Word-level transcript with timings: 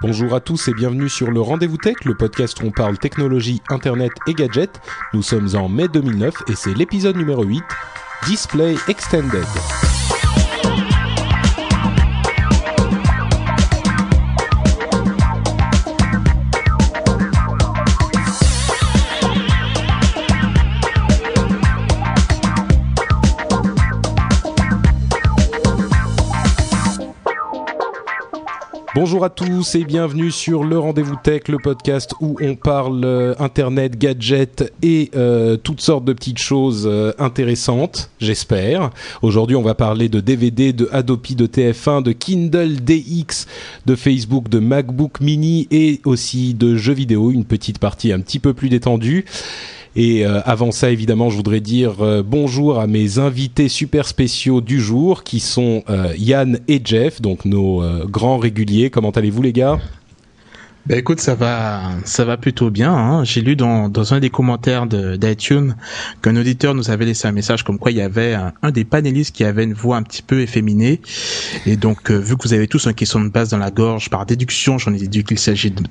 Bonjour 0.00 0.34
à 0.34 0.40
tous 0.40 0.68
et 0.68 0.74
bienvenue 0.74 1.08
sur 1.08 1.30
le 1.30 1.40
Rendez-vous 1.40 1.76
Tech, 1.76 2.04
le 2.04 2.14
podcast 2.14 2.60
où 2.62 2.66
on 2.66 2.70
parle 2.70 2.98
technologie, 2.98 3.62
internet 3.70 4.12
et 4.26 4.34
gadgets. 4.34 4.80
Nous 5.12 5.22
sommes 5.22 5.54
en 5.54 5.68
mai 5.68 5.88
2009 5.88 6.34
et 6.48 6.54
c'est 6.54 6.74
l'épisode 6.74 7.16
numéro 7.16 7.44
8, 7.44 7.62
Display 8.26 8.74
Extended. 8.88 9.44
Bonjour 28.94 29.24
à 29.24 29.28
tous 29.28 29.74
et 29.74 29.82
bienvenue 29.82 30.30
sur 30.30 30.62
le 30.62 30.78
Rendez-vous 30.78 31.16
Tech, 31.20 31.48
le 31.48 31.58
podcast 31.58 32.14
où 32.20 32.36
on 32.40 32.54
parle 32.54 33.04
euh, 33.04 33.34
internet, 33.40 33.98
gadgets 33.98 34.72
et 34.82 35.10
euh, 35.16 35.56
toutes 35.56 35.80
sortes 35.80 36.04
de 36.04 36.12
petites 36.12 36.38
choses 36.38 36.86
euh, 36.88 37.12
intéressantes, 37.18 38.10
j'espère. 38.20 38.90
Aujourd'hui, 39.20 39.56
on 39.56 39.62
va 39.62 39.74
parler 39.74 40.08
de 40.08 40.20
DVD, 40.20 40.72
de 40.72 40.88
Adobe, 40.92 41.26
de 41.30 41.46
TF1, 41.48 42.04
de 42.04 42.12
Kindle 42.12 42.76
DX, 42.76 43.46
de 43.84 43.96
Facebook, 43.96 44.48
de 44.48 44.60
MacBook 44.60 45.20
Mini 45.20 45.66
et 45.72 46.00
aussi 46.04 46.54
de 46.54 46.76
jeux 46.76 46.94
vidéo, 46.94 47.32
une 47.32 47.44
petite 47.44 47.80
partie 47.80 48.12
un 48.12 48.20
petit 48.20 48.38
peu 48.38 48.54
plus 48.54 48.68
détendue. 48.68 49.24
Et 49.96 50.26
euh, 50.26 50.40
avant 50.44 50.72
ça, 50.72 50.90
évidemment, 50.90 51.30
je 51.30 51.36
voudrais 51.36 51.60
dire 51.60 51.96
euh, 52.00 52.22
bonjour 52.24 52.80
à 52.80 52.86
mes 52.86 53.18
invités 53.18 53.68
super 53.68 54.08
spéciaux 54.08 54.60
du 54.60 54.80
jour, 54.80 55.22
qui 55.22 55.38
sont 55.38 55.84
euh, 55.88 56.12
Yann 56.18 56.58
et 56.66 56.80
Jeff, 56.84 57.20
donc 57.20 57.44
nos 57.44 57.82
grands 58.06 58.38
réguliers. 58.38 58.90
Comment 58.90 59.10
allez-vous, 59.10 59.42
les 59.42 59.52
gars? 59.52 59.78
Ben 60.86 60.98
écoute, 60.98 61.18
ça 61.18 61.34
va, 61.34 61.92
ça 62.04 62.26
va 62.26 62.36
plutôt 62.36 62.68
bien. 62.70 62.92
Hein. 62.92 63.24
J'ai 63.24 63.40
lu 63.40 63.56
dans, 63.56 63.88
dans 63.88 64.12
un 64.12 64.20
des 64.20 64.28
commentaires 64.28 64.86
de- 64.86 65.16
d'iTunes 65.16 65.76
qu'un 66.20 66.36
auditeur 66.36 66.74
nous 66.74 66.90
avait 66.90 67.06
laissé 67.06 67.26
un 67.26 67.32
message 67.32 67.62
comme 67.62 67.78
quoi 67.78 67.90
il 67.90 67.96
y 67.96 68.02
avait 68.02 68.34
un, 68.34 68.52
un 68.62 68.70
des 68.70 68.84
panélistes 68.84 69.34
qui 69.34 69.44
avait 69.44 69.64
une 69.64 69.72
voix 69.72 69.96
un 69.96 70.02
petit 70.02 70.20
peu 70.20 70.40
efféminée. 70.42 71.00
Et 71.64 71.76
donc, 71.76 72.10
euh, 72.10 72.18
vu 72.18 72.36
que 72.36 72.42
vous 72.46 72.52
avez 72.52 72.68
tous 72.68 72.86
un 72.86 72.92
question 72.92 73.18
de 73.22 73.30
base 73.30 73.48
dans 73.48 73.56
la 73.56 73.70
gorge, 73.70 74.10
par 74.10 74.26
déduction, 74.26 74.76
j'en 74.76 74.92
ai 74.92 74.98
déduit 74.98 75.24
qu'il 75.24 75.38
s'agit 75.38 75.70
de, 75.70 75.82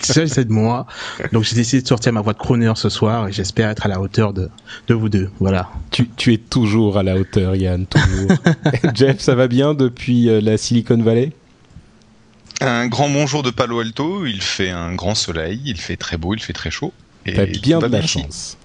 s'agissait 0.00 0.44
de 0.44 0.52
moi. 0.52 0.86
Donc, 1.32 1.42
j'ai 1.42 1.56
décidé 1.56 1.82
de 1.82 1.88
sortir 1.88 2.12
ma 2.12 2.20
voix 2.20 2.34
de 2.34 2.38
crooner 2.38 2.70
ce 2.76 2.88
soir 2.90 3.26
et 3.26 3.32
j'espère 3.32 3.68
être 3.70 3.84
à 3.84 3.88
la 3.88 4.00
hauteur 4.00 4.32
de, 4.32 4.48
de 4.86 4.94
vous 4.94 5.08
deux. 5.08 5.28
Voilà. 5.40 5.68
tu, 5.90 6.08
tu 6.16 6.32
es 6.32 6.38
toujours 6.38 6.98
à 6.98 7.02
la 7.02 7.16
hauteur, 7.16 7.56
Yann, 7.56 7.84
toujours. 7.86 8.30
Jeff, 8.94 9.18
ça 9.18 9.34
va 9.34 9.48
bien 9.48 9.74
depuis 9.74 10.28
euh, 10.28 10.40
la 10.40 10.56
Silicon 10.56 11.02
Valley? 11.02 11.32
Un 12.60 12.86
grand 12.86 13.08
bonjour 13.08 13.42
de 13.42 13.50
Palo 13.50 13.80
Alto, 13.80 14.26
il 14.26 14.40
fait 14.40 14.70
un 14.70 14.94
grand 14.94 15.14
soleil, 15.14 15.60
il 15.64 15.76
fait 15.78 15.96
très 15.96 16.16
beau, 16.16 16.34
il 16.34 16.40
fait 16.40 16.52
très 16.52 16.70
chaud. 16.70 16.92
T'as 17.24 17.46
bien 17.46 17.78
de 17.78 17.86
la 17.86 18.00
ici. 18.00 18.20
chance. 18.20 18.58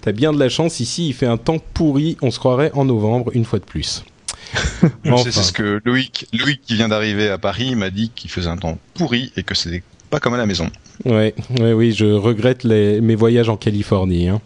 T'as 0.00 0.12
bien 0.12 0.32
de 0.32 0.38
la 0.38 0.48
chance. 0.48 0.80
Ici, 0.80 1.08
il 1.08 1.14
fait 1.14 1.26
un 1.26 1.36
temps 1.36 1.58
pourri. 1.74 2.16
On 2.22 2.30
se 2.30 2.38
croirait 2.38 2.70
en 2.74 2.84
novembre, 2.84 3.30
une 3.34 3.44
fois 3.44 3.58
de 3.58 3.64
plus. 3.64 4.04
Enfin. 5.06 5.30
C'est 5.30 5.42
ce 5.42 5.52
que 5.52 5.80
Loïc, 5.84 6.26
Loïc 6.32 6.60
qui 6.62 6.74
vient 6.74 6.88
d'arriver 6.88 7.28
à 7.28 7.38
Paris 7.38 7.74
m'a 7.74 7.90
dit 7.90 8.10
qu'il 8.14 8.30
faisait 8.30 8.48
un 8.48 8.56
temps 8.56 8.78
pourri 8.94 9.32
et 9.36 9.42
que 9.42 9.54
c'était 9.54 9.82
pas 10.10 10.20
comme 10.20 10.34
à 10.34 10.36
la 10.36 10.46
maison. 10.46 10.70
Ouais, 11.04 11.34
ouais, 11.58 11.72
oui, 11.72 11.92
je 11.92 12.06
regrette 12.06 12.62
les, 12.64 13.00
mes 13.00 13.16
voyages 13.16 13.48
en 13.48 13.56
Californie. 13.56 14.28
Hein. 14.28 14.40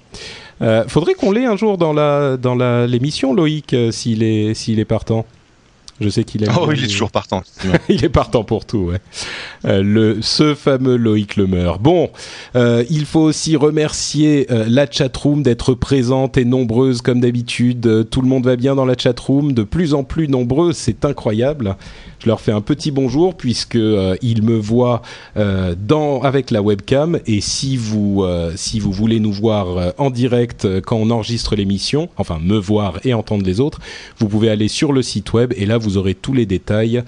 Euh, 0.62 0.84
faudrait 0.88 1.14
qu'on 1.14 1.32
l'ait 1.32 1.47
un 1.47 1.56
jour 1.56 1.78
dans 1.78 1.92
la 1.92 2.36
dans 2.36 2.54
la 2.54 2.86
l'émission, 2.86 3.34
Loïc, 3.34 3.72
euh, 3.74 3.91
s'il 3.91 4.22
est 4.22 4.54
s'il 4.54 4.78
est 4.78 4.84
partant. 4.84 5.26
Je 6.00 6.08
sais 6.08 6.24
qu'il 6.24 6.42
aime. 6.44 6.52
Oh, 6.58 6.70
il 6.72 6.82
est 6.82 6.88
toujours 6.88 7.10
partant. 7.10 7.42
il 7.88 8.04
est 8.04 8.08
partant 8.08 8.42
pour 8.42 8.64
tout, 8.64 8.78
ouais. 8.78 9.00
Euh, 9.66 9.82
le, 9.82 10.22
ce 10.22 10.54
fameux 10.54 10.96
Loïc 10.96 11.36
Lemeur. 11.36 11.78
Bon, 11.78 12.10
euh, 12.56 12.84
il 12.88 13.04
faut 13.04 13.20
aussi 13.20 13.54
remercier 13.56 14.46
euh, 14.50 14.64
la 14.68 14.90
chatroom 14.90 15.42
d'être 15.42 15.74
présente 15.74 16.38
et 16.38 16.46
nombreuse 16.46 17.02
comme 17.02 17.20
d'habitude. 17.20 17.86
Euh, 17.86 18.02
tout 18.02 18.22
le 18.22 18.28
monde 18.28 18.46
va 18.46 18.56
bien 18.56 18.74
dans 18.74 18.86
la 18.86 18.96
chatroom, 18.96 19.52
de 19.52 19.62
plus 19.62 19.92
en 19.92 20.02
plus 20.02 20.26
nombreux, 20.26 20.72
c'est 20.72 21.04
incroyable. 21.04 21.76
Je 22.22 22.26
leur 22.26 22.42
fais 22.42 22.53
un 22.53 22.60
petit 22.60 22.91
bonjour 22.91 23.34
puisque 23.34 23.76
euh, 23.76 24.14
ils 24.20 24.42
me 24.42 24.58
voient 24.58 25.00
euh, 25.38 25.75
dans 25.78 26.20
avec 26.20 26.50
la 26.50 26.60
webcam 26.60 27.19
et 27.26 27.41
si 27.41 27.78
vous 27.78 28.25
euh, 28.25 28.53
si 28.56 28.78
vous 28.78 28.92
voulez 28.92 29.20
nous 29.20 29.32
voir 29.32 29.94
en 29.97 30.10
direct 30.10 30.69
quand 30.82 30.97
on 30.97 31.09
enregistre 31.09 31.56
l'émission, 31.56 32.10
enfin 32.19 32.38
me 32.38 32.59
voir 32.59 33.00
et 33.04 33.14
entendre 33.14 33.47
les 33.47 33.59
autres, 33.59 33.80
vous 34.19 34.28
pouvez 34.28 34.50
aller 34.50 34.69
sur 34.69 34.92
le 34.92 35.00
site 35.00 35.32
web 35.32 35.54
et 35.56 35.64
là 35.64 35.78
vous 35.78 35.97
aurez 35.97 36.14
tous 36.14 36.34
les 36.34 36.44
détails 36.44 37.03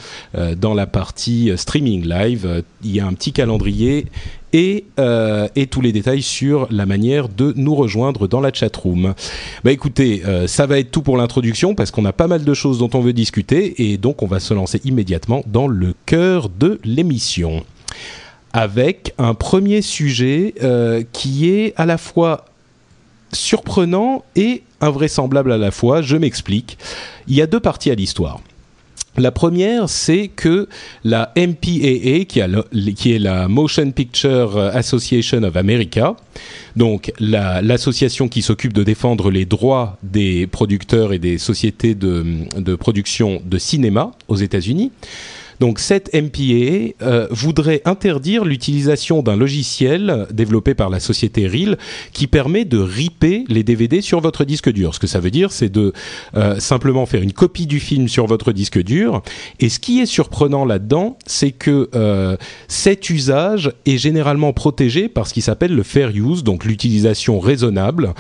dans 0.56 0.72
la 0.72 0.86
partie 0.86 1.52
streaming 1.56 2.06
live. 2.06 2.62
Il 2.82 2.94
y 2.94 3.00
a 3.00 3.06
un 3.06 3.12
petit 3.12 3.32
calendrier 3.32 4.06
et, 4.52 4.84
euh, 4.98 5.48
et 5.56 5.66
tous 5.66 5.80
les 5.80 5.92
détails 5.92 6.22
sur 6.22 6.66
la 6.70 6.86
manière 6.86 7.28
de 7.28 7.52
nous 7.56 7.74
rejoindre 7.74 8.28
dans 8.28 8.40
la 8.40 8.52
chatroom. 8.52 9.14
Bah 9.64 9.72
écoutez, 9.72 10.22
euh, 10.26 10.46
ça 10.46 10.66
va 10.66 10.78
être 10.78 10.90
tout 10.90 11.02
pour 11.02 11.16
l'introduction 11.16 11.74
parce 11.74 11.90
qu'on 11.90 12.04
a 12.04 12.12
pas 12.12 12.26
mal 12.26 12.44
de 12.44 12.54
choses 12.54 12.78
dont 12.78 12.90
on 12.94 13.00
veut 13.00 13.12
discuter 13.12 13.90
et 13.90 13.96
donc 13.96 14.22
on 14.22 14.26
va 14.26 14.40
se 14.40 14.54
lancer 14.54 14.80
immédiatement 14.84 15.42
dans 15.46 15.68
le 15.68 15.94
cœur 16.06 16.48
de 16.48 16.80
l'émission 16.84 17.64
avec 18.52 19.14
un 19.18 19.34
premier 19.34 19.82
sujet 19.82 20.54
euh, 20.62 21.02
qui 21.12 21.48
est 21.48 21.72
à 21.76 21.86
la 21.86 21.98
fois 21.98 22.44
surprenant 23.32 24.24
et 24.36 24.62
invraisemblable 24.80 25.52
à 25.52 25.58
la 25.58 25.70
fois. 25.70 26.02
Je 26.02 26.16
m'explique. 26.16 26.76
Il 27.28 27.34
y 27.34 27.42
a 27.42 27.46
deux 27.46 27.60
parties 27.60 27.90
à 27.90 27.94
l'histoire. 27.94 28.40
La 29.18 29.30
première, 29.30 29.90
c'est 29.90 30.28
que 30.28 30.68
la 31.04 31.32
MPAA, 31.36 32.24
qui, 32.26 32.40
est 32.40 33.18
la 33.18 33.46
Motion 33.46 33.90
Picture 33.90 34.58
Association 34.58 35.42
of 35.42 35.54
America, 35.56 36.16
donc 36.76 37.12
la- 37.18 37.60
l'association 37.60 38.28
qui 38.28 38.40
s'occupe 38.40 38.72
de 38.72 38.82
défendre 38.82 39.30
les 39.30 39.44
droits 39.44 39.98
des 40.02 40.46
producteurs 40.46 41.12
et 41.12 41.18
des 41.18 41.36
sociétés 41.36 41.94
de 41.94 42.74
production 42.76 43.42
de 43.44 43.58
cinéma 43.58 44.12
aux 44.28 44.36
États-Unis, 44.36 44.90
donc 45.62 45.78
cette 45.78 46.12
MPAA 46.12 46.92
euh, 47.02 47.28
voudrait 47.30 47.82
interdire 47.84 48.44
l'utilisation 48.44 49.22
d'un 49.22 49.36
logiciel 49.36 50.26
développé 50.32 50.74
par 50.74 50.90
la 50.90 50.98
société 50.98 51.46
Reel 51.46 51.78
qui 52.12 52.26
permet 52.26 52.64
de 52.64 52.78
ripper 52.78 53.44
les 53.46 53.62
DVD 53.62 54.00
sur 54.00 54.20
votre 54.20 54.44
disque 54.44 54.72
dur. 54.72 54.92
Ce 54.92 54.98
que 54.98 55.06
ça 55.06 55.20
veut 55.20 55.30
dire, 55.30 55.52
c'est 55.52 55.68
de 55.68 55.92
euh, 56.34 56.58
simplement 56.58 57.06
faire 57.06 57.22
une 57.22 57.32
copie 57.32 57.68
du 57.68 57.78
film 57.78 58.08
sur 58.08 58.26
votre 58.26 58.50
disque 58.50 58.82
dur. 58.82 59.22
Et 59.60 59.68
ce 59.68 59.78
qui 59.78 60.00
est 60.00 60.06
surprenant 60.06 60.64
là-dedans, 60.64 61.16
c'est 61.26 61.52
que 61.52 61.88
euh, 61.94 62.36
cet 62.66 63.08
usage 63.08 63.70
est 63.86 63.98
généralement 63.98 64.52
protégé 64.52 65.08
par 65.08 65.28
ce 65.28 65.32
qui 65.32 65.42
s'appelle 65.42 65.76
le 65.76 65.84
fair 65.84 66.10
use, 66.12 66.42
donc 66.42 66.64
l'utilisation 66.64 67.38
raisonnable. 67.38 68.14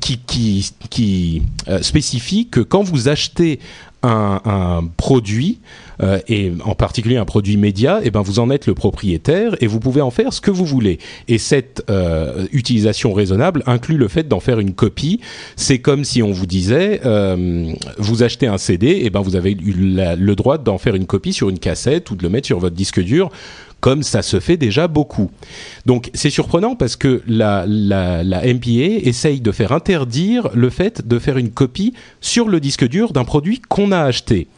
qui, 0.00 1.42
spécifie 1.82 2.48
que 2.48 2.60
quand 2.60 2.82
vous 2.82 3.08
achetez 3.08 3.60
un, 4.02 4.88
produit, 4.96 5.60
euh, 6.02 6.20
et 6.28 6.52
en 6.64 6.74
particulier 6.74 7.16
un 7.16 7.24
produit 7.24 7.56
média, 7.56 8.00
et 8.02 8.10
ben 8.10 8.22
vous 8.22 8.38
en 8.38 8.50
êtes 8.50 8.66
le 8.66 8.74
propriétaire 8.74 9.56
et 9.60 9.66
vous 9.66 9.80
pouvez 9.80 10.00
en 10.00 10.10
faire 10.10 10.32
ce 10.32 10.40
que 10.40 10.50
vous 10.50 10.64
voulez. 10.64 10.98
Et 11.26 11.38
cette 11.38 11.82
euh, 11.90 12.46
utilisation 12.52 13.12
raisonnable 13.12 13.62
inclut 13.66 13.96
le 13.96 14.08
fait 14.08 14.28
d'en 14.28 14.40
faire 14.40 14.60
une 14.60 14.74
copie. 14.74 15.20
C'est 15.56 15.78
comme 15.78 16.04
si 16.04 16.22
on 16.22 16.30
vous 16.30 16.46
disait, 16.46 17.00
euh, 17.04 17.72
vous 17.98 18.22
achetez 18.22 18.46
un 18.46 18.58
CD, 18.58 19.00
et 19.02 19.10
ben 19.10 19.20
vous 19.20 19.36
avez 19.36 19.52
eu 19.52 19.74
le 19.74 20.34
droit 20.34 20.58
d'en 20.58 20.78
faire 20.78 20.94
une 20.94 21.06
copie 21.06 21.32
sur 21.32 21.48
une 21.48 21.58
cassette 21.58 22.10
ou 22.10 22.16
de 22.16 22.22
le 22.22 22.28
mettre 22.28 22.46
sur 22.46 22.58
votre 22.58 22.76
disque 22.76 23.00
dur 23.00 23.30
comme 23.80 24.02
ça 24.02 24.22
se 24.22 24.40
fait 24.40 24.56
déjà 24.56 24.88
beaucoup. 24.88 25.30
Donc 25.86 26.10
c'est 26.14 26.30
surprenant 26.30 26.74
parce 26.74 26.96
que 26.96 27.22
la, 27.26 27.64
la, 27.66 28.24
la 28.24 28.40
MPA 28.42 29.06
essaye 29.08 29.40
de 29.40 29.52
faire 29.52 29.72
interdire 29.72 30.48
le 30.54 30.70
fait 30.70 31.06
de 31.06 31.18
faire 31.18 31.38
une 31.38 31.50
copie 31.50 31.94
sur 32.20 32.48
le 32.48 32.60
disque 32.60 32.86
dur 32.86 33.12
d'un 33.12 33.24
produit 33.24 33.60
qu'on 33.68 33.92
a 33.92 34.00
acheté. 34.00 34.48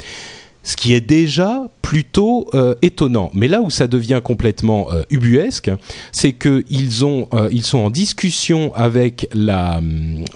Ce 0.62 0.76
qui 0.76 0.92
est 0.92 1.00
déjà 1.00 1.68
plutôt 1.90 2.46
euh, 2.54 2.74
étonnant. 2.82 3.30
Mais 3.34 3.48
là 3.48 3.62
où 3.62 3.70
ça 3.70 3.88
devient 3.88 4.20
complètement 4.22 4.92
euh, 4.92 5.02
ubuesque, 5.10 5.70
c'est 6.12 6.32
que 6.32 6.64
ils 6.70 7.04
ont, 7.04 7.28
euh, 7.34 7.48
ils 7.50 7.64
sont 7.64 7.78
en 7.78 7.90
discussion 7.90 8.72
avec 8.74 9.28
la, 9.34 9.80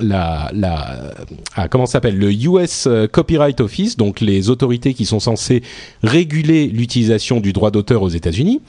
la, 0.00 0.50
la 0.52 1.14
ah, 1.54 1.68
comment 1.68 1.86
s'appelle? 1.86 2.18
Le 2.18 2.32
US 2.32 2.88
Copyright 3.12 3.60
Office, 3.60 3.96
donc 3.96 4.20
les 4.20 4.50
autorités 4.50 4.94
qui 4.94 5.04
sont 5.04 5.20
censées 5.20 5.62
réguler 6.02 6.66
l'utilisation 6.66 7.38
du 7.40 7.52
droit 7.52 7.70
d'auteur 7.70 8.02
aux 8.02 8.08
États-Unis. 8.08 8.60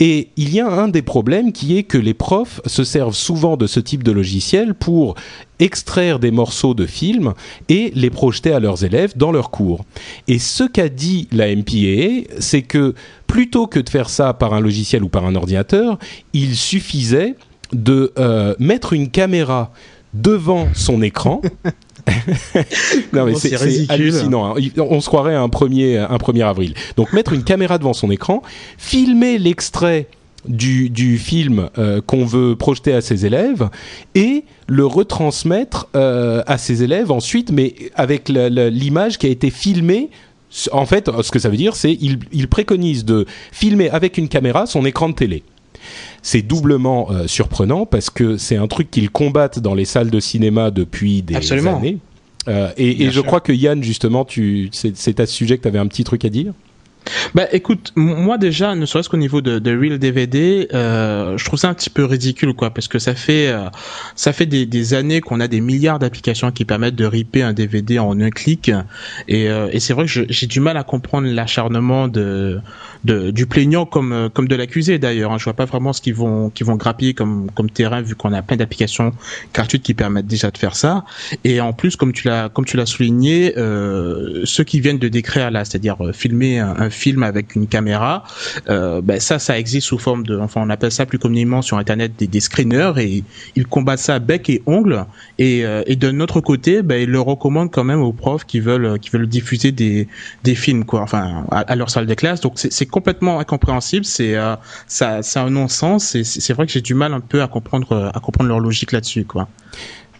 Et 0.00 0.28
il 0.36 0.52
y 0.52 0.60
a 0.60 0.68
un 0.68 0.88
des 0.88 1.02
problèmes 1.02 1.52
qui 1.52 1.78
est 1.78 1.84
que 1.84 1.96
les 1.96 2.12
profs 2.14 2.60
se 2.66 2.84
servent 2.84 3.14
souvent 3.14 3.56
de 3.56 3.66
ce 3.66 3.80
type 3.80 4.02
de 4.02 4.12
logiciel 4.12 4.74
pour 4.74 5.14
extraire 5.58 6.18
des 6.18 6.30
morceaux 6.30 6.74
de 6.74 6.86
films 6.86 7.34
et 7.68 7.92
les 7.94 8.10
projeter 8.10 8.52
à 8.52 8.60
leurs 8.60 8.84
élèves 8.84 9.16
dans 9.16 9.32
leurs 9.32 9.50
cours. 9.50 9.84
Et 10.28 10.38
ce 10.38 10.64
qu'a 10.64 10.88
dit 10.88 11.28
la 11.32 11.54
MPAA, 11.54 12.34
c'est 12.38 12.62
que 12.62 12.94
plutôt 13.26 13.66
que 13.66 13.80
de 13.80 13.88
faire 13.88 14.08
ça 14.08 14.34
par 14.34 14.54
un 14.54 14.60
logiciel 14.60 15.02
ou 15.02 15.08
par 15.08 15.24
un 15.24 15.34
ordinateur, 15.34 15.98
il 16.32 16.56
suffisait 16.56 17.34
de 17.72 18.12
euh, 18.18 18.54
mettre 18.58 18.92
une 18.92 19.10
caméra 19.10 19.72
devant 20.14 20.68
son 20.74 21.02
écran. 21.02 21.40
non 23.12 23.26
mais 23.26 23.34
c'est 23.34 23.54
hallucinant. 23.90 24.56
Hein. 24.56 24.60
On 24.78 25.00
se 25.00 25.08
croirait 25.08 25.34
un 25.34 25.48
premier 25.48 25.98
un 25.98 26.16
1er 26.16 26.44
avril. 26.44 26.74
Donc 26.96 27.12
mettre 27.12 27.32
une 27.32 27.42
caméra 27.42 27.78
devant 27.78 27.94
son 27.94 28.10
écran, 28.10 28.42
filmer 28.78 29.38
l'extrait 29.38 30.06
du, 30.48 30.90
du 30.90 31.18
film 31.18 31.68
euh, 31.78 32.00
qu'on 32.00 32.24
veut 32.24 32.56
projeter 32.56 32.92
à 32.92 33.00
ses 33.00 33.26
élèves 33.26 33.68
et 34.14 34.44
le 34.68 34.86
retransmettre 34.86 35.88
euh, 35.94 36.42
à 36.46 36.58
ses 36.58 36.82
élèves 36.82 37.10
ensuite, 37.10 37.50
mais 37.52 37.74
avec 37.94 38.28
l'image 38.28 39.18
qui 39.18 39.26
a 39.26 39.30
été 39.30 39.50
filmée 39.50 40.10
en 40.72 40.86
fait, 40.86 41.10
ce 41.22 41.30
que 41.30 41.38
ça 41.38 41.48
veut 41.48 41.56
dire, 41.56 41.74
c'est 41.76 41.92
il, 41.92 42.20
il 42.32 42.48
préconise 42.48 43.04
de 43.04 43.26
filmer 43.52 43.90
avec 43.90 44.16
une 44.16 44.28
caméra 44.28 44.66
son 44.66 44.86
écran 44.86 45.08
de 45.08 45.14
télé. 45.14 45.42
C'est 46.22 46.42
doublement 46.42 47.10
euh, 47.10 47.26
surprenant 47.26 47.84
parce 47.84 48.10
que 48.10 48.36
c'est 48.36 48.56
un 48.56 48.66
truc 48.66 48.90
qu'ils 48.90 49.10
combattent 49.10 49.58
dans 49.58 49.74
les 49.74 49.84
salles 49.84 50.10
de 50.10 50.20
cinéma 50.20 50.70
depuis 50.70 51.22
des 51.22 51.52
années. 51.52 51.98
et, 52.76 53.04
et 53.04 53.10
je 53.10 53.20
crois 53.20 53.40
que 53.40 53.52
Yann, 53.52 53.82
justement, 53.82 54.24
tu, 54.24 54.70
c'est 54.72 55.20
à 55.20 55.26
ce 55.26 55.32
sujet 55.32 55.58
que 55.58 55.62
tu 55.62 55.68
avais 55.68 55.78
un 55.78 55.86
petit 55.86 56.04
truc 56.04 56.24
à 56.24 56.28
dire? 56.28 56.52
Bah 57.34 57.46
écoute, 57.52 57.92
moi 57.96 58.38
déjà, 58.38 58.74
ne 58.74 58.86
serait-ce 58.86 59.08
qu'au 59.08 59.16
niveau 59.16 59.40
de, 59.40 59.58
de 59.58 59.78
Real 59.78 59.98
DVD, 59.98 60.68
euh, 60.72 61.36
je 61.36 61.44
trouve 61.44 61.58
ça 61.58 61.68
un 61.68 61.74
petit 61.74 61.90
peu 61.90 62.04
ridicule 62.04 62.54
quoi, 62.54 62.70
parce 62.70 62.88
que 62.88 62.98
ça 62.98 63.14
fait 63.14 63.48
euh, 63.48 63.68
ça 64.14 64.32
fait 64.32 64.46
des, 64.46 64.66
des 64.66 64.94
années 64.94 65.20
qu'on 65.20 65.40
a 65.40 65.48
des 65.48 65.60
milliards 65.60 65.98
d'applications 65.98 66.50
qui 66.50 66.64
permettent 66.64 66.96
de 66.96 67.04
ripper 67.04 67.42
un 67.42 67.52
DVD 67.52 67.98
en 67.98 68.18
un 68.20 68.30
clic, 68.30 68.70
et, 69.28 69.48
euh, 69.48 69.68
et 69.72 69.80
c'est 69.80 69.92
vrai 69.92 70.06
que 70.06 70.26
j'ai 70.28 70.46
du 70.46 70.60
mal 70.60 70.76
à 70.76 70.84
comprendre 70.84 71.28
l'acharnement 71.28 72.08
de, 72.08 72.60
de 73.04 73.30
du 73.30 73.46
plaignant 73.46 73.86
comme 73.86 74.12
euh, 74.12 74.28
comme 74.28 74.48
de 74.48 74.56
l'accusé 74.56 74.98
d'ailleurs. 74.98 75.32
Hein. 75.32 75.38
Je 75.38 75.44
vois 75.44 75.54
pas 75.54 75.66
vraiment 75.66 75.92
ce 75.92 76.00
qu'ils 76.00 76.14
vont 76.14 76.50
qu'ils 76.50 76.66
vont 76.66 76.76
grappiller 76.76 77.14
comme 77.14 77.50
comme 77.54 77.70
terrain 77.70 78.02
vu 78.02 78.14
qu'on 78.14 78.32
a 78.32 78.42
plein 78.42 78.56
d'applications 78.56 79.12
gratuites 79.54 79.82
qui 79.82 79.94
permettent 79.94 80.26
déjà 80.26 80.50
de 80.50 80.58
faire 80.58 80.74
ça, 80.74 81.04
et 81.44 81.60
en 81.60 81.72
plus 81.72 81.96
comme 81.96 82.12
tu 82.12 82.28
l'as 82.28 82.48
comme 82.48 82.64
tu 82.64 82.76
l'as 82.76 82.86
souligné, 82.86 83.54
euh, 83.56 84.42
ceux 84.44 84.64
qui 84.64 84.80
viennent 84.80 84.98
de 84.98 85.08
décrire 85.08 85.50
là, 85.50 85.64
c'est-à-dire 85.64 85.98
filmer 86.12 86.58
un, 86.58 86.74
un 86.78 86.90
film 86.96 87.22
avec 87.22 87.54
une 87.54 87.66
caméra, 87.66 88.24
euh, 88.68 89.00
ben 89.00 89.20
ça, 89.20 89.38
ça 89.38 89.58
existe 89.58 89.88
sous 89.88 89.98
forme 89.98 90.24
de, 90.24 90.38
enfin 90.38 90.62
on 90.64 90.70
appelle 90.70 90.90
ça 90.90 91.06
plus 91.06 91.18
communément 91.18 91.62
sur 91.62 91.78
Internet 91.78 92.12
des, 92.18 92.26
des 92.26 92.40
screeners 92.40 92.92
et 92.98 93.24
ils 93.54 93.66
combattent 93.66 94.00
ça 94.00 94.18
bec 94.18 94.50
et 94.50 94.62
ongle. 94.66 95.06
Et, 95.38 95.64
euh, 95.64 95.82
de 95.86 96.10
notre 96.10 96.40
côté, 96.40 96.82
ben, 96.82 97.00
ils 97.00 97.08
le 97.08 97.20
recommandent 97.20 97.70
quand 97.70 97.84
même 97.84 98.02
aux 98.02 98.12
profs 98.12 98.44
qui 98.44 98.60
veulent, 98.60 98.98
qui 98.98 99.10
veulent 99.10 99.26
diffuser 99.26 99.72
des, 99.72 100.08
des 100.44 100.54
films 100.54 100.84
quoi, 100.84 101.00
enfin 101.00 101.46
à, 101.50 101.76
leur 101.76 101.90
salle 101.90 102.06
de 102.06 102.14
classe. 102.14 102.40
Donc 102.40 102.54
c'est 102.56 102.86
complètement 102.86 103.38
incompréhensible, 103.38 104.04
c'est 104.04 104.36
euh, 104.36 104.56
ça, 104.86 105.20
un 105.36 105.50
non-sens. 105.50 106.16
C'est 106.22 106.52
vrai 106.52 106.66
que 106.66 106.72
j'ai 106.72 106.80
du 106.80 106.94
mal 106.94 107.14
un 107.14 107.20
peu 107.20 107.42
à 107.42 107.48
comprendre, 107.48 108.10
à 108.14 108.20
comprendre 108.20 108.48
leur 108.48 108.60
logique 108.60 108.92
là-dessus 108.92 109.24
quoi. 109.24 109.48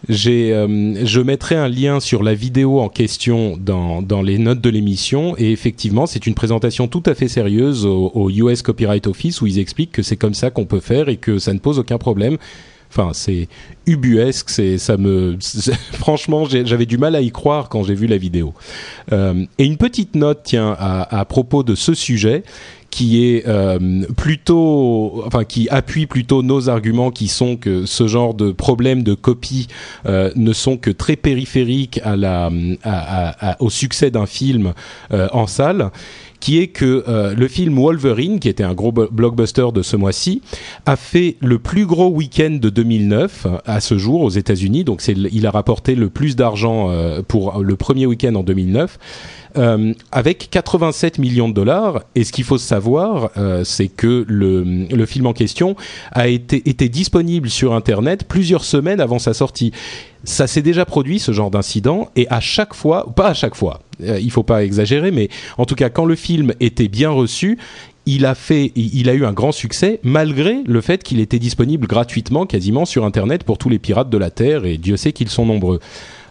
Euh, 0.09 0.95
je 1.03 1.21
mettrai 1.21 1.55
un 1.55 1.67
lien 1.67 1.99
sur 1.99 2.23
la 2.23 2.33
vidéo 2.33 2.79
en 2.79 2.89
question 2.89 3.57
dans, 3.57 4.21
les 4.21 4.37
notes 4.37 4.61
de 4.61 4.69
l'émission 4.69 5.35
et 5.37 5.51
effectivement 5.51 6.05
c'est 6.05 6.27
une 6.27 6.35
présentation 6.35 6.87
tout 6.87 7.03
à 7.05 7.15
fait 7.15 7.27
sérieuse 7.27 7.85
au, 7.85 8.29
US 8.29 8.61
Copyright 8.61 9.07
Office 9.07 9.41
où 9.41 9.47
ils 9.47 9.59
expliquent 9.59 9.91
que 9.91 10.01
c'est 10.01 10.17
comme 10.17 10.33
ça 10.33 10.49
qu'on 10.49 10.65
peut 10.65 10.79
faire 10.79 11.09
et 11.09 11.17
que 11.17 11.39
ça 11.39 11.53
ne 11.53 11.59
pose 11.59 11.79
aucun 11.79 11.97
problème. 11.97 12.37
Enfin, 12.89 13.11
c'est 13.13 13.47
ubuesque, 13.85 14.49
ça 14.49 14.97
me 14.97 15.37
franchement 15.93 16.45
j'avais 16.45 16.85
du 16.85 16.97
mal 16.97 17.15
à 17.15 17.21
y 17.21 17.31
croire 17.31 17.69
quand 17.69 17.83
j'ai 17.83 17.95
vu 17.95 18.07
la 18.07 18.17
vidéo. 18.17 18.53
Euh, 19.11 19.45
et 19.57 19.65
une 19.65 19.77
petite 19.77 20.15
note 20.15 20.41
tiens 20.43 20.75
à, 20.77 21.25
propos 21.25 21.63
de 21.63 21.75
ce 21.75 21.93
sujet 21.93 22.43
qui 22.89 23.25
est 23.25 23.47
euh, 23.47 24.05
plutôt, 24.15 25.23
enfin 25.25 25.43
qui 25.43 25.67
appuie 25.69 26.07
plutôt 26.07 26.41
nos 26.41 26.69
arguments, 26.69 27.11
qui 27.11 27.27
sont 27.27 27.57
que 27.57 27.85
ce 27.85 28.07
genre 28.07 28.33
de 28.33 28.51
problèmes 28.51 29.03
de 29.03 29.13
copie 29.13 29.67
euh, 30.05 30.31
ne 30.35 30.53
sont 30.53 30.77
que 30.77 30.89
très 30.89 31.15
périphériques 31.15 32.01
au 33.59 33.69
succès 33.69 34.09
d'un 34.09 34.25
film 34.25 34.73
en 35.11 35.47
salle 35.47 35.91
qui 36.39 36.59
est 36.59 36.67
que 36.67 37.03
euh, 37.07 37.33
le 37.35 37.47
film 37.47 37.75
Wolverine, 37.75 38.39
qui 38.39 38.49
était 38.49 38.63
un 38.63 38.73
gros 38.73 38.91
blockbuster 38.91 39.67
de 39.73 39.81
ce 39.81 39.95
mois-ci, 39.95 40.41
a 40.85 40.95
fait 40.95 41.35
le 41.41 41.59
plus 41.59 41.85
gros 41.85 42.09
week-end 42.09 42.57
de 42.61 42.69
2009 42.69 43.47
à 43.65 43.79
ce 43.79 43.97
jour 43.97 44.21
aux 44.21 44.29
États-Unis. 44.29 44.83
Donc, 44.83 45.05
il 45.07 45.45
a 45.45 45.51
rapporté 45.51 45.95
le 45.95 46.09
plus 46.09 46.35
d'argent 46.35 46.89
euh, 46.89 47.21
pour 47.27 47.59
le 47.63 47.75
premier 47.75 48.05
week-end 48.05 48.35
en 48.35 48.43
2009 48.43 48.97
euh, 49.57 49.93
avec 50.11 50.49
87 50.51 51.17
millions 51.17 51.49
de 51.49 51.53
dollars. 51.53 52.03
Et 52.15 52.23
ce 52.23 52.31
qu'il 52.31 52.43
faut 52.43 52.57
savoir, 52.57 53.31
euh, 53.37 53.63
c'est 53.63 53.87
que 53.87 54.25
le, 54.27 55.05
film 55.05 55.25
en 55.25 55.33
question 55.33 55.75
a 56.11 56.27
été 56.27 56.89
disponible 56.89 57.49
sur 57.49 57.73
Internet 57.73 58.25
plusieurs 58.27 58.63
semaines 58.63 58.99
avant 58.99 59.19
sa 59.19 59.33
sortie. 59.33 59.71
Ça 60.23 60.47
s'est 60.47 60.61
déjà 60.61 60.85
produit 60.85 61.19
ce 61.19 61.31
genre 61.31 61.49
d'incident 61.49 62.09
et 62.15 62.27
à 62.29 62.39
chaque 62.39 62.73
fois, 62.73 63.13
pas 63.15 63.29
à 63.29 63.33
chaque 63.33 63.55
fois, 63.55 63.81
euh, 64.03 64.19
il 64.19 64.31
faut 64.31 64.43
pas 64.43 64.63
exagérer, 64.63 65.11
mais 65.11 65.29
en 65.57 65.65
tout 65.65 65.75
cas 65.75 65.89
quand 65.89 66.05
le 66.05 66.15
film 66.15 66.53
était 66.59 66.87
bien 66.87 67.09
reçu, 67.09 67.57
il 68.05 68.25
a 68.25 68.35
fait, 68.35 68.71
il 68.75 69.09
a 69.09 69.13
eu 69.13 69.25
un 69.25 69.33
grand 69.33 69.51
succès 69.51 69.99
malgré 70.01 70.63
le 70.65 70.79
fait 70.79 71.03
qu'il 71.03 71.19
était 71.19 71.39
disponible 71.39 71.87
gratuitement 71.87 72.45
quasiment 72.45 72.85
sur 72.85 73.03
Internet 73.03 73.43
pour 73.43 73.57
tous 73.57 73.67
les 73.67 73.79
pirates 73.79 74.09
de 74.09 74.17
la 74.17 74.31
Terre 74.31 74.65
et 74.65 74.77
Dieu 74.77 74.95
sait 74.95 75.11
qu'ils 75.11 75.29
sont 75.29 75.45
nombreux. 75.45 75.81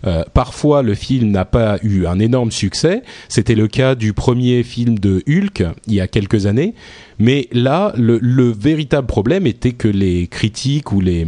Euh, 0.06 0.25
parfois, 0.32 0.82
le 0.82 0.94
film 0.94 1.31
n'a 1.31 1.44
pas 1.44 1.79
eu 1.82 2.06
un 2.06 2.19
énorme 2.19 2.50
succès. 2.50 3.03
C'était 3.29 3.55
le 3.55 3.69
cas 3.69 3.94
du 3.94 4.12
premier 4.12 4.62
film 4.62 4.99
de 4.99 5.23
Hulk 5.29 5.64
il 5.87 5.94
y 5.94 6.00
a 6.00 6.08
quelques 6.08 6.47
années. 6.47 6.75
Mais 7.19 7.49
là, 7.53 7.93
le, 7.97 8.19
le 8.20 8.50
véritable 8.50 9.06
problème 9.06 9.47
était 9.47 9.73
que 9.73 9.88
les 9.88 10.26
critiques 10.26 10.93
ou 10.93 11.00
les, 11.00 11.26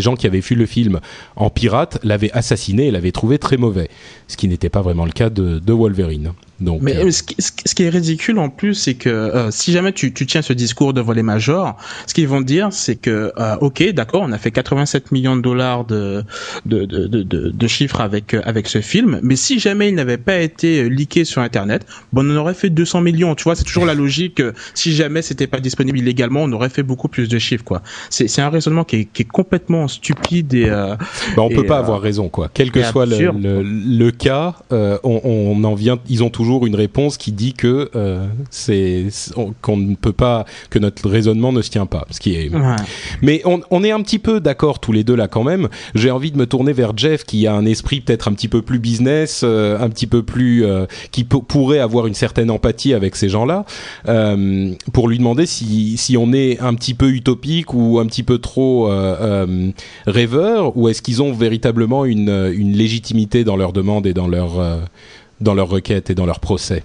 gens 0.00 0.14
qui 0.14 0.26
avaient 0.26 0.40
vu 0.40 0.54
le 0.54 0.66
film 0.66 1.00
en 1.36 1.50
pirate 1.50 1.98
l'avaient 2.02 2.32
assassiné 2.32 2.88
et 2.88 2.90
l'avaient 2.90 3.12
trouvé 3.12 3.38
très 3.38 3.56
mauvais. 3.56 3.88
Ce 4.28 4.36
qui 4.36 4.48
n'était 4.48 4.68
pas 4.68 4.82
vraiment 4.82 5.06
le 5.06 5.12
cas 5.12 5.30
de 5.30 5.72
Wolverine. 5.72 6.32
Donc, 6.60 6.82
mais 6.82 6.96
euh... 6.96 7.10
ce, 7.10 7.22
qui, 7.22 7.36
ce, 7.38 7.74
qui, 7.74 7.84
est 7.84 7.88
ridicule 7.88 8.38
en 8.38 8.50
plus, 8.50 8.74
c'est 8.74 8.94
que 8.94 9.08
euh, 9.08 9.50
si 9.50 9.72
jamais 9.72 9.92
tu, 9.92 10.12
tu, 10.12 10.26
tiens 10.26 10.42
ce 10.42 10.52
discours 10.52 10.92
devant 10.92 11.12
les 11.12 11.22
majors, 11.22 11.76
ce 12.06 12.12
qu'ils 12.12 12.28
vont 12.28 12.42
dire, 12.42 12.68
c'est 12.70 12.96
que 12.96 13.32
euh, 13.38 13.56
ok, 13.60 13.92
d'accord, 13.92 14.22
on 14.22 14.32
a 14.32 14.38
fait 14.38 14.50
87 14.50 15.10
millions 15.10 15.36
de 15.36 15.40
dollars 15.40 15.86
de 15.86 16.22
de, 16.66 16.84
de, 16.84 17.06
de, 17.06 17.22
de 17.22 17.66
chiffres 17.66 18.00
avec 18.00 18.34
euh, 18.34 18.42
avec 18.44 18.68
ce 18.68 18.80
film, 18.80 19.20
mais 19.22 19.36
si 19.36 19.58
jamais 19.58 19.88
il 19.88 19.94
n'avait 19.94 20.18
pas 20.18 20.38
été 20.38 20.88
leaké 20.88 21.24
sur 21.24 21.40
Internet, 21.40 21.86
bon, 22.12 22.30
on 22.30 22.36
aurait 22.36 22.54
fait 22.54 22.70
200 22.70 23.00
millions. 23.00 23.34
Tu 23.34 23.44
vois, 23.44 23.54
c'est 23.54 23.64
toujours 23.64 23.86
la 23.86 23.94
logique. 23.94 24.42
si 24.74 24.92
jamais 24.92 25.22
c'était 25.22 25.46
pas 25.46 25.60
disponible 25.60 25.98
illégalement, 25.98 26.42
on 26.42 26.52
aurait 26.52 26.68
fait 26.68 26.82
beaucoup 26.82 27.08
plus 27.08 27.28
de 27.28 27.38
chiffres, 27.38 27.64
quoi. 27.64 27.82
C'est 28.10 28.40
un 28.40 28.50
raisonnement 28.50 28.84
qui 28.84 28.96
est, 28.96 29.04
qui 29.06 29.22
est 29.22 29.28
complètement 29.28 29.88
stupide 29.88 30.52
et. 30.52 30.68
Euh, 30.68 30.96
bah, 31.36 31.42
on 31.42 31.48
et, 31.48 31.54
peut 31.54 31.66
pas 31.66 31.78
avoir 31.78 32.00
raison, 32.02 32.28
quoi. 32.28 32.50
Quel 32.52 32.70
que 32.70 32.82
soit 32.82 33.06
le, 33.06 33.30
le, 33.32 33.62
le, 33.62 34.10
cas, 34.10 34.56
on, 34.70 35.20
on 35.24 35.64
en 35.64 35.74
vient. 35.74 35.98
Ils 36.08 36.22
ont 36.22 36.30
toujours 36.30 36.49
une 36.58 36.74
réponse 36.74 37.16
qui 37.16 37.32
dit 37.32 37.52
que 37.52 37.90
euh, 37.94 38.26
c'est 38.50 39.06
qu'on 39.62 39.76
ne 39.76 39.94
peut 39.94 40.12
pas 40.12 40.44
que 40.70 40.78
notre 40.78 41.08
raisonnement 41.08 41.52
ne 41.52 41.62
se 41.62 41.70
tient 41.70 41.86
pas. 41.86 42.06
Ce 42.10 42.20
qui 42.20 42.34
est. 42.34 42.48
Ouais. 42.50 42.76
Mais 43.22 43.42
on, 43.44 43.60
on, 43.70 43.84
est 43.84 43.90
un 43.90 44.02
petit 44.02 44.18
peu 44.18 44.40
d'accord 44.40 44.80
tous 44.80 44.92
les 44.92 45.04
deux 45.04 45.14
là 45.14 45.28
quand 45.28 45.44
même. 45.44 45.68
J'ai 45.94 46.10
envie 46.10 46.30
de 46.30 46.36
me 46.36 46.46
tourner 46.46 46.72
vers 46.72 46.96
Jeff 46.96 47.24
qui 47.24 47.46
a 47.46 47.54
un 47.54 47.64
esprit 47.64 48.00
peut-être 48.00 48.28
un 48.28 48.32
petit 48.32 48.48
peu 48.48 48.62
plus 48.62 48.78
business, 48.78 49.42
euh, 49.44 49.78
un 49.78 49.88
petit 49.88 50.06
peu 50.06 50.22
plus 50.22 50.64
euh, 50.64 50.86
qui 51.10 51.24
pourrait 51.24 51.78
avoir 51.78 52.06
une 52.06 52.14
certaine 52.14 52.50
empathie 52.50 52.94
avec 52.94 53.16
ces 53.16 53.28
gens-là, 53.28 53.64
pour 54.92 55.08
lui 55.08 55.18
demander 55.18 55.46
si 55.46 55.96
si 55.96 56.16
on 56.16 56.32
est 56.32 56.60
un 56.60 56.74
petit 56.74 56.94
peu 56.94 57.10
utopique 57.10 57.74
ou 57.74 57.98
un 57.98 58.06
petit 58.06 58.22
peu 58.22 58.38
trop 58.38 58.90
rêveur 60.06 60.76
ou 60.76 60.88
est-ce 60.88 61.02
qu'ils 61.02 61.22
ont 61.22 61.32
véritablement 61.32 62.04
une 62.04 62.52
une 62.54 62.72
légitimité 62.72 63.44
dans 63.44 63.56
leurs 63.56 63.72
demandes 63.72 64.06
et 64.06 64.14
dans 64.14 64.28
leur 64.28 64.60
dans 65.40 65.54
leurs 65.54 65.68
requêtes 65.68 66.10
et 66.10 66.14
dans 66.14 66.26
leurs 66.26 66.40
procès. 66.40 66.84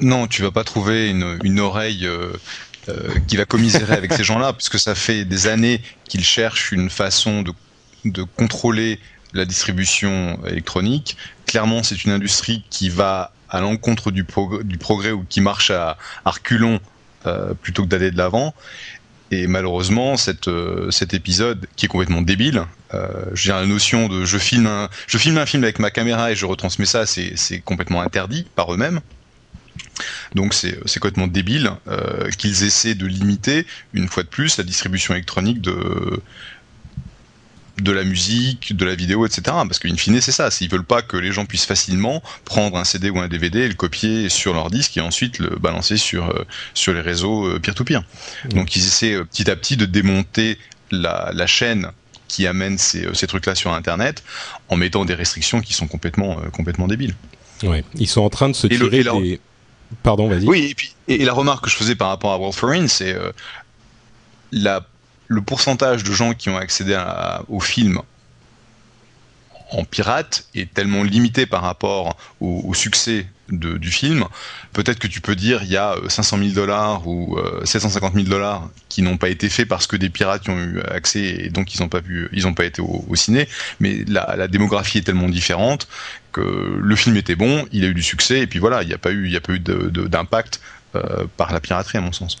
Non, 0.00 0.26
tu 0.26 0.42
vas 0.42 0.50
pas 0.50 0.64
trouver 0.64 1.10
une, 1.10 1.38
une 1.42 1.58
oreille 1.58 2.06
euh, 2.06 2.32
euh, 2.88 3.08
qui 3.26 3.36
va 3.36 3.44
commisérer 3.44 3.94
avec 3.94 4.12
ces 4.12 4.24
gens-là, 4.28 4.52
puisque 4.52 4.78
ça 4.78 4.94
fait 4.94 5.24
des 5.24 5.46
années 5.48 5.82
qu'ils 6.08 6.24
cherchent 6.24 6.72
une 6.72 6.88
façon 6.88 7.42
de, 7.42 7.52
de 8.04 8.22
contrôler 8.22 9.00
la 9.32 9.44
distribution 9.44 10.38
électronique. 10.46 11.16
Clairement, 11.46 11.82
c'est 11.82 12.04
une 12.04 12.12
industrie 12.12 12.64
qui 12.70 12.88
va 12.88 13.32
à 13.50 13.60
l'encontre 13.60 14.10
du, 14.10 14.24
du, 14.62 14.78
progrès 14.78 15.10
ou 15.10 15.24
qui 15.28 15.40
marche 15.40 15.70
à, 15.70 15.98
à 16.24 16.30
reculons 16.30 16.80
plutôt 17.60 17.82
que 17.82 17.88
d'aller 17.88 18.10
de 18.10 18.16
l'avant. 18.16 18.54
Et 19.30 19.46
malheureusement, 19.46 20.16
cette, 20.16 20.48
cet 20.90 21.12
épisode 21.12 21.66
qui 21.76 21.86
est 21.86 21.88
complètement 21.88 22.22
débile, 22.22 22.64
euh, 22.94 23.24
j'ai 23.34 23.52
la 23.52 23.66
notion 23.66 24.08
de 24.08 24.24
je 24.24 24.38
filme 24.38 24.66
un, 24.66 24.88
je 25.06 25.18
filme 25.18 25.36
un 25.38 25.46
film 25.46 25.62
avec 25.64 25.78
ma 25.78 25.90
caméra 25.90 26.30
et 26.32 26.34
je 26.34 26.46
retransmets 26.46 26.86
ça, 26.86 27.04
c'est 27.06 27.60
complètement 27.60 28.00
interdit 28.00 28.46
par 28.54 28.72
eux-mêmes. 28.72 29.00
Donc 30.34 30.54
c'est 30.54 30.80
complètement 30.94 31.26
débile 31.26 31.70
euh, 31.88 32.30
qu'ils 32.30 32.64
essaient 32.64 32.94
de 32.94 33.06
limiter 33.06 33.66
une 33.92 34.08
fois 34.08 34.22
de 34.22 34.28
plus 34.28 34.56
la 34.56 34.64
distribution 34.64 35.14
électronique 35.14 35.60
de 35.60 36.20
de 37.82 37.92
la 37.92 38.04
musique, 38.04 38.76
de 38.76 38.84
la 38.84 38.94
vidéo, 38.94 39.26
etc. 39.26 39.42
Parce 39.44 39.78
qu'in 39.78 39.94
fine, 39.96 40.20
c'est 40.20 40.32
ça. 40.32 40.50
S'ils 40.50 40.70
veulent 40.70 40.84
pas 40.84 41.02
que 41.02 41.16
les 41.16 41.32
gens 41.32 41.46
puissent 41.46 41.66
facilement 41.66 42.22
prendre 42.44 42.76
un 42.76 42.84
CD 42.84 43.10
ou 43.10 43.18
un 43.18 43.28
DVD 43.28 43.60
et 43.60 43.68
le 43.68 43.74
copier 43.74 44.28
sur 44.28 44.54
leur 44.54 44.70
disque 44.70 44.96
et 44.96 45.00
ensuite 45.00 45.38
le 45.38 45.50
balancer 45.56 45.96
sur 45.96 46.30
euh, 46.30 46.44
sur 46.74 46.92
les 46.92 47.00
réseaux 47.00 47.58
peer-to-peer. 47.60 48.02
Mmh. 48.44 48.48
Donc 48.50 48.76
ils 48.76 48.84
essaient 48.84 49.14
euh, 49.14 49.24
petit 49.24 49.50
à 49.50 49.56
petit 49.56 49.76
de 49.76 49.86
démonter 49.86 50.58
la, 50.90 51.30
la 51.32 51.46
chaîne 51.46 51.90
qui 52.26 52.46
amène 52.46 52.78
ces, 52.78 53.06
euh, 53.06 53.14
ces 53.14 53.26
trucs-là 53.26 53.54
sur 53.54 53.72
Internet 53.72 54.22
en 54.68 54.76
mettant 54.76 55.04
des 55.04 55.14
restrictions 55.14 55.60
qui 55.60 55.72
sont 55.72 55.86
complètement 55.86 56.36
complètement 56.52 56.86
débiles. 56.86 57.14
Ouais, 57.62 57.84
ils 57.96 58.08
sont 58.08 58.20
en 58.20 58.30
train 58.30 58.48
de 58.48 58.54
se 58.54 58.66
tirer 58.66 59.02
des... 59.02 59.40
Pardon, 60.02 60.28
vas-y. 60.28 60.46
Oui, 60.46 60.68
et 60.70 60.74
puis 60.74 60.94
et, 61.08 61.24
la 61.24 61.32
remarque 61.32 61.64
que 61.64 61.70
je 61.70 61.76
faisais 61.76 61.94
par 61.94 62.08
rapport 62.08 62.32
à 62.32 62.38
World 62.38 62.54
for 62.54 62.70
c'est 62.88 63.16
la 64.52 64.86
le 65.28 65.42
pourcentage 65.42 66.02
de 66.04 66.12
gens 66.12 66.34
qui 66.34 66.48
ont 66.48 66.56
accédé 66.56 67.00
au 67.48 67.60
film 67.60 68.00
en 69.70 69.84
pirate 69.84 70.46
est 70.54 70.72
tellement 70.72 71.02
limité 71.02 71.46
par 71.46 71.62
rapport 71.62 72.16
au, 72.40 72.72
succès 72.74 73.26
du 73.50 73.90
film. 73.90 74.24
Peut-être 74.72 74.98
que 74.98 75.06
tu 75.06 75.20
peux 75.20 75.34
dire 75.34 75.62
il 75.62 75.70
y 75.70 75.76
a 75.76 75.94
500 76.08 76.38
000 76.38 76.50
dollars 76.50 77.06
ou 77.06 77.38
750 77.64 78.14
000 78.14 78.26
dollars 78.26 78.68
qui 78.88 79.02
n'ont 79.02 79.16
pas 79.16 79.28
été 79.28 79.48
faits 79.48 79.68
parce 79.68 79.86
que 79.86 79.96
des 79.96 80.10
pirates 80.10 80.46
y 80.46 80.50
ont 80.50 80.58
eu 80.58 80.80
accès 80.80 81.20
et 81.20 81.50
donc 81.50 81.74
ils 81.74 81.80
n'ont 81.80 82.54
pas 82.54 82.64
été 82.64 82.80
au, 82.80 83.14
ciné. 83.14 83.48
Mais 83.80 84.04
la, 84.06 84.48
démographie 84.48 84.98
est 84.98 85.02
tellement 85.02 85.28
différente 85.28 85.88
que 86.32 86.78
le 86.80 86.96
film 86.96 87.16
était 87.16 87.36
bon, 87.36 87.66
il 87.72 87.84
a 87.84 87.88
eu 87.88 87.94
du 87.94 88.02
succès 88.02 88.40
et 88.40 88.46
puis 88.46 88.58
voilà, 88.58 88.82
il 88.82 88.88
n'y 88.88 88.94
a 88.94 88.98
pas 88.98 89.10
eu, 89.10 89.26
il 89.26 89.32
y 89.32 89.36
a 89.36 89.40
pas 89.40 89.52
eu 89.52 89.60
d'impact 89.60 90.60
euh, 90.94 91.26
par 91.36 91.52
la 91.52 91.60
piraterie 91.60 91.98
à 91.98 92.00
mon 92.00 92.12
sens. 92.12 92.38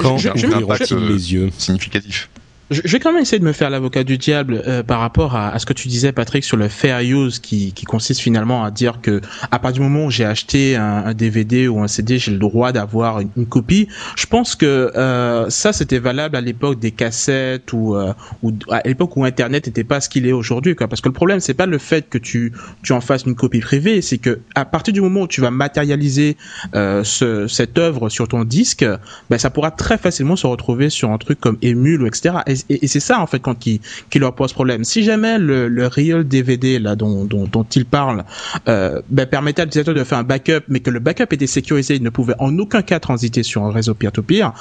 Quand 0.00 0.18
je, 0.18 0.30
je, 0.34 0.96
les 0.96 1.32
yeux 1.32 1.50
significatif 1.58 2.28
je 2.70 2.92
vais 2.92 3.00
quand 3.00 3.12
même 3.12 3.22
essayer 3.22 3.38
de 3.38 3.44
me 3.44 3.52
faire 3.52 3.70
l'avocat 3.70 4.04
du 4.04 4.18
diable 4.18 4.62
euh, 4.66 4.82
par 4.82 5.00
rapport 5.00 5.34
à, 5.34 5.50
à, 5.50 5.58
ce 5.58 5.66
que 5.66 5.72
tu 5.72 5.88
disais, 5.88 6.12
Patrick, 6.12 6.44
sur 6.44 6.56
le 6.56 6.68
fair 6.68 7.00
use, 7.00 7.38
qui, 7.38 7.72
qui 7.72 7.86
consiste 7.86 8.20
finalement 8.20 8.62
à 8.62 8.70
dire 8.70 9.00
que 9.00 9.20
à 9.50 9.58
partir 9.58 9.82
du 9.82 9.88
moment 9.88 10.06
où 10.06 10.10
j'ai 10.10 10.24
acheté 10.24 10.76
un, 10.76 11.04
un, 11.06 11.14
DVD 11.14 11.68
ou 11.68 11.80
un 11.80 11.88
CD, 11.88 12.18
j'ai 12.18 12.30
le 12.30 12.38
droit 12.38 12.72
d'avoir 12.72 13.20
une, 13.20 13.46
copie. 13.46 13.88
Je 14.16 14.26
pense 14.26 14.54
que 14.54 14.92
euh, 14.94 15.48
ça, 15.48 15.72
c'était 15.72 15.98
valable 15.98 16.36
à 16.36 16.40
l'époque 16.40 16.78
des 16.78 16.90
cassettes 16.90 17.72
ou, 17.72 17.96
euh, 17.96 18.12
ou 18.42 18.52
à 18.70 18.82
l'époque 18.84 19.16
où 19.16 19.24
Internet 19.24 19.66
n'était 19.66 19.84
pas 19.84 20.00
ce 20.00 20.08
qu'il 20.08 20.26
est 20.26 20.32
aujourd'hui. 20.32 20.74
Parce 20.74 21.00
que 21.00 21.08
le 21.08 21.14
problème, 21.14 21.40
c'est 21.40 21.54
pas 21.54 21.66
le 21.66 21.78
fait 21.78 22.08
que 22.08 22.18
tu, 22.18 22.52
tu 22.82 22.92
en 22.92 23.00
fasses 23.00 23.24
une 23.24 23.34
copie 23.34 23.60
privée, 23.60 24.02
c'est 24.02 24.18
que 24.18 24.40
à 24.54 24.64
partir 24.64 24.92
du 24.92 25.00
moment 25.00 25.22
où 25.22 25.28
tu 25.28 25.40
vas 25.40 25.50
matérialiser 25.50 26.36
euh, 26.74 27.02
ce, 27.04 27.46
cette 27.46 27.78
œuvre 27.78 28.08
sur 28.08 28.28
ton 28.28 28.44
disque, 28.44 28.84
ben, 29.30 29.38
ça 29.38 29.50
pourra 29.50 29.70
très 29.70 29.96
facilement 29.96 30.36
se 30.36 30.46
retrouver 30.46 30.90
sur 30.90 31.10
un 31.10 31.18
truc 31.18 31.40
comme 31.40 31.56
Emule 31.62 32.02
ou 32.02 32.06
etc. 32.06 32.36
Et 32.46 32.57
et, 32.68 32.86
c'est 32.86 33.00
ça 33.00 33.20
en 33.20 33.26
fait 33.26 33.38
quand 33.38 33.54
qui, 33.54 33.80
qui 34.10 34.18
leur 34.18 34.34
pose 34.34 34.52
problème. 34.52 34.84
Si 34.84 35.02
jamais 35.02 35.38
le, 35.38 35.68
le 35.68 35.86
real 35.86 36.26
DVD 36.26 36.78
là 36.78 36.96
dont, 36.96 37.24
dont, 37.24 37.44
dont 37.44 37.64
ils 37.64 37.86
parlent 37.86 38.24
euh, 38.68 39.00
ben, 39.08 39.26
permettait 39.26 39.62
à 39.62 39.64
l'utilisateur 39.64 39.94
de 39.94 40.04
faire 40.04 40.18
un 40.18 40.24
backup, 40.24 40.64
mais 40.68 40.80
que 40.80 40.90
le 40.90 41.00
backup 41.00 41.32
était 41.32 41.46
sécurisé, 41.46 41.96
il 41.96 42.02
ne 42.02 42.10
pouvait 42.10 42.34
en 42.38 42.56
aucun 42.58 42.82
cas 42.82 43.00
transiter 43.00 43.42
sur 43.42 43.64
un 43.64 43.72
réseau 43.72 43.94
peer-to-peer, 43.94 44.52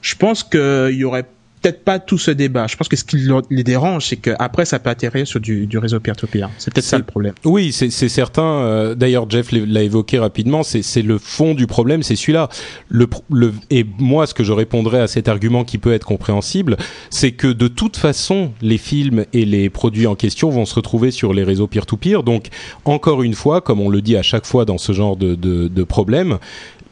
je 0.00 0.14
pense 0.14 0.42
qu'il 0.42 0.96
y 0.96 1.04
aurait 1.04 1.26
peut-être 1.66 1.84
pas 1.84 1.98
tout 1.98 2.18
ce 2.18 2.30
débat. 2.30 2.66
Je 2.68 2.76
pense 2.76 2.88
que 2.88 2.96
ce 2.96 3.04
qui 3.04 3.18
les 3.50 3.64
dérange, 3.64 4.06
c'est 4.06 4.16
qu'après, 4.16 4.64
ça 4.64 4.78
peut 4.78 4.90
atterrir 4.90 5.26
sur 5.26 5.40
du, 5.40 5.66
du 5.66 5.78
réseau 5.78 5.98
peer-to-peer. 5.98 6.48
C'est 6.58 6.72
peut-être 6.72 6.86
ça 6.86 6.98
le 6.98 7.04
problème. 7.04 7.34
Oui, 7.44 7.72
c'est 7.72 7.90
certain. 7.90 8.42
Euh, 8.42 8.94
d'ailleurs, 8.94 9.28
Jeff 9.28 9.50
l'a 9.52 9.82
évoqué 9.82 10.18
rapidement. 10.18 10.62
C'est 10.62 11.02
le 11.02 11.18
fond 11.18 11.54
du 11.54 11.66
problème, 11.66 12.02
c'est 12.02 12.16
celui-là. 12.16 12.48
Le, 12.88 13.08
le, 13.30 13.52
et 13.70 13.84
moi, 13.98 14.26
ce 14.26 14.34
que 14.34 14.44
je 14.44 14.52
répondrais 14.52 15.00
à 15.00 15.06
cet 15.08 15.28
argument 15.28 15.64
qui 15.64 15.78
peut 15.78 15.92
être 15.92 16.06
compréhensible, 16.06 16.76
c'est 17.10 17.32
que 17.32 17.48
de 17.48 17.68
toute 17.68 17.96
façon, 17.96 18.52
les 18.62 18.78
films 18.78 19.24
et 19.32 19.44
les 19.44 19.68
produits 19.70 20.06
en 20.06 20.14
question 20.14 20.50
vont 20.50 20.66
se 20.66 20.74
retrouver 20.74 21.10
sur 21.10 21.32
les 21.32 21.42
réseaux 21.42 21.66
peer-to-peer. 21.66 22.22
Donc, 22.22 22.48
encore 22.84 23.22
une 23.22 23.34
fois, 23.34 23.60
comme 23.60 23.80
on 23.80 23.88
le 23.88 24.02
dit 24.02 24.16
à 24.16 24.22
chaque 24.22 24.46
fois 24.46 24.64
dans 24.64 24.78
ce 24.78 24.92
genre 24.92 25.16
de, 25.16 25.34
de, 25.34 25.68
de 25.68 25.84
problème, 25.84 26.38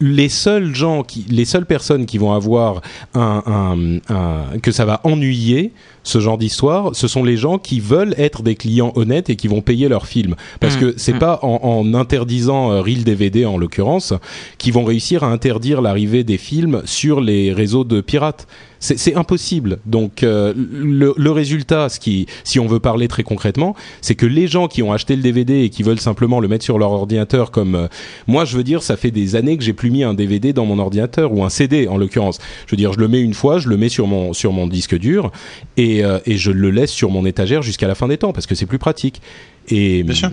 les 0.00 0.28
seuls 0.28 0.74
gens 0.74 1.02
qui, 1.02 1.24
les 1.28 1.44
seules 1.44 1.66
personnes 1.66 2.06
qui 2.06 2.18
vont 2.18 2.32
avoir 2.32 2.80
un, 3.14 4.00
un, 4.08 4.58
que 4.60 4.72
ça 4.72 4.84
va 4.84 5.00
ennuyer 5.04 5.72
ce 6.02 6.20
genre 6.20 6.38
d'histoire, 6.38 6.94
ce 6.94 7.08
sont 7.08 7.24
les 7.24 7.36
gens 7.36 7.58
qui 7.58 7.80
veulent 7.80 8.14
être 8.18 8.42
des 8.42 8.54
clients 8.54 8.92
honnêtes 8.94 9.30
et 9.30 9.36
qui 9.36 9.48
vont 9.48 9.62
payer 9.62 9.88
leur 9.88 10.06
film. 10.06 10.34
Parce 10.60 10.76
mmh, 10.76 10.80
que 10.80 10.94
c'est 10.96 11.14
mmh. 11.14 11.18
pas 11.18 11.38
en, 11.42 11.60
en, 11.62 11.94
interdisant 11.94 12.72
euh, 12.72 12.80
Reel 12.82 13.04
DVD 13.04 13.46
en 13.46 13.56
l'occurrence 13.56 14.12
qui 14.58 14.70
vont 14.70 14.84
réussir 14.84 15.24
à 15.24 15.28
interdire 15.28 15.80
l'arrivée 15.80 16.24
des 16.24 16.38
films 16.38 16.82
sur 16.84 17.20
les 17.20 17.52
réseaux 17.52 17.84
de 17.84 18.00
pirates. 18.00 18.46
C'est 18.84 19.14
impossible. 19.14 19.78
Donc 19.86 20.22
euh, 20.22 20.52
le, 20.54 21.14
le, 21.16 21.30
résultat, 21.30 21.88
ce 21.88 21.98
qui, 21.98 22.26
si 22.44 22.60
on 22.60 22.66
veut 22.66 22.80
parler 22.80 23.08
très 23.08 23.22
concrètement, 23.22 23.74
c'est 24.02 24.14
que 24.14 24.26
les 24.26 24.46
gens 24.46 24.68
qui 24.68 24.82
ont 24.82 24.92
acheté 24.92 25.16
le 25.16 25.22
DVD 25.22 25.62
et 25.62 25.70
qui 25.70 25.82
veulent 25.82 26.00
simplement 26.00 26.38
le 26.38 26.48
mettre 26.48 26.64
sur 26.64 26.78
leur 26.78 26.90
ordinateur, 26.90 27.50
comme 27.50 27.76
euh, 27.76 27.88
moi, 28.26 28.44
je 28.44 28.58
veux 28.58 28.62
dire, 28.62 28.82
ça 28.82 28.98
fait 28.98 29.10
des 29.10 29.36
années 29.36 29.56
que 29.56 29.64
j'ai 29.64 29.72
plus 29.72 29.90
mis 29.90 30.04
un 30.04 30.12
DVD 30.12 30.52
dans 30.52 30.66
mon 30.66 30.78
ordinateur 30.78 31.32
ou 31.32 31.44
un 31.44 31.48
CD 31.48 31.88
en 31.88 31.96
l'occurrence. 31.96 32.38
Je 32.66 32.72
veux 32.72 32.76
dire, 32.76 32.92
je 32.92 32.98
le 32.98 33.08
mets 33.08 33.22
une 33.22 33.32
fois, 33.32 33.58
je 33.58 33.70
le 33.70 33.78
mets 33.78 33.88
sur 33.88 34.06
mon 34.06 34.34
sur 34.34 34.52
mon 34.52 34.66
disque 34.66 34.98
dur 34.98 35.32
et 35.78 36.04
euh, 36.04 36.18
et, 36.26 36.36
je 36.36 36.50
le 36.50 36.70
laisse 36.70 36.90
sur 36.90 37.10
mon 37.10 37.24
étagère 37.24 37.62
jusqu'à 37.62 37.88
la 37.88 37.94
fin 37.94 38.08
des 38.08 38.18
temps 38.18 38.34
parce 38.34 38.46
que 38.46 38.54
c'est 38.54 38.66
plus 38.66 38.78
pratique. 38.78 39.22
Et 39.68 40.02
Bien 40.02 40.14
sûr. 40.14 40.30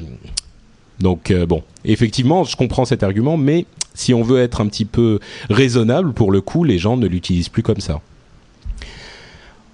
Donc 1.00 1.31
euh, 1.31 1.46
bon, 1.46 1.63
effectivement, 1.86 2.43
je 2.43 2.58
comprends 2.58 2.84
cet 2.84 3.03
argument, 3.03 3.38
mais 3.38 3.65
si 3.93 4.13
on 4.13 4.24
veut 4.24 4.41
être 4.41 4.62
un 4.62 4.67
petit 4.67 4.86
peu 4.86 5.20
raisonnable, 5.50 6.13
pour 6.13 6.31
le 6.31 6.41
coup, 6.41 6.63
les 6.63 6.77
gens 6.77 6.98
ne 6.98 7.08
l'utilisent 7.08 7.50
plus 7.50 7.63
comme 7.63 7.79
ça. 7.79 8.01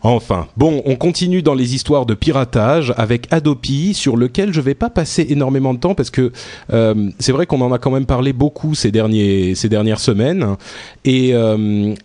Enfin, 0.04 0.48
bon, 0.56 0.84
on 0.86 0.96
continue 0.96 1.42
dans 1.42 1.56
les 1.56 1.74
histoires 1.74 2.06
de 2.06 2.14
piratage 2.14 2.94
avec 2.98 3.28
Adopi, 3.32 3.96
sur 3.96 4.16
lequel 4.16 4.54
je 4.54 4.62
vais 4.62 4.76
pas 4.76 4.92
passer 4.92 5.26
énormément 5.30 5.74
de 5.74 5.80
temps 5.80 5.96
parce 5.96 6.12
que 6.12 6.32
euh, 6.72 7.10
c'est 7.18 7.32
vrai 7.32 7.48
qu'on 7.48 7.62
en 7.62 7.72
a 7.72 7.80
quand 7.80 7.90
même 7.90 8.06
parlé 8.06 8.32
beaucoup 8.32 8.76
ces 8.76 8.92
derniers 8.92 9.56
ces 9.56 9.70
dernières 9.70 10.00
semaines 10.00 10.56
et, 11.04 11.34
euh, 11.34 11.96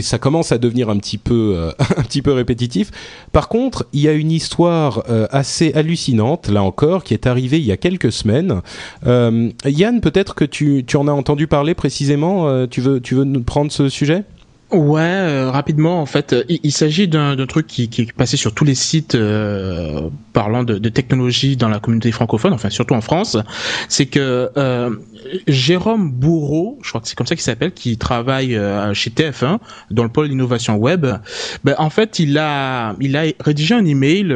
ça 0.00 0.18
commence 0.18 0.50
à 0.50 0.58
devenir 0.58 0.88
un 0.88 0.96
petit 0.96 1.18
peu 1.18 1.54
euh, 1.56 1.72
un 1.98 2.02
petit 2.02 2.22
peu 2.22 2.32
répétitif. 2.32 2.90
Par 3.32 3.48
contre, 3.48 3.86
il 3.92 4.00
y 4.00 4.08
a 4.08 4.12
une 4.12 4.32
histoire 4.32 5.04
assez 5.30 5.72
hallucinante 5.74 6.48
là 6.48 6.62
encore 6.62 7.04
qui 7.04 7.12
est 7.12 7.26
arrivée 7.26 7.58
il 7.58 7.66
y 7.66 7.72
a 7.72 7.76
quelques 7.76 8.12
semaines. 8.12 8.62
Yann, 9.04 10.00
peut-être 10.00 10.34
que 10.34 10.44
tu 10.44 10.84
tu 10.86 10.96
en 10.96 11.06
as 11.06 11.12
entendu 11.12 11.46
parler 11.46 11.74
précisément. 11.74 12.66
tu 12.66 12.80
veux 12.80 13.00
tu 13.00 13.14
veux 13.14 13.24
nous 13.24 13.42
prendre 13.42 13.70
ce 13.70 13.88
sujet? 13.88 14.24
Ouais, 14.72 15.00
euh, 15.00 15.48
rapidement 15.48 16.00
en 16.00 16.06
fait, 16.06 16.34
il, 16.48 16.72
s'agit 16.72 17.06
d'un 17.06 17.36
truc 17.46 17.68
qui, 17.68 17.88
qui, 17.88 18.02
est 18.02 18.12
passé 18.12 18.36
sur 18.36 18.52
tous 18.52 18.64
les 18.64 18.74
sites 18.74 19.14
euh, 19.14 20.08
parlant 20.32 20.64
de, 20.64 20.78
de, 20.78 20.88
technologie 20.88 21.56
dans 21.56 21.68
la 21.68 21.78
communauté 21.78 22.10
francophone, 22.10 22.52
enfin 22.52 22.68
surtout 22.68 22.94
en 22.94 23.00
France. 23.00 23.36
C'est 23.88 24.06
que 24.06 24.50
euh, 24.56 24.90
Jérôme 25.46 26.10
Bourreau, 26.10 26.80
je 26.82 26.88
crois 26.88 27.00
que 27.00 27.06
c'est 27.06 27.14
comme 27.14 27.28
ça 27.28 27.36
qu'il 27.36 27.44
s'appelle, 27.44 27.70
qui 27.70 27.96
travaille 27.96 28.56
euh, 28.56 28.92
chez 28.92 29.10
TF1 29.10 29.58
dans 29.92 30.02
le 30.02 30.08
pôle 30.08 30.32
innovation 30.32 30.74
web. 30.74 31.06
Ben, 31.62 31.76
en 31.78 31.90
fait, 31.90 32.18
il 32.18 32.36
a 32.36 32.96
il 33.00 33.16
a 33.16 33.26
rédigé 33.38 33.72
un 33.72 33.84
email 33.84 34.34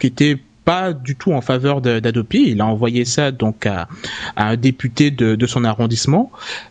qui 0.00 0.06
était 0.06 0.38
pas 0.64 0.92
du 0.92 1.16
tout 1.16 1.32
en 1.32 1.40
faveur 1.40 1.80
d'Adopi. 1.80 2.44
Il 2.48 2.60
a 2.60 2.66
envoyé 2.66 3.04
ça 3.04 3.30
donc 3.30 3.66
à, 3.66 3.88
à 4.36 4.48
un 4.48 4.56
député 4.56 5.10
de, 5.10 5.34
de 5.34 5.46
son 5.46 5.64
arrondissement, 5.64 6.30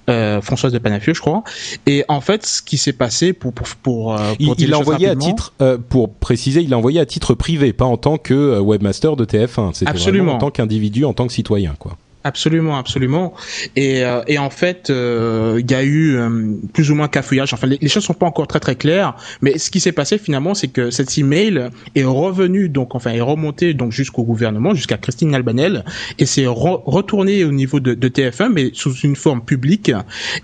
euh, 0.09 0.41
Françoise 0.41 0.71
de 0.71 0.79
Panafieux, 0.79 1.13
je 1.13 1.21
crois. 1.21 1.43
Et 1.85 2.05
en 2.07 2.21
fait, 2.21 2.45
ce 2.45 2.61
qui 2.61 2.77
s'est 2.77 2.93
passé 2.93 3.33
pour 3.33 3.53
pour 3.53 3.67
pour, 3.81 4.13
euh, 4.13 4.33
il, 4.39 4.69
l'a 4.69 4.79
envoyé 4.79 5.07
à 5.07 5.15
titre 5.15 5.53
euh, 5.61 5.77
pour 5.77 6.13
préciser, 6.13 6.61
il 6.61 6.69
l'a 6.69 6.77
envoyé 6.77 6.99
à 6.99 7.05
titre 7.05 7.33
privé, 7.33 7.73
pas 7.73 7.85
en 7.85 7.97
tant 7.97 8.17
que 8.17 8.33
euh, 8.33 8.59
webmaster 8.59 9.15
de 9.15 9.25
TF1. 9.25 9.73
C'était 9.73 9.91
vraiment 9.91 10.35
en 10.35 10.37
tant 10.37 10.51
qu'individu, 10.51 11.05
en 11.05 11.13
tant 11.13 11.27
que 11.27 11.33
citoyen, 11.33 11.75
quoi. 11.77 11.97
Absolument, 12.23 12.77
absolument. 12.77 13.33
Et, 13.75 14.03
euh, 14.03 14.21
et 14.27 14.37
en 14.37 14.51
fait, 14.51 14.89
euh, 14.89 15.59
il 15.59 15.71
y 15.71 15.73
a 15.73 15.83
eu 15.83 16.15
euh, 16.15 16.53
plus 16.71 16.91
ou 16.91 16.95
moins 16.95 17.07
cafouillage. 17.07 17.51
Enfin, 17.53 17.65
les, 17.65 17.79
les, 17.81 17.87
choses 17.87 18.03
sont 18.03 18.13
pas 18.13 18.27
encore 18.27 18.47
très 18.47 18.59
très 18.59 18.75
claires. 18.75 19.15
Mais 19.41 19.57
ce 19.57 19.71
qui 19.71 19.79
s'est 19.79 19.91
passé 19.91 20.19
finalement, 20.19 20.53
c'est 20.53 20.67
que 20.67 20.91
cet 20.91 21.17
email 21.17 21.69
est 21.95 22.03
revenu 22.03 22.69
donc, 22.69 22.93
enfin, 22.93 23.11
est 23.11 23.21
remonté 23.21 23.73
donc 23.73 23.91
jusqu'au 23.91 24.23
gouvernement, 24.23 24.75
jusqu'à 24.75 24.97
Christine 24.97 25.33
Albanel, 25.33 25.83
et 26.19 26.27
c'est 26.27 26.45
retourné 26.47 27.43
au 27.43 27.51
niveau 27.51 27.79
de, 27.79 27.95
de, 27.95 28.07
TF1, 28.07 28.49
mais 28.49 28.69
sous 28.73 28.93
une 28.97 29.15
forme 29.15 29.43
publique. 29.43 29.91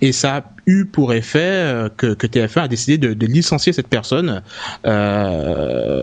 Et 0.01 0.11
ça 0.11 0.43
eu 0.67 0.85
pour 0.85 1.13
effet 1.13 1.89
que, 1.97 2.13
que 2.13 2.27
TF1 2.27 2.61
a 2.61 2.67
décidé 2.67 2.97
de, 2.97 3.25
licencier 3.25 3.73
cette 3.73 3.87
personne 3.87 4.43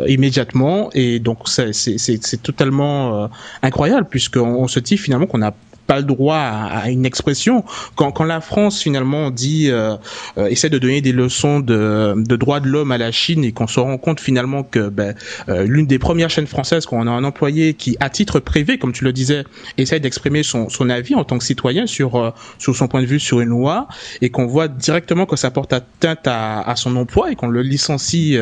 immédiatement. 0.08 0.90
Et 0.94 1.20
donc, 1.20 1.48
c'est 1.48 2.42
totalement 2.42 3.30
incroyable 3.62 4.08
puisqu'on 4.10 4.66
se 4.66 4.80
dit 4.80 4.96
finalement 4.96 5.26
qu'on 5.26 5.42
a 5.42 5.54
pas 5.86 5.98
le 5.98 6.04
droit 6.04 6.36
à, 6.36 6.90
une 6.90 7.06
expression. 7.06 7.64
Quand, 7.96 8.12
quand 8.12 8.24
la 8.24 8.40
France 8.40 8.80
finalement 8.80 9.30
dit 9.30 9.70
euh, 9.70 9.96
euh, 10.38 10.46
essaie 10.46 10.70
de 10.70 10.78
donner 10.78 11.00
des 11.00 11.12
leçons 11.12 11.60
de, 11.60 12.14
de 12.16 12.36
droits 12.36 12.60
de 12.60 12.68
l'homme 12.68 12.92
à 12.92 12.98
la 12.98 13.12
Chine 13.12 13.44
et 13.44 13.52
qu'on 13.52 13.66
se 13.66 13.80
rend 13.80 13.98
compte 13.98 14.20
finalement 14.20 14.62
que 14.62 14.88
ben, 14.88 15.14
euh, 15.48 15.64
l'une 15.64 15.86
des 15.86 15.98
premières 15.98 16.30
chaînes 16.30 16.46
françaises 16.46 16.86
qu'on 16.86 17.06
a 17.06 17.10
un 17.10 17.24
employé 17.24 17.74
qui 17.74 17.96
à 18.00 18.08
titre 18.10 18.40
privé, 18.40 18.78
comme 18.78 18.92
tu 18.92 19.04
le 19.04 19.12
disais, 19.12 19.44
essaie 19.78 20.00
d'exprimer 20.00 20.42
son, 20.42 20.68
son 20.68 20.88
avis 20.90 21.14
en 21.14 21.24
tant 21.24 21.38
que 21.38 21.44
citoyen 21.44 21.86
sur 21.86 22.34
sur 22.58 22.76
son 22.76 22.88
point 22.88 23.02
de 23.02 23.06
vue 23.06 23.20
sur 23.20 23.40
une 23.40 23.50
loi 23.50 23.88
et 24.20 24.30
qu'on 24.30 24.46
voit 24.46 24.68
directement 24.68 25.26
que 25.26 25.36
ça 25.36 25.50
porte 25.50 25.72
atteinte 25.72 26.26
à, 26.26 26.74
son 26.76 26.96
emploi 26.96 27.30
et 27.30 27.36
qu'on 27.36 27.48
le 27.48 27.62
licencie 27.62 28.36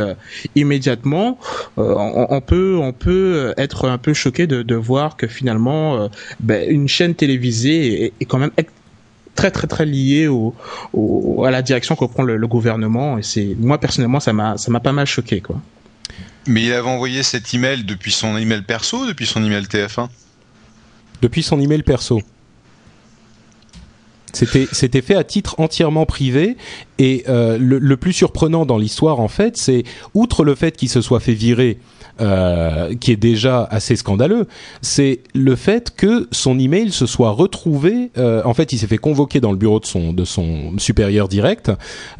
immédiatement, 0.54 1.38
on, 1.76 2.26
on, 2.30 2.40
peut 2.40 2.78
on 2.80 2.92
peut 2.92 3.52
être 3.56 3.88
un 3.88 3.98
peu 3.98 4.14
choqué 4.14 4.46
de, 4.46 4.62
de 4.62 4.74
voir 4.74 5.16
que 5.16 5.26
finalement 5.26 6.08
ben, 6.40 6.68
une 6.68 6.88
chaîne 6.88 7.14
télé 7.14 7.31
télévisé 7.32 8.12
est, 8.20 8.24
quand 8.26 8.38
même 8.38 8.50
très 9.34 9.50
très 9.50 9.66
très 9.66 9.86
lié 9.86 10.28
au, 10.28 10.54
à 11.44 11.50
la 11.50 11.62
direction 11.62 11.96
que 11.96 12.04
prend 12.04 12.22
le, 12.22 12.46
gouvernement 12.46 13.18
et 13.18 13.22
c'est 13.22 13.56
moi 13.58 13.78
personnellement 13.78 14.20
ça 14.20 14.32
m'a 14.32 14.58
ça 14.58 14.70
m'a 14.70 14.80
pas 14.80 14.92
mal 14.92 15.06
choqué 15.06 15.40
quoi. 15.40 15.60
Mais 16.46 16.62
il 16.64 16.72
avait 16.72 16.88
envoyé 16.88 17.22
cet 17.22 17.54
email 17.54 17.84
depuis 17.84 18.10
son 18.10 18.36
email 18.36 18.62
perso, 18.62 19.06
depuis 19.06 19.26
son 19.26 19.44
email 19.44 19.62
TF1 19.62 20.08
Depuis 21.22 21.42
son 21.42 21.60
email 21.60 21.84
perso. 21.84 22.20
C'était, 24.32 24.66
c'était 24.72 25.02
fait 25.02 25.14
à 25.14 25.22
titre 25.22 25.54
entièrement 25.58 26.04
privé 26.04 26.56
et 27.02 27.24
euh, 27.28 27.58
le, 27.58 27.96
plus 27.96 28.12
surprenant 28.12 28.64
dans 28.64 28.78
l'histoire 28.78 29.18
en 29.18 29.26
fait, 29.26 29.56
c'est 29.56 29.82
outre 30.14 30.44
le 30.44 30.54
fait 30.54 30.76
qu'il 30.76 30.88
se 30.88 31.00
soit 31.00 31.18
fait 31.18 31.34
virer 31.34 31.78
euh, 32.20 32.94
qui 32.94 33.10
est 33.10 33.16
déjà 33.16 33.64
assez 33.64 33.96
scandaleux, 33.96 34.46
c'est 34.82 35.20
le 35.34 35.56
fait 35.56 35.92
que 35.96 36.28
son 36.30 36.60
email 36.60 36.92
se 36.92 37.06
soit 37.06 37.30
retrouvé. 37.30 38.12
Euh, 38.18 38.42
en 38.44 38.54
fait, 38.54 38.72
il 38.72 38.78
s'est 38.78 38.86
fait 38.86 38.98
convoquer 38.98 39.40
dans 39.40 39.50
le 39.50 39.56
bureau 39.56 39.80
de 39.80 40.24
son 40.24 40.78
supérieur 40.78 41.26
direct, 41.26 41.72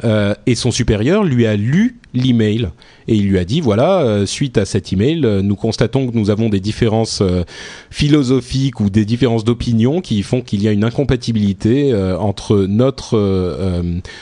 et 0.03 0.55
son 0.55 0.71
supérieur 0.71 1.23
lui 1.23 1.45
a 1.45 1.55
lu 1.55 1.99
l'email 2.13 2.69
et 3.07 3.15
il 3.15 3.27
lui 3.27 3.39
a 3.39 3.43
dit 3.43 3.59
voilà 3.59 4.27
suite 4.27 4.59
à 4.59 4.65
cet 4.65 4.93
email 4.93 5.19
nous 5.43 5.55
constatons 5.55 6.07
que 6.07 6.15
nous 6.15 6.29
avons 6.29 6.47
des 6.49 6.59
différences 6.59 7.23
philosophiques 7.89 8.79
ou 8.79 8.91
des 8.91 9.03
différences 9.03 9.43
d'opinion 9.43 9.99
qui 9.99 10.21
font 10.21 10.41
qu'il 10.41 10.61
y 10.61 10.67
a 10.67 10.71
une 10.71 10.83
incompatibilité 10.83 11.91
entre 12.19 12.67
notre 12.69 13.17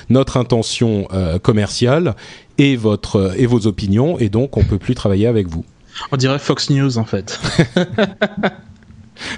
notre 0.10 0.38
intention 0.52 1.08
commerciale 1.44 2.16
et 2.58 2.76
votre 2.76 3.34
et 3.38 3.46
vos 3.46 3.68
opinions 3.68 4.20
et 4.20 4.28
donc 4.28 4.58
on 4.58 4.64
peut 4.64 4.78
plus 4.78 4.96
travailler 4.96 5.28
avec 5.28 5.48
vous. 5.48 5.64
On 6.12 6.18
dirait 6.18 6.40
Fox 6.40 6.70
News 6.70 6.98
en 6.98 7.06
fait. 7.06 7.40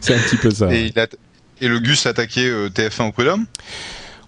C'est 0.02 0.16
un 0.16 0.20
petit 0.20 0.38
peu 0.38 0.50
ça. 0.50 0.74
Et, 0.74 0.92
et 1.62 1.68
le 1.68 1.80
Gus 1.80 2.08
a 2.08 2.10
attaqué 2.10 2.50
TF1 2.70 3.10
au 3.10 3.12
prud'homme 3.12 3.46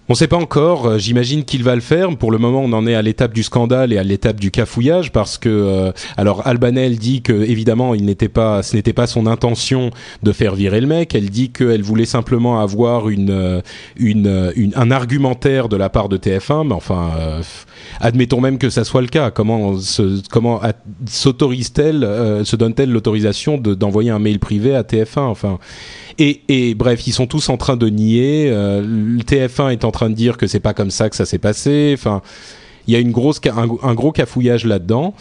on 0.08 0.12
ne 0.12 0.16
sait 0.16 0.28
pas 0.28 0.36
encore. 0.36 0.86
Euh, 0.86 0.98
j'imagine 0.98 1.44
qu'il 1.44 1.64
va 1.64 1.74
le 1.74 1.80
faire. 1.80 2.16
Pour 2.16 2.30
le 2.30 2.38
moment, 2.38 2.62
on 2.62 2.72
en 2.72 2.86
est 2.86 2.94
à 2.94 3.02
l'étape 3.02 3.32
du 3.32 3.42
scandale 3.42 3.92
et 3.92 3.98
à 3.98 4.04
l'étape 4.04 4.38
du 4.38 4.50
cafouillage 4.50 5.10
parce 5.10 5.36
que 5.36 5.48
euh, 5.48 5.92
alors 6.16 6.46
Albanel 6.46 6.96
dit 6.96 7.22
que 7.22 7.32
évidemment, 7.32 7.94
il 7.94 8.04
n'était 8.04 8.28
pas, 8.28 8.62
ce 8.62 8.76
n'était 8.76 8.92
pas 8.92 9.06
son 9.06 9.26
intention 9.26 9.90
de 10.22 10.32
faire 10.32 10.54
virer 10.54 10.80
le 10.80 10.86
mec. 10.86 11.14
Elle 11.14 11.30
dit 11.30 11.50
qu'elle 11.50 11.82
voulait 11.82 12.04
simplement 12.04 12.60
avoir 12.60 13.08
une, 13.08 13.30
euh, 13.30 13.60
une, 13.96 14.52
une, 14.54 14.72
un 14.76 14.90
argumentaire 14.92 15.68
de 15.68 15.76
la 15.76 15.88
part 15.88 16.08
de 16.08 16.18
TF1. 16.18 16.68
Mais 16.68 16.74
enfin, 16.74 17.10
admettons 18.00 18.40
même 18.40 18.58
que 18.58 18.70
ça 18.70 18.84
soit 18.84 19.02
le 19.02 19.08
cas. 19.08 19.30
Comment 19.30 19.78
se, 19.78 20.22
comment 20.30 20.60
s'autorise-t-elle, 21.06 22.44
se 22.44 22.56
donne-t-elle 22.56 22.90
l'autorisation 22.90 23.58
d'envoyer 23.58 24.10
un 24.10 24.18
mail 24.18 24.38
privé 24.38 24.74
à 24.74 24.82
TF1 24.82 25.20
Enfin. 25.20 25.58
Et, 26.18 26.40
et, 26.48 26.74
bref, 26.74 27.06
ils 27.06 27.12
sont 27.12 27.26
tous 27.26 27.48
en 27.48 27.56
train 27.56 27.76
de 27.76 27.88
nier. 27.88 28.48
Euh, 28.50 28.82
le 28.82 29.22
TF1 29.22 29.72
est 29.72 29.84
en 29.84 29.90
train 29.90 30.08
de 30.08 30.14
dire 30.14 30.36
que 30.36 30.46
c'est 30.46 30.60
pas 30.60 30.74
comme 30.74 30.90
ça 30.90 31.10
que 31.10 31.16
ça 31.16 31.26
s'est 31.26 31.38
passé. 31.38 31.92
Enfin, 31.96 32.22
il 32.86 32.94
y 32.94 32.96
a 32.96 33.00
une 33.00 33.12
grosse, 33.12 33.40
un, 33.44 33.94
gros 33.94 34.12
cafouillage 34.12 34.64
là-dedans. 34.64 35.14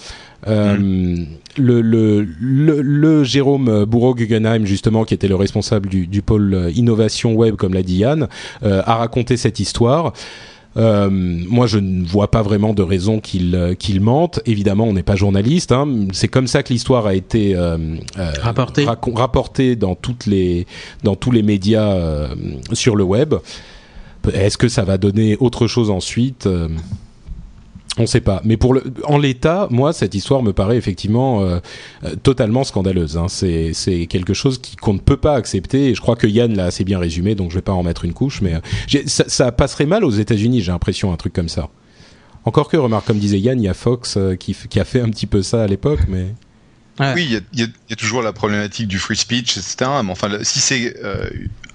Euh, 0.48 0.78
mm. 0.78 1.26
le, 1.58 1.82
le, 1.82 2.28
le, 2.40 2.82
le, 2.82 3.24
Jérôme 3.24 3.86
Bourreau-Guggenheim, 3.86 4.66
justement, 4.66 5.04
qui 5.04 5.14
était 5.14 5.28
le 5.28 5.36
responsable 5.36 5.90
du, 5.90 6.08
du 6.08 6.22
pôle 6.22 6.72
innovation 6.76 7.34
web, 7.34 7.56
comme 7.56 7.74
l'a 7.74 7.84
dit 7.84 7.98
Yann, 7.98 8.28
euh, 8.64 8.82
a 8.86 8.96
raconté 8.96 9.38
cette 9.38 9.60
histoire. 9.60 10.14
Euh, 10.78 11.10
moi, 11.10 11.68
je 11.68 11.80
ne 11.80 12.06
vois 12.06 12.30
pas 12.30 12.42
vraiment 12.42 12.74
de 12.74 12.84
raison 12.84 13.20
qu'il 13.20 13.56
euh, 13.56 13.76
qu'il 13.76 14.02
mente. 14.02 14.42
Évidemment, 14.46 14.86
on 14.86 14.94
n'est 14.94 15.04
pas 15.04 15.16
journaliste. 15.16 15.72
Hein. 15.72 16.08
C'est 16.12 16.28
comme 16.28 16.48
ça 16.48 16.64
que 16.64 16.74
l'histoire 16.74 17.06
a 17.06 17.16
été 17.16 17.56
euh, 17.56 17.78
rapportée 18.42 19.76
dans 19.76 19.96
toutes 19.96 20.26
les 20.26 20.68
dans 21.04 21.16
tous 21.16 21.32
les 21.32 21.44
médias 21.44 22.28
sur 22.74 22.96
le 22.96 23.04
web. 23.04 23.36
Est-ce 24.34 24.58
que 24.58 24.68
ça 24.68 24.84
va 24.84 24.98
donner 24.98 25.38
autre 25.40 25.68
chose 25.68 25.90
ensuite? 25.90 26.50
On 27.98 28.02
ne 28.02 28.08
sait 28.08 28.22
pas, 28.22 28.42
mais 28.44 28.58
pour 28.58 28.74
le, 28.74 28.84
en 29.06 29.18
l'état, 29.18 29.68
moi, 29.72 29.94
cette 29.94 30.16
histoire 30.16 30.44
me 30.44 30.52
paraît 30.52 30.76
effectivement 30.76 31.44
euh, 31.44 31.60
euh, 32.04 32.16
totalement 32.16 32.66
scandaleuse. 32.66 33.18
Hein. 33.18 33.28
C'est, 33.30 33.72
c'est 33.74 34.06
quelque 34.08 34.34
chose 34.34 34.60
qui, 34.60 34.76
qu'on 34.76 34.94
ne 34.94 35.00
peut 35.00 35.18
pas 35.18 35.36
accepter. 35.36 35.90
Et 35.90 35.96
je 35.96 36.02
crois 36.02 36.18
que 36.18 36.28
Yann 36.28 36.54
l'a 36.56 36.66
assez 36.66 36.84
bien 36.84 37.00
résumé, 37.00 37.36
donc 37.36 37.52
je 37.52 37.56
vais 37.56 37.62
pas 37.62 37.72
en 37.72 37.84
mettre 37.84 38.04
une 38.04 38.14
couche. 38.14 38.42
Mais 38.42 38.56
euh, 38.56 39.02
ça, 39.06 39.24
ça, 39.28 39.52
passerait 39.54 39.86
mal 39.86 40.04
aux 40.04 40.12
États-Unis, 40.12 40.62
j'ai 40.62 40.74
l'impression, 40.74 41.14
un 41.14 41.16
truc 41.16 41.32
comme 41.32 41.48
ça. 41.48 41.70
Encore 42.44 42.68
que, 42.68 42.76
remarque, 42.76 43.08
comme 43.08 43.18
disait 43.18 43.40
Yann, 43.40 43.60
il 43.62 43.66
y 43.66 43.70
a 43.70 43.74
Fox 43.74 44.20
qui, 44.40 44.56
qui, 44.70 44.80
a 44.80 44.86
fait 44.86 45.00
un 45.00 45.10
petit 45.10 45.26
peu 45.26 45.42
ça 45.42 45.64
à 45.64 45.68
l'époque, 45.68 46.02
mais. 46.10 46.34
Oui, 47.00 47.28
il 47.54 47.60
y, 47.60 47.62
y, 47.62 47.66
y, 47.90 47.94
a 47.94 47.96
toujours 47.96 48.22
la 48.22 48.34
problématique 48.34 48.88
du 48.88 49.00
free 49.00 49.18
speech, 49.18 49.58
etc. 49.58 49.90
Mais 50.04 50.12
enfin, 50.12 50.30
si 50.44 50.60
c'est 50.60 50.96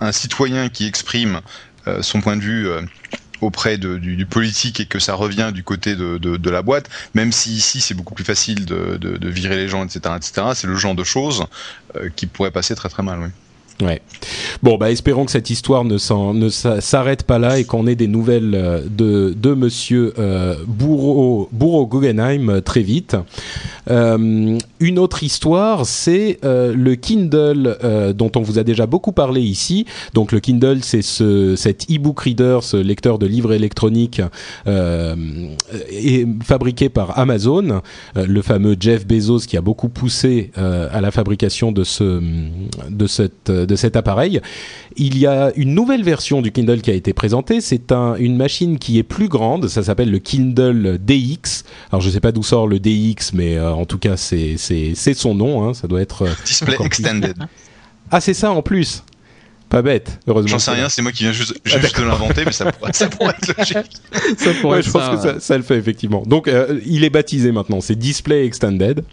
un 0.00 0.12
citoyen 0.12 0.68
qui 0.68 0.86
exprime 0.86 1.40
son 2.02 2.20
point 2.20 2.36
de 2.36 2.42
vue 2.42 2.68
auprès 3.40 3.78
du, 3.78 4.26
politique 4.26 4.80
et 4.80 4.86
que 4.86 4.98
ça 4.98 5.14
revient 5.14 5.50
du 5.52 5.62
côté 5.62 5.96
de, 5.96 6.50
la 6.50 6.62
boîte, 6.62 6.88
même 7.14 7.32
si 7.32 7.52
ici 7.52 7.80
c'est 7.80 7.94
beaucoup 7.94 8.14
plus 8.14 8.24
facile 8.24 8.64
de, 8.64 9.28
virer 9.30 9.56
les 9.56 9.68
gens, 9.68 9.84
etc., 9.84 10.14
etc., 10.16 10.48
c'est 10.54 10.66
le 10.66 10.76
genre 10.76 10.94
de 10.94 11.04
choses 11.04 11.46
euh, 11.96 12.08
qui 12.14 12.26
pourrait 12.26 12.50
passer 12.50 12.74
très 12.74 12.88
très 12.88 13.02
mal. 13.02 13.30
Ouais. 13.80 14.02
Bon, 14.62 14.76
bah 14.76 14.90
espérons 14.90 15.24
que 15.24 15.30
cette 15.30 15.48
histoire 15.48 15.84
ne, 15.84 15.96
s'arrête 15.98 17.22
pas 17.22 17.38
là 17.38 17.58
et 17.58 17.64
qu'on 17.64 17.86
ait 17.86 17.94
des 17.94 18.08
nouvelles 18.08 18.54
euh, 18.54 18.80
de, 18.88 19.34
de 19.34 19.54
Monsieur 19.54 20.12
euh, 20.18 20.54
Bourreau, 20.66 21.48
Bourreau 21.52 21.86
Guggenheim 21.86 22.50
euh, 22.50 22.60
très 22.60 22.82
vite. 22.82 23.16
Une 23.88 24.98
autre 24.98 25.24
histoire, 25.24 25.84
c'est 25.84 26.38
le 26.42 26.94
Kindle 26.94 28.12
dont 28.14 28.30
on 28.36 28.40
vous 28.40 28.58
a 28.58 28.62
déjà 28.62 28.86
beaucoup 28.86 29.10
parlé 29.10 29.40
ici. 29.40 29.84
Donc 30.14 30.30
le 30.30 30.38
Kindle, 30.38 30.78
c'est 30.82 31.02
ce, 31.02 31.56
cet 31.56 31.90
e-book 31.90 32.20
reader, 32.20 32.60
ce 32.62 32.76
lecteur 32.76 33.18
de 33.18 33.26
livres 33.26 33.52
électroniques 33.52 34.22
est 34.66 36.26
fabriqué 36.44 36.88
par 36.88 37.18
Amazon, 37.18 37.82
le 38.14 38.42
fameux 38.42 38.76
Jeff 38.78 39.06
Bezos 39.08 39.40
qui 39.40 39.56
a 39.56 39.60
beaucoup 39.60 39.88
poussé 39.88 40.52
à 40.54 41.00
la 41.00 41.10
fabrication 41.10 41.72
de 41.72 41.82
ce 41.82 42.22
de 42.88 43.06
cette 43.08 43.50
de 43.70 43.76
cet 43.76 43.96
appareil. 43.96 44.40
Il 44.96 45.16
y 45.16 45.26
a 45.26 45.52
une 45.56 45.74
nouvelle 45.74 46.02
version 46.02 46.42
du 46.42 46.52
Kindle 46.52 46.82
qui 46.82 46.90
a 46.90 46.94
été 46.94 47.12
présentée. 47.12 47.60
C'est 47.60 47.92
un, 47.92 48.16
une 48.16 48.36
machine 48.36 48.78
qui 48.78 48.98
est 48.98 49.02
plus 49.02 49.28
grande. 49.28 49.68
Ça 49.68 49.82
s'appelle 49.82 50.10
le 50.10 50.18
Kindle 50.18 50.98
DX. 51.00 51.64
Alors 51.90 52.02
je 52.02 52.08
ne 52.08 52.12
sais 52.12 52.20
pas 52.20 52.32
d'où 52.32 52.42
sort 52.42 52.66
le 52.66 52.78
DX, 52.78 53.32
mais 53.32 53.56
euh, 53.56 53.72
en 53.72 53.86
tout 53.86 53.98
cas 53.98 54.16
c'est 54.16 54.56
son 55.14 55.34
nom. 55.34 55.66
Hein. 55.66 55.74
Ça 55.74 55.88
doit 55.88 56.02
être 56.02 56.22
euh, 56.22 56.30
display 56.44 56.76
extended. 56.84 57.36
Ah 58.10 58.20
c'est 58.20 58.34
ça 58.34 58.50
en 58.50 58.62
plus. 58.62 59.04
Pas 59.70 59.82
bête, 59.82 60.18
heureusement. 60.26 60.48
J'en 60.48 60.58
sais 60.58 60.72
rien, 60.72 60.88
c'est 60.88 61.00
moi 61.00 61.12
qui 61.12 61.22
viens 61.22 61.32
juste, 61.32 61.54
ah, 61.64 61.78
juste 61.78 61.96
de 61.96 62.04
l'inventer, 62.04 62.42
mais 62.44 62.50
ça 62.50 62.72
pourrait, 62.72 62.92
ça 62.92 63.06
pourrait 63.06 63.34
être 63.40 63.56
logique. 63.56 63.92
ça 64.36 64.50
pourrait 64.60 64.78
ouais, 64.78 64.82
je 64.82 64.90
pense 64.90 65.08
que 65.10 65.22
ça, 65.22 65.38
ça, 65.38 65.56
le 65.56 65.62
fait 65.62 65.76
effectivement. 65.76 66.24
Donc, 66.26 66.48
euh, 66.48 66.80
il 66.84 67.04
est 67.04 67.10
baptisé 67.10 67.52
maintenant, 67.52 67.80
c'est 67.80 67.94
Display 67.94 68.44
Extended. 68.46 69.04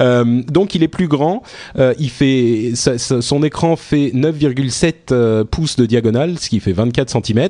Euh, 0.00 0.42
donc, 0.42 0.74
il 0.74 0.82
est 0.82 0.88
plus 0.88 1.08
grand. 1.08 1.42
Euh, 1.78 1.94
il 1.98 2.10
fait, 2.10 2.72
son 2.74 3.42
écran 3.42 3.76
fait 3.76 4.10
9,7 4.14 4.94
euh, 5.12 5.44
pouces 5.44 5.76
de 5.76 5.86
diagonale, 5.86 6.38
ce 6.38 6.50
qui 6.50 6.60
fait 6.60 6.72
24 6.72 7.24
cm. 7.24 7.48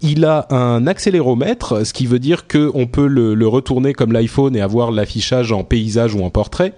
Il 0.00 0.24
a 0.24 0.46
un 0.48 0.86
accéléromètre, 0.86 1.86
ce 1.86 1.92
qui 1.92 2.06
veut 2.06 2.18
dire 2.18 2.46
que 2.46 2.70
on 2.72 2.86
peut 2.86 3.06
le, 3.06 3.34
le 3.34 3.46
retourner 3.46 3.92
comme 3.92 4.12
l'iPhone 4.12 4.56
et 4.56 4.62
avoir 4.62 4.90
l'affichage 4.90 5.52
en 5.52 5.64
paysage 5.64 6.14
ou 6.14 6.24
en 6.24 6.30
portrait. 6.30 6.72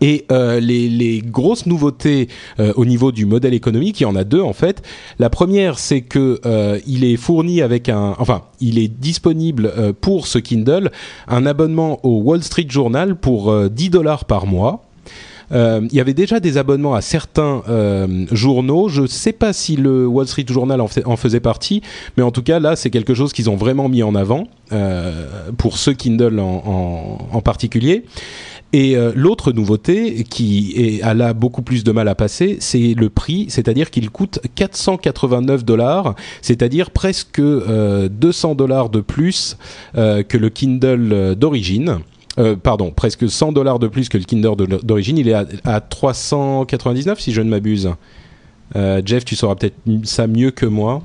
Et 0.00 0.24
euh, 0.32 0.60
les, 0.60 0.88
les, 0.88 1.20
grosses 1.20 1.66
nouveautés 1.66 2.28
euh, 2.58 2.72
au 2.76 2.84
niveau 2.84 3.12
du 3.12 3.26
modèle 3.26 3.54
économique, 3.54 4.00
il 4.00 4.04
y 4.04 4.06
en 4.06 4.16
a 4.16 4.24
deux 4.24 4.40
en 4.40 4.52
fait. 4.52 4.82
La 5.18 5.30
première, 5.30 5.78
c'est 5.78 6.00
que 6.00 6.40
euh, 6.44 6.80
il 6.86 7.04
est 7.04 7.16
fourni 7.16 7.62
avec 7.62 7.88
un, 7.88 8.14
enfin, 8.18 8.42
il 8.60 8.78
est 8.78 8.88
disponible 8.88 9.72
euh, 9.76 9.92
pour 9.98 10.26
ce 10.26 10.38
Kindle 10.38 10.90
un 11.28 11.46
abonnement 11.46 12.04
au 12.04 12.20
Wall 12.20 12.42
Street 12.42 12.66
Journal 12.68 13.16
pour 13.16 13.54
10 13.70 13.90
dollars 13.90 14.24
par 14.24 14.46
mois. 14.46 14.84
il 15.52 15.92
y 15.92 16.00
avait 16.00 16.14
déjà 16.14 16.40
des 16.40 16.58
abonnements 16.58 16.94
à 16.94 17.00
certains 17.00 17.62
journaux. 18.32 18.88
Je 18.88 19.02
ne 19.02 19.06
sais 19.06 19.32
pas 19.32 19.52
si 19.52 19.76
le 19.76 20.06
Wall 20.06 20.26
Street 20.26 20.46
Journal 20.48 20.80
en, 20.80 20.88
en 21.04 21.16
faisait 21.16 21.40
partie, 21.40 21.82
mais 22.16 22.22
en 22.22 22.30
tout 22.32 22.42
cas 22.42 22.58
là, 22.58 22.74
c'est 22.74 22.90
quelque 22.90 23.14
chose 23.14 23.32
qu'ils 23.32 23.48
ont 23.50 23.56
vraiment 23.56 23.88
mis 23.88 24.02
en 24.02 24.14
avant 24.14 24.48
pour 25.56 25.78
ce 25.78 25.90
Kindle 25.90 26.40
en, 26.40 26.62
en, 26.66 27.36
en 27.36 27.40
particulier. 27.40 28.04
Et 28.74 28.96
euh, 28.96 29.12
l'autre 29.14 29.52
nouveauté 29.52 30.24
qui 30.24 30.74
est, 30.76 31.02
a 31.02 31.14
là 31.14 31.32
beaucoup 31.32 31.62
plus 31.62 31.84
de 31.84 31.92
mal 31.92 32.08
à 32.08 32.14
passer, 32.14 32.56
c'est 32.60 32.94
le 32.94 33.08
prix, 33.08 33.46
c'est-à-dire 33.48 33.90
qu'il 33.90 34.10
coûte 34.10 34.40
489 34.56 35.64
dollars, 35.64 36.16
c'est-à-dire 36.42 36.90
presque 36.90 37.40
200 37.40 38.54
dollars 38.56 38.88
de 38.90 39.00
plus 39.00 39.56
que 39.94 40.36
le 40.36 40.48
Kindle 40.48 41.36
d'origine. 41.36 42.00
Euh, 42.38 42.56
pardon, 42.56 42.90
presque 42.90 43.30
100 43.30 43.52
dollars 43.52 43.78
de 43.78 43.86
plus 43.86 44.08
que 44.08 44.18
le 44.18 44.24
Kindle 44.24 44.56
d'origine. 44.82 45.18
Il 45.18 45.28
est 45.28 45.34
à, 45.34 45.46
à, 45.64 45.80
399 45.80 47.20
si 47.20 47.32
je 47.32 47.40
ne 47.40 47.48
m'abuse. 47.48 47.90
Euh, 48.74 49.00
Jeff, 49.04 49.24
tu 49.24 49.36
sauras 49.36 49.54
peut-être 49.54 49.76
ça 50.02 50.26
mieux 50.26 50.50
que 50.50 50.66
moi. 50.66 51.02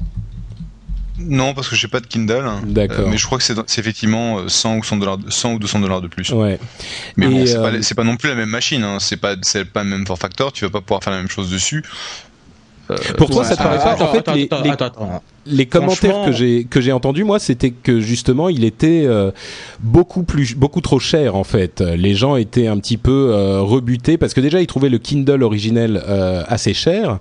Non, 1.20 1.54
parce 1.54 1.70
que 1.70 1.76
j'ai 1.76 1.88
pas 1.88 2.00
de 2.00 2.08
Kindle. 2.08 2.46
D'accord. 2.66 3.00
Euh, 3.00 3.08
mais 3.10 3.18
je 3.18 3.26
crois 3.26 3.38
que 3.38 3.44
c'est 3.44 3.80
effectivement 3.80 4.48
100 4.48 4.78
ou 4.78 4.84
100 4.84 4.98
dollars, 4.98 5.18
100 5.28 5.54
ou 5.54 5.60
200 5.60 5.80
dollars 5.80 6.02
de 6.02 6.08
plus. 6.08 6.30
Ouais. 6.32 6.60
Mais 7.18 7.28
bon, 7.28 7.46
c'est 7.46 7.96
pas, 7.96 8.02
pas, 8.02 8.04
non 8.04 8.16
plus 8.16 8.30
la 8.30 8.36
même 8.36 8.50
machine. 8.50 8.84
Hein. 8.84 8.98
C'est 9.00 9.18
pas, 9.18 9.36
c'est 9.42 9.66
pas 9.66 9.84
le 9.84 9.90
même 9.90 10.06
form 10.06 10.20
factor. 10.20 10.52
Tu 10.52 10.66
vas 10.66 10.72
pas 10.72 10.82
pouvoir 10.82 11.04
faire 11.04 11.14
la 11.14 11.20
même 11.20 11.30
chose 11.30 11.52
dessus. 11.52 11.84
Pour 13.18 13.30
toi, 13.30 13.44
ça 13.44 13.56
te 13.56 13.62
paraît 13.62 13.78
pas 13.78 14.04
En 14.04 14.12
fait, 14.12 14.18
attends, 14.20 14.34
les, 14.34 14.46
attends, 14.46 14.62
les, 14.64 14.70
attends, 14.72 14.86
attends. 14.86 15.24
les 15.46 15.66
commentaires 15.68 16.26
que 16.26 16.32
j'ai 16.32 16.66
que 16.66 16.82
j'ai 16.82 16.92
entendus, 16.92 17.24
moi, 17.24 17.38
c'était 17.38 17.70
que 17.70 18.00
justement, 18.00 18.50
il 18.50 18.64
était 18.64 19.04
euh, 19.06 19.32
beaucoup 19.80 20.24
plus 20.24 20.56
beaucoup 20.56 20.82
trop 20.82 21.00
cher. 21.00 21.36
En 21.36 21.44
fait, 21.44 21.82
les 21.82 22.16
gens 22.16 22.36
étaient 22.36 22.68
un 22.68 22.78
petit 22.80 22.98
peu 22.98 23.32
euh, 23.32 23.62
rebutés 23.62 24.18
parce 24.18 24.34
que 24.34 24.42
déjà, 24.42 24.60
ils 24.60 24.68
trouvaient 24.68 24.90
le 24.90 24.98
Kindle 24.98 25.44
originel 25.44 26.02
euh, 26.08 26.44
assez 26.48 26.74
cher. 26.74 27.20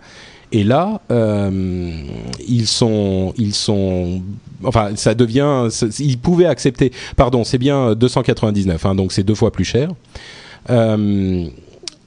Et 0.53 0.65
là, 0.65 1.01
euh, 1.11 1.93
ils 2.47 2.67
sont, 2.67 3.35
ils 3.37 3.55
sont, 3.55 4.23
enfin, 4.65 4.97
ça 4.97 5.15
devient, 5.15 5.69
ils 5.99 6.19
pouvaient 6.19 6.47
accepter. 6.47 6.93
Pardon, 7.17 7.45
c'est 7.45 7.59
bien 7.59 7.95
299, 7.95 8.87
hein, 8.87 8.95
donc 8.95 9.13
c'est 9.13 9.25
deux 9.25 9.35
fois 9.35 9.53
plus 9.53 9.65
cher. 9.65 9.91
Euh, 10.71 11.47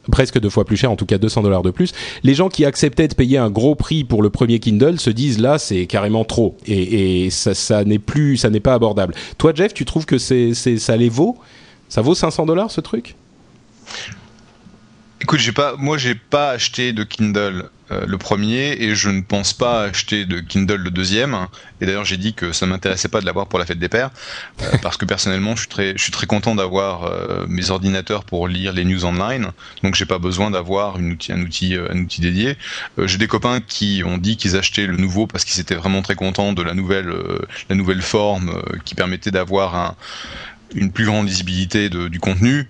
presque 0.09 0.39
deux 0.39 0.49
fois 0.49 0.65
plus 0.65 0.77
cher, 0.77 0.91
en 0.91 0.95
tout 0.95 1.05
cas 1.05 1.19
200 1.19 1.43
dollars 1.43 1.61
de 1.61 1.69
plus. 1.69 1.91
Les 2.23 2.33
gens 2.33 2.49
qui 2.49 2.65
acceptaient 2.65 3.07
de 3.07 3.13
payer 3.13 3.37
un 3.37 3.51
gros 3.51 3.75
prix 3.75 4.03
pour 4.03 4.23
le 4.23 4.29
premier 4.29 4.59
Kindle 4.59 4.99
se 4.99 5.09
disent 5.11 5.39
là 5.39 5.59
c'est 5.59 5.85
carrément 5.85 6.25
trop 6.25 6.57
et, 6.65 7.29
ça, 7.29 7.83
n'est 7.83 7.99
plus, 7.99 8.37
ça 8.37 8.49
n'est 8.49 8.59
pas 8.59 8.73
abordable. 8.73 9.13
Toi 9.37 9.53
Jeff, 9.53 9.73
tu 9.73 9.85
trouves 9.85 10.05
que 10.05 10.17
ça 10.17 10.97
les 10.97 11.09
vaut? 11.09 11.37
Ça 11.89 12.01
vaut 12.01 12.15
500 12.15 12.45
dollars 12.45 12.71
ce 12.71 12.81
truc? 12.81 13.15
Écoute, 15.21 15.39
j'ai 15.39 15.51
pas, 15.51 15.75
moi 15.77 15.97
j'ai 15.97 16.15
pas 16.15 16.49
acheté 16.51 16.93
de 16.93 17.03
Kindle 17.03 17.69
euh, 17.91 18.05
le 18.07 18.17
premier 18.17 18.73
et 18.79 18.95
je 18.95 19.09
ne 19.09 19.21
pense 19.21 19.53
pas 19.53 19.83
acheter 19.83 20.25
de 20.25 20.39
Kindle 20.39 20.75
le 20.75 20.91
deuxième. 20.91 21.47
Et 21.81 21.85
d'ailleurs, 21.85 22.05
j'ai 22.05 22.17
dit 22.17 22.33
que 22.33 22.51
ça 22.51 22.65
m'intéressait 22.65 23.09
pas 23.09 23.21
de 23.21 23.25
l'avoir 23.25 23.47
pour 23.47 23.59
la 23.59 23.65
fête 23.65 23.79
des 23.79 23.89
pères 23.89 24.11
euh, 24.61 24.77
parce 24.81 24.97
que 24.97 25.05
personnellement, 25.05 25.55
je 25.55 25.61
suis 25.61 25.69
très, 25.69 25.93
je 25.97 26.03
suis 26.03 26.11
très 26.11 26.27
content 26.27 26.55
d'avoir 26.55 27.05
euh, 27.05 27.45
mes 27.47 27.69
ordinateurs 27.69 28.23
pour 28.23 28.47
lire 28.47 28.73
les 28.73 28.85
news 28.85 29.05
online. 29.05 29.51
Donc, 29.83 29.95
j'ai 29.95 30.05
pas 30.05 30.19
besoin 30.19 30.51
d'avoir 30.51 30.97
un 30.97 31.11
outil, 31.11 31.33
un 31.33 31.41
outil, 31.41 31.75
un 31.75 31.97
outil 31.97 32.21
dédié. 32.21 32.57
j'ai 32.97 33.17
des 33.17 33.27
copains 33.27 33.59
qui 33.61 34.03
ont 34.05 34.17
dit 34.17 34.37
qu'ils 34.37 34.55
achetaient 34.55 34.87
le 34.87 34.97
nouveau 34.97 35.27
parce 35.27 35.45
qu'ils 35.45 35.59
étaient 35.59 35.75
vraiment 35.75 36.01
très 36.01 36.15
contents 36.15 36.53
de 36.53 36.61
la 36.61 36.73
nouvelle, 36.73 37.13
la 37.69 37.75
nouvelle 37.75 38.01
forme 38.01 38.61
qui 38.85 38.95
permettait 38.95 39.31
d'avoir 39.31 39.75
un, 39.75 39.95
une 40.75 40.91
plus 40.91 41.05
grande 41.05 41.27
lisibilité 41.27 41.89
de, 41.89 42.07
du 42.07 42.19
contenu 42.19 42.67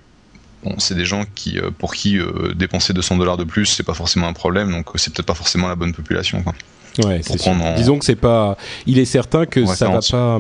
bon, 0.63 0.75
c'est 0.77 0.95
des 0.95 1.05
gens 1.05 1.23
qui, 1.35 1.57
euh, 1.57 1.71
pour 1.75 1.93
qui 1.93 2.17
euh, 2.17 2.53
dépenser 2.55 2.93
200 2.93 3.17
dollars 3.17 3.37
de 3.37 3.43
plus, 3.43 3.65
c'est 3.65 3.83
pas 3.83 3.93
forcément 3.93 4.27
un 4.27 4.33
problème, 4.33 4.71
donc 4.71 4.87
euh, 4.89 4.97
c'est 4.97 5.13
peut-être 5.13 5.27
pas 5.27 5.33
forcément 5.33 5.67
la 5.67 5.75
bonne 5.75 5.93
population. 5.93 6.43
Quoi. 6.43 6.53
Ouais, 6.99 7.21
c'est. 7.23 7.47
En... 7.47 7.75
Disons 7.75 7.99
que 7.99 8.05
c'est 8.05 8.15
pas. 8.15 8.57
Il 8.85 8.99
est 8.99 9.05
certain 9.05 9.45
que 9.45 9.65
ça 9.65 9.89
va 9.89 9.99
pas. 9.99 10.39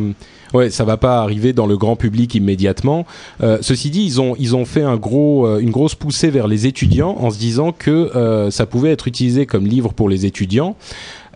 Ouais, 0.53 0.69
ça 0.69 0.83
va 0.83 0.97
pas 0.97 1.21
arriver 1.21 1.53
dans 1.53 1.65
le 1.65 1.77
grand 1.77 1.95
public 1.95 2.35
immédiatement. 2.35 3.05
Euh, 3.41 3.59
ceci 3.61 3.89
dit, 3.89 4.03
ils 4.03 4.19
ont 4.19 4.35
ils 4.37 4.53
ont 4.53 4.65
fait 4.65 4.81
un 4.81 4.97
gros 4.97 5.47
euh, 5.47 5.59
une 5.59 5.71
grosse 5.71 5.95
poussée 5.95 6.29
vers 6.29 6.47
les 6.47 6.67
étudiants 6.67 7.15
en 7.17 7.29
se 7.29 7.37
disant 7.37 7.71
que 7.71 7.89
euh, 8.17 8.51
ça 8.51 8.65
pouvait 8.65 8.91
être 8.91 9.07
utilisé 9.07 9.45
comme 9.45 9.65
livre 9.65 9.93
pour 9.93 10.09
les 10.09 10.25
étudiants. 10.25 10.75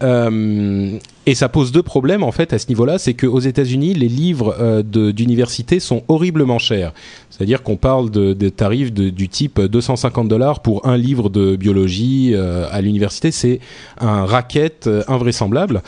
Euh, 0.04 0.98
et 1.26 1.36
ça 1.36 1.50
pose 1.50 1.72
deux 1.72 1.84
problèmes 1.84 2.24
en 2.24 2.32
fait 2.32 2.54
à 2.54 2.60
ce 2.60 2.68
niveau-là, 2.68 2.98
c'est 2.98 3.14
qu'aux 3.14 3.40
États-Unis, 3.40 3.94
les 3.94 4.10
livres 4.10 4.56
euh, 4.60 4.84
d'université 4.84 5.80
sont 5.80 6.04
horriblement 6.08 6.60
chers. 6.60 6.94
C'est-à-dire 7.30 7.64
qu'on 7.64 7.76
parle 7.76 8.12
de, 8.12 8.50
tarifs 8.50 8.94
du 8.94 9.30
type 9.30 9.60
250 9.60 10.28
dollars 10.28 10.62
pour 10.62 10.88
un 10.88 10.98
livre 10.98 11.30
de 11.30 11.56
biologie 11.56 12.32
euh, 12.34 12.68
à 12.72 12.82
l'université, 12.82 13.32
c'est 13.32 13.60
un 14.00 14.26
racket 14.26 14.88
euh, 14.88 15.04
invraisemblable. 15.08 15.82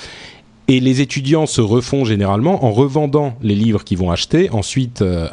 Et 0.68 0.82
les 0.82 1.00
étudiants 1.00 1.46
se 1.46 1.62
refont 1.62 2.04
généralement 2.04 2.66
en 2.66 2.72
revendant 2.72 3.36
les 3.42 3.56
livres 3.56 3.86
qu'ils 3.86 3.98
vont 3.98 4.12
acheter 4.12 4.50
ensuite 4.50 5.02
euh, 5.02 5.28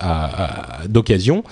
d'occasion. 0.88 1.42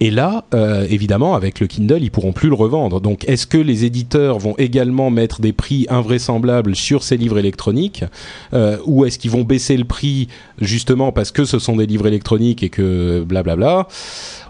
Et 0.00 0.10
là, 0.10 0.44
euh, 0.52 0.86
évidemment, 0.90 1.34
avec 1.34 1.58
le 1.58 1.66
Kindle, 1.66 2.02
ils 2.02 2.10
pourront 2.10 2.32
plus 2.32 2.50
le 2.50 2.54
revendre. 2.54 3.00
Donc, 3.00 3.24
est-ce 3.28 3.46
que 3.46 3.56
les 3.56 3.86
éditeurs 3.86 4.38
vont 4.38 4.54
également 4.58 5.10
mettre 5.10 5.40
des 5.40 5.54
prix 5.54 5.86
invraisemblables 5.88 6.76
sur 6.76 7.02
ces 7.02 7.16
livres 7.16 7.38
électroniques, 7.38 8.04
euh, 8.52 8.76
ou 8.84 9.06
est-ce 9.06 9.18
qu'ils 9.18 9.30
vont 9.30 9.42
baisser 9.42 9.76
le 9.76 9.84
prix 9.84 10.28
justement 10.60 11.12
parce 11.12 11.30
que 11.30 11.44
ce 11.44 11.58
sont 11.58 11.76
des 11.76 11.86
livres 11.86 12.06
électroniques 12.06 12.62
et 12.62 12.68
que 12.68 13.24
blablabla? 13.26 13.88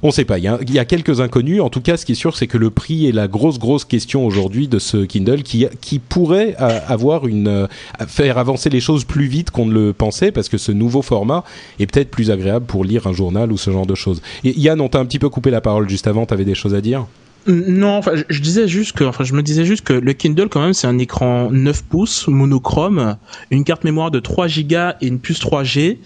On 0.03 0.09
ne 0.09 0.13
sait 0.13 0.25
pas. 0.25 0.39
Il 0.39 0.45
y, 0.45 0.79
a, 0.79 0.85
quelques 0.85 1.21
inconnus. 1.21 1.61
En 1.61 1.71
tout 1.71 1.81
cas, 1.81 1.97
ce 1.97 2.05
qui 2.05 2.13
est 2.13 2.17
sûr, 2.17 2.37
c'est 2.37 2.47
que 2.47 2.59
le 2.59 2.71
prix 2.71 3.07
est 3.07 3.13
la 3.13 3.29
grosse 3.29 3.59
grosse 3.59 3.85
question 3.85 4.27
aujourd'hui 4.27 4.69
de 4.69 4.79
ce 4.79 4.99
Kindle 4.99 5.43
qui 5.43 5.99
pourrait 5.99 6.55
avoir 6.57 7.27
une 7.27 7.67
faire 8.07 8.39
avancer 8.39 8.69
les 8.69 8.81
choses 8.81 9.05
plus 9.05 9.27
vite 9.27 9.51
qu'on 9.51 9.67
ne 9.67 9.73
le 9.73 9.93
pensait 9.93 10.33
parce 10.33 10.49
que 10.49 10.59
ce 10.59 10.71
nouveau 10.71 11.03
format 11.03 11.45
est 11.81 11.87
peut-être 11.87 12.11
plus 12.11 12.31
agréable 12.31 12.67
pour 12.67 12.85
lire 12.85 13.07
un 13.07 13.13
journal 13.13 13.53
ou 13.53 13.57
ce 13.57 13.71
genre 13.71 13.87
de 13.87 13.95
choses. 13.95 14.21
Et 14.45 14.59
Yann, 14.61 14.81
on 14.81 14.89
t'a 14.89 14.99
un 14.99 15.07
petit 15.07 15.19
peu 15.19 15.31
coupé 15.37 15.51
la 15.51 15.61
parole 15.61 15.87
juste 15.87 16.07
avant, 16.07 16.25
tu 16.25 16.33
avais 16.33 16.47
des 16.47 16.55
choses 16.55 16.75
à 16.75 16.81
dire? 16.81 17.05
Non, 17.47 17.97
enfin, 17.97 18.13
je 18.29 18.41
disais 18.41 18.69
juste 18.69 18.93
que, 18.93 19.05
enfin, 19.05 19.25
je 19.25 19.35
me 19.35 19.43
disais 19.43 19.65
juste 19.65 19.85
que 19.85 19.93
le 19.93 20.13
Kindle, 20.13 20.49
quand 20.49 20.61
même, 20.61 20.73
c'est 20.73 20.87
un 20.87 20.99
écran 20.99 21.51
9 21.51 21.85
pouces, 21.85 22.29
monochrome, 22.29 23.17
une 23.51 23.65
carte 23.65 23.85
mémoire 23.85 24.11
de 24.11 24.21
3 24.21 24.49
Go 24.49 24.77
et 25.01 25.07
une 25.07 25.19
puce 25.19 25.41
3G. 25.41 25.99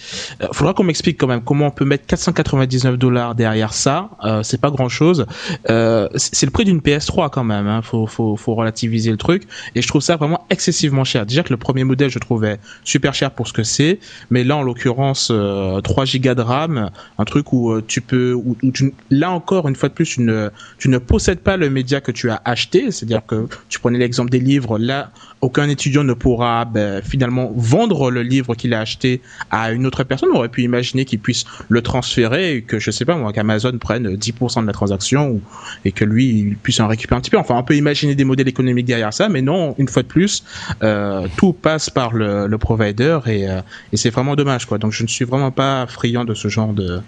Euh, 0.43 0.49
faudra 0.53 0.75
qu'on 0.75 0.85
m'explique 0.85 1.19
quand 1.19 1.27
même 1.27 1.43
comment 1.43 1.69
on 1.69 1.71
peut 1.71 1.85
mettre 1.85 2.07
499 2.07 2.99
dollars 2.99 3.35
derrière 3.35 3.73
ça. 3.73 4.11
Euh, 4.25 4.43
c'est 4.43 4.61
pas 4.61 4.71
grand 4.71 4.89
chose. 4.89 5.27
Euh, 5.69 6.09
c'est 6.15 6.47
le 6.47 6.53
prix 6.53 6.65
d'une 6.65 6.81
PS3 6.81 7.31
quand 7.31 7.45
même. 7.45 7.67
Hein. 7.67 7.83
Faut, 7.83 8.07
faut, 8.07 8.37
faut 8.37 8.55
relativiser 8.55 9.11
le 9.11 9.17
truc. 9.17 9.45
Et 9.75 9.83
je 9.83 9.89
trouve 9.89 10.03
ça 10.03 10.17
vraiment 10.17 10.45
excessivement 10.51 11.05
cher. 11.05 11.27
Déjà 11.27 11.43
que 11.43 11.51
le 11.51 11.57
premier 11.57 11.85
modèle, 11.85 12.11
je 12.11 12.19
trouvais 12.19 12.59
super 12.85 13.15
cher 13.15 13.31
pour 13.31 13.49
ce 13.49 13.53
que 13.53 13.63
c'est, 13.63 13.99
mais 14.31 14.45
là, 14.45 14.57
en 14.57 14.63
l'occurrence, 14.63 15.31
euh, 15.33 15.81
3 15.81 16.05
Go 16.17 16.35
de 16.35 16.43
RAM, 16.43 16.91
un 17.19 17.25
truc 17.25 17.53
où 17.53 17.71
euh, 17.71 17.83
tu 17.87 18.01
peux, 18.01 18.33
où, 18.35 18.57
où 18.63 18.71
tu, 18.73 18.93
là 19.11 19.31
encore, 19.31 19.69
une 19.69 19.77
fois 19.77 19.89
de 19.89 19.95
plus, 19.95 20.17
une, 20.17 20.51
tu 20.79 20.89
ne 20.89 20.99
possèdes 21.31 21.45
pas 21.45 21.57
le 21.57 21.71
média 21.71 22.01
que 22.01 22.11
tu 22.11 22.29
as 22.29 22.43
acheté, 22.45 22.91
c'est-à-dire 22.91 23.25
que 23.25 23.47
tu 23.69 23.79
prenais 23.79 23.99
l'exemple 23.99 24.31
des 24.31 24.41
livres, 24.41 24.81
là, 24.81 25.13
aucun 25.41 25.69
étudiant 25.69 26.03
ne 26.03 26.13
pourra 26.13 26.65
ben, 26.65 27.03
finalement 27.03 27.53
vendre 27.55 28.11
le 28.11 28.23
livre 28.23 28.57
qu'il 28.57 28.75
a 28.75 28.81
acheté 28.81 29.21
à 29.53 29.71
une 29.71 29.87
autre 29.87 30.03
personne. 30.03 30.31
On 30.33 30.39
aurait 30.39 30.49
pu 30.49 30.63
imaginer 30.63 31.05
qu'il 31.05 31.21
puisse 31.21 31.45
le 31.69 31.83
transférer 31.83 32.65
que, 32.67 32.81
je 32.81 32.91
sais 32.91 33.05
pas 33.05 33.15
moi, 33.15 33.33
qu'Amazon 33.33 33.79
prenne 33.79 34.17
10% 34.17 34.63
de 34.63 34.67
la 34.67 34.73
transaction 34.73 35.41
et 35.85 35.93
que 35.93 36.05
lui, 36.05 36.27
il 36.27 36.57
puisse 36.57 36.81
en 36.81 36.89
récupérer 36.89 37.19
un 37.19 37.21
petit 37.21 37.31
peu. 37.31 37.39
Enfin, 37.39 37.55
on 37.57 37.63
peut 37.63 37.77
imaginer 37.77 38.17
des 38.17 38.25
modèles 38.25 38.49
économiques 38.49 38.87
derrière 38.87 39.15
ça, 39.15 39.29
mais 39.29 39.41
non, 39.41 39.77
une 39.79 39.87
fois 39.87 40.03
de 40.03 40.09
plus, 40.09 40.43
euh, 40.83 41.29
tout 41.37 41.53
passe 41.53 41.91
par 41.91 42.13
le, 42.13 42.49
le 42.49 42.59
provider 42.59 43.21
et, 43.27 43.49
euh, 43.49 43.61
et 43.93 43.97
c'est 43.97 44.11
vraiment 44.11 44.35
dommage, 44.35 44.67
quoi. 44.67 44.79
Donc, 44.79 44.91
je 44.91 45.05
ne 45.05 45.09
suis 45.09 45.25
vraiment 45.25 45.53
pas 45.53 45.87
friand 45.87 46.25
de 46.25 46.35
ce 46.35 46.49
genre 46.49 46.73
de, 46.73 47.01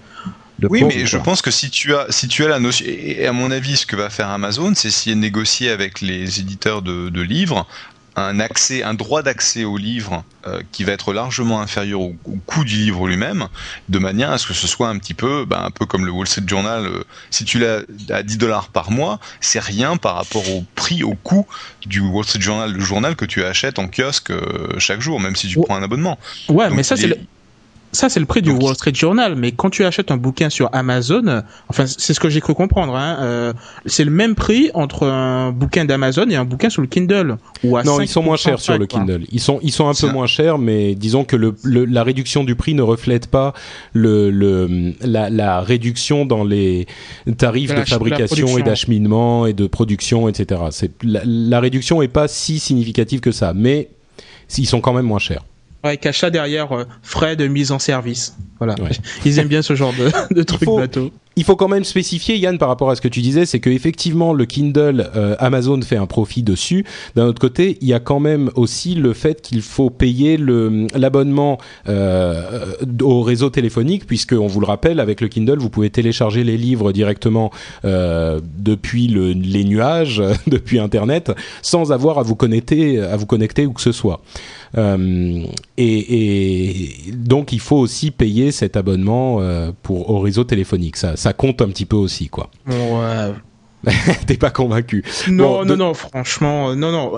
oui, 0.68 0.81
pauvre, 0.81 0.92
mais 0.94 1.01
quoi. 1.01 1.07
je 1.07 1.18
pense 1.18 1.42
que 1.42 1.51
si 1.51 1.70
tu 1.70 1.94
as, 1.94 2.07
si 2.11 2.29
tu 2.29 2.44
as 2.44 2.48
la 2.48 2.59
notion, 2.59 2.85
et 2.88 3.27
à 3.27 3.33
mon 3.33 3.51
avis, 3.51 3.77
ce 3.77 3.87
que 3.87 3.96
va 3.96 4.11
faire 4.11 4.29
Amazon, 4.29 4.72
c'est 4.75 4.88
essayer 4.88 5.14
de 5.14 5.20
négocier 5.20 5.70
avec 5.70 6.01
les 6.01 6.40
éditeurs 6.40 6.83
de, 6.83 7.09
de 7.09 7.20
livres 7.22 7.66
un 8.16 8.40
accès, 8.40 8.83
un 8.83 8.94
droit 8.94 9.22
d'accès 9.22 9.64
au 9.64 9.77
livre 9.77 10.25
euh, 10.46 10.62
qui 10.70 10.85
va 10.85 10.92
être 10.92 11.12
largement 11.12 11.61
inférieur 11.61 12.01
au, 12.01 12.14
au 12.25 12.37
coût 12.46 12.64
du 12.64 12.77
livre 12.77 13.07
lui-même, 13.09 13.48
de 13.88 13.98
manière 13.98 14.31
à 14.31 14.38
ce 14.38 14.46
que 14.46 14.55
ce 14.55 14.66
soit 14.66 14.88
un 14.88 14.98
petit 14.98 15.14
peu, 15.14 15.44
bah, 15.46 15.62
un 15.64 15.70
peu 15.70 15.87
comme 15.87 16.05
le 16.05 16.12
Wall 16.12 16.27
Street 16.27 16.42
Journal. 16.46 16.85
Euh, 16.87 17.05
si 17.31 17.44
tu 17.44 17.59
l'as 17.59 17.83
à 18.11 18.22
10 18.22 18.38
dollars 18.38 18.68
par 18.68 18.90
mois, 18.90 19.18
c'est 19.40 19.61
rien 19.61 19.96
par 19.96 20.16
rapport 20.16 20.48
au 20.51 20.64
prix, 20.75 21.03
au 21.03 21.14
coût 21.14 21.46
du 21.87 22.01
Wall 22.01 22.25
Street 22.25 22.40
Journal, 22.40 22.72
le 22.72 22.81
journal 22.81 23.16
que 23.16 23.25
tu 23.25 23.44
achètes 23.44 23.79
en 23.79 23.88
kiosque 23.88 24.31
euh, 24.31 24.68
chaque 24.79 25.01
jour, 25.01 25.18
même 25.20 25.37
si 25.37 25.48
tu 25.48 25.61
prends 25.61 25.77
un 25.77 25.83
abonnement. 25.83 26.18
Ouais, 26.48 26.68
Donc, 26.68 26.77
mais 26.77 26.83
ça 26.83 26.96
c'est 26.96 27.07
le 27.07 27.18
ça 27.93 28.09
c'est 28.09 28.21
le 28.21 28.27
prix 28.27 28.43
du 28.43 28.51
Wall 28.51 28.75
Street 28.75 28.95
Journal, 28.95 29.37
mais 29.37 29.53
quand 29.53 29.71
tu 29.71 29.85
achètes 29.85 30.11
un 30.11 30.17
bouquin 30.17 30.49
sur 30.51 30.71
Amazon, 30.73 31.43
enfin 31.69 31.85
c'est 31.87 32.15
ce 32.15 32.21
que 32.21 32.31
j'ai 32.31 32.41
cru 32.41 32.55
comprendre, 32.55 32.97
hein, 32.97 33.19
euh, 33.21 33.53
c'est 33.87 34.05
le 34.05 34.11
même 34.11 34.35
prix 34.35 34.71
entre 34.75 35.07
un 35.07 35.53
bouquin 35.53 35.85
d'Amazon 35.85 36.29
et 36.31 36.37
un 36.37 36.45
bouquin 36.45 36.71
sur 36.71 36.81
le 36.81 36.89
Kindle. 36.89 37.37
Ou 37.65 37.77
à 37.77 37.85
non, 37.85 38.01
ils 38.01 38.09
sont 38.09 38.23
moins 38.23 38.37
chers 38.37 38.61
sur 38.61 38.79
le 38.79 38.87
Kindle. 38.87 39.25
Ils 39.31 39.41
sont 39.41 39.59
ils 39.63 39.73
sont 39.73 39.89
un 39.89 39.95
peu 39.95 40.11
moins 40.11 40.27
chers, 40.27 40.59
mais 40.59 40.95
disons 40.95 41.25
que 41.25 41.37
le, 41.37 41.55
le, 41.63 41.85
la 41.85 42.03
réduction 42.03 42.45
du 42.45 42.55
prix 42.55 42.75
ne 42.75 42.83
reflète 42.83 43.27
pas 43.27 43.53
le, 43.93 44.31
le 44.31 44.95
la, 45.03 45.29
la 45.29 45.61
réduction 45.61 46.25
dans 46.25 46.45
les 46.45 46.87
tarifs 47.37 47.75
de, 47.75 47.81
de 47.81 47.85
fabrication 47.85 48.59
et 48.59 48.63
d'acheminement 48.63 49.47
et 49.47 49.53
de 49.53 49.67
production, 49.67 50.29
etc. 50.29 50.61
La, 51.03 51.21
la 51.25 51.61
réduction 51.61 52.03
est 52.03 52.09
pas 52.09 52.27
si 52.29 52.59
significative 52.59 53.21
que 53.21 53.33
ça, 53.33 53.53
mais 53.55 53.89
ils 54.59 54.67
sont 54.67 54.81
quand 54.81 54.93
même 54.93 55.07
moins 55.07 55.19
chers. 55.19 55.45
Cache 56.01 56.21
ça 56.21 56.31
derrière 56.31 56.73
euh, 56.73 56.85
frais 57.03 57.37
de 57.37 57.47
mise 57.47 57.73
en 57.73 57.79
service. 57.79 58.37
Voilà. 58.59 58.77
Ouais. 58.81 58.90
Ils 59.25 59.40
aiment 59.40 59.49
bien 59.49 59.62
ce 59.62 59.75
genre 59.75 59.92
de, 59.92 60.35
de 60.35 60.45
faut, 60.64 60.77
bateau. 60.77 61.11
il 61.35 61.42
faut 61.42 61.57
quand 61.57 61.66
même 61.66 61.83
spécifier, 61.83 62.37
Yann, 62.37 62.59
par 62.59 62.68
rapport 62.68 62.90
à 62.90 62.95
ce 62.95 63.01
que 63.01 63.09
tu 63.09 63.21
disais, 63.21 63.45
c'est 63.45 63.59
que 63.59 63.71
effectivement 63.71 64.33
le 64.33 64.45
Kindle, 64.45 65.11
euh, 65.16 65.35
Amazon 65.40 65.83
fait 65.83 65.97
un 65.97 66.07
profit 66.07 66.45
dessus. 66.45 66.85
D'un 67.16 67.27
autre 67.27 67.40
côté, 67.40 67.79
il 67.81 67.88
y 67.88 67.92
a 67.92 67.99
quand 67.99 68.21
même 68.21 68.51
aussi 68.55 68.95
le 68.95 69.14
fait 69.14 69.42
qu'il 69.42 69.62
faut 69.62 69.90
payer 69.90 70.37
l'abonnement 70.37 71.59
euh, 71.88 72.66
au 73.03 73.23
réseau 73.23 73.51
téléphonique, 73.51 74.07
puisque 74.07 74.35
on 74.35 74.47
vous 74.47 74.61
le 74.61 74.66
rappelle, 74.66 75.01
avec 75.01 75.21
le 75.21 75.27
Kindle, 75.27 75.59
vous 75.59 75.71
pouvez 75.71 75.90
télécharger 75.90 76.45
les 76.45 76.57
livres 76.57 76.92
directement 76.92 77.51
euh, 77.85 78.38
depuis 78.59 79.09
le, 79.09 79.33
les 79.33 79.64
nuages, 79.64 80.23
depuis 80.47 80.79
Internet, 80.79 81.33
sans 81.62 81.90
avoir 81.90 82.21
à 82.21 82.23
vous 82.23 82.37
connecter, 82.37 83.01
à 83.01 83.16
vous 83.16 83.27
connecter 83.27 83.66
où 83.66 83.73
que 83.73 83.81
ce 83.81 83.90
soit. 83.90 84.23
Euh, 84.79 85.45
et, 85.77 86.97
donc 87.13 87.53
il 87.53 87.61
faut 87.61 87.77
aussi 87.77 88.11
payer 88.11 88.53
cet 88.53 88.77
abonnement 88.77 89.41
euh, 89.41 89.71
pour 89.83 90.11
au 90.11 90.21
réseau 90.21 90.45
téléphonique. 90.45 90.97
Ça, 90.97 91.17
ça 91.17 91.33
compte 91.33 91.63
un 91.63 91.69
petit 91.69 91.87
peu 91.87 91.97
aussi, 91.97 92.29
quoi. 92.29 92.51
T'es 94.27 94.37
pas 94.37 94.51
convaincu 94.51 95.05
Non, 95.29 95.45
bon, 95.45 95.59
non, 95.59 95.64
de... 95.64 95.77
non, 95.77 95.95
franchement, 95.95 96.71
euh, 96.71 96.75
non, 96.75 96.92
non. 96.92 97.12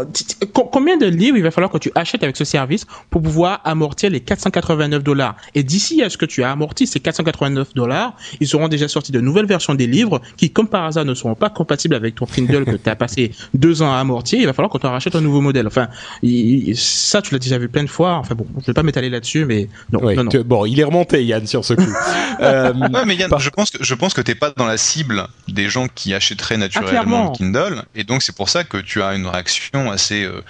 Combien 0.53 0.97
de 0.97 1.07
livres 1.07 1.37
il 1.37 1.43
va 1.43 1.51
falloir 1.51 1.71
que 1.71 1.79
tu 1.79 1.91
achètes 1.95 2.23
avec 2.23 2.37
ce 2.37 2.45
service 2.45 2.87
pour 3.11 3.23
pouvoir 3.23 3.61
amortir 3.65 4.11
les 4.11 4.21
489 4.21 5.03
dollars? 5.03 5.37
Et 5.55 5.63
d'ici 5.63 6.03
à 6.03 6.09
ce 6.09 6.17
que 6.17 6.25
tu 6.25 6.43
as 6.43 6.51
amorti 6.51 6.87
ces 6.87 7.01
489 7.01 7.75
dollars, 7.75 8.17
ils 8.41 8.49
seront 8.49 8.69
déjà 8.69 8.89
sortis 8.89 9.13
de 9.13 9.21
nouvelles 9.21 9.47
versions 9.47 9.75
des 9.75 9.87
livres 9.87 10.21
qui, 10.37 10.51
comme 10.51 10.69
par 10.69 10.85
hasard, 10.85 11.05
ne 11.05 11.15
seront 11.15 11.35
pas 11.35 11.51
compatibles 11.51 11.95
avec 11.95 12.15
ton 12.15 12.27
Kindle 12.27 12.65
que 12.65 12.77
tu 12.77 12.89
as 12.89 12.97
passé 12.97 13.33
deux 13.53 13.83
ans 13.83 13.93
à 13.93 13.99
amortir. 13.99 14.41
Il 14.41 14.47
va 14.47 14.53
falloir 14.53 14.73
que 14.73 14.79
tu 14.79 14.87
rachètes 14.87 15.17
un 15.17 15.21
nouveau 15.21 15.41
modèle. 15.43 15.67
Enfin, 15.67 15.89
il, 16.23 16.77
ça, 16.77 17.21
tu 17.21 17.35
l'as 17.35 17.39
déjà 17.39 17.59
vu 17.59 17.69
plein 17.69 17.85
de 17.85 17.91
fois. 17.91 18.15
Enfin 18.15 18.35
bon, 18.35 18.47
je 18.61 18.67
vais 18.67 18.73
pas 18.73 18.83
m'étaler 18.83 19.11
là-dessus, 19.11 19.45
mais 19.45 19.69
non, 19.93 20.01
oui, 20.03 20.17
non, 20.17 20.25
non. 20.25 20.31
Bon, 20.47 20.65
il 20.65 20.81
est 20.81 20.85
remonté, 20.85 21.25
Yann, 21.25 21.47
sur 21.47 21.65
ce 21.65 21.75
coup. 21.75 21.83
euh, 22.41 22.73
ouais, 22.73 23.05
mais 23.07 23.17
Yann, 23.17 23.29
par... 23.29 23.41
je 23.41 23.51
pense 23.51 23.71
que 23.71 23.83
je 23.83 23.95
pense 23.95 24.15
que 24.15 24.21
t'es 24.21 24.35
pas 24.35 24.53
dans 24.57 24.67
la 24.67 24.77
cible 24.77 25.27
des 25.49 25.69
gens 25.69 25.89
qui 25.95 26.15
achèteraient 26.15 26.54
naturellement 26.57 27.27
ah, 27.27 27.31
le 27.33 27.37
Kindle, 27.37 27.85
et 27.95 28.05
donc 28.05 28.23
c'est 28.23 28.35
pour 28.35 28.49
ça 28.49 28.65
que 28.65 28.79
tu 28.79 29.03
as 29.03 29.15
une 29.15 29.27
réaction 29.27 29.91
assez 29.91 30.25
euh, 30.25 30.43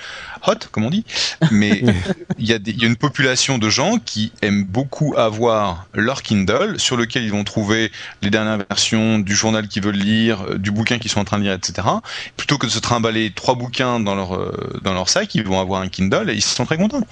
hot, 0.47 0.55
comme 0.71 0.85
on 0.85 0.91
dit. 0.91 1.05
Mais 1.51 1.83
il 2.39 2.49
y, 2.49 2.53
y, 2.53 2.85
a 2.85 2.87
une 2.87 2.97
population 2.97 3.59
de 3.59 3.69
gens 3.69 3.99
qui 3.99 4.33
aiment 4.43 4.65
beaucoup 4.65 5.15
avoir 5.17 5.87
leur 5.95 6.23
Kindle, 6.23 6.75
sur 6.79 6.97
lequel 6.97 7.25
ils 7.25 7.33
vont 7.33 7.45
trouver 7.45 7.91
les 8.23 8.31
dernières 8.31 8.59
versions 8.69 9.19
du 9.19 9.35
journal 9.35 9.69
qu'ils 9.69 9.83
veulent 9.83 9.95
lire, 9.95 10.59
du 10.59 10.71
bouquin 10.71 10.99
qu'ils 10.99 11.11
sont 11.11 11.21
en 11.21 11.25
train 11.25 11.39
de 11.39 11.45
lire, 11.45 11.55
etc. 11.55 11.87
Plutôt 12.37 12.59
que 12.59 12.67
de 12.67 12.71
se 12.71 12.79
trimballer 12.79 13.31
trois 13.31 13.55
bouquins 13.55 14.01
dans 14.01 14.15
leur 14.15 14.35
euh, 14.35 14.81
dans 14.83 14.95
leur 14.95 15.09
sac, 15.09 15.35
ils 15.35 15.45
vont 15.45 15.61
avoir 15.61 15.81
un 15.83 15.89
Kindle 15.89 16.31
et 16.31 16.35
ils 16.35 16.43
sont 16.43 16.65
très 16.65 16.77
contents. 16.77 17.07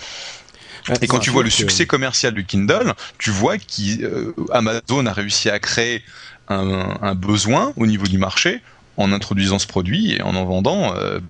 Et 1.00 1.06
quand 1.06 1.20
tu 1.20 1.30
vois 1.30 1.44
le 1.44 1.50
succès 1.50 1.86
commercial 1.86 2.34
du 2.34 2.44
Kindle, 2.44 2.94
tu 3.18 3.30
vois 3.30 3.56
qu'Amazon 3.56 5.06
euh, 5.06 5.10
a 5.10 5.12
réussi 5.12 5.48
à 5.48 5.58
créer 5.60 6.02
un, 6.48 6.98
un, 7.00 7.14
besoin 7.14 7.72
au 7.76 7.86
niveau 7.86 8.06
du 8.06 8.18
marché 8.18 8.60
en 8.96 9.12
introduisant 9.12 9.58
ce 9.58 9.66
produit 9.66 10.12
et 10.12 10.22
en 10.22 10.34
en 10.34 10.44
vendant 10.44 10.94
euh, 10.96 11.20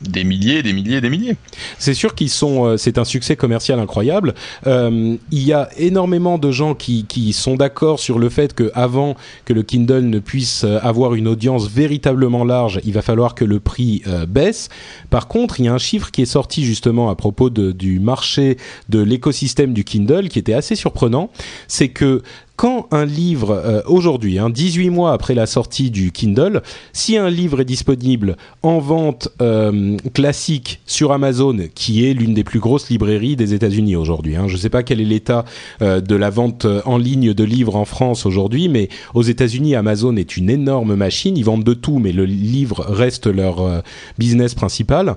des 0.00 0.24
milliers, 0.24 0.62
des 0.62 0.72
milliers, 0.72 1.00
des 1.00 1.08
milliers. 1.08 1.36
C'est 1.78 1.94
sûr 1.94 2.14
qu'ils 2.14 2.28
sont, 2.28 2.66
euh, 2.66 2.76
c'est 2.76 2.98
un 2.98 3.04
succès 3.04 3.36
commercial 3.36 3.78
incroyable. 3.78 4.34
Euh, 4.66 5.16
il 5.30 5.42
y 5.42 5.52
a 5.52 5.70
énormément 5.78 6.36
de 6.36 6.50
gens 6.50 6.74
qui, 6.74 7.06
sont 7.32 7.54
d'accord 7.54 8.00
sur 8.00 8.18
le 8.18 8.28
fait 8.28 8.54
que 8.54 8.70
avant 8.74 9.14
que 9.44 9.52
le 9.52 9.62
Kindle 9.62 10.08
ne 10.08 10.18
puisse 10.18 10.64
avoir 10.64 11.14
une 11.14 11.26
audience 11.26 11.68
véritablement 11.68 12.44
large, 12.44 12.80
il 12.84 12.92
va 12.92 13.02
falloir 13.02 13.34
que 13.34 13.44
le 13.44 13.60
prix 13.60 14.02
baisse. 14.28 14.68
Par 15.10 15.26
contre, 15.26 15.60
il 15.60 15.66
y 15.66 15.68
a 15.68 15.72
un 15.72 15.78
chiffre 15.78 16.10
qui 16.10 16.22
est 16.22 16.26
sorti 16.26 16.64
justement 16.64 17.08
à 17.08 17.14
propos 17.14 17.50
du 17.50 17.98
marché 17.98 18.56
de 18.88 19.00
l'écosystème 19.00 19.72
du 19.72 19.84
Kindle 19.84 20.28
qui 20.28 20.38
était 20.38 20.54
assez 20.54 20.74
surprenant. 20.74 21.30
C'est 21.66 21.88
que 21.88 22.22
quand 22.56 22.86
un 22.92 23.04
livre, 23.04 23.50
euh, 23.50 23.82
aujourd'hui, 23.86 24.38
hein, 24.38 24.48
18 24.48 24.90
mois 24.90 25.12
après 25.12 25.34
la 25.34 25.46
sortie 25.46 25.90
du 25.90 26.12
Kindle, 26.12 26.62
si 26.92 27.16
un 27.16 27.28
livre 27.28 27.60
est 27.60 27.64
disponible 27.64 28.36
en 28.62 28.78
vente 28.78 29.28
euh, 29.42 29.96
classique 30.12 30.80
sur 30.86 31.12
Amazon, 31.12 31.56
qui 31.74 32.08
est 32.08 32.14
l'une 32.14 32.32
des 32.32 32.44
plus 32.44 32.60
grosses 32.60 32.90
librairies 32.90 33.34
des 33.36 33.54
États-Unis 33.54 33.96
aujourd'hui, 33.96 34.36
hein, 34.36 34.46
je 34.46 34.54
ne 34.54 34.58
sais 34.58 34.70
pas 34.70 34.82
quel 34.82 35.00
est 35.00 35.04
l'état 35.04 35.44
euh, 35.82 36.00
de 36.00 36.14
la 36.14 36.30
vente 36.30 36.66
en 36.84 36.96
ligne 36.96 37.34
de 37.34 37.44
livres 37.44 37.76
en 37.76 37.84
France 37.84 38.24
aujourd'hui, 38.24 38.68
mais 38.68 38.88
aux 39.14 39.22
États-Unis, 39.22 39.74
Amazon 39.74 40.16
est 40.16 40.36
une 40.36 40.48
énorme 40.48 40.94
machine. 40.94 41.36
Ils 41.36 41.44
vendent 41.44 41.64
de 41.64 41.74
tout, 41.74 41.98
mais 41.98 42.12
le 42.12 42.24
livre 42.24 42.84
reste 42.88 43.26
leur 43.26 43.82
business 44.18 44.54
principal. 44.54 45.16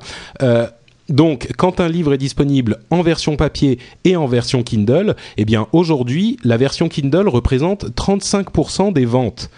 Donc, 1.09 1.49
quand 1.57 1.79
un 1.79 1.87
livre 1.87 2.13
est 2.13 2.17
disponible 2.17 2.79
en 2.89 3.01
version 3.01 3.37
papier 3.37 3.79
et 4.03 4.15
en 4.15 4.27
version 4.27 4.63
Kindle, 4.63 5.15
eh 5.37 5.45
bien 5.45 5.67
aujourd'hui, 5.71 6.37
la 6.43 6.57
version 6.57 6.89
Kindle 6.89 7.29
représente 7.29 7.85
35% 7.95 8.93
des 8.93 9.05
ventes 9.05 9.49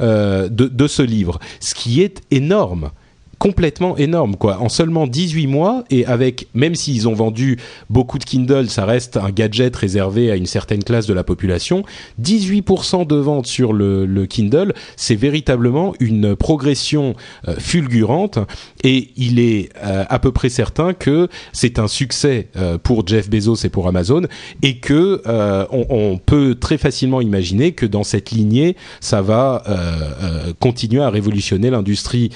euh, 0.00 0.48
de, 0.48 0.86
ce 0.88 1.02
livre, 1.02 1.38
ce 1.60 1.74
qui 1.74 2.02
est 2.02 2.22
énorme 2.30 2.90
complètement 3.38 3.96
énorme 3.96 4.36
quoi. 4.36 4.60
En 4.60 4.68
seulement 4.68 5.06
18 5.06 5.46
mois 5.46 5.84
et 5.90 6.06
avec 6.06 6.48
même 6.54 6.74
s'ils 6.74 7.08
ont 7.08 7.14
vendu 7.14 7.58
beaucoup 7.90 8.18
de 8.18 8.24
Kindle 8.24 8.68
ça 8.68 8.84
reste 8.84 9.16
un 9.16 9.30
gadget 9.30 9.74
réservé 9.74 10.30
à 10.30 10.36
une 10.36 10.46
certaine 10.46 10.82
classe 10.84 11.06
de 11.06 11.14
la 11.14 11.24
population 11.24 11.84
18% 12.22 13.06
de 13.06 13.16
ventes 13.16 13.46
sur 13.46 13.72
le, 13.72 14.06
le 14.06 14.26
Kindle 14.26 14.74
c'est 14.96 15.14
véritablement 15.14 15.94
une 16.00 16.36
progression 16.36 17.14
euh, 17.48 17.54
fulgurante 17.58 18.38
et 18.82 19.10
il 19.16 19.38
est 19.38 19.70
euh, 19.82 20.04
à 20.08 20.18
peu 20.18 20.32
près 20.32 20.48
certain 20.48 20.92
que 20.92 21.28
c'est 21.52 21.78
un 21.78 21.88
succès 21.88 22.48
euh, 22.56 22.78
pour 22.78 23.06
Jeff 23.06 23.30
Bezos 23.30 23.64
et 23.64 23.68
pour 23.68 23.88
Amazon 23.88 24.22
et 24.62 24.78
que 24.78 25.22
on, 25.70 26.18
peut 26.24 26.54
très 26.54 26.78
facilement 26.78 27.20
imaginer 27.20 27.72
que 27.72 27.86
dans 27.86 28.04
cette 28.04 28.30
lignée 28.30 28.76
ça 29.00 29.22
va 29.22 29.62
continuer 30.60 31.02
à 31.02 31.10
révolutionner 31.10 31.70
l'industrie 31.70 32.30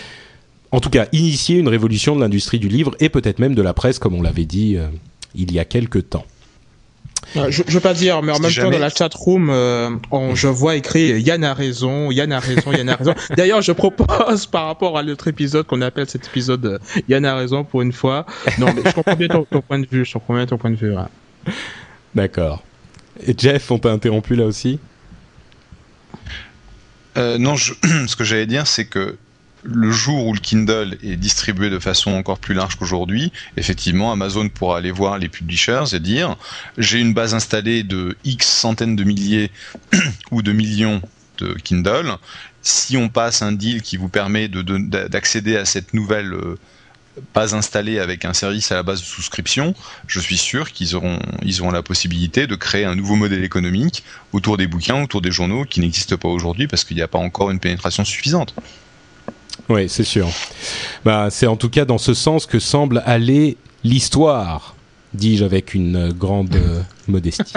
en 0.70 0.80
tout 0.80 0.90
cas 0.90 1.06
initier 1.12 1.58
une 1.58 1.68
révolution 1.68 2.16
de 2.16 2.20
l'industrie 2.20 2.58
du 2.58 2.68
livre 2.68 2.94
et 3.00 3.08
peut-être 3.08 3.38
même 3.38 3.54
de 3.54 3.62
la 3.62 3.72
presse, 3.72 3.98
comme 3.98 4.14
on 4.14 4.22
l'avait 4.22 4.44
dit 4.44 4.76
euh, 4.76 4.88
il 5.34 5.52
y 5.52 5.58
a 5.58 5.64
quelque 5.64 5.98
temps. 5.98 6.26
Je, 7.34 7.62
je 7.66 7.72
veux 7.72 7.80
pas 7.80 7.94
dire, 7.94 8.22
mais 8.22 8.32
en 8.32 8.38
même 8.38 8.50
jamais... 8.50 8.70
temps 8.70 8.72
dans 8.72 8.80
la 8.80 8.88
chat 8.88 9.12
room, 9.12 9.50
euh, 9.50 9.90
on, 10.10 10.34
je 10.34 10.48
vois 10.48 10.76
écrit 10.76 11.20
Yann 11.20 11.44
a 11.44 11.52
raison, 11.52 12.10
Yann 12.10 12.32
a 12.32 12.40
raison, 12.40 12.72
Yann 12.72 12.88
a 12.88 12.96
raison. 12.96 13.14
D'ailleurs, 13.36 13.60
je 13.60 13.72
propose 13.72 14.46
par 14.46 14.66
rapport 14.66 14.96
à 14.96 15.02
l'autre 15.02 15.28
épisode 15.28 15.66
qu'on 15.66 15.82
appelle 15.82 16.08
cet 16.08 16.26
épisode 16.26 16.64
euh, 16.64 16.78
Yann 17.08 17.24
a 17.26 17.36
raison 17.36 17.64
pour 17.64 17.82
une 17.82 17.92
fois. 17.92 18.24
Non, 18.58 18.68
mais 18.74 18.82
je 18.84 18.94
comprends 18.94 19.16
bien 19.16 19.28
ton, 19.28 19.44
ton 19.44 19.60
point 19.60 19.78
de 19.78 19.86
vue, 19.90 20.04
je 20.04 20.12
comprends 20.14 20.36
bien 20.36 20.46
ton 20.46 20.56
point 20.56 20.70
de 20.70 20.76
vue. 20.76 20.96
Ouais. 20.96 21.52
D'accord. 22.14 22.62
Et 23.26 23.34
Jeff, 23.36 23.70
on 23.70 23.78
t'a 23.78 23.90
interrompu 23.90 24.34
là 24.34 24.46
aussi? 24.46 24.78
Euh, 27.16 27.36
Non, 27.36 27.56
je, 27.56 27.74
ce 28.06 28.16
que 28.16 28.24
j'allais 28.24 28.46
dire, 28.46 28.66
c'est 28.66 28.86
que 28.86 29.16
le 29.62 29.90
jour 29.90 30.26
où 30.26 30.32
le 30.32 30.40
Kindle 30.40 30.98
est 31.02 31.16
distribué 31.16 31.70
de 31.70 31.78
façon 31.78 32.12
encore 32.12 32.38
plus 32.38 32.54
large 32.54 32.76
qu'aujourd'hui, 32.76 33.32
effectivement, 33.56 34.12
Amazon 34.12 34.48
pourra 34.48 34.78
aller 34.78 34.90
voir 34.90 35.18
les 35.18 35.28
publishers 35.28 35.84
et 35.92 36.00
dire 36.00 36.36
j'ai 36.76 37.00
une 37.00 37.14
base 37.14 37.34
installée 37.34 37.82
de 37.82 38.16
X 38.24 38.46
centaines 38.46 38.96
de 38.96 39.04
milliers 39.04 39.50
ou 40.30 40.42
de 40.42 40.52
millions 40.52 41.02
de 41.38 41.54
Kindle. 41.54 42.16
Si 42.62 42.96
on 42.96 43.08
passe 43.08 43.42
un 43.42 43.52
deal 43.52 43.82
qui 43.82 43.96
vous 43.96 44.08
permet 44.08 44.48
d'accéder 44.48 45.56
à 45.56 45.64
cette 45.64 45.94
nouvelle 45.94 46.34
euh, 46.34 46.58
base 47.34 47.54
installée 47.54 47.98
avec 47.98 48.24
un 48.24 48.32
service 48.32 48.70
à 48.72 48.76
la 48.76 48.82
base 48.82 49.00
de 49.00 49.06
souscription, 49.06 49.74
je 50.06 50.20
suis 50.20 50.36
sûr 50.36 50.72
qu'ils 50.72 50.94
auront, 50.94 51.18
la 51.72 51.82
possibilité 51.82 52.46
de 52.46 52.54
créer 52.54 52.84
un 52.84 52.94
nouveau 52.94 53.16
modèle 53.16 53.44
économique 53.44 54.04
autour 54.32 54.56
des 54.56 54.66
bouquins, 54.66 55.02
autour 55.02 55.20
des 55.20 55.30
journaux 55.30 55.64
qui 55.64 55.80
n'existe 55.80 56.16
pas 56.16 56.28
aujourd'hui 56.28 56.66
parce 56.66 56.84
qu'il 56.84 56.96
n'y 56.96 57.02
a 57.02 57.08
pas 57.08 57.18
encore 57.18 57.50
une 57.50 57.60
pénétration 57.60 58.04
suffisante. 58.04 58.54
Oui, 59.68 59.88
c'est 59.88 60.04
sûr. 60.04 60.28
Bah, 61.04 61.28
c'est 61.30 61.46
en 61.46 61.56
tout 61.56 61.68
cas 61.70 61.84
dans 61.84 61.98
ce 61.98 62.14
sens 62.14 62.46
que 62.46 62.58
semble 62.58 63.02
aller 63.06 63.56
l'histoire, 63.84 64.74
dis-je 65.14 65.44
avec 65.44 65.74
une 65.74 66.12
grande 66.12 66.54
euh, 66.54 66.82
modestie. 67.08 67.52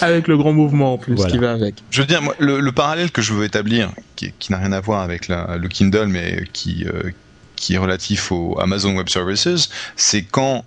avec 0.00 0.28
le 0.28 0.36
grand 0.36 0.52
mouvement 0.52 0.94
en 0.94 0.98
plus 0.98 1.14
Voilà. 1.14 1.30
qui 1.30 1.38
va 1.38 1.52
avec. 1.52 1.76
Je 1.90 2.00
veux 2.00 2.06
dire, 2.06 2.22
moi, 2.22 2.34
le, 2.38 2.60
le 2.60 2.72
parallèle 2.72 3.10
que 3.10 3.22
je 3.22 3.32
veux 3.34 3.44
établir, 3.44 3.92
qui, 4.16 4.32
qui 4.38 4.52
n'a 4.52 4.58
rien 4.58 4.72
à 4.72 4.80
voir 4.80 5.02
avec 5.02 5.28
la, 5.28 5.56
le 5.56 5.68
Kindle, 5.68 6.06
mais 6.06 6.44
qui, 6.52 6.84
euh, 6.86 7.10
qui 7.56 7.74
est 7.74 7.78
relatif 7.78 8.32
au 8.32 8.58
Amazon 8.60 8.94
Web 8.96 9.08
Services, 9.08 9.68
c'est 9.96 10.22
quand 10.22 10.64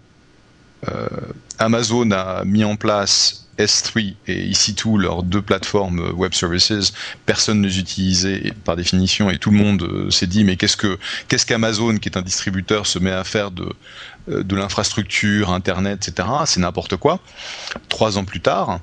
euh, 0.89 1.07
Amazon 1.59 2.11
a 2.11 2.43
mis 2.45 2.63
en 2.63 2.75
place 2.75 3.46
S3 3.57 4.15
et 4.27 4.51
EC2, 4.51 4.97
leurs 4.97 5.23
deux 5.23 5.41
plateformes 5.41 6.11
web 6.11 6.33
services, 6.33 6.93
personne 7.25 7.61
ne 7.61 7.67
les 7.67 7.79
utilisait 7.79 8.53
par 8.63 8.75
définition 8.75 9.29
et 9.29 9.37
tout 9.37 9.51
le 9.51 9.57
monde 9.57 9.83
euh, 9.83 10.09
s'est 10.11 10.27
dit 10.27 10.43
mais 10.43 10.57
qu'est-ce 10.57 10.77
que 10.77 10.97
qu'est-ce 11.27 11.45
qu'Amazon 11.45 11.97
qui 11.97 12.09
est 12.09 12.17
un 12.17 12.21
distributeur 12.21 12.85
se 12.85 12.99
met 12.99 13.11
à 13.11 13.23
faire 13.23 13.51
de 13.51 13.69
euh, 14.29 14.43
l'infrastructure, 14.51 15.51
internet, 15.51 16.07
etc. 16.07 16.27
C'est 16.45 16.59
n'importe 16.59 16.97
quoi. 16.97 17.19
Trois 17.89 18.17
ans 18.17 18.25
plus 18.25 18.41
tard, 18.41 18.79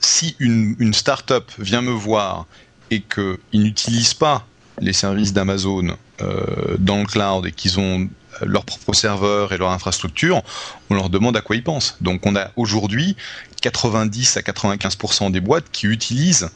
si 0.00 0.36
une, 0.38 0.76
une 0.78 0.94
start-up 0.94 1.50
vient 1.58 1.82
me 1.82 1.90
voir 1.90 2.46
et 2.90 3.02
qu'ils 3.02 3.62
n'utilisent 3.62 4.14
pas 4.14 4.46
les 4.80 4.92
services 4.92 5.32
d'Amazon 5.32 5.96
euh, 6.22 6.76
dans 6.78 6.98
le 6.98 7.06
cloud 7.06 7.46
et 7.46 7.52
qu'ils 7.52 7.78
ont 7.78 8.08
leur 8.44 8.64
propre 8.64 8.92
serveur 8.94 9.52
et 9.52 9.58
leur 9.58 9.70
infrastructure, 9.70 10.42
on 10.90 10.94
leur 10.94 11.10
demande 11.10 11.36
à 11.36 11.40
quoi 11.40 11.56
ils 11.56 11.64
pensent. 11.64 11.96
Donc 12.00 12.26
on 12.26 12.36
a 12.36 12.50
aujourd'hui 12.56 13.16
90 13.60 14.36
à 14.36 14.40
95% 14.40 15.30
des 15.30 15.40
boîtes 15.40 15.70
qui 15.72 15.86
utilisent 15.86 16.50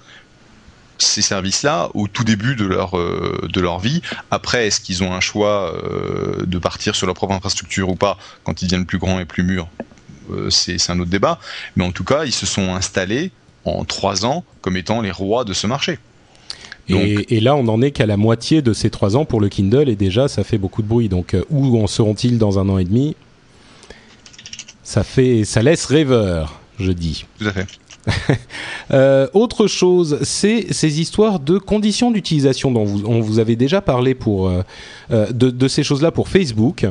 ces 0.99 1.23
services-là 1.23 1.89
au 1.95 2.07
tout 2.07 2.23
début 2.23 2.55
de 2.55 2.65
leur 2.65 2.93
de 2.93 3.61
leur 3.61 3.81
vie. 3.81 4.03
Après, 4.31 4.69
est-ce 4.69 4.81
qu'ils 4.81 5.03
ont 5.03 5.13
un 5.13 5.21
choix 5.21 5.75
de 6.41 6.59
partir 6.59 6.95
sur 6.95 7.07
leur 7.07 7.17
propre 7.17 7.35
infrastructure 7.35 7.89
ou 7.89 7.97
pas 7.97 8.19
quand 8.45 8.63
ils 8.63 8.67
deviennent 8.67 8.87
plus 8.87 8.99
grands 8.99 9.19
et 9.19 9.25
plus 9.25 9.43
mûrs? 9.43 9.69
C'est 10.51 10.91
un 10.91 11.01
autre 11.01 11.11
débat. 11.11 11.41
Mais 11.75 11.85
en 11.85 11.91
tout 11.91 12.05
cas, 12.05 12.25
ils 12.25 12.33
se 12.33 12.47
sont 12.47 12.75
installés 12.75 13.33
en 13.65 13.85
trois 13.85 14.25
ans 14.25 14.45
comme 14.61 14.77
étant 14.77 15.01
les 15.01 15.11
rois 15.11 15.45
de 15.45 15.53
ce 15.53 15.67
marché. 15.67 15.99
Et, 16.89 17.41
là, 17.41 17.57
on 17.57 17.63
n'en 17.63 17.81
est 17.81 17.91
qu'à 17.91 18.07
la 18.07 18.17
moitié 18.17 18.61
de 18.63 18.73
ces 18.73 18.91
trois 18.91 19.17
ans 19.17 19.25
pour 19.25 19.41
le 19.41 19.49
Kindle, 19.49 19.89
et 19.89 19.97
déjà, 19.97 20.29
ça 20.29 20.45
fait 20.45 20.59
beaucoup 20.59 20.83
de 20.83 20.89
bruit. 20.89 21.09
Donc, 21.09 21.35
euh, 21.35 21.45
où 21.51 21.81
en 21.81 21.87
seront-ils 21.87 22.39
dans 22.39 22.59
un 22.59 22.69
an 22.69 22.79
et 22.79 22.85
demi? 22.85 23.17
Ça 24.83 25.05
fait, 25.05 25.45
ça 25.45 25.63
laisse 25.63 25.87
rêveur, 25.87 26.61
je 26.79 26.93
dis. 26.93 27.25
Tout 27.39 27.49
à 27.49 27.53
fait. 27.53 27.67
Euh, 28.91 29.27
autre 29.33 29.69
chose, 29.69 30.19
c'est 30.23 30.67
ces 30.71 31.01
histoires 31.01 31.41
de 31.41 31.57
conditions 31.57 32.11
d'utilisation 32.11 32.71
dont 32.71 32.85
vous, 32.85 33.07
on 33.07 33.21
vous 33.21 33.39
avait 33.39 33.57
déjà 33.57 33.81
parlé 33.81 34.15
pour 34.15 34.49
euh, 34.49 34.63
euh, 35.13 35.27
de, 35.33 35.69
ces 35.69 35.83
choses-là 35.83 36.11
pour 36.11 36.29
Facebook, 36.29 36.87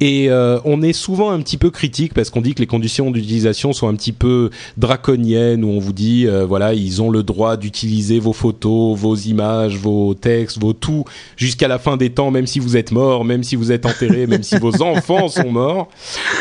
et 0.00 0.28
on 0.64 0.82
est 0.82 0.92
souvent 0.92 1.30
un 1.30 1.40
petit 1.40 1.56
peu 1.56 1.70
critique 1.70 2.14
parce 2.14 2.30
qu'on 2.30 2.40
dit 2.40 2.54
que 2.54 2.60
les 2.60 2.66
conditions 2.66 3.10
d'utilisation 3.10 3.72
sont 3.72 3.88
un 3.88 3.94
petit 3.94 4.12
peu 4.12 4.50
draconiennes, 4.76 5.64
où 5.64 5.68
on 5.68 5.78
vous 5.78 5.92
dit 5.92 6.26
voilà 6.46 6.74
ils 6.74 7.00
ont 7.00 7.10
le 7.10 7.22
droit 7.22 7.56
d'utiliser 7.56 8.18
vos 8.18 8.32
photos, 8.32 8.98
vos 8.98 9.14
images, 9.14 9.76
vos 9.76 10.14
textes, 10.14 10.58
vos 10.58 10.72
tout 10.72 11.04
jusqu'à 11.36 11.68
la 11.68 11.78
fin 11.78 11.96
des 11.96 12.10
temps, 12.10 12.30
même 12.30 12.46
si 12.46 12.58
vous 12.58 12.76
êtes 12.76 12.92
mort, 12.92 13.24
même 13.24 13.42
si 13.42 13.56
vous 13.56 13.72
êtes 13.72 13.86
enterré, 13.86 14.26
même 14.26 14.42
si 14.42 14.58
vos 14.58 14.82
enfants 14.82 15.28
sont 15.28 15.50
morts. 15.50 15.88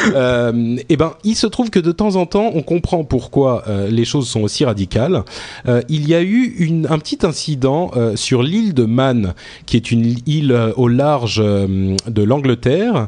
et 0.08 0.98
ben 0.98 1.14
il 1.24 1.36
se 1.36 1.48
trouve 1.48 1.70
que 1.70 1.80
de 1.80 1.92
temps 1.92 2.16
en 2.16 2.26
temps 2.26 2.52
on 2.54 2.64
comprend 2.64 3.04
pourquoi 3.04 3.64
les 3.90 4.06
choses 4.06 4.28
sont 4.28 4.42
aussi 4.42 4.66
radicales. 4.66 5.24
Euh, 5.68 5.82
il 5.90 6.08
y 6.08 6.14
a 6.14 6.22
eu 6.22 6.56
une, 6.58 6.88
un 6.90 7.00
petit 7.00 7.26
incident 7.26 7.92
euh, 7.96 8.16
sur 8.16 8.44
l'île 8.44 8.74
de 8.74 8.86
Man, 8.86 9.34
qui 9.66 9.78
est 9.78 9.92
une 9.92 10.16
île 10.26 10.52
euh, 10.52 10.74
au 10.76 10.88
large 10.88 11.17
de 11.26 12.22
l'Angleterre, 12.24 13.08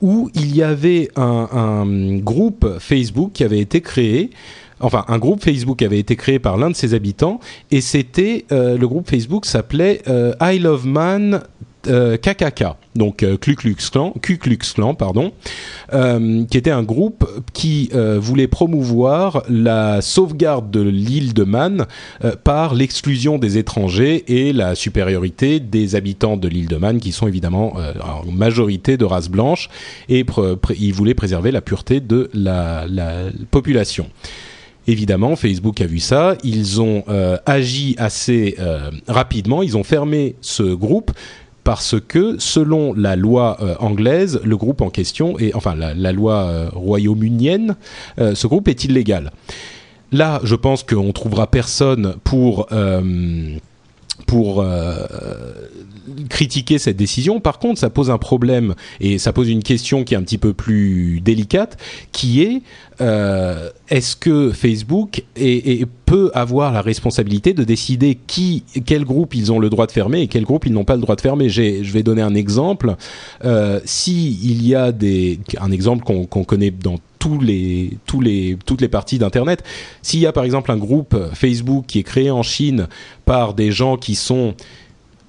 où 0.00 0.30
il 0.34 0.54
y 0.54 0.62
avait 0.62 1.08
un, 1.16 2.18
groupe 2.18 2.78
Facebook 2.78 3.32
qui 3.32 3.44
avait 3.44 3.60
été 3.60 3.80
créé. 3.80 4.30
Enfin, 4.80 5.04
un 5.08 5.18
groupe 5.18 5.42
Facebook 5.42 5.82
avait 5.82 5.98
été 5.98 6.16
créé 6.16 6.38
par 6.38 6.56
l'un 6.56 6.70
de 6.70 6.76
ses 6.76 6.94
habitants, 6.94 7.40
et 7.70 7.80
c'était 7.80 8.44
le 8.50 8.84
groupe 8.86 9.08
Facebook 9.08 9.46
s'appelait 9.46 10.02
I 10.40 10.58
Love 10.58 10.86
Man 10.86 11.42
KKK, 11.84 12.62
euh, 12.62 12.72
donc 12.94 13.22
euh, 13.22 13.36
Ku 13.36 13.54
Klan, 13.54 14.14
Klux 14.20 14.58
Klan 14.74 14.94
pardon, 14.94 15.32
euh, 15.92 16.44
qui 16.44 16.56
était 16.56 16.70
un 16.70 16.82
groupe 16.82 17.28
qui 17.52 17.90
voulait 18.18 18.48
promouvoir 18.48 19.42
la 19.48 20.00
sauvegarde 20.00 20.70
de 20.70 20.80
l'île 20.80 21.34
de 21.34 21.44
Man 21.44 21.86
par 22.42 22.74
l'exclusion 22.74 23.38
des 23.38 23.58
étrangers 23.58 24.24
et 24.28 24.52
la 24.52 24.74
supériorité 24.74 25.60
des 25.60 25.94
habitants 25.94 26.36
de 26.36 26.48
l'île 26.48 26.68
de 26.68 26.76
Man, 26.76 27.00
qui 27.00 27.12
sont 27.12 27.26
évidemment 27.26 27.74
en 28.02 28.30
majorité 28.30 28.96
de 28.96 29.04
race 29.04 29.28
blanche, 29.28 29.68
et 30.08 30.24
ils 30.78 30.94
voulaient 30.94 31.14
préserver 31.14 31.50
la 31.50 31.60
pureté 31.60 32.00
de 32.00 32.30
la 32.34 32.86
population. 33.50 34.08
Évidemment, 34.86 35.34
Facebook 35.34 35.80
a 35.80 35.86
vu 35.86 35.98
ça, 35.98 36.36
ils 36.44 36.80
ont 36.80 37.04
agi 37.46 37.94
assez 37.98 38.56
rapidement, 39.08 39.62
ils 39.62 39.76
ont 39.76 39.84
fermé 39.84 40.36
ce 40.40 40.62
groupe 40.62 41.12
parce 41.64 41.96
que 41.98 42.36
selon 42.38 42.92
la 42.92 43.16
loi 43.16 43.56
euh, 43.60 43.74
anglaise, 43.80 44.40
le 44.44 44.56
groupe 44.56 44.82
en 44.82 44.90
question, 44.90 45.38
et 45.38 45.54
enfin 45.54 45.74
la, 45.74 46.12
loi 46.12 46.34
euh, 46.34 46.68
royaume-unienne, 46.72 47.76
euh, 48.20 48.34
ce 48.34 48.46
groupe 48.46 48.68
est 48.68 48.84
illégal. 48.84 49.32
Là, 50.12 50.40
je 50.44 50.54
pense 50.54 50.82
qu'on 50.82 51.12
trouvera 51.12 51.48
personne 51.48 52.14
pour 52.22 52.68
pour 54.26 54.64
critiquer 56.28 56.78
cette 56.78 56.96
décision. 56.96 57.40
Par 57.40 57.58
contre, 57.58 57.78
ça 57.78 57.90
pose 57.90 58.10
un 58.10 58.18
problème 58.18 58.74
et 59.00 59.18
ça 59.18 59.32
pose 59.32 59.48
une 59.48 59.62
question 59.62 60.04
qui 60.04 60.14
est 60.14 60.16
un 60.16 60.22
petit 60.22 60.38
peu 60.38 60.52
plus 60.52 61.20
délicate, 61.20 61.78
qui 62.12 62.42
est 62.42 62.62
euh, 63.00 63.70
est-ce 63.88 64.14
que 64.16 64.52
Facebook 64.52 65.24
peut 66.06 66.30
avoir 66.34 66.72
la 66.72 66.80
responsabilité 66.80 67.52
de 67.52 67.64
décider 67.64 68.18
qui, 68.26 68.62
quel 68.86 69.04
groupe 69.04 69.34
ils 69.34 69.50
ont 69.50 69.58
le 69.58 69.68
droit 69.70 69.86
de 69.86 69.92
fermer 69.92 70.20
et 70.20 70.28
quel 70.28 70.44
groupe 70.44 70.66
ils 70.66 70.72
n'ont 70.72 70.84
pas 70.84 70.94
le 70.94 71.00
droit 71.00 71.16
de 71.16 71.20
fermer? 71.20 71.48
Je 71.48 71.92
vais 71.92 72.02
donner 72.02 72.22
un 72.22 72.34
exemple. 72.34 72.94
Euh, 73.44 73.80
si 73.84 74.38
il 74.42 74.66
y 74.66 74.74
a 74.74 74.92
des, 74.92 75.40
un 75.58 75.72
exemple 75.72 76.04
qu'on 76.04 76.44
connaît 76.44 76.70
dans 76.70 76.98
tous 77.24 77.40
les, 77.40 77.96
tous 78.04 78.20
les, 78.20 78.58
toutes 78.66 78.82
les 78.82 78.88
parties 78.88 79.18
d'Internet. 79.18 79.64
S'il 80.02 80.20
y 80.20 80.26
a 80.26 80.32
par 80.32 80.44
exemple 80.44 80.70
un 80.70 80.76
groupe 80.76 81.16
Facebook 81.32 81.86
qui 81.86 82.00
est 82.00 82.02
créé 82.02 82.30
en 82.30 82.42
Chine 82.42 82.86
par 83.24 83.54
des 83.54 83.72
gens 83.72 83.96
qui 83.96 84.14
sont 84.14 84.54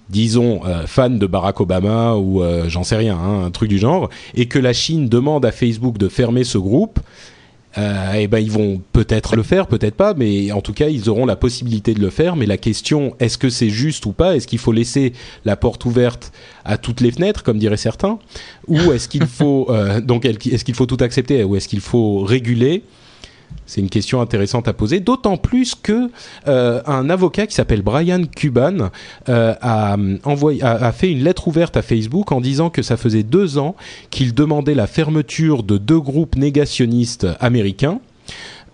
disons 0.10 0.60
euh, 0.66 0.86
fans 0.88 1.10
de 1.10 1.26
Barack 1.26 1.62
Obama 1.62 2.16
ou 2.16 2.44
euh, 2.44 2.66
j'en 2.68 2.84
sais 2.84 2.98
rien, 2.98 3.18
hein, 3.18 3.46
un 3.46 3.50
truc 3.50 3.70
du 3.70 3.78
genre, 3.78 4.10
et 4.36 4.48
que 4.48 4.60
la 4.60 4.74
Chine 4.74 5.08
demande 5.08 5.46
à 5.46 5.54
Facebook 5.54 5.98
de 5.98 6.10
fermer 6.10 6.44
ce 6.44 6.58
groupe, 6.58 7.00
euh, 7.78 8.14
eh 8.16 8.28
ben 8.28 8.40
ils 8.40 8.52
vont 8.52 8.82
peut-être 8.94 9.36
le 9.36 9.44
faire, 9.44 9.68
peut-être 9.68 9.96
pas, 9.96 10.14
mais 10.14 10.52
en 10.52 10.62
tout 10.62 10.74
cas 10.74 10.88
ils 10.88 11.10
auront 11.10 11.26
la 11.26 11.36
possibilité 11.36 11.94
de 11.94 12.00
le 12.00 12.10
faire. 12.10 12.36
Mais 12.36 12.46
la 12.46 12.58
question, 12.58 13.16
est-ce 13.20 13.38
que 13.38 13.50
c'est 13.50 13.70
juste 13.70 14.06
ou 14.06 14.12
pas? 14.12 14.36
Est-ce 14.36 14.48
qu'il 14.48 14.60
faut 14.60 14.72
laisser 14.72 15.14
la 15.44 15.58
porte 15.58 15.86
ouverte 15.86 16.32
à 16.64 16.78
toutes 16.78 17.02
les 17.02 17.12
fenêtres, 17.12 17.44
comme 17.44 17.58
diraient 17.58 17.78
certains, 17.78 18.20
ou 18.68 18.78
est-ce 18.94 19.08
qu'il 19.08 19.28
faut 19.28 19.68
euh, 19.70 20.00
donc 20.02 20.26
est-ce 20.26 20.64
qu'il 20.64 20.76
faut 20.76 20.86
tout 20.86 20.98
accepter, 21.02 21.44
ou 21.44 21.56
est-ce 21.56 21.68
qu'il 21.68 21.82
faut 21.82 22.20
réguler? 22.20 22.84
C'est 23.66 23.82
une 23.82 23.90
question 23.90 24.22
intéressante 24.22 24.68
à 24.68 24.74
poser, 24.74 25.00
d'autant 25.00 25.38
plus 25.38 25.74
que 25.76 26.12
euh, 26.48 26.82
un 26.86 27.10
avocat 27.10 27.48
qui 27.48 27.56
s'appelle 27.56 27.82
Brian 27.82 28.24
Cuban 28.24 28.90
euh, 29.28 29.56
a, 29.62 29.98
envoyé, 30.24 30.62
a, 30.64 30.92
fait 30.92 31.12
une 31.12 31.24
lettre 31.24 31.48
ouverte 31.48 31.76
à 31.76 31.82
Facebook 31.82 32.32
en 32.32 32.42
disant 32.42 32.70
que 32.70 32.82
ça 32.82 32.96
faisait 32.96 33.24
deux 33.24 33.58
ans 33.58 33.76
qu'il 34.12 34.34
demandait 34.34 34.76
la 34.76 34.88
fermeture 34.88 35.64
de 35.64 35.78
deux 35.78 36.00
groupes 36.00 36.36
négationnistes 36.36 37.28
américains 37.40 38.00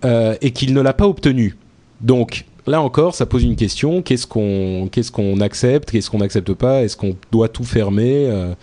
euh, 0.04 0.36
et 0.42 0.52
qu'il 0.52 0.74
ne 0.74 0.82
l'a 0.82 0.94
pas 0.94 1.08
obtenu. 1.08 1.56
Donc, 2.02 2.46
là 2.68 2.82
encore, 2.82 3.16
ça 3.16 3.26
pose 3.26 3.44
une 3.44 3.56
question. 3.56 4.02
Qu'est-ce 4.02 4.28
qu'on 4.28 4.88
qu'est-ce 4.92 5.12
qu'on 5.12 5.40
accepte, 5.40 5.92
qu'est-ce 5.92 6.10
qu'on 6.10 6.20
n'accepte 6.20 6.54
pas? 6.54 6.84
Est-ce 6.84 6.96
qu'on 6.98 7.16
doit 7.32 7.50
tout 7.50 7.64
fermer 7.64 8.28
euh? 8.30 8.54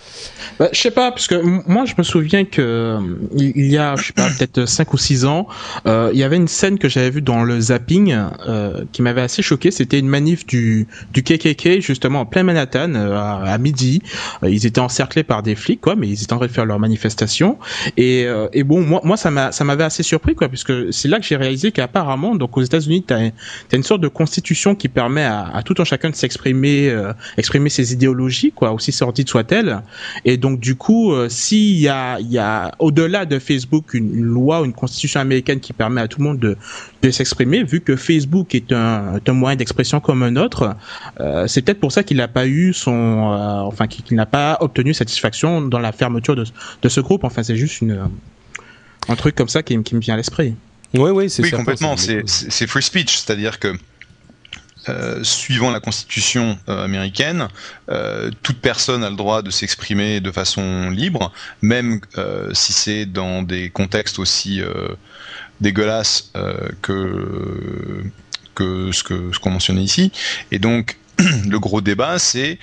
bah, 0.59 0.69
Je 0.73 0.81
sais 0.81 0.91
pas, 0.91 1.11
parce 1.11 1.27
que 1.27 1.37
moi, 1.69 1.85
je 1.85 1.95
me 1.99 2.03
souviens 2.03 2.45
que 2.45 2.99
il 3.35 3.67
y 3.67 3.77
a, 3.77 3.97
je 3.97 4.07
sais 4.07 4.13
pas, 4.13 4.29
peut-être 4.29 4.67
5 4.67 4.93
ou 4.93 4.99
6 4.99 5.25
ans, 5.25 5.47
euh, 5.87 6.11
il 6.13 6.19
y 6.19 6.23
avait 6.23 6.37
une 6.37 6.49
scène 6.49 6.79
que 6.79 6.89
j'avais 6.89 7.11
vue 7.11 7.23
dans 7.23 7.43
le 7.43 7.61
zapping 7.61 8.17
euh, 8.47 8.85
qui 8.93 9.03
m'avait 9.03 9.23
assez 9.23 9.43
choqué. 9.43 9.71
C'était 9.71 9.99
une 9.99 10.09
manif 10.09 10.47
du 10.47 10.87
du 11.13 11.23
KKK 11.23 11.81
justement 11.81 12.21
en 12.21 12.27
plein 12.27 12.43
Manhattan 12.43 12.95
à, 12.95 13.59
midi. 13.59 14.03
ils 14.43 14.67
étaient 14.67 14.81
encerclés 14.81 15.25
par 15.25 15.43
des 15.43 15.55
flics, 15.55 15.81
quoi, 15.81 15.97
mais 15.97 16.09
ils 16.09 16.23
étaient 16.23 16.33
en 16.33 16.39
train 16.39 16.47
de 16.47 16.53
faire 16.53 16.67
leur 16.67 16.79
manifestation. 16.79 17.59
Et, 17.97 18.27
et 18.53 18.63
bon, 18.63 18.81
moi, 19.05 19.17
ça 19.17 19.31
m'a 19.31 19.53
ça 19.53 19.65
m'avait 19.65 19.85
assez 19.85 20.03
surpris, 20.03 20.35
quoi, 20.35 20.49
puisque 20.49 20.93
c'est 20.93 21.09
là 21.09 21.19
que 21.19 21.27
j'ai 21.27 21.37
réalisé 21.37 21.73
qu'apparemment, 21.73 22.35
donc 22.37 22.57
aux 22.57 22.63
États-Unis, 22.63 23.05
as 23.11 23.31
une 23.73 23.83
sorte 23.89 24.01
de 24.01 24.09
constitution 24.09 24.75
qui 24.75 24.89
permet 24.89 25.25
à, 25.25 25.63
tout 25.65 25.75
un 25.79 25.85
chacun 25.85 26.11
de 26.11 26.15
s'exprimer, 26.15 26.89
euh, 26.89 27.13
exprimer 27.37 27.71
ses 27.71 27.93
idéologies, 27.93 28.53
quoi, 28.53 28.73
aussi 28.73 28.93
sordides 28.93 29.29
soient-elles. 29.29 29.83
Et 30.25 30.37
donc 30.37 30.61
du 30.61 30.75
coup, 30.77 31.13
euh, 31.13 31.29
s'il 31.29 31.79
y 31.79 31.89
a, 31.89 32.75
au-delà 32.79 33.25
de 33.25 33.39
Facebook 33.39 33.95
une, 33.95 34.15
une, 34.15 34.25
loi, 34.25 34.63
une 34.65 34.73
constitution 34.73 35.21
américaine 35.21 35.61
qui 35.61 35.73
permet 35.73 36.01
à 36.01 36.09
tout 36.09 36.21
le 36.21 36.25
monde 36.25 36.39
de, 36.39 36.57
s'exprimer, 37.11 37.65
vu 37.65 37.81
que 37.81 37.97
Facebook 37.97 38.55
est 38.55 38.73
un, 38.73 39.21
moyen 39.29 39.57
d'expression 39.57 40.01
comme 40.01 40.23
un 40.23 40.37
autre, 40.37 40.77
euh, 41.21 41.47
c'est 41.47 41.63
peut-être 41.63 41.81
pour 41.81 41.93
ça 41.93 42.03
qu'il 42.03 42.19
n'a 42.19 42.29
pas 42.29 42.47
eu 42.47 42.75
son, 42.75 42.93
enfin 42.93 43.87
qu'il 43.87 44.15
n'a 44.17 44.27
pas 44.27 44.59
obtenu 44.61 44.93
satisfaction 44.93 45.63
dans 45.63 45.79
la 45.79 45.93
fermeture 45.93 46.37
de, 46.37 46.89
ce 46.89 47.01
groupe. 47.01 47.25
Enfin, 47.25 47.43
c'est 47.43 47.57
juste 47.57 47.83
un 49.09 49.17
truc 49.17 49.35
comme 49.35 49.49
ça 49.49 49.63
qui, 49.63 49.83
qui 49.83 49.95
me 49.95 50.01
vient 50.01 50.15
à 50.15 50.17
l'esprit. 50.19 50.55
Ouais, 50.95 51.11
ouais, 51.11 51.29
c'est 51.29 51.43
oui, 51.43 51.51
complètement. 51.51 51.97
C'est 51.97 52.67
free 52.67 52.83
speech, 52.83 53.17
c'est-à-dire 53.17 53.59
que 53.59 53.75
euh, 54.89 55.23
suivant 55.23 55.71
la 55.71 55.81
constitution 55.81 56.59
euh, 56.69 56.85
américaine, 56.85 57.49
euh, 57.91 58.31
toute 58.43 58.59
personne 58.59 59.05
a 59.05 59.11
le 59.11 59.17
droit 59.17 59.43
de 59.43 59.51
s'exprimer 59.51 60.21
de 60.21 60.31
façon 60.31 60.89
libre, 60.89 61.33
même 61.61 62.01
si 62.53 62.73
c'est 62.73 63.05
dans 63.05 63.43
des 63.43 63.71
contextes 63.71 64.19
aussi 64.19 64.63
dégueulasses 65.61 66.33
que, 66.81 68.03
que 68.55 68.93
ce 68.93 69.03
qu'on 69.03 69.33
ce 69.33 69.39
qu'on 69.39 69.51
mentionnait 69.51 69.83
ici. 69.83 70.13
Et 70.53 70.59
donc, 70.59 70.97
le 71.19 71.59
gros 71.59 71.81
débat, 71.81 72.19
c'est 72.19 72.59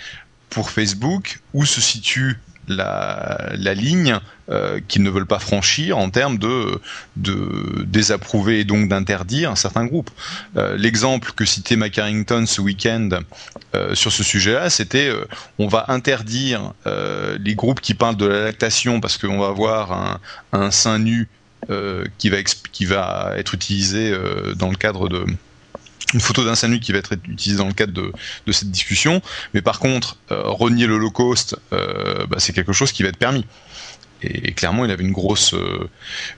pour 0.49 0.71
Facebook 0.71 1.39
où 1.53 1.65
se 1.65 1.82
situe 1.82 2.39
la, 2.68 3.74
ligne 3.74 4.20
euh, 4.49 4.80
qu'ils 4.88 5.03
ne 5.03 5.09
veulent 5.09 5.26
pas 5.26 5.39
franchir 5.39 5.97
en 5.97 6.09
termes 6.09 6.38
de, 6.38 6.80
désapprouver 7.86 8.59
et 8.59 8.63
donc 8.63 8.89
d'interdire 8.89 9.51
un 9.51 9.55
certain 9.55 9.86
groupe. 9.86 10.09
Euh, 10.57 10.76
l'exemple 10.78 11.32
que 11.36 11.45
citait 11.45 11.76
Mac 11.76 11.97
Harrington 11.97 12.45
ce 12.45 12.61
week-end 12.61 13.09
euh, 13.76 13.95
sur 13.95 14.11
ce 14.11 14.24
sujet-là, 14.24 14.70
c'était 14.70 15.11
on 15.59 15.68
va 15.68 15.86
interdire 15.89 16.74
les 16.86 17.55
groupes 17.55 17.82
qui 17.82 17.93
parlent 17.93 18.18
de 18.18 18.26
la 18.26 18.43
lactation 18.43 18.99
parce 18.99 19.18
qu'on 19.18 19.39
va 19.39 19.47
avoir 19.47 20.20
un, 20.51 20.72
sein 20.72 20.99
nu 20.99 21.28
qui 22.18 22.30
va 22.30 23.34
être 23.38 23.53
utilisé 23.53 24.16
dans 24.55 24.70
le 24.70 24.76
cadre 24.76 25.09
de 25.09 25.26
une 26.16 26.22
photo 26.22 26.45
d'un 26.45 26.55
SANU 26.55 26.80
qui 26.80 26.93
va 26.93 26.97
être 26.97 27.13
utilisée 27.28 27.57
dans 27.57 27.68
le 27.68 27.74
cadre 27.74 27.93
de, 27.93 28.11
de 28.47 28.51
cette 28.51 28.72
discussion, 28.72 29.22
mais 29.53 29.61
par 29.61 29.80
contre, 29.80 30.18
euh, 30.32 30.41
renier 30.45 30.88
l'Holocauste, 30.88 31.57
euh, 31.74 32.26
bah, 32.28 32.38
c'est 32.39 32.53
quelque 32.53 32.74
chose 32.74 32.91
qui 32.91 33.03
va 33.03 33.09
être 33.09 33.18
permis. 33.18 33.45
Et, 34.22 34.53
clairement, 34.53 34.86
il 34.86 34.91
avait 34.91 35.03
une 35.03 35.11
grosse, 35.11 35.53
euh, 35.53 35.89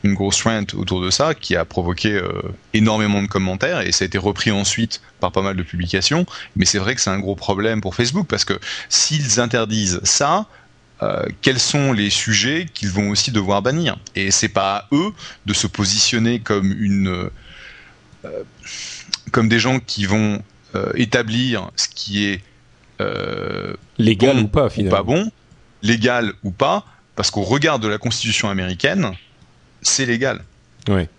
une 0.04 0.16
grosse 0.16 0.42
rant 0.42 0.66
autour 0.74 1.00
de 1.00 1.12
ça 1.12 1.36
qui 1.36 1.56
a 1.56 1.64
provoqué 1.64 2.14
euh, 2.14 2.42
énormément 2.74 3.22
de 3.22 3.28
commentaires 3.28 3.82
et 3.82 3.92
ça 3.92 4.04
a 4.04 4.08
été 4.08 4.18
repris 4.18 4.52
ensuite 4.52 5.00
par 5.20 5.32
pas 5.32 5.44
mal 5.44 5.56
de 5.56 5.64
publications. 5.64 6.26
Mais 6.56 6.66
c'est 6.66 6.80
vrai 6.80 6.96
que 6.96 7.02
c'est 7.02 7.12
un 7.12 7.20
gros 7.20 7.36
problème 7.36 7.80
pour 7.80 7.94
Facebook 7.96 8.28
parce 8.28 8.46
que 8.46 8.60
s'ils 8.90 9.40
interdisent 9.40 10.02
ça, 10.04 10.48
euh, 11.04 11.24
quels 11.44 11.60
sont 11.60 11.94
les 11.94 12.10
sujets 12.10 12.66
qu'ils 12.74 12.90
vont 12.90 13.12
aussi 13.12 13.32
devoir 13.32 13.62
bannir? 13.62 13.98
Et 14.16 14.32
c'est 14.32 14.50
pas 14.50 14.76
à 14.76 14.88
eux 14.92 15.12
de 15.46 15.54
se 15.54 15.68
positionner 15.68 16.40
comme 16.40 16.72
une, 16.72 17.30
comme 19.32 19.50
des 19.50 19.60
gens 19.60 19.80
qui 19.80 20.06
vont 20.06 20.42
établir 20.96 21.72
ce 21.76 21.88
qui 21.88 22.26
est 22.26 22.42
légal 23.98 24.40
ou 24.40 24.48
pas 24.48 24.70
finalement, 24.70 24.98
pas 24.98 25.04
bon, 25.04 25.32
légal 25.82 26.34
ou 26.44 26.52
pas 26.52 26.86
parce 27.16 27.32
qu'au 27.32 27.42
regard 27.42 27.80
de 27.80 27.88
la 27.88 27.98
Constitution 27.98 28.50
américaine, 28.50 29.12
c'est 29.82 30.06
légal. 30.06 30.44
Ouais. 30.88 31.10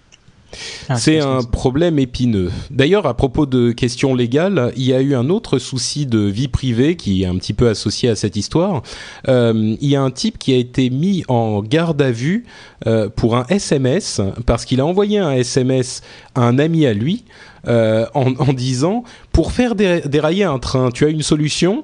Ah, 0.89 0.97
c'est 0.97 1.21
un 1.21 1.43
problème 1.43 1.99
épineux. 1.99 2.51
D'ailleurs, 2.71 3.07
à 3.07 3.15
propos 3.15 3.47
de 3.47 3.73
questions 3.73 4.15
légales, 4.15 4.73
il 4.77 4.85
y 4.85 4.95
a 4.95 5.01
eu 5.01 5.15
un 5.15 5.29
autre 5.29 5.59
souci 5.59 6.07
de 6.07 6.21
vie 6.21 6.49
privée 6.49 6.97
qui 6.97 7.23
est 7.23 7.27
un 7.27 7.37
petit 7.37 7.53
peu 7.53 7.69
associé 7.69 8.09
à 8.09 8.17
cette 8.17 8.37
histoire. 8.37 8.83
Euh, 9.29 9.77
il 9.81 9.89
y 9.89 9.97
a 9.97 10.03
un 10.03 10.11
type 10.11 10.39
qui 10.39 10.55
a 10.55 10.57
été 10.57 10.89
mis 10.91 11.25
en 11.29 11.63
garde 11.63 12.01
à 12.01 12.11
vue 12.11 12.45
euh, 12.87 13.09
pour 13.09 13.37
un 13.37 13.45
SMS 13.49 14.21
parce 14.47 14.65
qu'il 14.65 14.81
a 14.81 14.87
envoyé 14.87 15.19
un 15.19 15.33
SMS 15.33 16.03
à 16.35 16.43
un 16.43 16.59
ami 16.59 16.87
à 16.87 16.95
lui 16.95 17.25
euh, 17.67 18.07
en, 18.15 18.33
en, 18.37 18.53
disant 18.53 19.05
pour 19.33 19.53
faire 19.53 19.75
dérailler 19.75 20.45
un 20.45 20.59
train, 20.59 20.91
tu 20.91 21.05
as 21.05 21.09
une 21.09 21.23
solution? 21.23 21.83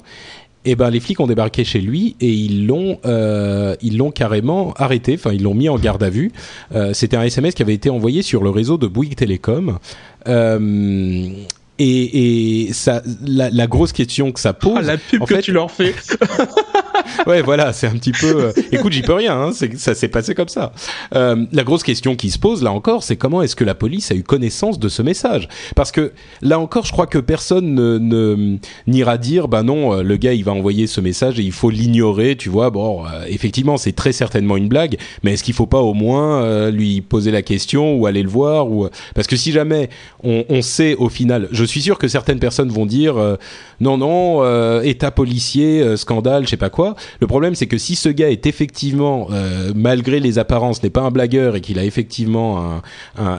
Et 0.66 0.70
eh 0.70 0.76
ben 0.76 0.88
les 0.88 1.00
flics 1.00 1.20
ont 1.20 1.26
débarqué 1.26 1.62
chez 1.62 1.80
lui 1.80 2.16
et 2.20 2.32
ils 2.32 2.66
l'ont 2.66 2.98
euh, 3.04 3.76
ils 3.82 3.98
l'ont 3.98 4.10
carrément 4.10 4.72
arrêté 4.74 5.14
enfin 5.14 5.32
ils 5.32 5.42
l'ont 5.42 5.54
mis 5.54 5.68
en 5.68 5.78
garde 5.78 6.02
à 6.02 6.08
vue 6.08 6.32
euh, 6.74 6.94
c'était 6.94 7.16
un 7.16 7.22
SMS 7.22 7.54
qui 7.54 7.62
avait 7.62 7.74
été 7.74 7.90
envoyé 7.90 8.22
sur 8.22 8.42
le 8.42 8.50
réseau 8.50 8.78
de 8.78 8.86
Bouygues 8.86 9.14
Télécom 9.14 9.78
euh, 10.26 11.28
et, 11.78 12.66
et 12.66 12.72
ça, 12.72 13.02
la, 13.26 13.50
la, 13.50 13.66
grosse 13.66 13.92
question 13.92 14.30
que 14.30 14.38
ça 14.38 14.52
pose. 14.52 14.76
Ah, 14.76 14.82
la 14.82 14.96
pub 14.96 15.22
en 15.22 15.26
que 15.26 15.34
fait, 15.34 15.42
tu 15.42 15.52
leur 15.52 15.72
fais. 15.72 15.92
ouais, 17.26 17.42
voilà, 17.42 17.72
c'est 17.72 17.86
un 17.86 17.94
petit 17.94 18.12
peu. 18.12 18.44
Euh, 18.44 18.52
écoute, 18.72 18.92
j'y 18.92 19.02
peux 19.02 19.14
rien. 19.14 19.40
Hein, 19.40 19.50
ça 19.76 19.94
s'est 19.94 20.08
passé 20.08 20.34
comme 20.34 20.48
ça. 20.48 20.72
Euh, 21.14 21.44
la 21.52 21.64
grosse 21.64 21.82
question 21.82 22.16
qui 22.16 22.30
se 22.30 22.38
pose 22.38 22.62
là 22.62 22.72
encore, 22.72 23.02
c'est 23.02 23.16
comment 23.16 23.42
est-ce 23.42 23.56
que 23.56 23.64
la 23.64 23.74
police 23.74 24.10
a 24.10 24.14
eu 24.14 24.22
connaissance 24.22 24.78
de 24.78 24.88
ce 24.88 25.02
message? 25.02 25.48
Parce 25.74 25.92
que 25.92 26.12
là 26.42 26.58
encore, 26.58 26.84
je 26.86 26.92
crois 26.92 27.06
que 27.06 27.18
personne 27.18 27.74
ne 27.74 28.58
n'ira 28.86 29.18
dire, 29.18 29.48
bah 29.48 29.62
non, 29.62 29.94
euh, 29.94 30.02
le 30.02 30.16
gars 30.16 30.32
il 30.32 30.44
va 30.44 30.52
envoyer 30.52 30.86
ce 30.86 31.00
message 31.00 31.38
et 31.40 31.42
il 31.42 31.52
faut 31.52 31.70
l'ignorer. 31.70 32.36
Tu 32.36 32.48
vois, 32.48 32.70
bon, 32.70 33.04
effectivement, 33.26 33.76
c'est 33.76 33.92
très 33.92 34.12
certainement 34.12 34.56
une 34.56 34.68
blague, 34.68 34.96
mais 35.22 35.34
est-ce 35.34 35.44
qu'il 35.44 35.54
faut 35.54 35.66
pas 35.66 35.80
au 35.80 35.94
moins 35.94 36.70
lui 36.70 37.00
poser 37.00 37.30
la 37.30 37.42
question 37.42 37.94
ou 37.94 38.06
aller 38.06 38.22
le 38.22 38.28
voir 38.28 38.44
parce 39.14 39.26
que 39.26 39.36
si 39.36 39.52
jamais 39.52 39.88
on, 40.22 40.44
on 40.48 40.62
sait 40.62 40.94
au 40.94 41.08
final, 41.08 41.48
je 41.52 41.64
suis 41.64 41.82
sûr 41.82 41.98
que 41.98 42.08
certaines 42.08 42.38
personnes 42.38 42.70
vont 42.70 42.86
dire 42.86 43.14
non, 43.80 43.98
non, 43.98 44.80
état 44.82 45.10
policier, 45.10 45.96
scandale, 45.96 46.44
je 46.44 46.50
sais 46.50 46.56
pas 46.56 46.70
quoi. 46.70 46.83
Le 47.20 47.26
problème, 47.26 47.54
c'est 47.54 47.66
que 47.66 47.78
si 47.78 47.96
ce 47.96 48.08
gars 48.08 48.30
est 48.30 48.46
effectivement, 48.46 49.28
malgré 49.74 50.20
les 50.20 50.38
apparences, 50.38 50.82
n'est 50.82 50.90
pas 50.90 51.02
un 51.02 51.10
blagueur 51.10 51.56
et 51.56 51.60
qu'il 51.60 51.78
a 51.78 51.84
effectivement 51.84 52.80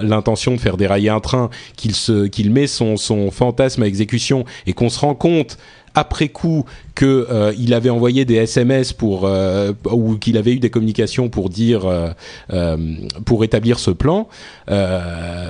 l'intention 0.02 0.54
de 0.54 0.60
faire 0.60 0.78
dérailler 0.78 1.10
un 1.10 1.20
train, 1.20 1.50
qu'il 1.76 2.52
met 2.52 2.68
son, 2.68 2.96
fantasme 3.32 3.84
à 3.84 3.88
exécution 3.88 4.46
et 4.68 4.74
qu'on 4.74 4.90
se 4.90 5.00
rend 5.00 5.16
compte 5.16 5.58
après 5.96 6.28
coup 6.28 6.66
que 6.94 7.28
euh, 7.32 7.54
il 7.58 7.74
avait 7.74 7.90
envoyé 7.90 8.26
des 8.26 8.36
SMS 8.36 8.92
pour 8.92 9.22
euh, 9.24 9.72
ou 9.90 10.18
qu'il 10.18 10.38
avait 10.38 10.52
eu 10.52 10.60
des 10.60 10.70
communications 10.70 11.30
pour 11.30 11.50
dire 11.50 11.84
euh, 11.86 12.78
pour 13.26 13.44
établir 13.44 13.80
ce 13.80 13.92
plan, 13.92 14.28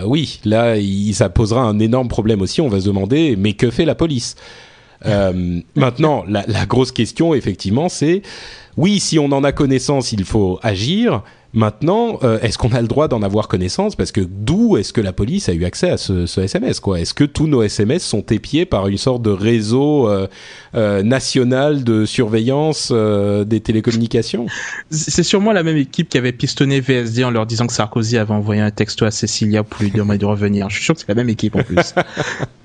oui, 0.05 0.39
là, 0.45 0.75
ça 1.13 1.29
posera 1.29 1.63
un 1.63 1.79
énorme 1.79 2.07
problème 2.07 2.41
aussi. 2.41 2.61
On 2.61 2.69
va 2.69 2.79
se 2.79 2.85
demander, 2.85 3.35
mais 3.35 3.53
que 3.53 3.71
fait 3.71 3.85
la 3.85 3.95
police? 3.95 4.35
Maintenant, 5.03 6.23
la, 6.27 6.43
la 6.47 6.65
grosse 6.65 6.91
question, 6.91 7.33
effectivement, 7.33 7.89
c'est 7.89 8.21
oui, 8.77 8.99
si 8.99 9.19
on 9.19 9.31
en 9.31 9.43
a 9.43 9.51
connaissance, 9.51 10.11
il 10.11 10.25
faut 10.25 10.59
agir. 10.61 11.23
Maintenant, 11.53 12.19
euh, 12.23 12.37
est-ce 12.41 12.57
qu'on 12.57 12.73
a 12.73 12.81
le 12.81 12.87
droit 12.87 13.07
d'en 13.07 13.21
avoir 13.21 13.47
connaissance? 13.47 13.95
Parce 13.95 14.11
que 14.11 14.19
d'où 14.19 14.75
est-ce 14.75 14.91
que 14.91 14.99
la 14.99 15.13
police 15.13 15.47
a 15.47 15.53
eu 15.53 15.63
accès 15.63 15.89
à 15.89 15.95
ce, 15.95 16.25
ce 16.25 16.41
SMS 16.41 16.81
quoi? 16.81 16.99
Est-ce 16.99 17.13
que 17.13 17.23
tous 17.23 17.47
nos 17.47 17.63
SMS 17.63 18.03
sont 18.03 18.25
épiés 18.25 18.65
par 18.65 18.89
une 18.89 18.97
sorte 18.97 19.21
de 19.21 19.29
réseau 19.29 20.09
euh, 20.09 20.27
euh, 20.75 21.01
national 21.01 21.85
de 21.85 22.05
surveillance 22.05 22.91
des 22.91 23.61
télécommunications? 23.61 24.47
C'est 24.89 25.23
sûrement 25.23 25.53
la 25.53 25.63
même 25.63 25.77
équipe 25.77 26.09
qui 26.09 26.17
avait 26.17 26.33
pistonné 26.33 26.81
VSD 26.81 27.23
en 27.23 27.31
leur 27.31 27.45
disant 27.45 27.67
que 27.67 27.73
Sarkozy 27.73 28.17
avait 28.17 28.33
envoyé 28.33 28.59
un 28.59 28.71
texto 28.71 29.05
à 29.05 29.11
Cecilia 29.11 29.63
pour 29.63 29.81
lui 29.81 29.91
demander 29.91 30.17
de 30.17 30.25
revenir. 30.25 30.69
Je 30.69 30.75
suis 30.75 30.83
sûr 30.83 30.93
que 30.93 30.99
c'est 30.99 31.07
la 31.07 31.15
même 31.15 31.29
équipe 31.29 31.55
en 31.55 31.63
plus. 31.63 31.93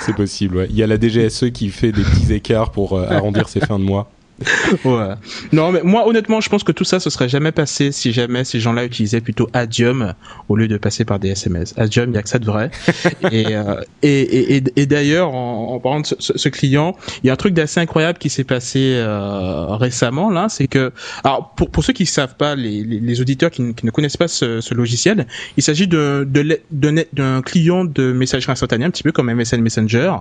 c'est 0.00 0.14
possible. 0.14 0.56
Ouais. 0.56 0.66
Il 0.70 0.76
y 0.76 0.82
a 0.82 0.86
la 0.86 0.98
DGSE 0.98 1.50
qui 1.52 1.70
fait 1.70 1.92
des 1.92 2.02
petits 2.02 2.32
écarts 2.32 2.70
pour 2.70 2.98
arrondir 2.98 3.48
ses 3.48 3.60
fins 3.60 3.78
de 3.78 3.84
mois. 3.84 4.10
ouais. 4.84 5.14
Non, 5.52 5.72
mais 5.72 5.82
moi, 5.82 6.06
honnêtement, 6.06 6.40
je 6.40 6.48
pense 6.48 6.64
que 6.64 6.72
tout 6.72 6.84
ça, 6.84 7.00
ce 7.00 7.10
serait 7.10 7.28
jamais 7.28 7.52
passé 7.52 7.92
si 7.92 8.12
jamais 8.12 8.44
ces 8.44 8.60
gens-là 8.60 8.84
utilisaient 8.84 9.20
plutôt 9.20 9.48
Adium 9.52 10.14
au 10.48 10.56
lieu 10.56 10.68
de 10.68 10.76
passer 10.76 11.04
par 11.04 11.18
des 11.18 11.30
SMS. 11.30 11.74
Adium, 11.76 12.10
il 12.10 12.14
y 12.14 12.18
a 12.18 12.22
que 12.22 12.28
ça 12.28 12.38
de 12.38 12.46
vrai. 12.46 12.70
et, 13.32 13.54
euh, 13.54 13.80
et, 14.02 14.56
et, 14.56 14.62
et 14.76 14.86
d'ailleurs, 14.86 15.34
en, 15.34 15.74
en, 15.74 15.80
parlant 15.80 16.00
de 16.00 16.06
ce, 16.06 16.14
ce, 16.18 16.48
client, 16.48 16.96
il 17.22 17.26
y 17.26 17.30
a 17.30 17.32
un 17.32 17.36
truc 17.36 17.54
d'assez 17.54 17.80
incroyable 17.80 18.18
qui 18.18 18.30
s'est 18.30 18.44
passé 18.44 18.94
euh, 18.96 19.66
récemment 19.76 20.30
là, 20.30 20.48
c'est 20.48 20.68
que, 20.68 20.92
alors 21.24 21.54
pour, 21.54 21.70
pour 21.70 21.84
ceux 21.84 21.92
qui 21.92 22.06
savent 22.06 22.36
pas, 22.36 22.54
les, 22.54 22.82
les, 22.82 23.00
les 23.00 23.20
auditeurs 23.20 23.50
qui, 23.50 23.74
qui, 23.74 23.86
ne 23.86 23.90
connaissent 23.90 24.16
pas 24.16 24.28
ce, 24.28 24.60
ce 24.60 24.74
logiciel, 24.74 25.26
il 25.56 25.62
s'agit 25.62 25.86
d'un 25.86 26.24
de, 26.24 26.60
de, 26.72 27.40
client 27.40 27.84
de 27.84 28.12
messagerie 28.12 28.52
instantanée, 28.52 28.84
un 28.84 28.90
petit 28.90 29.02
peu 29.02 29.12
comme 29.12 29.32
MSN 29.32 29.60
Messenger, 29.60 30.14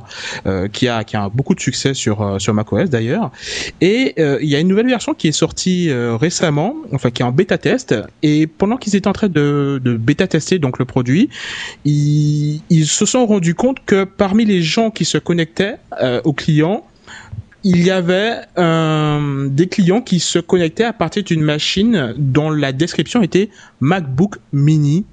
euh, 0.45 0.67
qui 0.67 0.87
a 0.87 1.03
qui 1.03 1.15
a 1.17 1.29
beaucoup 1.29 1.55
de 1.55 1.59
succès 1.59 1.93
sur 1.93 2.21
euh, 2.21 2.39
sur 2.39 2.53
macOS 2.53 2.89
d'ailleurs, 2.89 3.31
et 3.81 4.08
euh, 4.17 4.39
il 4.41 4.49
y 4.49 4.55
a 4.55 4.59
une 4.59 4.67
nouvelle 4.67 4.87
version 4.87 5.13
qui 5.13 5.27
est 5.27 5.33
sortie 5.33 5.89
euh, 5.89 6.15
récemment, 6.15 6.75
enfin 6.93 7.11
qui 7.11 7.21
est 7.21 7.25
en 7.25 7.31
bêta 7.31 7.57
test. 7.57 7.95
Et 8.23 8.47
pendant 8.47 8.77
qu'ils 8.77 8.95
étaient 8.95 9.07
en 9.07 9.13
train 9.13 9.27
de, 9.27 9.79
bêta 9.99 10.27
tester 10.27 10.59
donc 10.59 10.79
le 10.79 10.85
produit, 10.85 11.29
ils, 11.85 12.61
ils, 12.69 12.87
se 12.87 13.05
sont 13.05 13.25
rendus 13.25 13.55
compte 13.55 13.77
que 13.85 14.03
parmi 14.03 14.45
les 14.45 14.61
gens 14.61 14.91
qui 14.91 15.05
se 15.05 15.17
connectaient 15.17 15.75
euh, 16.01 16.21
aux 16.23 16.33
clients, 16.33 16.85
il 17.63 17.83
y 17.83 17.91
avait 17.91 18.37
euh, 18.57 19.47
des 19.49 19.67
clients 19.67 20.01
qui 20.01 20.19
se 20.19 20.39
connectaient 20.39 20.85
à 20.85 20.93
partir 20.93 21.23
d'une 21.23 21.41
machine 21.41 22.13
dont 22.17 22.49
la 22.49 22.71
description 22.71 23.21
était 23.21 23.49
MacBook 23.81 24.37
Mini. 24.53 25.05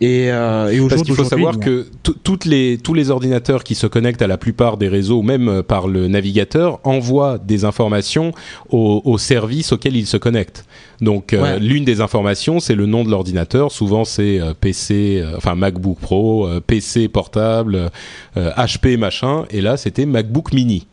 Et, 0.00 0.30
euh, 0.30 0.68
et 0.68 0.88
Parce 0.88 1.02
qu'il 1.02 1.14
faut 1.14 1.24
savoir 1.24 1.58
que 1.58 1.86
toutes 2.22 2.44
les, 2.44 2.78
tous 2.78 2.94
les 2.94 3.10
ordinateurs 3.10 3.64
qui 3.64 3.74
se 3.74 3.86
connectent 3.86 4.22
à 4.22 4.26
la 4.28 4.38
plupart 4.38 4.76
des 4.76 4.88
réseaux, 4.88 5.22
même 5.22 5.48
euh, 5.48 5.62
par 5.62 5.88
le 5.88 6.06
navigateur, 6.06 6.80
envoient 6.84 7.38
des 7.38 7.64
informations 7.64 8.32
au, 8.70 9.02
au 9.04 9.18
service 9.18 9.72
auquel 9.72 9.96
ils 9.96 10.06
se 10.06 10.16
connectent. 10.16 10.64
Donc 11.02 11.32
euh, 11.32 11.58
l'une 11.58 11.84
des 11.84 12.00
informations, 12.00 12.60
c'est 12.60 12.76
le 12.76 12.86
nom 12.86 13.02
de 13.02 13.10
l'ordinateur. 13.10 13.72
Souvent 13.72 14.04
c'est 14.04 14.40
euh, 14.40 14.54
PC, 14.58 15.20
euh, 15.20 15.36
enfin 15.36 15.56
MacBook 15.56 15.98
Pro, 15.98 16.48
PC 16.66 17.08
portable, 17.08 17.90
HP 18.36 18.96
machin. 18.96 19.44
Et 19.50 19.60
là 19.60 19.76
c'était 19.76 20.06
MacBook 20.06 20.52
Mini. 20.52 20.86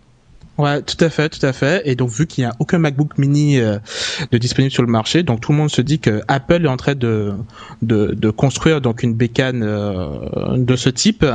Ouais, 0.59 0.81
tout 0.81 0.97
à 0.99 1.09
fait, 1.09 1.29
tout 1.29 1.45
à 1.45 1.53
fait. 1.53 1.81
Et 1.85 1.95
donc 1.95 2.09
vu 2.09 2.27
qu'il 2.27 2.43
n'y 2.43 2.49
a 2.49 2.53
aucun 2.59 2.79
MacBook 2.79 3.17
Mini 3.17 3.61
euh, 3.61 3.77
de 4.29 4.37
disponible 4.37 4.73
sur 4.73 4.83
le 4.83 4.89
marché, 4.89 5.23
donc 5.23 5.39
tout 5.39 5.53
le 5.53 5.57
monde 5.57 5.69
se 5.69 5.81
dit 5.81 5.99
que 5.99 6.21
Apple 6.27 6.65
est 6.65 6.67
en 6.67 6.75
train 6.75 6.95
de 6.95 7.31
de, 7.81 8.07
de 8.13 8.29
construire 8.29 8.81
donc 8.81 9.01
une 9.01 9.13
bécane 9.13 9.63
euh, 9.63 10.57
de 10.57 10.75
ce 10.75 10.89
type. 10.89 11.25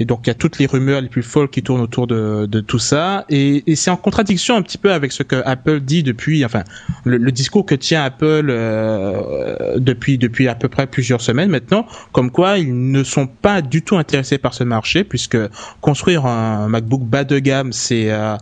Et 0.00 0.06
donc 0.06 0.20
il 0.24 0.28
y 0.28 0.30
a 0.30 0.34
toutes 0.34 0.58
les 0.58 0.64
rumeurs 0.64 1.02
les 1.02 1.10
plus 1.10 1.22
folles 1.22 1.50
qui 1.50 1.62
tournent 1.62 1.82
autour 1.82 2.06
de, 2.06 2.46
de 2.46 2.60
tout 2.60 2.78
ça. 2.78 3.26
Et, 3.28 3.62
et 3.70 3.76
c'est 3.76 3.90
en 3.90 3.98
contradiction 3.98 4.56
un 4.56 4.62
petit 4.62 4.78
peu 4.78 4.90
avec 4.90 5.12
ce 5.12 5.22
que 5.22 5.42
Apple 5.44 5.80
dit 5.80 6.02
depuis, 6.02 6.42
enfin 6.42 6.64
le, 7.04 7.18
le 7.18 7.30
discours 7.30 7.66
que 7.66 7.74
tient 7.74 8.02
Apple 8.02 8.46
euh, 8.48 9.76
depuis 9.76 10.16
depuis 10.16 10.48
à 10.48 10.54
peu 10.54 10.70
près 10.70 10.86
plusieurs 10.86 11.20
semaines 11.20 11.50
maintenant, 11.50 11.86
comme 12.12 12.30
quoi 12.30 12.56
ils 12.56 12.90
ne 12.90 13.04
sont 13.04 13.26
pas 13.26 13.60
du 13.60 13.82
tout 13.82 13.98
intéressés 13.98 14.38
par 14.38 14.54
ce 14.54 14.64
marché 14.64 15.04
puisque 15.04 15.36
construire 15.82 16.24
un 16.24 16.68
MacBook 16.68 17.02
bas 17.02 17.24
de 17.24 17.38
gamme 17.38 17.74
c'est 17.74 18.10
euh, 18.10 18.38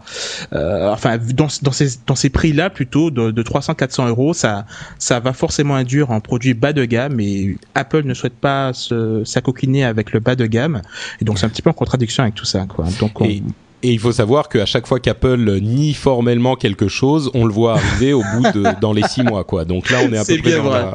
enfin 0.52 1.18
dans, 1.18 1.48
dans 1.62 1.72
ces 1.72 1.88
dans 2.06 2.14
ces 2.14 2.30
prix 2.30 2.52
là 2.52 2.70
plutôt 2.70 3.10
de, 3.10 3.30
de 3.30 3.42
300 3.42 3.74
400 3.74 4.08
euros 4.08 4.34
ça 4.34 4.66
ça 4.98 5.20
va 5.20 5.32
forcément 5.32 5.74
induire 5.74 6.10
un 6.10 6.20
produit 6.20 6.54
bas 6.54 6.72
de 6.72 6.84
gamme 6.84 7.20
et 7.20 7.56
Apple 7.74 8.02
ne 8.04 8.14
souhaite 8.14 8.34
pas 8.34 8.72
se 8.72 9.24
s'acoquiner 9.24 9.84
avec 9.84 10.12
le 10.12 10.20
bas 10.20 10.36
de 10.36 10.46
gamme 10.46 10.82
et 11.20 11.24
donc 11.24 11.38
c'est 11.38 11.46
un 11.46 11.50
petit 11.50 11.62
peu 11.62 11.70
en 11.70 11.74
contradiction 11.74 12.22
avec 12.22 12.34
tout 12.34 12.44
ça 12.44 12.66
quoi 12.66 12.86
donc 13.00 13.12
et... 13.22 13.42
il 13.82 13.98
faut 13.98 14.12
savoir 14.12 14.48
qu'à 14.48 14.66
chaque 14.66 14.86
fois 14.86 15.00
qu'Apple 15.00 15.58
nie 15.60 15.94
formellement 15.94 16.56
quelque 16.56 16.88
chose, 16.88 17.30
on 17.34 17.46
le 17.46 17.52
voit 17.52 17.74
arriver 17.74 18.12
au 18.12 18.22
bout 18.22 18.42
de 18.52 18.80
dans 18.80 18.92
les 18.92 19.02
six 19.04 19.22
mois, 19.22 19.44
quoi. 19.44 19.64
Donc 19.64 19.90
là, 19.90 20.00
on 20.04 20.12
est 20.12 20.18
à 20.18 20.24
peu 20.24 20.36
près 20.36 20.56
dans 20.56 20.94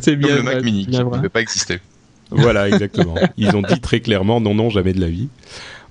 C'est 0.00 0.14
bien 0.14 0.36
le 0.36 0.42
Mac 0.42 0.62
Mini 0.62 0.86
qui 0.86 0.96
ne 0.96 1.18
peut 1.18 1.28
pas 1.28 1.40
exister. 1.40 1.80
Voilà, 2.30 2.68
exactement. 2.68 3.16
Ils 3.36 3.56
ont 3.56 3.62
dit 3.62 3.80
très 3.80 4.00
clairement 4.00 4.40
non, 4.40 4.54
non, 4.54 4.70
jamais 4.70 4.92
de 4.92 5.00
la 5.00 5.08
vie. 5.08 5.28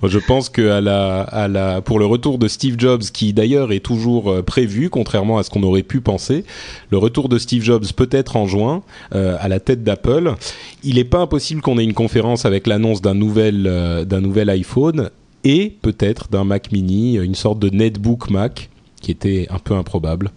Je 0.03 0.17
pense 0.17 0.47
que 0.49 0.69
à 0.69 0.79
la, 0.79 1.21
à 1.21 1.47
la, 1.47 1.81
pour 1.81 1.99
le 1.99 2.05
retour 2.05 2.37
de 2.37 2.47
Steve 2.47 2.75
Jobs, 2.77 3.03
qui 3.03 3.33
d'ailleurs 3.33 3.73
est 3.73 3.81
toujours 3.81 4.31
euh, 4.31 4.41
prévu, 4.41 4.89
contrairement 4.89 5.37
à 5.37 5.43
ce 5.43 5.49
qu'on 5.49 5.63
aurait 5.63 5.83
pu 5.83 5.99
penser, 5.99 6.45
le 6.89 6.97
retour 6.97 7.27
de 7.27 7.37
Steve 7.37 7.63
Jobs 7.63 7.85
peut-être 7.95 8.37
en 8.37 8.47
juin 8.47 8.81
euh, 9.13 9.35
à 9.39 9.49
la 9.49 9.59
tête 9.59 9.83
d'Apple. 9.83 10.35
Il 10.83 10.95
n'est 10.95 11.03
pas 11.03 11.19
impossible 11.19 11.61
qu'on 11.61 11.77
ait 11.77 11.83
une 11.83 11.93
conférence 11.93 12.45
avec 12.45 12.65
l'annonce 12.65 13.01
d'un 13.01 13.13
nouvel, 13.13 13.65
euh, 13.67 14.05
d'un 14.05 14.21
nouvel 14.21 14.49
iPhone 14.49 15.09
et 15.43 15.75
peut-être 15.81 16.29
d'un 16.29 16.45
Mac 16.45 16.71
Mini, 16.71 17.15
une 17.15 17.35
sorte 17.35 17.59
de 17.59 17.69
netbook 17.69 18.29
Mac, 18.29 18.69
qui 19.01 19.11
était 19.11 19.47
un 19.49 19.59
peu 19.59 19.73
improbable. 19.73 20.31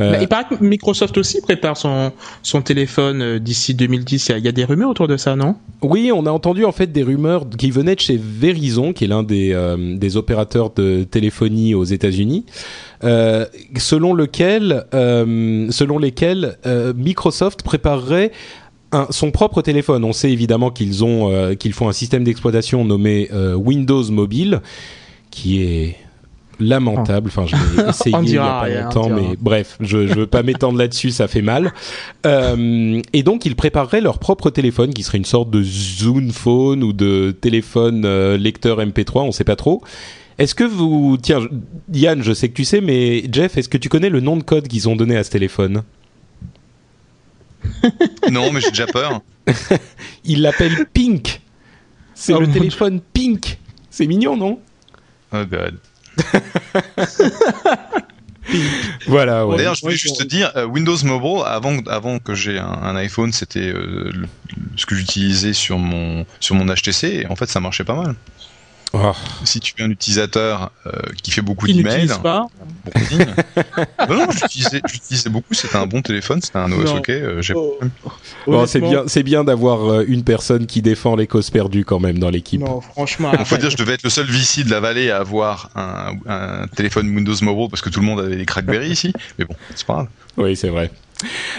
Euh, 0.00 0.18
il 0.20 0.26
paraît 0.26 0.44
que 0.50 0.62
Microsoft 0.62 1.16
aussi 1.18 1.40
prépare 1.40 1.76
son, 1.76 2.12
son 2.42 2.62
téléphone 2.62 3.22
euh, 3.22 3.38
d'ici 3.38 3.74
2010. 3.74 4.32
Il 4.36 4.44
y, 4.44 4.48
a, 4.48 4.52
des 4.52 4.64
rumeurs 4.64 4.90
autour 4.90 5.06
de 5.06 5.16
ça, 5.16 5.36
non? 5.36 5.54
Oui, 5.82 6.10
on 6.12 6.26
a 6.26 6.30
entendu 6.30 6.64
en 6.64 6.72
fait 6.72 6.90
des 6.90 7.04
rumeurs 7.04 7.48
qui 7.56 7.70
venaient 7.70 7.94
de 7.94 8.00
chez 8.00 8.18
Verizon, 8.20 8.92
qui 8.92 9.04
est 9.04 9.08
l'un 9.08 9.22
des, 9.22 9.52
euh, 9.52 9.96
des 9.96 10.16
opérateurs 10.16 10.70
de 10.70 11.04
téléphonie 11.04 11.74
aux 11.74 11.84
États-Unis, 11.84 12.44
euh, 13.04 13.46
selon 13.76 14.14
lequel, 14.14 14.84
selon 14.92 15.98
lesquels 15.98 16.56
Microsoft 16.96 17.62
préparerait 17.62 18.32
un, 18.92 19.06
son 19.10 19.30
propre 19.30 19.62
téléphone. 19.62 20.04
On 20.04 20.12
sait 20.12 20.30
évidemment 20.30 20.70
qu'ils 20.70 21.04
ont 21.04 21.54
qu'ils 21.56 21.72
font 21.72 21.88
un 21.88 21.92
système 21.92 22.24
d'exploitation 22.24 22.84
nommé 22.84 23.28
Windows 23.56 24.10
Mobile, 24.10 24.60
qui 25.30 25.62
est 25.62 25.96
lamentable. 26.60 27.28
Enfin, 27.28 27.46
je 27.46 27.56
l'ai 27.56 27.88
essayé 27.88 28.16
il 28.22 28.30
y 28.30 28.38
a 28.38 28.60
pas 28.60 28.68
longtemps, 28.68 29.08
mais 29.08 29.36
bref, 29.40 29.76
je, 29.80 30.06
je 30.06 30.14
veux 30.14 30.26
pas 30.26 30.42
m'étendre 30.42 30.78
là-dessus, 30.78 31.10
ça 31.10 31.28
fait 31.28 31.42
mal. 31.42 31.72
Euh, 32.26 33.00
et 33.12 33.22
donc, 33.22 33.46
ils 33.46 33.56
prépareraient 33.56 34.00
leur 34.00 34.18
propre 34.18 34.50
téléphone, 34.50 34.92
qui 34.94 35.02
serait 35.02 35.18
une 35.18 35.24
sorte 35.24 35.50
de 35.50 35.62
Zoom 35.62 36.30
Phone 36.30 36.82
ou 36.82 36.92
de 36.92 37.36
téléphone 37.38 38.04
euh, 38.04 38.36
lecteur 38.36 38.78
MP3, 38.80 39.22
on 39.22 39.32
sait 39.32 39.44
pas 39.44 39.56
trop. 39.56 39.82
Est-ce 40.38 40.54
que 40.54 40.64
vous, 40.64 41.16
tiens, 41.20 41.40
Yann, 41.92 42.22
je 42.22 42.32
sais 42.32 42.48
que 42.48 42.54
tu 42.54 42.64
sais, 42.64 42.80
mais 42.80 43.24
Jeff, 43.30 43.56
est-ce 43.56 43.68
que 43.68 43.78
tu 43.78 43.88
connais 43.88 44.10
le 44.10 44.20
nom 44.20 44.36
de 44.36 44.42
code 44.42 44.66
qu'ils 44.66 44.88
ont 44.88 44.96
donné 44.96 45.16
à 45.16 45.24
ce 45.24 45.30
téléphone? 45.30 45.82
Non, 48.30 48.52
mais 48.52 48.60
j'ai 48.60 48.70
déjà 48.70 48.86
peur. 48.86 49.20
Il 50.24 50.42
l'appelle 50.42 50.86
Pink. 50.92 51.40
C'est 52.14 52.32
oh 52.32 52.40
le 52.40 52.50
téléphone 52.50 53.00
Pink. 53.12 53.58
C'est 53.90 54.06
mignon, 54.06 54.36
non? 54.36 54.58
Oh 55.32 55.44
God. 55.44 55.78
Voilà. 59.06 59.46
Ouais. 59.46 59.56
D'ailleurs, 59.56 59.74
je 59.74 59.82
voulais 59.82 59.96
juste 59.96 60.18
te 60.18 60.24
dire, 60.24 60.52
euh, 60.56 60.64
Windows 60.64 60.96
Mobile, 61.04 61.42
avant, 61.46 61.78
avant 61.86 62.18
que 62.18 62.34
j'ai 62.34 62.58
un, 62.58 62.96
iPhone, 62.96 63.32
c'était 63.32 63.68
euh, 63.68 64.12
ce 64.76 64.86
que 64.86 64.94
j'utilisais 64.94 65.52
sur 65.52 65.78
mon 65.78 66.26
sur 66.40 66.54
mon 66.54 66.66
HTC. 66.66 67.22
Et 67.22 67.26
en 67.26 67.36
fait, 67.36 67.48
ça 67.48 67.60
marchait 67.60 67.84
pas 67.84 67.94
mal. 67.94 68.14
Oh. 68.96 69.12
Si 69.42 69.58
tu 69.58 69.74
es 69.76 69.82
un 69.84 69.90
utilisateur 69.90 70.70
euh, 70.86 70.92
qui 71.20 71.32
fait 71.32 71.42
beaucoup 71.42 71.66
d'emails, 71.66 72.06
pas. 72.22 72.46
non, 74.08 74.14
non, 74.14 74.26
j'utilisais 74.30 75.30
beaucoup. 75.30 75.52
C'était 75.52 75.76
un 75.76 75.86
bon 75.86 76.00
téléphone, 76.00 76.40
c'était 76.40 76.58
un 76.58 76.70
OS 76.70 76.92
OK. 76.92 77.10
Euh, 77.10 77.42
oh. 77.56 77.76
bon, 78.46 78.66
c'est 78.66 78.80
bien, 78.80 79.02
c'est 79.08 79.24
bien 79.24 79.42
d'avoir 79.42 79.90
euh, 79.90 80.04
une 80.06 80.22
personne 80.22 80.66
qui 80.66 80.80
défend 80.80 81.16
les 81.16 81.26
causes 81.26 81.50
perdues 81.50 81.84
quand 81.84 81.98
même 81.98 82.20
dans 82.20 82.30
l'équipe. 82.30 82.60
Non, 82.60 82.80
franchement. 82.80 83.32
Il 83.36 83.44
faut 83.44 83.56
dire, 83.56 83.70
je 83.70 83.76
devais 83.76 83.94
être 83.94 84.04
le 84.04 84.10
seul 84.10 84.26
VC 84.26 84.62
de 84.62 84.70
la 84.70 84.78
vallée 84.78 85.10
à 85.10 85.18
avoir 85.18 85.70
un, 85.74 86.14
un 86.26 86.68
téléphone 86.68 87.12
Windows 87.14 87.34
Mobile 87.42 87.68
parce 87.70 87.82
que 87.82 87.90
tout 87.90 87.98
le 87.98 88.06
monde 88.06 88.20
avait 88.20 88.36
des 88.36 88.46
Crackberry 88.46 88.90
ici. 88.90 89.12
Mais 89.40 89.44
bon, 89.44 89.56
c'est 89.74 89.86
pas 89.86 89.94
grave. 89.94 90.08
Oui, 90.36 90.54
c'est 90.54 90.68
vrai. 90.68 90.90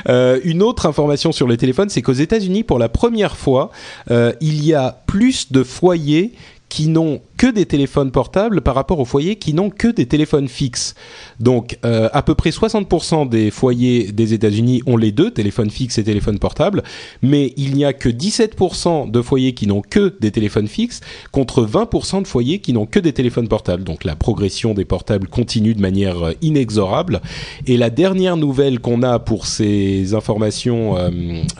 Euh, 0.08 0.40
une 0.44 0.62
autre 0.62 0.86
information 0.86 1.32
sur 1.32 1.48
les 1.48 1.58
téléphones, 1.58 1.90
c'est 1.90 2.02
qu'aux 2.02 2.14
États-Unis, 2.14 2.64
pour 2.64 2.80
la 2.80 2.90
première 2.90 3.38
fois, 3.38 3.72
euh, 4.12 4.34
il 4.42 4.64
y 4.64 4.74
a 4.74 5.02
plus 5.08 5.52
de 5.52 5.64
foyers 5.64 6.34
qui 6.76 6.90
n'ont 6.90 7.22
que 7.38 7.48
des 7.48 7.66
téléphones 7.66 8.12
portables 8.12 8.62
par 8.62 8.76
rapport 8.76 9.00
aux 9.00 9.06
foyers 9.06 9.36
qui 9.36 9.54
n'ont 9.54 9.70
que 9.70 9.88
des 9.88 10.06
téléphones 10.06 10.48
fixes. 10.48 10.96
Donc 11.40 11.78
euh, 11.86 12.10
à 12.14 12.22
peu 12.22 12.36
près 12.36 12.50
60% 12.50 13.30
des 13.30 13.52
foyers 13.52 14.12
des 14.12 14.34
États-Unis 14.34 14.82
ont 14.86 14.98
les 14.98 15.12
deux, 15.12 15.32
téléphones 15.32 15.70
fixes 15.70 15.98
et 15.98 16.04
téléphones 16.04 16.40
portables, 16.40 16.84
mais 17.22 17.54
il 17.58 17.76
n'y 17.76 17.86
a 17.86 17.94
que 17.94 18.10
17% 18.10 19.12
de 19.12 19.22
foyers 19.22 19.54
qui 19.54 19.68
n'ont 19.68 19.82
que 19.82 20.16
des 20.20 20.32
téléphones 20.32 20.68
fixes 20.68 21.02
contre 21.32 21.66
20% 21.66 22.22
de 22.22 22.28
foyers 22.28 22.60
qui 22.60 22.74
n'ont 22.74 22.86
que 22.86 23.00
des 23.00 23.14
téléphones 23.14 23.48
portables. 23.48 23.84
Donc 23.84 24.04
la 24.04 24.16
progression 24.16 24.74
des 24.74 24.86
portables 24.86 25.28
continue 25.28 25.74
de 25.74 25.82
manière 25.82 26.24
euh, 26.24 26.34
inexorable. 26.42 27.22
Et 27.68 27.78
la 27.78 27.90
dernière 27.90 28.38
nouvelle 28.38 28.80
qu'on 28.80 29.04
a 29.04 29.20
pour 29.20 29.46
ces 29.46 30.14
informations 30.14 30.98
euh, 30.98 31.10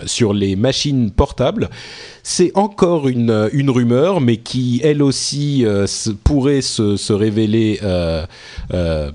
sur 0.06 0.34
les 0.34 0.56
machines 0.56 1.12
portables, 1.12 1.70
c'est 2.24 2.52
encore 2.56 3.08
une, 3.08 3.50
une 3.54 3.70
rumeur, 3.70 4.22
mais 4.22 4.38
qui 4.38 4.82
elle 4.84 5.04
aussi 5.04 5.65
euh, 5.66 5.86
pourrait 6.24 6.62
se, 6.62 7.14
révéler 7.14 7.80
euh, 7.84 8.26
euh, 8.74 9.12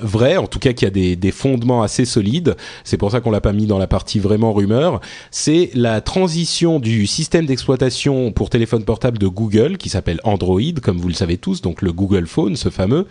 vrai, 0.00 0.36
en 0.36 0.46
tout 0.46 0.58
cas 0.58 0.72
qu'il 0.72 0.86
y 0.86 0.88
a 0.88 0.90
des, 0.90 1.16
des, 1.16 1.30
fondements 1.30 1.82
assez 1.82 2.04
solides. 2.04 2.56
C'est 2.84 2.96
pour 2.96 3.10
ça 3.10 3.20
qu'on 3.20 3.30
l'a 3.30 3.40
pas 3.40 3.52
mis 3.52 3.66
dans 3.66 3.78
la 3.78 3.86
partie 3.86 4.18
vraiment 4.18 4.52
rumeur. 4.52 5.00
C'est 5.30 5.70
la 5.74 6.00
transition 6.00 6.80
du 6.80 7.06
système 7.06 7.46
d'exploitation 7.46 8.32
pour 8.32 8.50
téléphone 8.50 8.84
portable 8.84 9.18
de 9.18 9.26
Google, 9.26 9.76
qui 9.76 9.88
s'appelle 9.88 10.20
Android, 10.24 10.60
comme 10.82 10.98
vous 10.98 11.08
le 11.08 11.14
savez 11.14 11.36
tous, 11.36 11.60
donc 11.60 11.82
le 11.82 11.92
Google 11.92 12.26
Phone, 12.26 12.56
ce 12.56 12.68
fameux. 12.68 13.06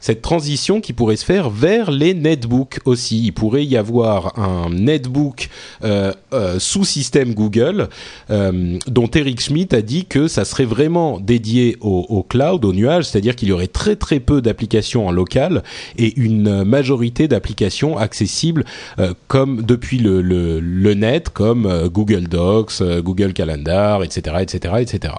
Cette 0.00 0.22
transition 0.22 0.80
qui 0.80 0.92
pourrait 0.92 1.16
se 1.16 1.24
faire 1.24 1.50
vers 1.50 1.90
les 1.90 2.14
netbooks 2.14 2.78
aussi. 2.84 3.24
Il 3.24 3.32
pourrait 3.32 3.64
y 3.64 3.76
avoir 3.76 4.38
un 4.38 4.70
netbook 4.70 5.48
euh, 5.84 6.12
euh, 6.32 6.58
sous 6.58 6.84
système 6.84 7.34
Google 7.34 7.88
euh, 8.30 8.78
dont 8.86 9.08
Eric 9.08 9.40
Schmidt 9.40 9.74
a 9.74 9.82
dit 9.82 10.04
que 10.04 10.28
ça 10.28 10.44
serait 10.44 10.64
vraiment 10.64 11.18
dédié 11.20 11.76
au, 11.80 12.06
au 12.08 12.22
cloud, 12.22 12.64
au 12.64 12.72
nuage, 12.72 13.04
c'est-à-dire 13.04 13.36
qu'il 13.36 13.48
y 13.48 13.52
aurait 13.52 13.66
très 13.66 13.96
très 13.96 14.20
peu 14.20 14.40
d'applications 14.40 15.06
en 15.06 15.10
local 15.10 15.62
et 15.98 16.18
une 16.18 16.35
majorité 16.64 17.28
d'applications 17.28 17.96
accessibles 17.98 18.64
euh, 18.98 19.14
comme 19.28 19.62
depuis 19.62 19.98
le, 19.98 20.20
le, 20.22 20.94
net, 20.94 21.30
comme 21.30 21.66
euh, 21.66 21.88
Google 21.88 22.28
Docs, 22.28 22.80
euh, 22.80 23.02
Google 23.02 23.32
Calendar, 23.32 24.02
etc., 24.02 24.36
etc., 24.40 24.74
etc. 24.80 25.14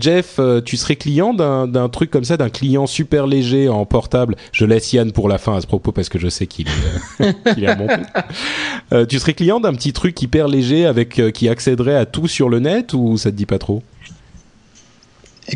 Jeff, 0.00 0.40
tu 0.64 0.76
serais 0.76 0.96
client 0.96 1.34
d'un 1.34 1.88
truc 1.88 2.10
comme 2.10 2.24
ça, 2.24 2.36
d'un 2.36 2.50
client 2.50 2.86
super 2.86 3.26
léger 3.26 3.68
en 3.68 3.86
portable? 3.86 4.36
Je 4.52 4.64
laisse 4.64 4.92
Yann 4.92 5.12
pour 5.12 5.28
la 5.28 5.38
fin 5.38 5.56
à 5.56 5.60
ce 5.60 5.66
propos 5.66 5.92
parce 5.92 6.08
que 6.08 6.18
je 6.18 6.28
sais 6.28 6.46
qu'il 6.46 6.66
est, 7.20 7.54
qu 7.54 7.62
est 7.62 7.72
remonté. 7.72 9.06
tu 9.08 9.18
serais 9.18 9.34
client 9.34 9.60
d'un 9.60 9.72
petit 9.74 9.92
truc 9.92 10.20
hyper 10.20 10.48
léger 10.48 10.86
avec 10.86 11.20
qui 11.32 11.48
accéderait 11.48 11.96
à 11.96 12.06
tout 12.06 12.26
sur 12.26 12.48
le 12.48 12.58
net 12.58 12.92
ou 12.92 13.16
ça 13.16 13.30
te 13.30 13.36
dit 13.36 13.46
pas 13.46 13.58
trop? 13.58 13.82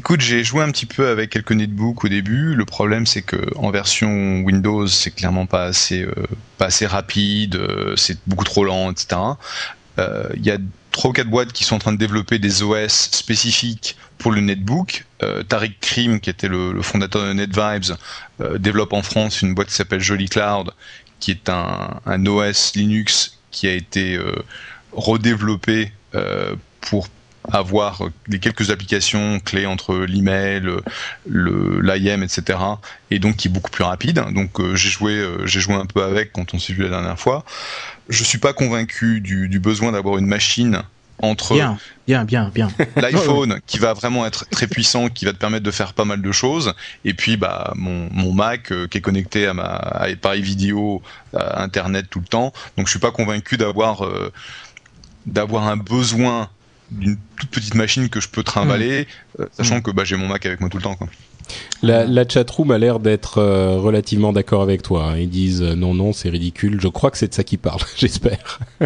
Écoute, 0.05 0.21
j'ai 0.21 0.45
joué 0.45 0.63
un 0.63 0.71
petit 0.71 0.85
peu 0.85 1.09
avec 1.09 1.31
quelques 1.31 1.53
netbooks 1.53 2.05
au 2.05 2.09
début. 2.09 2.55
Le 2.55 2.67
problème, 2.67 3.07
c'est 3.07 3.23
que 3.23 3.39
en 3.57 3.71
version 3.71 4.41
Windows, 4.41 4.87
c'est 4.87 5.11
clairement 5.11 5.47
pas 5.47 5.65
assez, 5.65 6.03
euh, 6.03 6.13
pas 6.59 6.67
assez 6.67 6.85
rapide, 6.85 7.57
euh, 7.57 7.97
c'est 7.97 8.19
beaucoup 8.27 8.45
trop 8.45 8.67
lent, 8.67 8.93
etc. 8.93 9.17
Euh, 9.99 10.29
il 10.37 10.45
y 10.45 10.51
a 10.51 10.59
trois 10.93 11.09
ou 11.09 11.15
quatre 11.15 11.31
boîtes 11.31 11.55
qui 11.55 11.65
sont 11.65 11.77
en 11.77 11.79
train 11.79 11.93
de 11.93 11.97
développer 11.97 12.39
des 12.39 12.63
OS 12.63 12.93
spécifiques 13.13 13.97
pour 14.19 14.31
le 14.31 14.43
netbook. 14.43 15.07
Tariq 15.49 15.79
Krim, 15.81 16.21
qui 16.21 16.29
était 16.29 16.49
le, 16.49 16.83
fondateur 16.83 17.23
de 17.23 17.33
NetVibes, 17.33 17.97
développe 18.59 18.93
en 18.93 19.01
France 19.01 19.41
une 19.41 19.55
boîte 19.55 19.69
qui 19.69 19.75
s'appelle 19.75 20.01
Jolly 20.01 20.29
Cloud, 20.29 20.73
qui 21.19 21.31
est 21.31 21.49
un, 21.49 21.99
un 22.05 22.27
OS 22.27 22.75
Linux 22.75 23.39
qui 23.51 23.69
a 23.69 23.73
été 23.73 24.21
redéveloppé 24.93 25.93
pour 26.83 27.09
avoir 27.53 28.03
les 28.26 28.38
quelques 28.38 28.70
applications 28.70 29.40
clés 29.40 29.66
entre 29.66 29.97
l'email, 29.97 30.62
le 31.28 31.80
l'IM, 31.80 32.22
etc. 32.22 32.59
Et 33.11 33.18
donc 33.18 33.36
qui 33.36 33.49
est 33.49 33.51
beaucoup 33.51 33.70
plus 33.70 33.84
rapide. 33.84 34.24
Donc 34.32 34.61
euh, 34.61 34.74
j'ai 34.74 34.88
joué, 34.88 35.12
euh, 35.12 35.47
j'ai 35.47 35.61
joué 35.61 35.74
un 35.74 35.86
peu 35.86 36.03
avec 36.03 36.32
quand 36.32 36.55
on 36.55 36.59
s'est 36.59 36.72
vu 36.72 36.82
la 36.82 36.90
dernière 36.90 37.18
fois. 37.18 37.45
Je 38.09 38.24
suis 38.24 38.38
pas 38.38 38.53
convaincu 38.53 39.20
du, 39.20 39.49
du 39.49 39.61
besoin 39.61 39.92
d'avoir 39.92 40.18
une 40.18 40.26
machine 40.26 40.82
entre 41.20 41.55
bien, 41.55 41.78
bien, 42.09 42.24
bien, 42.24 42.51
bien. 42.53 42.68
l'iPhone 42.97 43.61
qui 43.66 43.78
va 43.78 43.92
vraiment 43.92 44.26
être 44.26 44.49
très 44.49 44.66
puissant, 44.66 45.09
qui 45.09 45.24
va 45.24 45.32
te 45.32 45.38
permettre 45.38 45.62
de 45.62 45.70
faire 45.70 45.92
pas 45.92 46.05
mal 46.05 46.20
de 46.20 46.32
choses, 46.32 46.74
et 47.05 47.14
puis 47.14 47.36
bah 47.36 47.72
mon, 47.76 48.09
mon 48.11 48.32
Mac 48.32 48.72
euh, 48.72 48.88
qui 48.88 48.99
est 48.99 49.01
connecté 49.01 49.47
à 49.47 49.55
ma 49.55 49.64
à 49.64 50.07
appareil 50.07 50.42
vidéo, 50.42 51.03
à 51.36 51.62
Internet 51.62 52.07
tout 52.11 52.20
le 52.20 52.26
temps. 52.26 52.53
Donc 52.76 52.86
je 52.86 52.90
suis 52.90 52.99
pas 52.99 53.12
convaincu 53.12 53.57
d'avoir 53.57 54.09
d'avoir 55.26 55.68
un 55.68 55.76
besoin 55.76 56.51
d'une 56.95 57.16
toute 57.36 57.51
petite 57.51 57.74
machine 57.74 58.09
que 58.09 58.20
je 58.20 58.28
peux 58.28 58.42
trimballer, 58.42 59.03
mmh. 59.38 59.42
euh, 59.42 59.47
sachant 59.53 59.78
mmh. 59.78 59.82
que 59.82 59.90
bah, 59.90 60.05
j'ai 60.05 60.16
mon 60.16 60.28
Mac 60.28 60.45
avec 60.47 60.61
moi 60.61 60.70
tout 60.70 60.78
le 60.78 60.82
temps. 60.82 60.95
Quoi. 60.95 61.09
La, 61.82 62.07
la 62.07 62.26
chatroom 62.26 62.70
a 62.70 62.78
l'air 62.78 62.99
d'être 62.99 63.38
euh, 63.38 63.76
relativement 63.76 64.32
d'accord 64.32 64.62
avec 64.62 64.82
toi. 64.82 65.11
Hein. 65.11 65.18
Ils 65.18 65.28
disent 65.28 65.62
euh, 65.62 65.74
non, 65.74 65.92
non, 65.92 66.14
c'est 66.14 66.30
ridicule. 66.30 66.80
Je 66.80 66.88
crois 66.88 67.11
que 67.11 67.18
c'est 67.18 67.28
de 67.28 67.34
ça 67.34 67.45
qu'ils 67.45 67.59
parlent, 67.59 67.82
j'espère. 67.97 68.61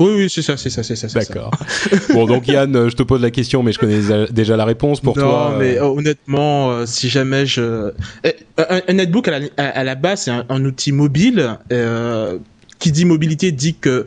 oui, 0.00 0.10
oui, 0.16 0.30
c'est 0.30 0.40
ça, 0.40 0.56
c'est 0.56 0.70
ça, 0.70 0.82
c'est 0.82 0.96
ça. 0.96 1.08
D'accord. 1.08 1.50
bon, 2.14 2.26
donc 2.26 2.48
Yann, 2.48 2.88
je 2.88 2.94
te 2.94 3.02
pose 3.02 3.20
la 3.20 3.30
question, 3.30 3.62
mais 3.62 3.72
je 3.72 3.78
connais 3.78 4.26
déjà 4.30 4.56
la 4.56 4.64
réponse 4.64 5.00
pour 5.00 5.16
non, 5.18 5.24
toi. 5.24 5.50
Non, 5.52 5.58
mais 5.58 5.78
honnêtement, 5.78 6.86
si 6.86 7.10
jamais 7.10 7.44
je... 7.44 7.92
Eh, 8.24 8.34
un, 8.56 8.80
un 8.88 8.92
netbook 8.94 9.28
à 9.28 9.38
la, 9.38 9.46
à, 9.56 9.66
à 9.66 9.84
la 9.84 9.94
base, 9.94 10.22
c'est 10.22 10.30
un, 10.30 10.46
un, 10.48 10.64
outil 10.64 10.92
mobile 10.92 11.58
qui 12.78 12.92
dit 12.92 13.04
mobilité 13.04 13.52
dit 13.52 13.74
que 13.74 14.06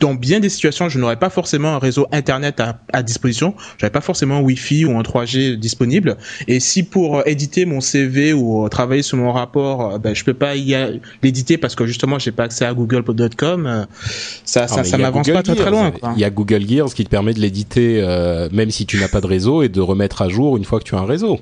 dans 0.00 0.14
bien 0.14 0.40
des 0.40 0.48
situations, 0.48 0.88
je 0.88 0.98
n'aurais 0.98 1.18
pas 1.18 1.30
forcément 1.30 1.74
un 1.74 1.78
réseau 1.78 2.06
internet 2.12 2.60
à, 2.60 2.80
à 2.92 3.02
disposition, 3.02 3.54
j'avais 3.78 3.90
pas 3.90 4.00
forcément 4.00 4.36
un 4.36 4.40
Wi-Fi 4.40 4.84
ou 4.84 4.98
un 4.98 5.02
3G 5.02 5.56
disponible. 5.56 6.16
Et 6.48 6.60
si 6.60 6.82
pour 6.82 7.18
euh, 7.18 7.22
éditer 7.26 7.64
mon 7.64 7.80
CV 7.80 8.32
ou 8.32 8.64
euh, 8.64 8.68
travailler 8.68 9.02
sur 9.02 9.16
mon 9.18 9.32
rapport, 9.32 9.98
ben, 9.98 10.14
je 10.14 10.24
peux 10.24 10.34
pas 10.34 10.54
l'éditer 10.54 11.58
parce 11.58 11.74
que 11.74 11.86
justement 11.86 12.18
j'ai 12.18 12.32
pas 12.32 12.44
accès 12.44 12.64
à 12.64 12.74
google.com, 12.74 13.86
ça, 14.44 14.68
ça, 14.68 14.84
ça 14.84 14.98
m'avance 14.98 15.28
pas 15.28 15.42
très 15.42 15.54
très 15.54 15.70
loin. 15.70 15.92
Il 16.16 16.20
y 16.20 16.24
a 16.24 16.30
Google 16.30 16.66
Gears 16.68 16.94
qui 16.94 17.04
te 17.04 17.10
permet 17.10 17.34
de 17.34 17.40
l'éditer 17.40 18.02
même 18.52 18.70
si 18.70 18.86
tu 18.86 18.98
n'as 18.98 19.08
pas 19.08 19.20
de 19.20 19.26
réseau 19.26 19.62
et 19.62 19.68
de 19.68 19.80
remettre 19.80 20.22
à 20.22 20.28
jour 20.28 20.56
une 20.56 20.64
fois 20.64 20.78
que 20.78 20.84
tu 20.84 20.94
as 20.94 20.98
un 20.98 21.06
réseau. 21.06 21.40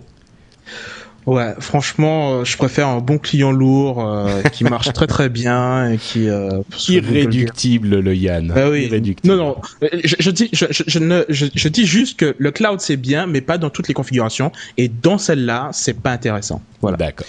Ouais, 1.30 1.54
franchement, 1.60 2.32
euh, 2.32 2.44
je 2.44 2.56
préfère 2.56 2.88
un 2.88 2.98
bon 2.98 3.18
client 3.18 3.52
lourd 3.52 4.04
euh, 4.04 4.42
qui 4.52 4.64
marche 4.64 4.92
très 4.92 5.06
très 5.06 5.28
bien 5.28 5.92
et 5.92 5.96
qui 5.96 6.28
euh, 6.28 6.62
irréductible 6.88 8.00
le 8.00 8.16
Yann. 8.16 8.48
Bah 8.52 8.68
oui. 8.68 8.86
Irréductible. 8.86 9.32
Non 9.32 9.36
non, 9.36 9.56
je, 9.80 10.30
dis 10.32 10.48
je, 10.52 10.66
je, 10.68 10.98
ne 10.98 11.22
je, 11.28 11.68
dis 11.68 11.86
juste 11.86 12.18
que 12.18 12.34
le 12.36 12.50
cloud 12.50 12.80
c'est 12.80 12.96
bien 12.96 13.28
mais 13.28 13.42
pas 13.42 13.58
dans 13.58 13.70
toutes 13.70 13.86
les 13.86 13.94
configurations 13.94 14.50
et 14.76 14.88
dans 14.88 15.18
celle-là, 15.18 15.70
c'est 15.72 15.94
pas 15.94 16.10
intéressant. 16.10 16.62
Voilà. 16.80 16.96
D'accord. 16.96 17.28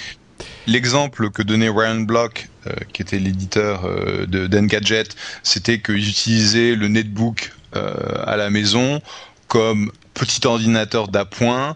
L'exemple 0.66 1.30
que 1.30 1.44
donnait 1.44 1.70
Ryan 1.70 2.00
Block, 2.02 2.50
qui 2.94 3.04
était 3.04 3.20
l'éditeur 3.20 3.88
de 4.28 4.48
d'Engadget, 4.48 5.10
c'était 5.44 5.80
qu'ils 5.80 6.10
utilisaient 6.10 6.74
le 6.74 6.88
netbook 6.88 7.52
à 7.74 8.36
la 8.36 8.50
maison 8.50 9.00
comme 9.48 9.92
petit 10.16 10.46
ordinateur 10.48 11.08
d'appoint 11.08 11.76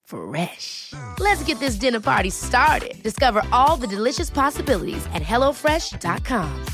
Fresh. 0.11 0.93
Let's 1.19 1.43
get 1.43 1.59
this 1.59 1.75
dinner 1.75 2.01
party 2.01 2.29
started. 2.29 3.01
Discover 3.01 3.43
all 3.51 3.77
the 3.77 3.87
delicious 3.87 4.29
possibilities 4.29 5.05
at 5.13 5.23
HelloFresh.com. 5.23 6.65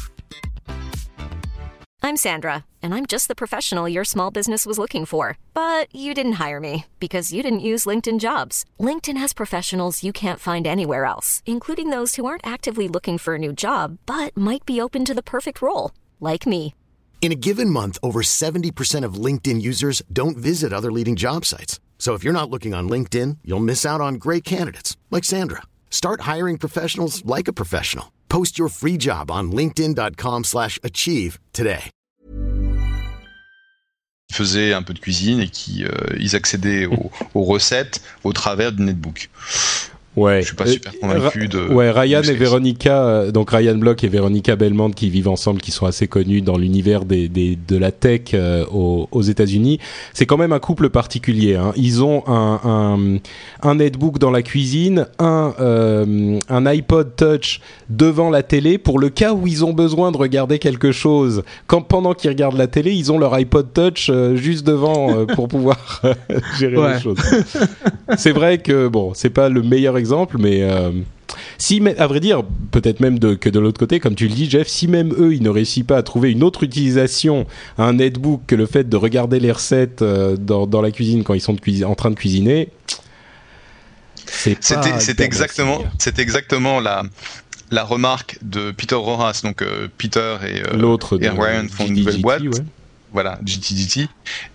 I'm 2.04 2.16
Sandra, 2.16 2.64
and 2.82 2.94
I'm 2.94 3.06
just 3.06 3.28
the 3.28 3.36
professional 3.36 3.90
your 3.90 4.06
small 4.06 4.32
business 4.32 4.66
was 4.66 4.80
looking 4.80 5.06
for. 5.06 5.38
But 5.54 5.94
you 5.94 6.14
didn't 6.14 6.40
hire 6.40 6.60
me 6.60 6.86
because 7.00 7.34
you 7.34 7.44
didn't 7.44 7.68
use 7.72 7.86
LinkedIn 7.86 8.20
jobs. 8.20 8.64
LinkedIn 8.80 9.18
has 9.18 9.34
professionals 9.34 10.04
you 10.04 10.14
can't 10.14 10.40
find 10.40 10.66
anywhere 10.66 11.06
else, 11.06 11.44
including 11.46 11.90
those 11.90 12.16
who 12.16 12.26
aren't 12.26 12.48
actively 12.48 12.88
looking 12.88 13.18
for 13.18 13.36
a 13.36 13.40
new 13.40 13.52
job 13.52 13.98
but 14.06 14.36
might 14.38 14.66
be 14.66 14.80
open 14.82 15.04
to 15.06 15.14
the 15.14 15.22
perfect 15.22 15.62
role, 15.62 15.92
like 16.20 16.48
me. 16.48 16.74
In 17.22 17.32
a 17.32 17.36
given 17.48 17.70
month, 17.70 17.98
over 18.02 18.22
70% 18.22 19.04
of 19.04 19.16
LinkedIn 19.26 19.62
users 19.62 20.02
don't 20.14 20.38
visit 20.38 20.72
other 20.72 20.92
leading 20.92 21.16
job 21.16 21.46
sites. 21.46 21.80
So 21.98 22.14
if 22.14 22.24
you're 22.24 22.32
not 22.32 22.50
looking 22.50 22.74
on 22.74 22.88
LinkedIn, 22.88 23.40
you'll 23.44 23.60
miss 23.60 23.86
out 23.86 24.00
on 24.00 24.16
great 24.16 24.46
candidates 24.46 24.96
like 25.12 25.26
Sandra. 25.26 25.64
Start 25.90 26.22
hiring 26.22 26.58
professionals 26.58 27.26
like 27.26 27.50
a 27.50 27.54
professional. 27.54 28.14
Post 28.30 28.58
your 28.58 28.70
free 28.70 28.98
job 28.98 29.30
on 29.30 29.52
linkedin.com/achieve 29.52 31.40
today. 31.52 31.92
Ils 34.30 34.36
faisaient 34.36 34.74
un 34.74 34.84
peu 34.84 34.94
de 34.94 35.00
cuisine 35.00 35.40
et 35.40 35.48
qui 35.48 35.86
euh, 35.86 35.90
ils 36.20 36.36
accédaient 36.36 36.86
aux, 36.86 37.12
aux 37.34 37.44
recettes 37.44 38.02
au 38.24 38.34
travers 38.34 38.74
du 38.74 38.84
netbook. 38.84 39.30
Ouais. 40.18 40.42
Je 40.42 40.48
suis 40.48 40.56
pas 40.56 40.66
super 40.66 41.00
convaincu 41.00 41.48
de. 41.48 41.60
Ouais, 41.60 41.92
Ryan 41.92 42.24
et 42.24 42.34
Veronica, 42.34 43.04
euh, 43.04 43.32
donc 43.32 43.52
Ryan 43.52 43.76
Block 43.76 44.04
et 44.04 44.08
Veronica 44.08 44.56
Belmont 44.56 44.90
qui 44.90 45.12
vivent 45.12 45.28
ensemble, 45.28 45.62
qui 45.62 45.70
sont 45.70 45.86
assez 45.86 46.08
connus 46.08 46.42
dans 46.42 46.58
l'univers 46.58 47.06
des, 47.06 47.30
des, 47.30 47.56
de 47.56 47.78
la 47.78 47.92
tech 47.92 48.22
euh, 48.34 48.66
aux, 48.72 49.08
aux 49.12 49.22
États-Unis. 49.22 49.80
C'est 50.14 50.26
quand 50.26 50.38
même 50.38 50.54
un 50.54 50.60
couple 50.60 50.90
particulier. 50.90 51.56
Hein. 51.56 51.72
Ils 51.76 52.04
ont 52.04 52.24
un, 52.28 52.60
un, 52.64 53.18
un 53.62 53.76
netbook 53.76 54.18
dans 54.18 54.32
la 54.32 54.42
cuisine, 54.42 55.06
un, 55.20 55.54
euh, 55.60 56.40
un 56.50 56.66
iPod 56.66 57.16
Touch 57.16 57.62
devant 57.90 58.32
la 58.32 58.42
télé 58.42 58.80
pour 58.80 58.98
le 58.98 59.10
cas 59.10 59.34
où 59.34 59.46
ils 59.46 59.64
ont 59.64 59.74
besoin 59.74 60.12
de 60.12 60.18
regarder 60.18 60.58
quelque 60.58 60.92
chose. 60.92 61.44
Quand 61.68 61.82
pendant 61.82 62.16
qu'ils 62.16 62.32
regardent 62.32 62.58
la 62.58 62.68
télé, 62.68 62.92
ils 62.92 63.12
ont 63.12 63.20
leur 63.20 63.38
iPod 63.40 63.72
Touch 63.72 64.10
juste 64.34 64.66
devant 64.66 65.28
pour 65.28 65.48
pouvoir 65.48 66.02
gérer 66.60 66.94
les 66.94 67.00
choses. 67.00 67.20
C'est 68.18 68.32
vrai 68.32 68.58
que 68.58 68.88
bon, 68.88 69.12
c'est 69.14 69.30
pas 69.30 69.50
le 69.50 69.62
meilleur 69.62 69.96
exemple 69.96 70.07
exemple, 70.08 70.38
mais 70.40 70.64
euh, 70.64 70.92
si, 71.58 71.82
à 71.98 72.08
vrai 72.08 72.20
dire, 72.20 72.44
peut-être 72.72 73.00
même 73.00 73.20
de, 73.20 73.36
que 73.36 73.50
de 73.50 73.60
l'autre 73.60 73.80
côté, 73.80 74.00
comme 74.00 74.16
tu 74.16 74.28
le 74.28 74.34
dis, 74.34 74.50
Jeff, 74.50 74.68
si 74.68 74.88
même 74.88 75.14
eux, 75.18 75.34
ils 75.34 75.44
ne 75.44 75.50
réussissent 75.50 75.86
pas 75.86 75.98
à 75.98 76.04
trouver 76.04 76.32
une 76.32 76.44
autre 76.44 76.64
utilisation 76.64 77.46
à 77.78 77.84
un 77.84 77.94
netbook 77.94 78.42
que 78.48 78.56
le 78.56 78.66
fait 78.66 78.88
de 78.88 78.98
regarder 78.98 79.40
les 79.40 79.52
recettes 79.52 80.02
euh, 80.02 80.38
dans, 80.38 80.68
dans, 80.68 80.82
la 80.82 80.92
cuisine 80.92 81.24
quand 81.24 81.34
ils 81.34 81.42
sont 81.42 81.58
en 81.86 81.96
train 81.96 82.10
de 82.10 82.16
cuisiner, 82.16 82.70
c'est 84.26 85.20
exactement, 85.20 85.84
c'est 85.98 86.20
exactement 86.20 86.80
la 86.80 87.04
la 87.72 87.84
remarque 87.84 88.38
de 88.42 88.72
Peter 88.72 88.96
Roras, 88.96 89.42
donc 89.44 89.62
euh, 89.62 89.88
Peter 89.98 90.38
et, 90.46 90.62
euh, 90.62 90.78
l'autre 90.78 91.18
Ryan 91.18 91.66
font 91.70 91.86
une 91.88 91.96
nouvelle 91.96 92.22
boîte. 92.22 92.42
Ouais. 92.42 92.64
Voilà, 93.14 93.40
GTDT. 93.44 94.08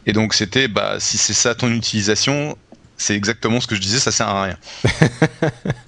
Et 0.07 0.13
donc 0.13 0.35
c'était, 0.35 0.69
bah, 0.69 0.97
si 0.99 1.19
c'est 1.19 1.33
ça 1.33 1.55
ton 1.55 1.71
utilisation, 1.73 2.57
c'est 3.03 3.17
exactement 3.17 3.61
ce 3.61 3.67
que 3.67 3.75
je 3.75 3.81
disais, 3.81 3.99
ça 3.99 4.11
sert 4.11 4.29
à 4.29 4.45
rien. 4.45 4.57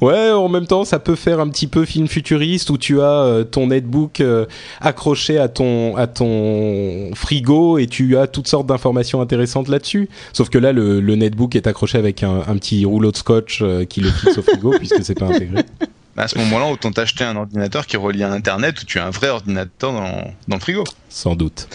Ouais, 0.00 0.30
en 0.30 0.48
même 0.48 0.66
temps, 0.66 0.84
ça 0.84 0.98
peut 0.98 1.14
faire 1.14 1.40
un 1.40 1.48
petit 1.48 1.66
peu 1.66 1.86
film 1.86 2.06
futuriste 2.06 2.68
où 2.68 2.76
tu 2.76 3.00
as 3.00 3.22
euh, 3.22 3.44
ton 3.44 3.68
netbook 3.68 4.20
euh, 4.20 4.44
accroché 4.80 5.38
à 5.38 5.48
ton 5.48 5.96
à 5.96 6.06
ton 6.06 7.14
frigo 7.14 7.78
et 7.78 7.86
tu 7.86 8.18
as 8.18 8.26
toutes 8.26 8.48
sortes 8.48 8.66
d'informations 8.66 9.22
intéressantes 9.22 9.68
là-dessus. 9.68 10.10
Sauf 10.34 10.50
que 10.50 10.58
là, 10.58 10.72
le, 10.72 11.00
le, 11.00 11.16
netbook 11.16 11.56
est 11.56 11.66
accroché 11.66 11.96
avec 11.96 12.22
un, 12.22 12.42
un 12.46 12.56
petit 12.58 12.84
rouleau 12.84 13.10
de 13.10 13.16
scotch 13.16 13.60
euh, 13.62 13.84
qui 13.84 14.02
le 14.02 14.10
fixe 14.10 14.36
au 14.36 14.42
frigo 14.42 14.70
puisque 14.78 15.02
c'est 15.02 15.18
pas 15.18 15.26
intégré. 15.26 15.64
Bah, 16.16 16.24
à 16.24 16.28
ce 16.28 16.38
moment-là, 16.38 16.66
autant 16.66 16.90
t'acheter 16.90 17.24
un 17.24 17.36
ordinateur 17.36 17.86
qui 17.86 17.96
relie 17.96 18.22
à 18.22 18.32
Internet 18.32 18.80
où 18.82 18.84
tu 18.84 18.98
as 18.98 19.06
un 19.06 19.10
vrai 19.10 19.28
ordinateur 19.28 19.92
dans, 19.92 20.30
dans 20.48 20.56
le 20.56 20.60
frigo. 20.60 20.84
Sans 21.08 21.36
doute. 21.36 21.68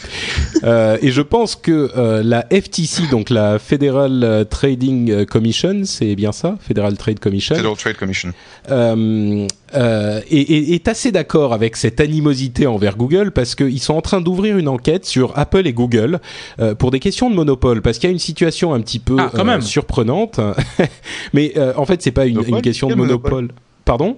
euh, 0.64 0.98
et 1.02 1.12
je 1.12 1.22
pense 1.22 1.56
que 1.56 1.92
euh, 1.96 2.24
la 2.24 2.46
FTC, 2.52 3.10
donc 3.10 3.30
la 3.30 3.60
Federal 3.60 4.46
Trading 4.50 5.26
Commission, 5.26 5.82
c'est 5.86 6.16
bien 6.16 6.32
ça? 6.32 6.58
Federal 6.62 6.98
Trade 6.98 7.20
Commission? 7.20 7.56
Federal 7.56 7.78
Trade 7.78 7.98
Commission. 7.98 8.34
Euh, 8.70 9.48
euh, 9.74 10.20
est, 10.30 10.74
est, 10.74 10.88
assez 10.89 11.12
d'accord 11.12 11.54
avec 11.54 11.78
cette 11.78 12.02
animosité 12.02 12.68
envers 12.68 12.98
Google 12.98 13.32
parce 13.32 13.56
qu'ils 13.56 13.80
sont 13.80 13.94
en 13.94 14.02
train 14.02 14.20
d'ouvrir 14.20 14.58
une 14.58 14.68
enquête 14.68 15.06
sur 15.06 15.38
Apple 15.38 15.66
et 15.66 15.72
Google 15.72 16.20
euh, 16.60 16.76
pour 16.76 16.92
des 16.92 17.00
questions 17.00 17.30
de 17.30 17.36
monopole 17.36 17.82
parce 17.82 17.98
qu'il 17.98 18.10
y 18.10 18.12
a 18.12 18.14
une 18.14 18.20
situation 18.20 18.74
un 18.74 18.82
petit 18.82 19.00
peu 19.00 19.16
ah, 19.18 19.32
euh, 19.34 19.62
surprenante. 19.62 20.42
Mais 21.34 21.54
euh, 21.56 21.74
en 21.78 21.86
fait, 21.86 22.02
c'est 22.02 22.12
pas 22.12 22.26
une, 22.26 22.44
une, 22.46 22.62
question 22.62 22.89
de 22.89 22.96
monopole. 22.96 23.32
monopole? 23.32 23.56
Pardon? 23.86 24.18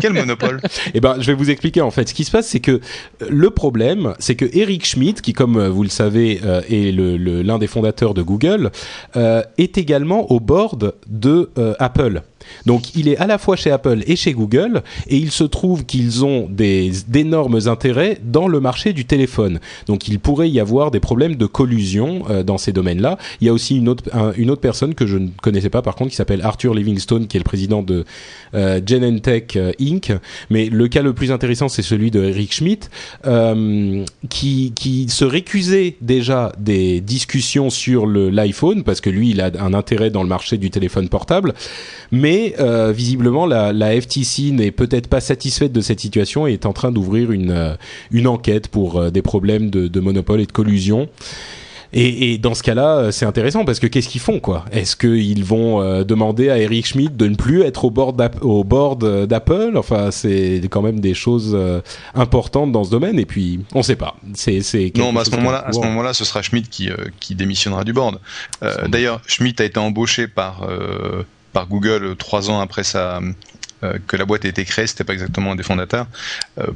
Quel 0.00 0.12
monopole? 0.12 0.60
Eh 0.94 1.00
ben, 1.00 1.16
je 1.20 1.26
vais 1.26 1.34
vous 1.34 1.50
expliquer 1.50 1.80
en 1.80 1.90
fait. 1.90 2.08
Ce 2.08 2.14
qui 2.14 2.24
se 2.24 2.30
passe, 2.30 2.48
c'est 2.48 2.60
que 2.60 2.80
le 3.28 3.50
problème, 3.50 4.14
c'est 4.18 4.34
que 4.34 4.46
Eric 4.52 4.86
Schmidt, 4.86 5.20
qui 5.20 5.32
comme 5.32 5.66
vous 5.68 5.82
le 5.82 5.88
savez 5.88 6.40
euh, 6.44 6.62
est 6.68 6.92
l'un 6.92 7.58
des 7.58 7.66
fondateurs 7.66 8.14
de 8.14 8.22
Google, 8.22 8.70
euh, 9.16 9.42
est 9.58 9.78
également 9.78 10.30
au 10.30 10.40
board 10.40 10.94
de 11.08 11.50
euh, 11.58 11.74
Apple. 11.78 12.22
Donc 12.66 12.94
il 12.94 13.08
est 13.08 13.16
à 13.18 13.26
la 13.26 13.38
fois 13.38 13.56
chez 13.56 13.70
Apple 13.70 14.02
et 14.06 14.16
chez 14.16 14.32
Google 14.32 14.82
et 15.06 15.16
il 15.16 15.30
se 15.30 15.44
trouve 15.44 15.84
qu'ils 15.84 16.24
ont 16.24 16.48
d'énormes 16.50 17.60
intérêts 17.66 18.18
dans 18.22 18.48
le 18.48 18.60
marché 18.60 18.92
du 18.92 19.04
téléphone. 19.04 19.60
Donc 19.86 20.08
il 20.08 20.18
pourrait 20.18 20.50
y 20.50 20.60
avoir 20.60 20.90
des 20.90 21.00
problèmes 21.00 21.36
de 21.36 21.46
collusion 21.46 22.24
euh, 22.30 22.42
dans 22.42 22.58
ces 22.58 22.72
domaines-là. 22.72 23.18
Il 23.40 23.46
y 23.46 23.50
a 23.50 23.52
aussi 23.52 23.76
une 23.76 23.88
autre 23.88 24.04
un, 24.12 24.32
une 24.36 24.50
autre 24.50 24.60
personne 24.60 24.94
que 24.94 25.06
je 25.06 25.18
ne 25.18 25.28
connaissais 25.42 25.70
pas 25.70 25.82
par 25.82 25.94
contre 25.94 26.10
qui 26.10 26.16
s'appelle 26.16 26.42
Arthur 26.42 26.74
Livingstone 26.74 27.26
qui 27.26 27.36
est 27.36 27.40
le 27.40 27.44
président 27.44 27.82
de 27.82 28.04
euh, 28.54 28.80
Genentech 28.84 29.56
euh, 29.56 29.72
Inc. 29.80 30.12
Mais 30.50 30.66
le 30.66 30.88
cas 30.88 31.02
le 31.02 31.12
plus 31.12 31.32
intéressant 31.32 31.68
c'est 31.68 31.82
celui 31.82 32.10
de 32.10 32.22
Eric 32.22 32.52
Schmidt 32.52 32.88
qui 34.28 34.72
qui 34.74 35.08
se 35.08 35.24
récusait 35.24 35.96
déjà 36.00 36.52
des 36.58 37.00
discussions 37.00 37.70
sur 37.70 38.06
l'iPhone 38.06 38.82
parce 38.82 39.00
que 39.00 39.10
lui 39.10 39.30
il 39.30 39.40
a 39.40 39.50
un 39.60 39.74
intérêt 39.74 40.10
dans 40.10 40.22
le 40.22 40.28
marché 40.28 40.58
du 40.58 40.70
téléphone 40.70 41.08
portable 41.08 41.54
mais 42.12 42.35
euh, 42.58 42.92
visiblement 42.92 43.46
la, 43.46 43.72
la 43.72 44.00
FTC 44.00 44.52
n'est 44.52 44.70
peut-être 44.70 45.08
pas 45.08 45.20
satisfaite 45.20 45.72
de 45.72 45.80
cette 45.80 46.00
situation 46.00 46.46
et 46.46 46.54
est 46.54 46.66
en 46.66 46.72
train 46.72 46.92
d'ouvrir 46.92 47.32
une, 47.32 47.50
euh, 47.50 47.74
une 48.10 48.26
enquête 48.26 48.68
pour 48.68 48.98
euh, 48.98 49.10
des 49.10 49.22
problèmes 49.22 49.70
de, 49.70 49.88
de, 49.88 50.00
monopole 50.00 50.40
et 50.40 50.46
de 50.46 50.52
collusion. 50.52 51.08
Et, 51.92 52.32
et, 52.32 52.38
dans 52.38 52.54
ce 52.54 52.62
cas-là, 52.62 53.12
c'est 53.12 53.26
intéressant 53.26 53.64
parce 53.64 53.80
que 53.80 53.86
qu'est-ce 53.86 54.08
qu'ils 54.08 54.20
font 54.20 54.40
quoi? 54.40 54.64
Est-ce 54.72 54.96
qu'ils 54.96 55.44
vont 55.44 55.80
euh, 55.80 56.04
demander 56.04 56.50
à 56.50 56.58
Eric 56.58 56.86
Schmidt 56.86 57.14
de 57.16 57.26
ne 57.26 57.36
plus 57.36 57.62
être 57.62 57.84
au 57.84 57.90
board 57.90 58.20
au 58.42 58.64
board 58.64 59.26
d'Apple? 59.26 59.72
Enfin, 59.76 60.10
c'est 60.10 60.60
quand 60.70 60.82
même 60.82 61.00
des 61.00 61.14
choses 61.14 61.52
euh, 61.54 61.80
importantes 62.14 62.72
dans 62.72 62.84
ce 62.84 62.90
domaine. 62.90 63.18
Et 63.18 63.26
puis, 63.26 63.60
on 63.74 63.78
ne 63.78 63.82
sait 63.82 63.96
pas. 63.96 64.16
C'est 64.34 64.60
non, 64.96 65.12
mais 65.12 65.20
à 65.20 65.24
ce 65.24 65.30
moment-là, 65.30 65.64
à 65.66 65.72
ce 65.72 65.80
moment-là, 65.80 66.12
ce 66.12 66.24
sera 66.24 66.42
Schmidt 66.42 66.68
qui 66.68 66.90
euh, 66.90 66.96
qui 67.20 67.34
démissionnera 67.34 67.84
du 67.84 67.92
board. 67.92 68.20
D'ailleurs, 68.88 69.20
Schmidt 69.26 69.62
a 69.62 69.66
été 69.66 69.78
embauché 69.78 70.28
par 70.28 70.68
par 71.56 71.66
Google 71.68 72.16
trois 72.16 72.50
ans 72.50 72.60
après 72.60 72.84
sa 72.84 73.20
que 74.08 74.16
la 74.16 74.24
boîte 74.24 74.44
a 74.44 74.48
été 74.48 74.64
créée, 74.64 74.86
c'était 74.86 75.04
pas 75.04 75.12
exactement 75.12 75.52
un 75.52 75.54
des 75.54 75.62
fondateurs. 75.62 76.06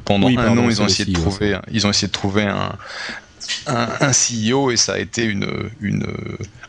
pendant 0.05 0.27
un 0.27 0.57
an, 0.57 0.69
ils 0.69 0.81
ont 0.81 0.85
essayé 0.85 1.11
de 1.11 1.19
trouver, 1.19 1.57
ils 1.71 1.85
ont 1.85 1.89
essayé 1.89 2.07
de 2.07 2.13
trouver 2.13 2.43
un, 2.43 2.71
un, 3.67 3.87
un, 3.99 4.11
CEO 4.11 4.71
et 4.71 4.77
ça 4.77 4.93
a 4.93 4.97
été 4.97 5.23
une, 5.25 5.47
une 5.81 6.05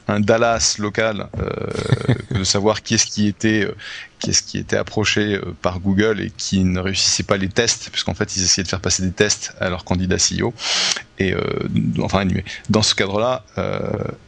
un 0.08 0.20
Dallas 0.20 0.76
local 0.78 1.28
euh, 1.38 2.38
de 2.38 2.44
savoir 2.44 2.82
qui 2.82 2.94
est-ce 2.94 3.06
qui 3.06 3.28
était 3.28 3.68
euh, 4.28 4.32
qui 4.46 4.58
était 4.58 4.76
approché 4.76 5.34
euh, 5.34 5.54
par 5.62 5.80
Google 5.80 6.20
et 6.20 6.32
qui 6.36 6.64
ne 6.64 6.80
réussissait 6.80 7.22
pas 7.22 7.36
les 7.36 7.48
tests 7.48 7.90
puisqu'en 7.90 8.14
fait 8.14 8.36
ils 8.36 8.42
essayaient 8.42 8.64
de 8.64 8.68
faire 8.68 8.80
passer 8.80 9.02
des 9.02 9.12
tests 9.12 9.54
à 9.60 9.68
leur 9.68 9.84
candidat 9.84 10.16
CEO 10.16 10.52
et 11.18 11.34
euh, 11.34 11.40
enfin 12.00 12.26
dans 12.70 12.82
ce 12.82 12.94
cadre-là 12.94 13.44
euh, 13.58 13.80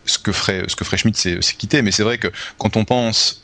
ce 0.05 0.19
que 0.19 0.33
ferait 0.33 0.65
ce 0.69 0.77
que 0.77 0.85
ferait 0.85 0.97
Schmidt 0.97 1.39
c'est 1.41 1.57
quitter 1.57 1.83
mais 1.83 1.91
c'est 1.91 2.03
vrai 2.03 2.19
que 2.19 2.29
quand 2.59 2.77
on 2.77 2.85
pense 2.85 3.43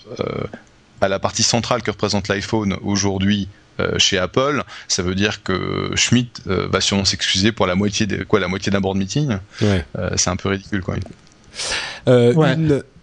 à 1.01 1.09
la 1.09 1.19
partie 1.19 1.43
centrale 1.43 1.83
que 1.83 1.91
représente 1.91 2.29
l'iPhone 2.29 2.77
aujourd'hui 2.83 3.49
chez 3.97 4.19
Apple, 4.19 4.63
ça 4.89 5.03
veut 5.03 5.15
dire 5.15 5.43
que 5.43 5.93
Schmidt 5.95 6.43
euh, 6.49 6.69
va 6.71 6.83
sûrement 6.83 7.07
s'excuser 7.07 7.51
pour 7.51 7.67
la 7.67 7.75
moitié 7.75 8.07
de, 8.07 8.25
quoi 8.25 8.39
la 8.39 8.49
moitié 8.49 8.71
d'un 8.71 8.81
board 8.81 8.99
meeting. 8.99 9.39
Euh, 9.63 10.11
c'est 10.17 10.29
un 10.29 10.37
peu 10.37 10.51
ridicule 10.51 10.83
quand 10.83 10.93
même. 10.93 11.03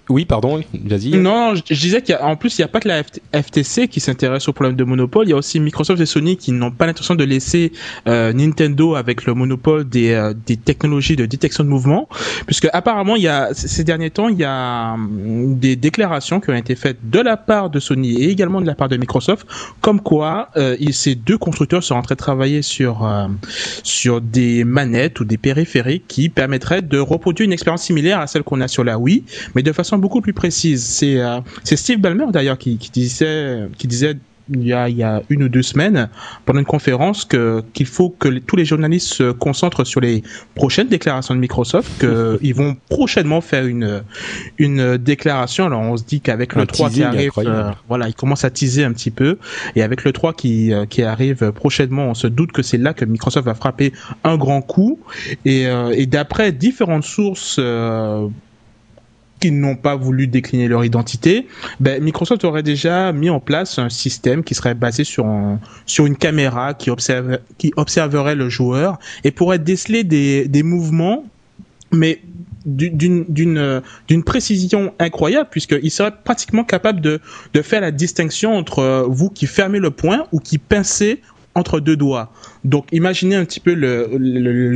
Oui, 0.10 0.26
pardon, 0.26 0.62
vas-y. 0.86 1.18
Non, 1.18 1.54
je, 1.56 1.74
disais 1.74 2.02
qu'en 2.02 2.36
plus, 2.36 2.58
il 2.58 2.62
n'y 2.62 2.66
a 2.66 2.70
pas 2.70 2.80
que 2.80 2.88
la 2.88 3.04
FTC 3.04 3.88
qui 3.88 4.00
s'intéresse 4.00 4.48
au 4.48 4.54
problème 4.54 4.76
de 4.76 4.84
monopole, 4.84 5.28
il 5.28 5.32
y 5.32 5.34
a 5.34 5.38
aussi 5.38 5.60
Microsoft 5.60 6.02
et 6.02 6.06
Sony 6.06 6.38
qui 6.38 6.52
n'ont 6.52 6.72
pas 6.72 6.86
l'intention 6.86 7.16
de 7.16 7.24
laisser 7.24 7.72
euh, 8.08 8.32
Nintendo 8.32 8.96
avec 8.96 9.26
le 9.26 9.34
monopole 9.34 9.88
des, 9.88 10.12
euh, 10.12 10.34
des 10.46 10.58
technologies 10.58 11.16
de 11.16 11.26
détection 11.26 11.64
de 11.64 11.70
mouvement, 11.70 12.08
puisque 12.46 12.70
apparemment, 12.72 13.16
il 13.16 13.24
y 13.24 13.28
a 13.28 13.54
ces 13.54 13.84
derniers 13.84 14.10
temps, 14.10 14.30
il 14.30 14.38
y 14.38 14.46
a 14.46 14.94
hum, 14.94 15.58
des 15.58 15.76
déclarations 15.76 16.40
qui 16.40 16.50
ont 16.50 16.56
été 16.56 16.76
faites 16.76 16.98
de 17.04 17.20
la 17.20 17.38
part 17.38 17.70
de 17.70 17.80
Sony 17.80 18.22
et 18.22 18.30
également 18.30 18.62
de 18.62 18.68
la 18.68 18.76
part 18.76 18.90
de 18.90 18.98
Microsoft, 18.98 19.48
comme 19.82 20.00
quoi 20.00 20.50
euh, 20.56 20.76
ces 20.92 21.16
deux 21.16 21.38
constructeurs 21.38 21.84
sont 21.84 21.96
en 21.96 22.02
train 22.02 22.16
de 22.16 22.20
travailler 22.20 22.62
sur 22.62 23.06
euh, 23.06 23.28
sur 23.84 24.22
des 24.22 24.64
manettes 24.64 25.20
ou 25.20 25.26
des 25.26 25.38
périphériques 25.38 26.06
qui 26.08 26.30
permettraient 26.30 26.82
de 26.82 26.98
reproduire 26.98 27.46
une 27.46 27.54
expérience 27.54 27.84
similaire 27.84 28.20
à 28.20 28.28
celle 28.28 28.44
qu'on 28.44 28.62
a 28.62 28.68
sur 28.68 28.84
la 28.84 28.98
Wii, 28.98 29.24
mais 29.54 29.64
de 29.64 29.72
façon 29.72 29.97
beaucoup 29.98 30.22
plus 30.22 30.34
précise. 30.34 30.84
C'est 30.84 31.20
euh, 31.20 31.40
Steve 31.64 32.00
Ballmer 32.00 32.28
d'ailleurs 32.32 32.58
qui, 32.58 32.78
qui 32.78 32.92
disait 32.92 33.68
qui 33.78 33.88
disait 33.88 34.18
il 34.50 34.66
y, 34.66 34.74
a, 34.74 34.90
il 34.90 34.98
y 34.98 35.04
a 35.04 35.22
une 35.30 35.44
ou 35.44 35.50
deux 35.50 35.62
semaines 35.62 36.10
pendant 36.46 36.60
une 36.60 36.66
conférence 36.66 37.26
qu'il 37.26 37.86
faut 37.86 38.10
que 38.10 38.30
tous 38.40 38.56
les 38.56 38.66
journalistes 38.66 39.08
se 39.08 39.32
concentrent 39.32 39.86
sur 39.86 40.02
les 40.02 40.24
prochaines 40.56 40.88
déclarations 40.88 41.36
de 41.36 41.40
Microsoft 41.40 42.00
qu'ils 42.00 42.56
vont 42.56 42.78
prochainement 42.90 43.42
faire 43.42 43.66
une 43.66 44.04
une 44.58 44.98
déclaration. 44.98 45.66
Alors 45.66 45.82
on 45.82 45.98
se 45.98 46.04
dit 46.04 46.22
qu'avec 46.22 46.56
le 46.56 46.66
3 46.66 46.90
qui 46.90 47.04
arrive 47.04 47.32
euh, 47.38 47.72
voilà 47.88 48.08
il 48.08 48.14
commence 48.14 48.44
à 48.46 48.50
teaser 48.50 48.84
un 48.84 48.94
petit 48.94 49.12
peu. 49.12 49.38
Et 49.76 49.84
avec 49.84 50.04
le 50.04 50.14
3 50.14 50.34
qui 50.34 50.74
euh, 50.74 50.86
qui 50.86 51.04
arrive 51.04 51.52
prochainement 51.52 52.06
on 52.08 52.14
se 52.14 52.28
doute 52.28 52.52
que 52.52 52.62
c'est 52.62 52.78
là 52.78 52.94
que 52.94 53.06
Microsoft 53.06 53.46
va 53.46 53.56
frapper 53.56 53.94
un 54.24 54.38
grand 54.38 54.62
coup. 54.62 55.00
Et, 55.46 55.66
et 55.94 56.06
d'après 56.06 56.52
différentes 56.52 57.04
sources 57.04 57.60
qui 59.40 59.52
n'ont 59.52 59.76
pas 59.76 59.96
voulu 59.96 60.28
décliner 60.28 60.68
leur 60.68 60.84
identité, 60.84 61.48
ben, 61.80 62.02
Microsoft 62.02 62.44
aurait 62.44 62.64
déjà 62.64 63.12
mis 63.12 63.30
en 63.30 63.40
place 63.40 63.78
un 63.80 63.90
système 63.90 64.44
qui 64.44 64.56
serait 64.56 64.74
basé 64.74 65.04
sur 65.04 65.26
sur 65.86 66.06
une 66.06 66.16
caméra 66.16 66.74
qui 66.74 66.90
observe 66.90 67.40
qui 67.58 67.74
observerait 67.76 68.36
le 68.36 68.50
joueur 68.50 68.98
et 69.24 69.32
pourrait 69.32 69.60
déceler 69.60 70.04
des 70.04 70.48
des 70.48 70.64
mouvements 70.64 71.24
mais 71.92 72.22
d'une 72.66 73.26
d'une 73.30 73.82
d'une 74.08 74.24
précision 74.24 74.94
incroyable 75.00 75.48
puisqu'il 75.50 75.92
serait 75.92 76.14
pratiquement 76.24 76.64
capable 76.64 77.00
de 77.00 77.22
de 77.54 77.62
faire 77.62 77.82
la 77.82 77.92
distinction 77.92 78.56
entre 78.56 79.06
vous 79.08 79.30
qui 79.30 79.46
fermez 79.46 79.80
le 79.80 79.92
poing 79.92 80.26
ou 80.32 80.40
qui 80.40 80.58
pincez 80.58 81.22
entre 81.58 81.80
deux 81.80 81.98
doigts. 81.98 82.32
Donc 82.64 82.88
imaginez 82.92 83.36
un 83.36 83.46
petit 83.46 83.60
peu 83.60 83.74
le, 83.74 84.08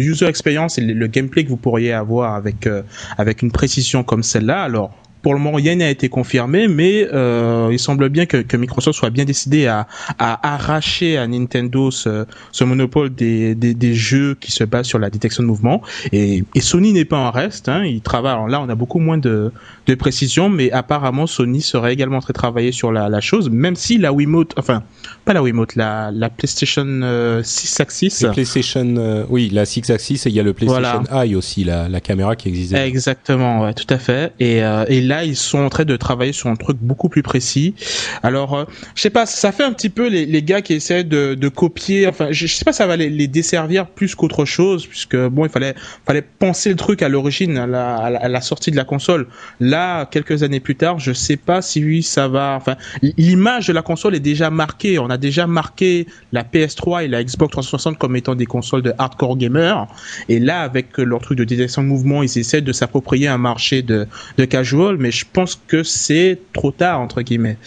user 0.02 0.26
experience 0.26 0.78
et 0.78 0.82
le, 0.82 1.08
gameplay 1.08 1.44
que 1.44 1.50
vous 1.50 1.58
pourriez 1.58 1.94
avoir 1.94 2.36
avec 2.36 2.68
euh, 2.68 2.82
avec 3.18 3.42
une 3.42 3.52
précision 3.52 4.04
comme 4.04 4.24
celle-là. 4.24 4.62
Alors 4.64 4.92
pour 5.22 5.34
le 5.34 5.40
moment, 5.40 5.58
rien 5.58 5.76
n'a 5.76 5.90
été 5.90 6.10
confirmé, 6.10 6.68
mais 6.68 7.08
euh, 7.14 7.70
il 7.72 7.80
semble 7.80 8.10
bien 8.10 8.26
que, 8.26 8.38
que, 8.38 8.58
Microsoft 8.58 8.98
soit 8.98 9.10
bien 9.10 9.26
décidé 9.26 9.68
à, 9.68 9.88
à 10.20 10.54
arracher 10.56 11.18
à 11.18 11.28
Nintendo 11.28 11.92
ce, 11.92 12.26
ce 12.52 12.64
monopole 12.64 13.14
des, 13.14 13.56
des, 13.56 13.74
des, 13.74 13.94
jeux 13.94 14.36
qui 14.40 14.52
se 14.52 14.64
basent 14.64 14.88
sur 14.88 15.00
la 15.00 15.10
détection 15.10 15.44
de 15.44 15.48
mouvement. 15.48 15.82
Et, 16.12 16.44
et 16.56 16.62
Sony 16.62 16.94
n'est 16.94 17.06
pas 17.06 17.18
en 17.18 17.32
reste. 17.32 17.70
Hein, 17.70 17.86
il 17.86 18.02
travaille. 18.02 18.34
Alors 18.34 18.48
là, 18.48 18.62
on 18.62 18.70
a 18.70 18.76
beaucoup 18.76 19.00
moins 19.00 19.18
de, 19.18 19.52
de 19.88 19.96
précision, 19.96 20.50
mais 20.50 20.72
apparemment 20.72 21.28
Sony 21.28 21.62
serait 21.62 21.94
également 21.94 22.20
très 22.20 22.34
travaillé 22.34 22.72
sur 22.72 22.92
la, 22.92 23.10
la 23.10 23.22
chose, 23.22 23.50
même 23.50 23.76
si 23.76 23.98
la 23.98 24.14
Wiimote, 24.14 24.54
enfin 24.58 24.84
pas 25.26 25.34
la 25.34 25.44
Wiimote, 25.44 25.76
la, 25.76 26.10
la 26.12 26.30
PlayStation 26.30 26.84
6 26.84 26.92
euh, 27.04 27.42
Axis. 27.84 28.20
La 28.22 28.30
PlayStation, 28.30 28.96
euh, 28.98 29.24
oui, 29.30 29.50
la 29.52 29.66
6 29.66 29.90
Axis 29.92 30.22
et 30.26 30.30
il 30.30 30.36
y 30.36 30.40
a 30.40 30.44
le 30.44 30.54
PlayStation 30.54 31.04
Eye 31.12 31.36
aussi, 31.36 31.64
la, 31.64 31.90
la 31.90 32.02
caméra 32.02 32.36
qui 32.36 32.50
existait. 32.50 32.88
Exactement, 32.88 33.62
ouais, 33.62 33.74
tout 33.74 33.92
à 33.94 33.98
fait. 33.98 34.34
Et, 34.40 34.64
euh, 34.64 34.86
et 34.88 35.02
là, 35.12 35.26
ils 35.26 35.36
sont 35.36 35.60
en 35.60 35.70
train 35.70 35.84
de 35.84 35.98
travailler 35.98 36.32
sur 36.32 36.48
un 36.48 36.56
truc 36.56 36.78
beaucoup 36.80 37.10
plus 37.10 37.22
précis. 37.22 37.76
Alors, 38.24 38.56
euh, 38.56 38.64
je 38.96 39.02
sais 39.02 39.10
pas, 39.10 39.26
ça 39.26 39.52
fait 39.52 39.64
un 39.64 39.74
petit 39.74 39.90
peu 39.90 40.08
les, 40.08 40.26
les 40.26 40.42
gars 40.42 40.62
qui 40.62 40.74
essaient 40.74 41.04
de, 41.04 41.36
de 41.36 41.50
copier. 41.50 42.08
Enfin, 42.08 42.28
je, 42.32 42.48
sais 42.48 42.64
pas, 42.64 42.72
ça 42.72 42.88
va 42.88 42.96
les, 42.96 43.28
desservir 43.28 43.88
plus 43.88 44.16
qu'autre 44.16 44.46
chose, 44.46 44.88
puisque 44.88 45.18
bon, 45.18 45.46
il 45.46 45.52
fallait 45.52 45.76
fallait 46.06 46.22
penser 46.22 46.70
le 46.70 46.78
truc 46.78 47.02
à 47.02 47.10
l'origine, 47.10 47.58
à 47.58 47.68
la, 47.68 47.96
à 47.96 48.30
la, 48.30 48.42
sortie 48.42 48.72
de 48.72 48.78
la 48.78 48.86
console. 48.86 49.28
Là, 49.60 50.06
quelques 50.06 50.44
années 50.44 50.62
plus 50.62 50.76
tard, 50.76 50.98
je 51.00 51.12
sais 51.12 51.38
pas 51.38 51.62
si 51.62 51.84
oui, 51.84 52.04
ça 52.04 52.30
va. 52.30 52.56
Enfin, 52.56 52.78
l'image 53.18 53.68
de 53.68 53.74
la 53.74 53.82
console 53.82 54.16
est 54.16 54.22
déjà 54.22 54.50
marquée. 54.50 54.98
On 54.98 55.10
a 55.10 55.18
déjà 55.18 55.46
marqué 55.46 56.08
la 56.32 56.44
PS3 56.44 57.04
et 57.04 57.08
la 57.10 57.22
Xbox 57.22 57.52
360 57.52 57.98
comme 57.98 58.16
étant 58.16 58.36
des 58.36 58.46
consoles 58.46 58.82
de 58.82 58.94
hardcore 58.98 59.38
gamers. 59.38 59.88
Et 60.30 60.40
là, 60.40 60.62
avec 60.62 60.98
leur 60.98 61.20
truc 61.20 61.38
de 61.38 61.44
détection 61.44 61.84
de 61.84 61.88
mouvement, 61.88 62.24
ils 62.24 62.38
essaient 62.38 62.62
de 62.62 62.72
s'approprier 62.72 63.28
un 63.28 63.38
marché 63.38 63.82
de, 63.82 64.08
de 64.38 64.46
casual, 64.46 64.98
mais 65.02 65.12
je 65.12 65.26
pense 65.32 65.60
que 65.68 65.84
c'est 65.84 66.40
trop 66.54 66.72
tard 66.72 67.02
entre 67.02 67.22
guillemets. 67.22 67.58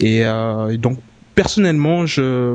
Et 0.00 0.24
euh, 0.24 0.76
donc 0.76 0.98
personnellement, 1.34 2.04
je 2.04 2.54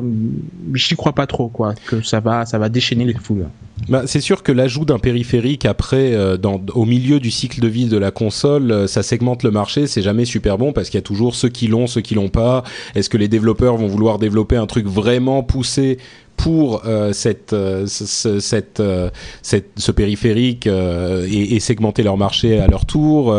j'y 0.74 0.96
crois 0.96 1.14
pas 1.14 1.26
trop 1.26 1.48
quoi 1.48 1.74
que 1.88 2.02
ça 2.04 2.20
va 2.20 2.70
déchaîner 2.70 3.06
les 3.06 3.16
foules. 3.16 3.48
Bah, 3.90 4.04
c'est 4.06 4.22
sûr 4.22 4.42
que 4.42 4.52
l'ajout 4.52 4.86
d'un 4.86 5.00
périphérique 5.00 5.66
après 5.66 6.14
euh, 6.14 6.38
au 6.74 6.86
milieu 6.86 7.20
du 7.20 7.30
cycle 7.30 7.60
de 7.60 7.68
vie 7.68 7.86
de 7.86 7.98
la 7.98 8.12
console, 8.12 8.72
euh, 8.72 8.88
ça 8.88 9.04
segmente 9.04 9.44
le 9.44 9.52
marché, 9.52 9.86
c'est 9.86 10.02
jamais 10.02 10.26
super 10.26 10.58
bon 10.58 10.72
parce 10.72 10.90
qu'il 10.90 10.98
y 10.98 11.00
a 11.00 11.04
toujours 11.04 11.36
ceux 11.36 11.50
qui 11.50 11.68
l'ont, 11.68 11.86
ceux 11.86 12.02
qui 12.02 12.16
l'ont 12.16 12.30
pas. 12.30 12.64
Est-ce 12.96 13.10
que 13.10 13.18
les 13.18 13.28
développeurs 13.28 13.78
vont 13.78 13.88
vouloir 13.88 14.18
développer 14.18 14.56
un 14.56 14.66
truc 14.66 14.88
vraiment 14.88 15.44
poussé 15.44 15.98
pour 16.38 16.84
euh, 16.86 17.14
cette, 17.14 17.54
euh, 17.54 17.86
ce, 17.88 18.40
cette, 18.40 18.80
euh, 18.80 19.10
cette, 19.42 19.72
ce 19.78 19.92
périphérique 19.92 20.68
et, 20.68 21.56
et, 21.56 21.60
segmenter 21.60 22.04
leur 22.04 22.18
marché 22.18 22.60
à 22.60 22.68
leur 22.68 22.86
tour. 22.86 23.36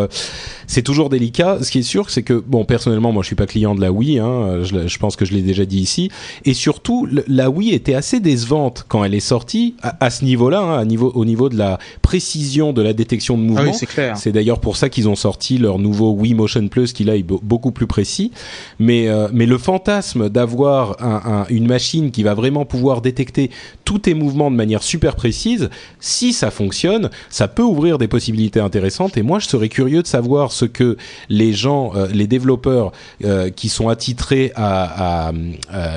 c'est 0.67 0.83
toujours 0.83 1.09
délicat. 1.09 1.59
Ce 1.63 1.71
qui 1.71 1.81
est 1.81 1.83
sûr, 1.83 2.11
c'est 2.11 2.23
que 2.23 2.35
bon, 2.35 2.65
personnellement, 2.65 3.13
moi, 3.13 3.23
je 3.23 3.29
suis 3.29 3.37
pas 3.37 3.47
client 3.47 3.75
de 3.75 3.81
la 3.81 3.93
Wii. 3.93 4.19
Hein, 4.19 4.63
je, 4.63 4.89
je, 4.89 4.99
pense 4.99 5.17
que 5.17 5.25
je 5.25 5.35
l'ai 5.35 5.43
déjà 5.43 5.65
dit 5.65 5.79
ici. 5.79 6.11
Et 6.45 6.55
surtout, 6.55 7.09
la 7.29 7.51
Wii 7.51 7.73
était 7.73 7.95
assez 7.95 8.21
décevante 8.21 8.85
quand 8.89 9.05
elle 9.05 9.15
est 9.15 9.21
sortie 9.21 9.75
à, 9.83 10.05
à 10.05 10.11
ce 10.11 10.25
niveau-là, 10.25 10.61
hein, 10.61 10.85
niveau, 10.85 11.13
au 11.15 11.25
niveau 11.25 11.49
de 11.49 11.57
la 11.57 11.79
précision 12.03 12.73
de 12.73 12.83
la 12.83 12.93
détection 12.93 13.39
de 13.39 13.43
ah 13.43 13.47
mouvement. 13.47 13.73
Ah 13.99 14.15
c'est 14.17 14.33
d'ailleurs 14.33 14.61
pour 14.61 14.77
ça 14.77 14.89
qu'ils 14.89 15.09
ont 15.09 15.17
sorti 15.17 15.59
leur 15.59 15.79
nouveau 15.79 16.13
Wii 16.13 16.35
Motion 16.35 16.67
Plus, 16.69 16.93
qui 16.93 17.05
là 17.05 17.17
est 17.17 17.23
beaucoup 17.23 17.71
plus 17.71 17.87
précis. 17.87 18.33
Mais 18.79 19.09
mais 19.33 19.47
le 19.47 19.59
fantasme 19.59 20.29
d'avoir 20.29 20.97
un, 21.03 21.23
un, 21.25 21.47
une 21.51 21.67
machine 21.67 22.11
qui 22.11 22.23
va 22.23 22.35
vraiment 22.35 22.65
pouvoir 22.65 22.86
détecter 22.95 23.51
tous 23.85 23.99
tes 24.01 24.15
mouvements 24.15 24.51
de 24.51 24.57
manière 24.57 24.83
super 24.83 25.17
précise, 25.17 25.71
si 26.01 26.33
ça 26.33 26.51
fonctionne, 26.51 27.11
ça 27.29 27.49
peut 27.49 27.63
ouvrir 27.63 27.99
des 27.99 28.09
possibilités 28.09 28.61
intéressantes. 28.61 29.17
Et 29.17 29.23
moi, 29.23 29.39
je 29.39 29.47
serais 29.47 29.69
curieux 29.69 30.03
de 30.03 30.07
savoir 30.07 30.53
ce 30.53 30.65
que 30.65 30.97
les 31.29 31.53
gens, 31.53 31.93
euh, 31.95 32.07
les 32.13 32.27
développeurs 32.27 32.93
euh, 33.25 33.51
qui 33.51 33.69
sont 33.69 33.89
attitrés 33.89 34.53
à, 34.55 35.29
à, 35.29 35.33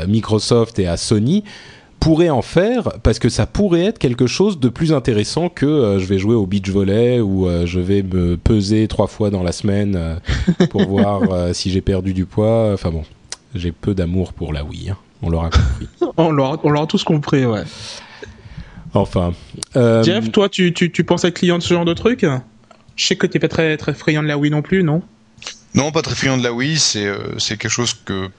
Microsoft 0.07 0.79
et 0.79 0.87
à 0.87 0.97
Sony 0.97 1.43
pourraient 1.99 2.29
en 2.29 2.41
faire 2.41 2.93
parce 3.03 3.19
que 3.19 3.27
ça 3.27 3.45
pourrait 3.45 3.83
être 3.83 3.99
quelque 3.99 4.25
chose 4.25 4.59
de 4.59 4.69
plus 4.69 4.93
intéressant 4.93 5.49
que 5.49 5.65
euh, 5.65 5.99
je 5.99 6.05
vais 6.05 6.17
jouer 6.17 6.35
au 6.35 6.45
beach 6.45 6.69
volley 6.69 7.19
ou 7.19 7.47
je 7.65 7.79
vais 7.79 8.03
me 8.03 8.37
peser 8.37 8.87
trois 8.87 9.07
fois 9.07 9.29
dans 9.29 9.43
la 9.43 9.51
semaine 9.51 10.19
pour 10.69 10.83
voir 10.87 11.21
si 11.53 11.71
j'ai 11.71 11.81
perdu 11.81 12.13
du 12.13 12.25
poids. 12.25 12.71
Enfin 12.73 12.91
bon, 12.91 13.03
j'ai 13.55 13.71
peu 13.71 13.93
d'amour 13.93 14.33
pour 14.33 14.53
la 14.53 14.63
Wii. 14.63 14.91
Hein. 14.91 14.97
On 15.21 15.29
l'aura 15.29 15.49
compris. 15.49 15.87
on 16.17 16.31
l'aura 16.31 16.87
tous 16.87 17.03
compris, 17.03 17.45
ouais. 17.45 17.63
Enfin. 18.93 19.33
Euh... 19.75 20.03
Jeff, 20.03 20.31
toi, 20.31 20.49
tu, 20.49 20.73
tu, 20.73 20.91
tu 20.91 21.03
penses 21.03 21.23
être 21.23 21.35
client 21.35 21.57
de 21.57 21.63
ce 21.63 21.73
genre 21.73 21.85
de 21.85 21.93
truc? 21.93 22.25
Je 22.95 23.05
sais 23.05 23.15
que 23.15 23.27
t'es 23.27 23.39
pas 23.39 23.47
très 23.47 23.77
très 23.77 23.93
friand 23.93 24.23
de 24.23 24.27
la 24.27 24.37
Wii 24.37 24.51
non 24.51 24.61
plus, 24.61 24.83
non? 24.83 25.01
Non, 25.75 25.91
pas 25.91 26.01
très 26.01 26.15
friand 26.15 26.37
de 26.37 26.43
la 26.43 26.51
Wii. 26.53 26.77
C'est 26.77 27.07
c'est 27.37 27.57
quelque 27.57 27.71
chose 27.71 27.93
que 27.93 28.29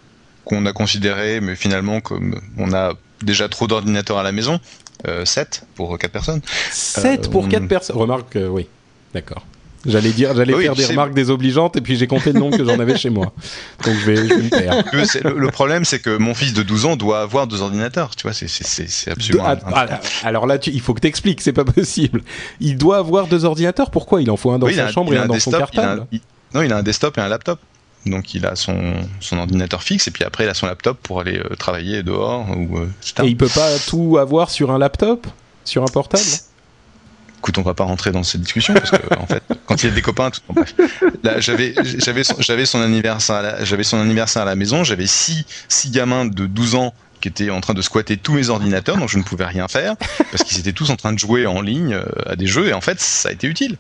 qu'on 0.45 0.67
a 0.67 0.73
considéré, 0.73 1.41
mais 1.41 1.55
finalement 1.55 2.01
comme 2.01 2.41
on 2.59 2.73
a 2.73 2.95
déjà 3.23 3.49
trop 3.49 3.67
d'ordinateurs 3.67 4.19
à 4.19 4.23
la 4.23 4.33
maison, 4.33 4.59
7 5.25 5.67
pour 5.77 5.97
4 5.97 6.11
personnes. 6.11 6.41
7 6.73 7.31
pour 7.31 7.49
4 7.49 7.69
personnes. 7.69 7.97
Remarque, 7.97 8.37
oui, 8.51 8.67
d'accord. 9.15 9.47
J'allais 9.87 10.11
dire, 10.11 10.35
j'allais 10.35 10.53
faire 10.61 10.75
des 10.75 10.85
remarques 10.85 11.15
désobligeantes 11.15 11.77
et 11.77 11.81
puis 11.81 11.97
j'ai 11.97 12.07
compté 12.07 12.33
le 12.33 12.41
nombre 12.41 12.57
que 12.57 12.65
j'en 12.65 12.79
avais 12.79 12.99
chez 12.99 13.11
moi. 13.11 13.33
Donc 13.85 13.95
je 13.95 14.07
vais, 14.07 14.17
je 14.17 14.35
vais 14.35 14.43
me. 14.43 15.31
Le, 15.31 15.39
le, 15.39 15.49
problème, 15.49 15.85
c'est 15.85 16.01
que 16.01 16.17
mon 16.17 16.35
fils 16.35 16.53
de 16.53 16.63
12 16.63 16.87
ans 16.87 16.97
doit 16.97 17.23
avoir 17.23 17.47
deux 17.47 17.63
ordinateurs. 17.63 18.15
Tu 18.15 18.25
vois, 18.25 18.33
c'est 18.33 19.11
absolument. 19.11 19.55
De, 19.55 19.61
ah, 19.67 20.01
alors 20.23 20.47
là, 20.47 20.59
tu, 20.59 20.71
il 20.71 20.81
faut 20.81 20.93
que 20.93 21.01
t'expliques, 21.01 21.41
c'est 21.41 21.53
pas 21.53 21.65
possible. 21.65 22.23
Il 22.61 22.77
doit 22.77 22.99
avoir 22.99 23.27
deux 23.27 23.45
ordinateurs. 23.45 23.91
Pourquoi? 23.91 24.21
Il 24.21 24.31
en 24.31 24.37
faut 24.37 24.51
un 24.51 24.59
dans 24.59 24.67
oui, 24.67 24.75
sa 24.75 24.87
a, 24.87 24.93
chambre 24.93 25.15
et 25.15 25.17
un, 25.17 25.23
un 25.23 25.27
dans 25.27 25.35
desktop, 25.35 25.55
son 25.55 25.59
cartable. 25.59 26.07
Il 26.13 26.19
a, 26.19 26.21
il, 26.21 26.59
non, 26.59 26.63
il 26.63 26.73
a 26.73 26.77
un 26.77 26.83
desktop 26.83 27.17
et 27.17 27.21
un 27.21 27.29
laptop. 27.29 27.59
Donc 28.07 28.35
il 28.35 28.47
a 28.47 28.57
son, 28.57 28.95
son 29.21 29.39
ordinateur 29.39 29.83
fixe 29.83 30.09
et 30.09 30.11
puis 30.11 30.25
après 30.25 30.45
il 30.45 30.49
a 30.49 30.55
son 30.55 30.67
laptop 30.67 30.99
pour 31.03 31.21
aller 31.21 31.39
euh, 31.39 31.55
travailler 31.57 32.03
dehors 32.03 32.47
ou 32.57 32.79
euh, 32.79 32.89
etc. 33.03 33.23
Et 33.25 33.29
il 33.29 33.37
peut 33.37 33.49
pas 33.49 33.69
tout 33.87 34.17
avoir 34.19 34.51
sur 34.51 34.71
un 34.71 34.79
laptop, 34.79 35.27
sur 35.65 35.83
un 35.83 35.87
portable? 35.87 36.25
Écoute, 37.41 37.57
on 37.57 37.63
va 37.63 37.73
pas 37.73 37.85
rentrer 37.85 38.13
dans 38.13 38.23
cette 38.23 38.43
discussion 38.43 38.75
parce 38.75 38.91
que 38.91 39.19
en 39.19 39.27
fait, 39.27 39.43
quand 39.65 39.83
il 39.83 39.89
y 39.89 39.93
a 39.93 39.95
des 39.95 40.03
copains, 40.03 40.31
tout. 40.31 40.43
Là, 41.23 41.41
j'avais, 41.41 41.75
j'avais, 41.99 42.67
son, 42.67 42.81
anniversaire, 42.83 43.65
j'avais 43.65 43.83
son 43.83 43.99
anniversaire 43.99 44.43
à 44.43 44.45
la 44.45 44.57
maison. 44.57 44.85
J'avais 44.85 45.07
six, 45.07 45.47
six 45.69 45.91
gamins 45.91 46.27
de 46.27 46.47
12 46.47 46.75
ans 46.75 46.95
qui 47.23 47.29
étaient 47.29 47.49
en 47.51 47.61
train 47.61 47.75
de 47.75 47.83
squatter 47.83 48.19
tous 48.19 48.33
mes 48.33 48.51
ordinateurs, 48.51 48.97
donc 48.97 49.09
je 49.09 49.19
ne 49.19 49.23
pouvais 49.23 49.45
rien 49.45 49.69
faire 49.69 49.95
parce 50.31 50.43
qu'ils 50.43 50.59
étaient 50.59 50.73
tous 50.73 50.91
en 50.91 50.97
train 50.97 51.13
de 51.13 51.19
jouer 51.19 51.47
en 51.47 51.61
ligne 51.61 51.99
à 52.27 52.37
des 52.37 52.47
jeux 52.47 52.69
et 52.69 52.73
en 52.73 52.81
fait, 52.81 53.01
ça 53.01 53.31
a 53.31 53.33
été 53.33 53.47
utile. 53.47 53.77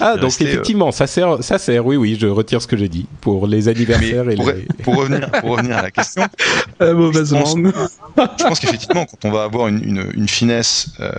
Ah, 0.00 0.14
donc 0.14 0.24
resté, 0.24 0.44
effectivement, 0.44 0.88
euh... 0.88 0.92
ça 0.92 1.06
sert, 1.06 1.42
ça 1.42 1.58
sert, 1.58 1.84
oui, 1.86 1.96
oui, 1.96 2.16
je 2.20 2.26
retire 2.26 2.62
ce 2.62 2.66
que 2.66 2.76
j'ai 2.76 2.88
dit 2.88 3.06
pour 3.20 3.46
les 3.46 3.68
anniversaires 3.68 4.24
Mais 4.24 4.36
pour, 4.36 4.50
et 4.50 4.54
les... 4.54 4.82
pour, 4.82 4.96
revenir, 4.96 5.30
pour 5.30 5.50
revenir 5.50 5.76
à 5.76 5.82
la 5.82 5.90
question, 5.90 6.26
euh, 6.82 6.94
mauvaise 6.94 7.30
je 7.30 7.40
pense, 7.40 7.56
je 7.56 8.44
pense 8.44 8.60
qu'effectivement, 8.60 9.06
quand 9.06 9.28
on 9.28 9.32
va 9.32 9.44
avoir 9.44 9.68
une, 9.68 9.82
une, 9.82 10.10
une 10.14 10.28
finesse 10.28 10.88
euh, 11.00 11.10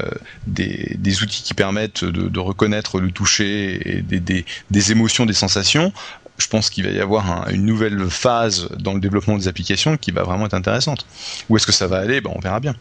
des, 0.46 0.96
des, 0.98 1.24
outils 1.24 1.44
qui 1.44 1.54
permettent 1.54 2.04
de, 2.04 2.30
de, 2.30 2.40
reconnaître 2.40 3.00
le 3.00 3.12
toucher 3.12 3.98
et 3.98 4.02
des, 4.02 4.20
des, 4.20 4.46
des 4.72 4.92
émotions, 4.92 5.26
des 5.26 5.34
sensations, 5.34 5.92
je 6.38 6.48
pense 6.48 6.70
qu'il 6.70 6.84
va 6.86 6.92
y 6.92 7.00
avoir 7.00 7.32
un, 7.32 7.52
une 7.52 7.66
nouvelle 7.66 8.10
phase 8.10 8.70
dans 8.80 8.94
le 8.94 9.00
développement 9.00 9.38
des 9.38 9.48
applications 9.48 9.98
qui 9.98 10.12
va 10.12 10.24
vraiment 10.24 10.46
être 10.46 10.54
intéressante. 10.54 11.06
Où 11.50 11.58
est-ce 11.58 11.66
que 11.66 11.72
ça 11.72 11.88
va 11.88 11.98
aller? 11.98 12.22
Ben, 12.22 12.32
On 12.36 12.40
verra 12.40 12.60
bien. 12.60 12.76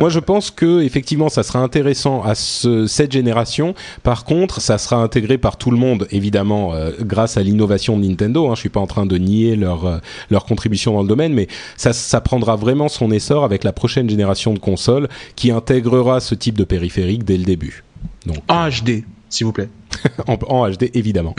Moi, 0.00 0.08
je 0.08 0.18
pense 0.18 0.50
que 0.50 0.82
effectivement, 0.82 1.28
ça 1.28 1.42
sera 1.42 1.60
intéressant 1.60 2.22
à 2.22 2.34
ce, 2.34 2.86
cette 2.86 3.12
génération. 3.12 3.74
Par 4.02 4.24
contre, 4.24 4.60
ça 4.60 4.78
sera 4.78 4.96
intégré 4.96 5.38
par 5.38 5.56
tout 5.56 5.70
le 5.70 5.76
monde, 5.76 6.06
évidemment, 6.10 6.74
euh, 6.74 6.90
grâce 7.00 7.36
à 7.36 7.42
l'innovation 7.42 7.98
de 7.98 8.06
Nintendo. 8.06 8.48
Hein. 8.48 8.54
Je 8.54 8.60
suis 8.60 8.68
pas 8.68 8.80
en 8.80 8.86
train 8.86 9.06
de 9.06 9.16
nier 9.16 9.56
leur 9.56 9.86
euh, 9.86 9.98
leur 10.30 10.44
contribution 10.44 10.94
dans 10.94 11.02
le 11.02 11.08
domaine, 11.08 11.32
mais 11.32 11.48
ça, 11.76 11.92
ça 11.92 12.20
prendra 12.20 12.56
vraiment 12.56 12.88
son 12.88 13.10
essor 13.10 13.44
avec 13.44 13.64
la 13.64 13.72
prochaine 13.72 14.08
génération 14.08 14.54
de 14.54 14.58
consoles 14.58 15.08
qui 15.36 15.50
intégrera 15.50 16.20
ce 16.20 16.34
type 16.34 16.56
de 16.58 16.64
périphérique 16.64 17.24
dès 17.24 17.36
le 17.36 17.44
début. 17.44 17.84
Donc, 18.26 18.38
en 18.48 18.68
HD, 18.68 19.04
s'il 19.28 19.46
vous 19.46 19.52
plaît. 19.52 19.68
en, 20.26 20.38
en, 20.48 20.70
HD, 20.70 20.90
évidemment. 20.94 21.34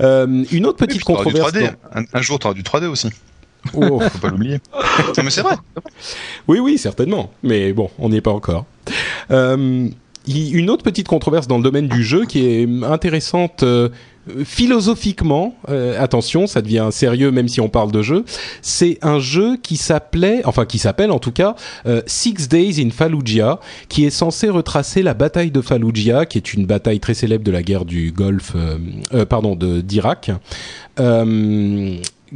Euh, 0.00 0.44
une 0.50 0.66
autre 0.66 0.78
petite 0.78 1.02
oui, 1.06 1.14
controverse. 1.14 1.52
Du 1.52 1.60
3D. 1.60 1.74
Un, 1.94 2.04
un, 2.12 2.22
jour, 2.22 2.38
tu 2.38 2.46
auras 2.46 2.54
du 2.54 2.62
3D 2.62 2.86
aussi. 2.86 3.08
Oh. 3.74 4.00
Faut 4.00 4.18
pas 4.18 4.28
l'oublier. 4.28 4.58
non, 4.72 5.22
mais 5.24 5.30
c'est 5.30 5.42
vrai. 5.42 5.56
Oui, 6.48 6.58
oui, 6.58 6.78
certainement. 6.78 7.30
Mais 7.42 7.72
bon, 7.72 7.90
on 7.98 8.08
n'y 8.08 8.16
est 8.16 8.20
pas 8.20 8.32
encore. 8.32 8.64
Euh, 9.30 9.88
une 10.28 10.70
autre 10.70 10.82
petite 10.82 11.06
controverse 11.06 11.46
dans 11.46 11.58
le 11.58 11.62
domaine 11.62 11.88
du 11.88 12.02
jeu 12.02 12.24
qui 12.24 12.46
est 12.46 12.68
intéressante 12.84 13.62
euh, 13.62 13.88
philosophiquement. 14.44 15.54
Euh, 15.68 16.02
attention, 16.02 16.46
ça 16.46 16.62
devient 16.62 16.88
sérieux 16.90 17.30
même 17.30 17.48
si 17.48 17.60
on 17.60 17.68
parle 17.68 17.92
de 17.92 18.02
jeu. 18.02 18.24
C'est 18.60 18.98
un 19.02 19.18
jeu 19.20 19.56
qui 19.56 19.76
s'appelait, 19.76 20.42
enfin 20.44 20.64
qui 20.64 20.78
s'appelle 20.78 21.10
en 21.10 21.18
tout 21.18 21.32
cas, 21.32 21.54
euh, 21.86 22.02
Six 22.06 22.48
Days 22.48 22.84
in 22.84 22.90
Fallujah, 22.90 23.60
qui 23.88 24.04
est 24.04 24.10
censé 24.10 24.48
retracer 24.48 25.02
la 25.02 25.14
bataille 25.14 25.50
de 25.50 25.60
Fallujah, 25.60 26.26
qui 26.26 26.38
est 26.38 26.54
une 26.54 26.66
bataille 26.66 27.00
très 27.00 27.14
célèbre 27.14 27.44
de 27.44 27.52
la 27.52 27.62
guerre 27.62 27.84
du 27.84 28.10
Golfe, 28.10 28.56
pardon, 29.28 29.54
de 29.54 29.80
d'Irak 29.80 30.30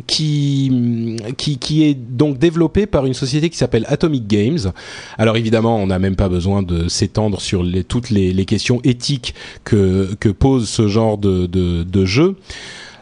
qui, 0.07 1.17
qui, 1.37 1.59
qui 1.59 1.85
est 1.85 1.95
donc 1.95 2.39
développé 2.39 2.87
par 2.87 3.07
une 3.07 3.15
société 3.15 3.51
qui 3.51 3.57
s'appelle 3.57 3.85
Atomic 3.89 4.27
Games. 4.27 4.73
Alors 5.19 5.37
évidemment, 5.37 5.77
on 5.77 5.87
n'a 5.89 5.99
même 5.99 6.17
pas 6.17 6.29
besoin 6.29 6.63
de 6.63 6.89
s'étendre 6.89 7.41
sur 7.41 7.63
les, 7.63 7.85
toutes 7.85 8.11
les, 8.11 8.33
les, 8.33 8.45
questions 8.45 8.81
éthiques 8.85 9.35
que, 9.65 10.15
que 10.21 10.29
pose 10.29 10.69
ce 10.69 10.89
genre 10.89 11.19
de, 11.19 11.47
de, 11.47 11.83
de 11.83 12.05
jeu. 12.05 12.37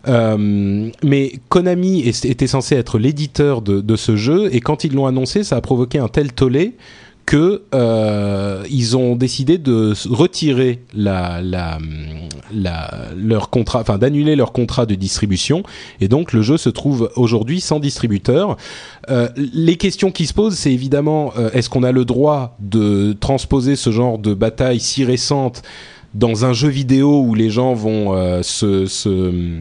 Euh, 0.07 0.91
mais 1.03 1.32
Konami 1.49 2.01
était 2.01 2.47
censé 2.47 2.76
être 2.76 2.99
l'éditeur 2.99 3.62
de, 3.62 3.80
de, 3.80 3.97
ce 3.97 4.16
jeu 4.16 4.49
et 4.55 4.61
quand 4.61 4.84
ils 4.84 4.95
l'ont 4.95 5.07
annoncé, 5.07 5.45
ça 5.45 5.57
a 5.57 5.61
provoqué 5.61 5.99
un 5.99 6.09
tel 6.09 6.32
tollé 6.32 6.76
que 7.29 7.61
euh, 7.74 8.64
ils 8.70 8.97
ont 8.97 9.14
décidé 9.14 9.59
de 9.59 9.93
retirer 10.09 10.81
la, 10.95 11.43
la, 11.43 11.76
la, 12.51 12.91
leur 13.14 13.51
contrat, 13.51 13.81
enfin 13.81 13.99
d'annuler 13.99 14.35
leur 14.35 14.53
contrat 14.53 14.87
de 14.87 14.95
distribution, 14.95 15.62
et 16.01 16.09
donc 16.09 16.33
le 16.33 16.41
jeu 16.41 16.57
se 16.57 16.70
trouve 16.70 17.11
aujourd'hui 17.16 17.61
sans 17.61 17.81
distributeur. 17.81 18.57
Euh, 19.11 19.29
les 19.37 19.76
questions 19.76 20.11
qui 20.11 20.24
se 20.24 20.33
posent, 20.33 20.55
c'est 20.55 20.72
évidemment 20.72 21.35
euh, 21.37 21.51
est-ce 21.53 21.68
qu'on 21.68 21.83
a 21.83 21.93
le 21.93 22.07
droit 22.07 22.57
de 22.61 23.14
transposer 23.20 23.76
ce 23.76 23.91
genre 23.91 24.18
de 24.18 24.33
bataille 24.33 24.81
si 24.81 25.05
récente 25.05 25.61
dans 26.14 26.47
un 26.47 26.55
jeu 26.55 26.68
vidéo 26.68 27.20
où 27.20 27.35
les 27.35 27.51
gens 27.51 27.74
vont 27.74 28.14
euh, 28.14 28.43
se, 28.43 28.87
se 28.87 29.61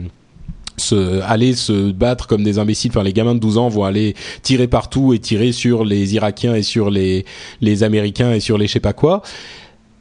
se, 0.80 1.20
aller 1.22 1.54
se 1.54 1.90
battre 1.90 2.26
comme 2.26 2.42
des 2.42 2.58
imbéciles. 2.58 2.90
Enfin, 2.90 3.02
les 3.02 3.12
gamins 3.12 3.34
de 3.34 3.40
12 3.40 3.58
ans 3.58 3.68
vont 3.68 3.84
aller 3.84 4.14
tirer 4.42 4.68
partout 4.68 5.12
et 5.14 5.18
tirer 5.18 5.52
sur 5.52 5.84
les 5.84 6.14
Irakiens 6.14 6.54
et 6.54 6.62
sur 6.62 6.90
les, 6.90 7.24
les 7.60 7.82
Américains 7.82 8.32
et 8.32 8.40
sur 8.40 8.58
les 8.58 8.66
je 8.68 8.74
sais 8.74 8.80
pas 8.80 8.92
quoi. 8.92 9.22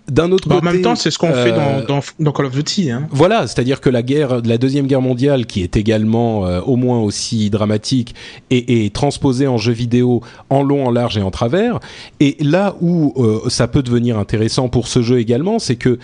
D'un 0.10 0.32
autre 0.32 0.48
bah, 0.48 0.56
côté, 0.56 0.68
en 0.68 0.72
même 0.72 0.82
temps, 0.82 0.96
c'est 0.96 1.12
ce 1.12 1.18
qu'on 1.20 1.32
euh, 1.32 1.44
fait 1.44 1.52
dans, 1.52 1.86
dans, 1.86 2.00
dans, 2.18 2.32
Call 2.32 2.46
of 2.46 2.54
Duty. 2.54 2.92
Hein. 2.92 3.08
Voilà, 3.12 3.46
c'est-à-dire 3.46 3.82
que 3.82 3.90
la 3.90 4.02
guerre, 4.02 4.42
la 4.46 4.58
deuxième 4.58 4.88
guerre 4.88 5.02
mondiale, 5.02 5.46
qui 5.46 5.64
est 5.64 5.76
également 5.76 6.46
euh, 6.46 6.62
au 6.62 6.78
moins 6.78 7.00
aussi 7.00 7.50
dramatique, 7.50 8.16
est, 8.50 8.70
est, 8.70 8.94
transposée 8.94 9.48
en 9.48 9.58
jeu 9.58 9.74
vidéo 9.74 10.22
en 10.50 10.64
long, 10.64 10.88
en 10.88 10.92
large 10.92 11.18
et 11.18 11.22
en 11.22 11.32
travers. 11.32 11.82
Et 12.22 12.38
là 12.40 12.76
où 12.80 13.14
euh, 13.18 13.50
ça 13.50 13.68
peut 13.68 13.84
devenir 13.84 14.18
intéressant 14.18 14.70
pour 14.70 14.88
ce 14.88 15.02
jeu 15.02 15.20
également, 15.20 15.60
c'est 15.60 15.76
que 15.76 16.00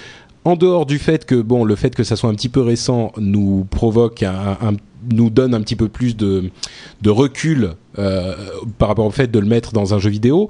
en 0.45 0.55
dehors 0.55 0.85
du 0.85 0.99
fait 0.99 1.25
que 1.25 1.35
bon, 1.35 1.63
le 1.63 1.75
fait 1.75 1.95
que 1.95 2.03
ça 2.03 2.15
soit 2.15 2.29
un 2.29 2.35
petit 2.35 2.49
peu 2.49 2.61
récent 2.61 3.11
nous 3.17 3.65
provoque 3.69 4.23
un, 4.23 4.57
nous 5.11 5.29
donne 5.29 5.53
un 5.53 5.61
petit 5.61 5.75
peu 5.75 5.89
plus 5.89 6.15
de, 6.15 6.51
recul 7.05 7.73
euh, 7.99 8.35
par 8.77 8.87
rapport 8.87 9.05
au 9.05 9.11
fait 9.11 9.29
de 9.29 9.39
le 9.39 9.45
mettre 9.45 9.73
dans 9.73 9.93
un 9.93 9.99
jeu 9.99 10.09
vidéo. 10.09 10.49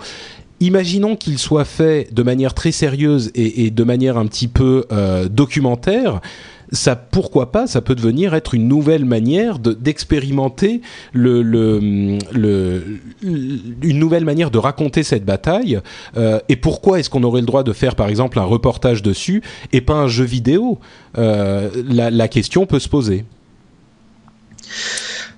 Imaginons 0.59 1.15
qu'il 1.15 1.39
soit 1.39 1.65
fait 1.65 2.13
de 2.13 2.23
manière 2.23 2.53
très 2.53 2.71
sérieuse 2.71 3.31
et, 3.35 3.65
et 3.65 3.71
de 3.71 3.83
manière 3.83 4.17
un 4.17 4.25
petit 4.27 4.47
peu 4.47 4.85
euh, 4.91 5.27
documentaire 5.27 6.21
ça 6.73 6.95
pourquoi 6.95 7.51
pas 7.51 7.67
ça 7.67 7.81
peut 7.81 7.95
devenir 7.95 8.33
être 8.33 8.53
une 8.53 8.67
nouvelle 8.67 9.05
manière 9.05 9.59
d'expérimenter 9.59 10.81
une 11.13 12.19
nouvelle 13.83 14.25
manière 14.25 14.51
de 14.51 14.57
raconter 14.57 15.03
cette 15.03 15.23
bataille 15.23 15.79
euh, 16.17 16.39
et 16.49 16.55
pourquoi 16.55 16.99
est-ce 16.99 17.09
qu'on 17.09 17.23
aurait 17.23 17.41
le 17.41 17.47
droit 17.47 17.63
de 17.63 17.73
faire 17.73 17.95
par 17.95 18.09
exemple 18.09 18.39
un 18.39 18.43
reportage 18.43 19.03
dessus 19.03 19.41
et 19.71 19.81
pas 19.81 19.93
un 19.93 20.07
jeu 20.07 20.25
vidéo? 20.25 20.79
Euh, 21.17 21.69
la, 21.87 22.27
question 22.27 22.65
peut 22.65 22.79
se 22.79 22.89
poser 22.89 23.25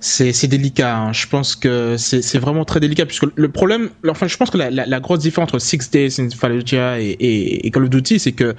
c'est 0.00 0.46
délicat. 0.46 0.96
Hein. 0.96 1.12
Je 1.12 1.26
pense 1.26 1.56
que 1.56 1.96
c'est 1.98 2.38
vraiment 2.38 2.64
très 2.64 2.80
délicat 2.80 3.06
puisque 3.06 3.26
le 3.34 3.48
problème, 3.50 3.90
enfin, 4.08 4.28
je 4.28 4.36
pense 4.36 4.50
que 4.50 4.56
la 4.56 5.00
grosse 5.00 5.18
différence 5.18 5.48
entre 5.48 5.58
Six 5.58 5.90
Days 5.90 6.14
in 6.20 6.30
Fallujah 6.30 7.00
et, 7.00 7.08
et, 7.08 7.66
et 7.66 7.70
Call 7.70 7.84
of 7.84 7.90
Duty, 7.90 8.20
c'est 8.20 8.32
que 8.32 8.54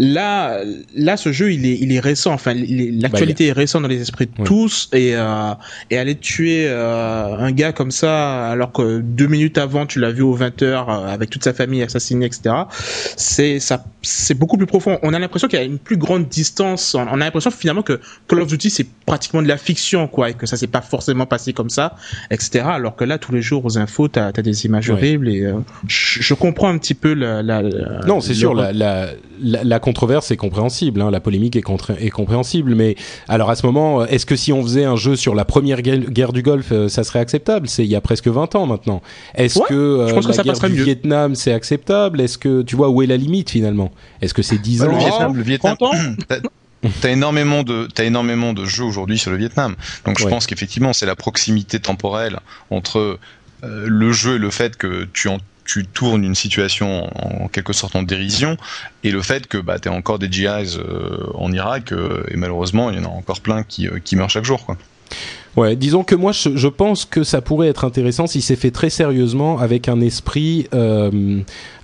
là, 0.00 0.60
là, 0.96 1.16
ce 1.18 1.30
jeu, 1.30 1.52
il 1.52 1.66
est, 1.66 1.78
il 1.78 1.92
est 1.92 2.00
récent. 2.00 2.32
Enfin, 2.32 2.54
l'actualité 2.54 3.44
bah, 3.44 3.50
est 3.50 3.52
récente 3.52 3.82
dans 3.82 3.88
les 3.88 4.00
esprits 4.00 4.26
de 4.26 4.44
tous, 4.44 4.88
et 4.92 5.14
euh, 5.14 5.52
et 5.90 5.98
aller 5.98 6.16
tuer 6.16 6.66
euh, 6.68 7.36
un 7.36 7.52
gars 7.52 7.72
comme 7.72 7.90
ça, 7.90 8.48
alors 8.48 8.72
que 8.72 9.00
deux 9.00 9.26
minutes 9.26 9.58
avant, 9.58 9.84
tu 9.84 10.00
l'as 10.00 10.10
vu 10.10 10.22
aux 10.22 10.32
20 10.32 10.62
heures 10.62 10.88
euh, 10.88 11.06
avec 11.06 11.28
toute 11.28 11.44
sa 11.44 11.52
famille 11.52 11.82
assassinée, 11.82 12.26
etc. 12.26 12.54
C'est 13.16 13.60
ça, 13.60 13.84
c'est 14.00 14.34
beaucoup 14.34 14.56
plus 14.56 14.66
profond. 14.66 14.98
On 15.02 15.12
a 15.12 15.18
l'impression 15.18 15.48
qu'il 15.48 15.58
y 15.58 15.62
a 15.62 15.66
une 15.66 15.78
plus 15.78 15.98
grande 15.98 16.28
distance. 16.28 16.94
On 16.94 17.06
a 17.06 17.16
l'impression 17.16 17.50
finalement 17.50 17.82
que 17.82 18.00
Call 18.26 18.40
of 18.40 18.48
Duty 18.48 18.70
c'est 18.70 18.86
pratiquement 19.04 19.42
de 19.42 19.48
la 19.48 19.58
fiction, 19.58 20.08
quoi, 20.08 20.30
et 20.30 20.34
que 20.34 20.46
ça 20.46 20.56
s'est 20.56 20.66
pas 20.66 20.80
forcément 20.80 21.26
passé 21.26 21.52
comme 21.52 21.70
ça, 21.70 21.96
etc. 22.30 22.64
Alors 22.68 22.96
que 22.96 23.04
là, 23.04 23.18
tous 23.18 23.32
les 23.32 23.42
jours 23.42 23.64
aux 23.66 23.76
infos, 23.76 24.08
t'as 24.08 24.28
as 24.28 24.42
des 24.42 24.64
images 24.64 24.88
ouais. 24.88 24.94
horribles, 24.94 25.28
et 25.28 25.42
euh, 25.42 25.54
je, 25.86 26.22
je, 26.22 26.34
comprends 26.34 26.68
un 26.68 26.78
petit 26.78 26.94
peu 26.94 27.12
la. 27.12 27.42
la, 27.42 27.60
la 27.60 28.00
non, 28.06 28.20
c'est 28.20 28.34
sûr, 28.34 28.54
la, 28.54 28.72
la, 28.72 29.10
la 29.42 29.78
controverse 29.90 30.30
est 30.30 30.36
compréhensible, 30.36 31.00
hein, 31.02 31.10
la 31.10 31.18
polémique 31.18 31.56
est, 31.56 31.64
est, 31.98 32.10
compréhensible, 32.10 32.76
mais 32.76 32.94
alors 33.26 33.50
à 33.50 33.56
ce 33.56 33.66
moment, 33.66 34.04
est-ce 34.06 34.24
que 34.24 34.36
si 34.36 34.52
on 34.52 34.62
faisait 34.62 34.84
un 34.84 34.94
jeu 34.94 35.16
sur 35.16 35.34
la 35.34 35.44
première 35.44 35.82
guerre 35.82 36.32
du 36.32 36.42
Golfe, 36.42 36.70
euh, 36.70 36.88
ça 36.88 37.02
serait 37.02 37.18
acceptable? 37.18 37.68
C'est 37.68 37.82
il 37.82 37.90
y 37.90 37.96
a 37.96 38.00
presque 38.00 38.28
20 38.28 38.54
ans 38.54 38.66
maintenant. 38.66 39.02
Est-ce 39.34 39.58
ouais, 39.58 39.64
que, 39.68 39.74
euh, 39.74 40.06
je 40.08 40.14
pense 40.14 40.24
la 40.24 40.30
que 40.30 40.36
ça 40.36 40.42
guerre 40.44 40.60
du 40.70 40.76
mieux. 40.76 40.84
Vietnam, 40.84 41.34
c'est 41.34 41.52
acceptable? 41.52 42.20
Est-ce 42.20 42.38
que 42.38 42.62
tu 42.62 42.76
vois 42.76 42.88
où 42.88 43.02
est 43.02 43.06
la 43.06 43.16
limite 43.16 43.50
finalement? 43.50 43.90
Est-ce 44.22 44.32
que 44.32 44.42
c'est 44.42 44.58
10 44.58 44.82
Ouais, 44.82 44.86
ans? 44.86 44.92
Le 44.92 44.98
Vietnam, 44.98 45.36
le 45.36 45.42
Vietnam, 45.42 45.76
t'as 47.00 47.10
énormément 47.10 47.64
de 47.64 47.88
t'as 47.92 48.04
énormément 48.04 48.52
de 48.52 48.64
jeux 48.64 48.84
aujourd'hui 48.84 49.18
sur 49.18 49.32
le 49.32 49.38
Vietnam. 49.38 49.74
Donc 50.06 50.20
je 50.20 50.24
Ouais. 50.24 50.30
pense 50.30 50.46
qu'effectivement 50.46 50.92
c'est 50.92 51.06
la 51.06 51.16
proximité 51.16 51.80
temporelle 51.80 52.38
entre 52.70 53.18
euh, 53.64 53.86
le 53.88 54.12
jeu 54.12 54.36
et 54.36 54.38
le 54.38 54.50
fait 54.50 54.76
que 54.76 55.08
tu 55.12 55.28
en 55.28 55.38
tu 55.72 55.86
tournes 55.86 56.24
une 56.24 56.34
situation 56.34 57.08
en, 57.14 57.46
quelque 57.46 57.72
sorte 57.72 57.94
en 57.94 58.02
dérision 58.02 58.56
et 59.04 59.12
le 59.12 59.22
fait 59.22 59.46
que 59.46 59.56
bah 59.56 59.78
t'as 59.78 59.90
encore 59.90 60.18
des 60.18 60.30
GIs 60.30 60.78
euh, 60.78 61.28
en 61.34 61.52
Irak 61.52 61.92
euh, 61.92 62.24
et 62.28 62.36
malheureusement 62.36 62.90
il 62.90 62.98
y 62.98 63.00
en 63.00 63.04
a 63.04 63.12
encore 63.12 63.40
plein 63.40 63.62
qui 63.62 63.86
euh, 63.86 64.00
qui 64.02 64.16
meurent 64.16 64.30
chaque 64.30 64.44
jour 64.44 64.66
quoi. 64.66 64.76
Ouais, 65.56 65.76
disons 65.76 66.02
que 66.02 66.16
moi 66.16 66.32
je, 66.32 66.56
je 66.56 66.66
pense 66.66 67.04
que 67.04 67.22
ça 67.22 67.40
pourrait 67.40 67.68
être 67.68 67.84
intéressant 67.84 68.26
si 68.26 68.42
c'est 68.42 68.56
fait 68.56 68.72
très 68.72 68.90
sérieusement 68.90 69.58
avec 69.58 69.88
un 69.88 70.00
esprit, 70.00 70.68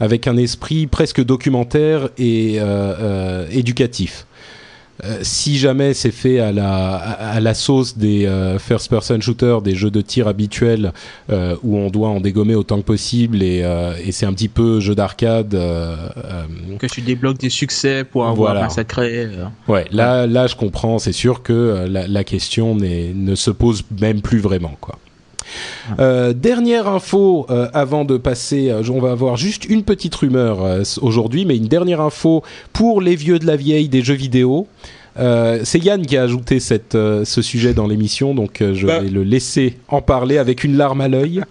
avec 0.00 0.26
un 0.28 0.36
esprit 0.36 0.86
presque 0.86 1.24
documentaire 1.24 2.08
et 2.16 2.60
éducatif. 3.50 4.26
Euh, 5.04 5.18
si 5.22 5.58
jamais 5.58 5.92
c'est 5.92 6.10
fait 6.10 6.40
à 6.40 6.52
la, 6.52 6.96
à, 6.96 7.32
à 7.36 7.40
la 7.40 7.52
sauce 7.54 7.98
des 7.98 8.24
euh, 8.26 8.58
first-person 8.58 9.20
shooters, 9.20 9.60
des 9.60 9.74
jeux 9.74 9.90
de 9.90 10.00
tir 10.00 10.26
habituels 10.26 10.92
euh, 11.30 11.54
où 11.62 11.76
on 11.76 11.90
doit 11.90 12.08
en 12.08 12.20
dégommer 12.20 12.54
autant 12.54 12.78
que 12.78 12.86
possible 12.86 13.42
et, 13.42 13.64
et 14.04 14.12
c'est 14.12 14.26
un 14.26 14.32
petit 14.32 14.48
peu 14.48 14.80
jeu 14.80 14.94
d'arcade. 14.94 15.50
Que 15.50 16.86
tu 16.86 17.00
débloques 17.02 17.38
des 17.38 17.50
succès 17.50 18.04
pour 18.04 18.22
avoir 18.26 18.52
Voilà. 18.52 18.62
massacré. 18.62 19.28
Ouais, 19.68 19.84
là, 19.90 20.26
là, 20.26 20.46
je 20.46 20.56
comprends. 20.56 20.98
C'est 20.98 21.12
sûr 21.12 21.42
que 21.42 21.86
la, 21.88 22.06
la 22.06 22.24
question 22.24 22.74
ne 22.74 23.34
se 23.34 23.50
pose 23.50 23.82
même 24.00 24.20
plus 24.22 24.38
vraiment, 24.38 24.76
quoi. 24.80 24.98
Euh, 25.98 26.32
dernière 26.32 26.88
info 26.88 27.46
euh, 27.50 27.68
avant 27.72 28.04
de 28.04 28.16
passer, 28.16 28.70
euh, 28.70 28.82
on 28.90 29.00
va 29.00 29.12
avoir 29.12 29.36
juste 29.36 29.64
une 29.64 29.82
petite 29.82 30.14
rumeur 30.14 30.58
aujourd'hui, 31.00 31.44
mais 31.44 31.56
une 31.56 31.68
dernière 31.68 32.00
info 32.00 32.42
pour 32.72 33.00
les 33.00 33.16
vieux 33.16 33.38
de 33.38 33.46
la 33.46 33.56
vieille 33.56 33.88
des 33.88 34.02
jeux 34.02 34.14
vidéo. 34.14 34.66
C'est 35.18 35.78
Yann 35.82 36.04
qui 36.04 36.16
a 36.18 36.22
ajouté 36.22 36.60
cette, 36.60 36.92
ce 36.92 37.42
sujet 37.42 37.72
dans 37.72 37.86
l'émission, 37.86 38.34
donc 38.34 38.58
je 38.60 38.86
Bah. 38.86 39.00
vais 39.00 39.08
le 39.08 39.22
laisser 39.22 39.78
en 39.88 40.02
parler 40.02 40.36
avec 40.36 40.62
une 40.62 40.76
larme 40.76 41.00
à 41.00 41.08
l'œil. 41.08 41.42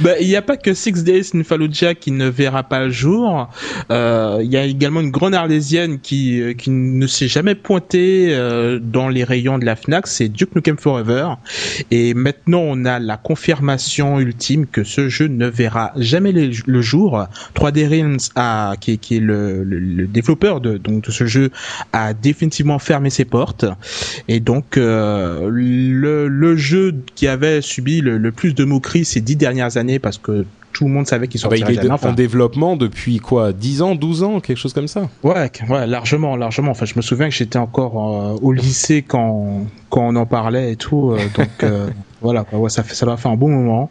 Bah, 0.00 0.12
il 0.20 0.28
n'y 0.28 0.36
a 0.36 0.42
pas 0.42 0.56
que 0.56 0.74
Six 0.74 1.04
Days 1.04 1.30
in 1.34 1.42
Fallujah 1.42 1.94
qui 1.94 2.12
ne 2.12 2.28
verra 2.28 2.62
pas 2.62 2.84
le 2.84 2.90
jour. 2.90 3.48
Euh, 3.90 4.38
Il 4.42 4.50
y 4.50 4.56
a 4.56 4.64
également 4.64 5.00
une 5.00 5.10
grande 5.10 5.34
arlésienne 5.34 5.98
qui, 6.00 6.40
euh, 6.40 6.52
qui 6.54 6.70
ne 6.70 7.06
s'est 7.06 7.28
jamais 7.28 7.54
pointée 7.54 8.28
euh, 8.30 8.78
dans 8.80 9.08
les 9.08 9.24
rayons 9.24 9.58
de 9.58 9.64
la 9.64 9.76
Fnac, 9.76 10.06
c'est 10.06 10.28
Duke 10.28 10.54
Nukem 10.54 10.78
Forever. 10.78 11.30
Et 11.90 12.14
maintenant, 12.14 12.60
on 12.62 12.84
a 12.84 12.98
la 12.98 13.16
confirmation 13.16 14.20
ultime 14.20 14.66
que 14.66 14.84
ce 14.84 15.08
jeu 15.08 15.26
ne 15.26 15.46
verra 15.46 15.92
jamais 15.96 16.32
le, 16.32 16.82
jour. 16.82 17.26
3D 17.54 17.88
Realms, 17.88 18.18
a, 18.36 18.74
qui, 18.80 18.92
est- 18.92 19.20
le 19.20 20.06
développeur 20.06 20.60
de, 20.60 20.76
donc, 20.78 21.04
de 21.04 21.10
ce 21.10 21.26
jeu, 21.26 21.50
a 21.92 22.14
définitivement 22.14 22.78
fermé 22.78 23.10
ses 23.10 23.24
portes. 23.24 23.64
Et 24.28 24.40
donc, 24.40 24.76
euh, 24.76 25.48
le, 25.50 26.28
le 26.28 26.56
jeu 26.56 26.94
qui 27.14 27.26
avait 27.28 27.60
subi 27.60 28.00
le, 28.00 28.18
le 28.18 28.32
plus 28.32 28.54
de 28.54 28.64
moqueries 28.64 29.01
ces 29.04 29.20
dix 29.20 29.36
dernières 29.36 29.76
années, 29.76 29.98
parce 29.98 30.18
que 30.18 30.44
tout 30.72 30.84
le 30.86 30.90
monde 30.90 31.06
savait 31.06 31.28
qu'il 31.28 31.40
Ah 31.44 31.48
bah, 31.48 31.56
sortirait 31.56 31.72
il 31.74 31.78
est 31.78 31.82
jamais. 31.82 31.88
de- 31.88 31.94
Enfin, 31.94 32.10
en 32.10 32.14
développement 32.14 32.76
depuis 32.76 33.18
quoi 33.18 33.52
10 33.52 33.82
ans, 33.82 33.94
12 33.94 34.22
ans, 34.22 34.40
quelque 34.40 34.56
chose 34.56 34.72
comme 34.72 34.88
ça 34.88 35.08
Ouais, 35.22 35.50
ouais, 35.68 35.86
largement, 35.86 36.34
largement. 36.36 36.70
Enfin, 36.70 36.86
je 36.86 36.94
me 36.96 37.02
souviens 37.02 37.28
que 37.28 37.34
j'étais 37.34 37.58
encore 37.58 38.32
euh, 38.32 38.38
au 38.40 38.52
lycée 38.52 39.02
quand 39.02 39.66
quand 39.90 40.08
on 40.08 40.16
en 40.16 40.26
parlait 40.26 40.72
et 40.72 40.76
tout. 40.76 41.10
euh, 41.12 41.18
donc 41.36 41.48
euh, 41.62 41.88
voilà, 42.22 42.44
quoi, 42.44 42.58
ouais, 42.58 42.70
ça 42.70 42.82
fait 42.82 42.94
ça 42.94 43.04
doit 43.06 43.16
faire 43.16 43.30
un 43.30 43.36
bon 43.36 43.48
moment. 43.50 43.90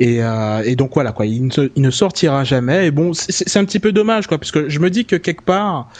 Et 0.00 0.22
euh, 0.22 0.62
et 0.64 0.76
donc 0.76 0.92
voilà, 0.94 1.12
quoi, 1.12 1.26
il 1.26 1.44
ne, 1.46 1.50
il 1.76 1.82
ne 1.82 1.90
sortira 1.90 2.42
jamais. 2.44 2.86
Et 2.86 2.90
bon, 2.90 3.12
c'est 3.14 3.56
un 3.58 3.64
petit 3.64 3.78
peu 3.78 3.92
dommage, 3.92 4.26
quoi, 4.26 4.38
parce 4.38 4.50
que 4.50 4.68
je 4.68 4.78
me 4.80 4.90
dis 4.90 5.04
que 5.04 5.16
quelque 5.16 5.42
part, 5.42 5.90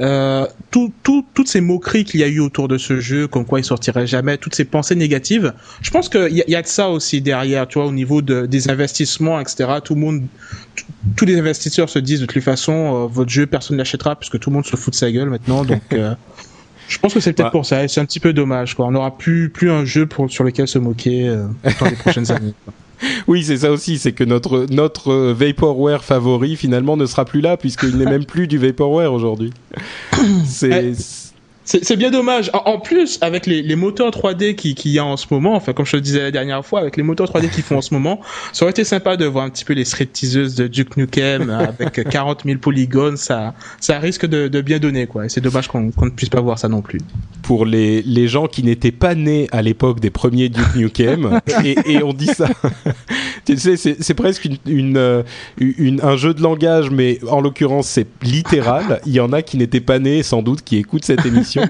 euh, 0.00 0.46
tout, 0.70 0.92
tout, 1.02 1.24
toutes 1.34 1.48
ces 1.48 1.60
moqueries 1.60 2.04
qu'il 2.04 2.20
y 2.20 2.22
a 2.24 2.28
eu 2.28 2.40
autour 2.40 2.68
de 2.68 2.78
ce 2.78 3.00
jeu, 3.00 3.26
comme 3.28 3.44
quoi 3.44 3.60
il 3.60 3.64
sortirait 3.64 4.06
jamais, 4.06 4.38
toutes 4.38 4.54
ces 4.54 4.64
pensées 4.64 4.94
négatives, 4.94 5.52
je 5.82 5.90
pense 5.90 6.08
qu'il 6.08 6.32
y, 6.36 6.42
a- 6.42 6.50
y 6.50 6.54
a 6.56 6.62
de 6.62 6.66
ça 6.66 6.88
aussi 6.90 7.20
derrière, 7.20 7.66
tu 7.68 7.78
vois, 7.78 7.88
au 7.88 7.92
niveau 7.92 8.22
de, 8.22 8.46
des 8.46 8.70
investissements, 8.70 9.40
etc. 9.40 9.68
Tout 9.84 9.94
le 9.94 10.00
monde 10.00 10.22
tous 11.16 11.24
les 11.24 11.38
investisseurs 11.38 11.88
se 11.88 11.98
disent 12.00 12.20
de 12.20 12.26
toute 12.26 12.42
façon 12.42 12.72
euh, 12.72 13.06
votre 13.06 13.30
jeu 13.30 13.46
personne 13.46 13.76
ne 13.76 13.78
l'achètera 13.78 14.16
puisque 14.16 14.38
tout 14.40 14.50
le 14.50 14.54
monde 14.54 14.66
se 14.66 14.74
fout 14.76 14.92
de 14.92 14.98
sa 14.98 15.10
gueule 15.12 15.30
maintenant 15.30 15.64
donc 15.64 15.82
je 16.88 16.98
pense 16.98 17.14
que 17.14 17.20
c'est 17.20 17.32
peut-être 17.32 17.46
Ouais. 17.46 17.50
pour 17.52 17.66
ça 17.66 17.82
et 17.84 17.88
c'est 17.88 18.00
un 18.00 18.04
petit 18.04 18.20
peu 18.20 18.32
dommage 18.32 18.74
quoi 18.74 18.86
on 18.86 18.90
n'aura 18.90 19.16
plus 19.16 19.48
plus 19.50 19.70
un 19.70 19.84
jeu 19.84 20.06
pour 20.06 20.30
sur 20.30 20.44
lequel 20.44 20.68
se 20.68 20.78
moquer 20.78 21.28
euh, 21.28 21.46
dans 21.80 21.86
les 21.86 21.96
prochaines 21.96 22.30
années. 22.30 22.54
Oui, 23.26 23.42
c'est 23.42 23.58
ça 23.58 23.70
aussi, 23.72 23.98
c'est 23.98 24.12
que 24.12 24.22
notre 24.24 24.66
notre 24.70 25.10
euh, 25.12 25.34
vaporware 25.34 26.04
favori 26.04 26.56
finalement 26.56 26.96
ne 26.96 27.04
sera 27.06 27.24
plus 27.24 27.40
là 27.40 27.56
puisqu'il 27.56 27.98
n'est 27.98 28.04
même 28.06 28.24
plus 28.24 28.46
du 28.46 28.56
vaporware 28.56 29.12
aujourd'hui. 29.12 29.52
C'est 30.46 30.68
Ouais. 30.70 30.92
C'est 31.64 31.96
bien 31.96 32.10
dommage 32.10 32.50
en, 32.52 32.78
plus 32.78 33.18
avec 33.22 33.46
les, 33.46 33.62
les 33.62 33.76
moteurs 33.76 34.10
3D 34.10 34.54
qui 34.54 34.74
qu'il 34.74 34.92
y 34.92 34.98
a 34.98 35.04
en 35.04 35.16
ce 35.16 35.26
moment 35.30 35.54
enfin 35.54 35.72
comme 35.72 35.86
je 35.86 35.96
le 35.96 36.02
disais 36.02 36.20
la 36.20 36.30
dernière 36.30 36.64
fois 36.64 36.80
avec 36.80 36.96
les 36.96 37.02
moteurs 37.02 37.26
3D 37.28 37.48
qu'ils 37.50 37.62
font 37.64 37.78
en 37.78 37.80
ce 37.80 37.94
moment 37.94 38.20
ça 38.52 38.64
aurait 38.64 38.70
été 38.72 38.84
sympa 38.84 39.16
de 39.16 39.24
voir 39.24 39.44
un 39.46 39.50
petit 39.50 39.64
peu 39.64 39.72
les 39.72 39.84
stripteaseuses 39.86 40.54
de 40.56 40.66
Duke 40.66 40.96
Nukem 40.98 41.48
euh, 41.48 41.66
avec 41.68 42.08
40 42.10 42.42
000 42.44 42.58
polygones 42.58 43.16
ça 43.16 43.54
ça 43.80 43.98
risque 43.98 44.26
de, 44.26 44.48
de 44.48 44.60
bien 44.60 44.78
donner 44.78 45.06
quoi 45.06 45.24
et 45.24 45.28
c'est 45.28 45.40
dommage 45.40 45.68
qu'on 45.68 45.80
ne 45.80 46.10
puisse 46.10 46.28
pas 46.28 46.40
voir 46.42 46.58
ça 46.58 46.68
non 46.68 46.82
plus 46.82 47.00
pour 47.42 47.64
les 47.64 48.02
les 48.02 48.28
gens 48.28 48.46
qui 48.46 48.62
n'étaient 48.62 48.92
pas 48.92 49.14
nés 49.14 49.48
à 49.50 49.62
l'époque 49.62 50.00
des 50.00 50.10
premiers 50.10 50.50
Duke 50.50 50.74
Nukem 50.76 51.40
et, 51.64 51.76
et 51.86 52.02
on 52.02 52.12
dit 52.12 52.26
ça. 52.26 52.48
tu 53.46 53.56
sais, 53.58 53.76
c'est 53.76 54.14
presque 54.14 54.44
une, 54.44 54.56
une, 54.66 54.96
euh, 54.96 55.22
une- 55.58 56.00
un 56.02 56.16
jeu 56.16 56.34
de 56.34 56.42
langage, 56.42 56.90
mais 56.90 57.18
en 57.28 57.40
l'occurrence 57.40 57.86
c'est 57.88 58.06
littéral. 58.22 59.00
Il 59.06 59.12
y 59.12 59.20
en 59.20 59.32
a 59.32 59.42
qui 59.42 59.56
n'étaient 59.56 59.80
pas 59.80 59.98
nés, 59.98 60.22
sans 60.22 60.42
doute, 60.42 60.62
qui 60.62 60.76
écoutent 60.76 61.04
cette 61.04 61.24
émission. 61.26 61.53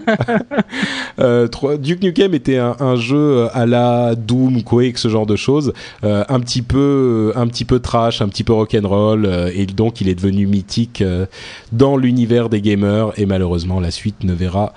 Euh, 1.21 1.47
Duke 1.79 2.03
Nukem 2.03 2.35
était 2.35 2.57
un, 2.57 2.75
un 2.81 2.97
jeu 2.97 3.47
à 3.53 3.67
la 3.67 4.17
Doom, 4.17 4.65
Quake, 4.65 4.99
ce 4.99 5.09
genre 5.09 5.27
de 5.27 5.37
choses, 5.37 5.73
euh, 6.03 6.25
un 6.29 6.41
petit 6.41 6.63
peu, 6.63 7.33
un 7.37 7.47
petit 7.47 7.65
peu 7.65 7.79
trash, 7.79 8.21
un 8.21 8.29
petit 8.29 8.43
peu 8.43 8.53
rock'n'roll, 8.53 9.25
euh, 9.27 9.51
et 9.55 9.67
donc 9.67 10.01
il 10.01 10.09
est 10.09 10.15
devenu 10.17 10.47
mythique 10.47 11.03
euh, 11.03 11.27
dans 11.73 11.97
l'univers 11.97 12.49
des 12.49 12.61
gamers. 12.61 13.13
Et 13.17 13.27
malheureusement, 13.27 13.79
la 13.79 13.91
suite 13.91 14.25
ne 14.25 14.33
verra 14.33 14.75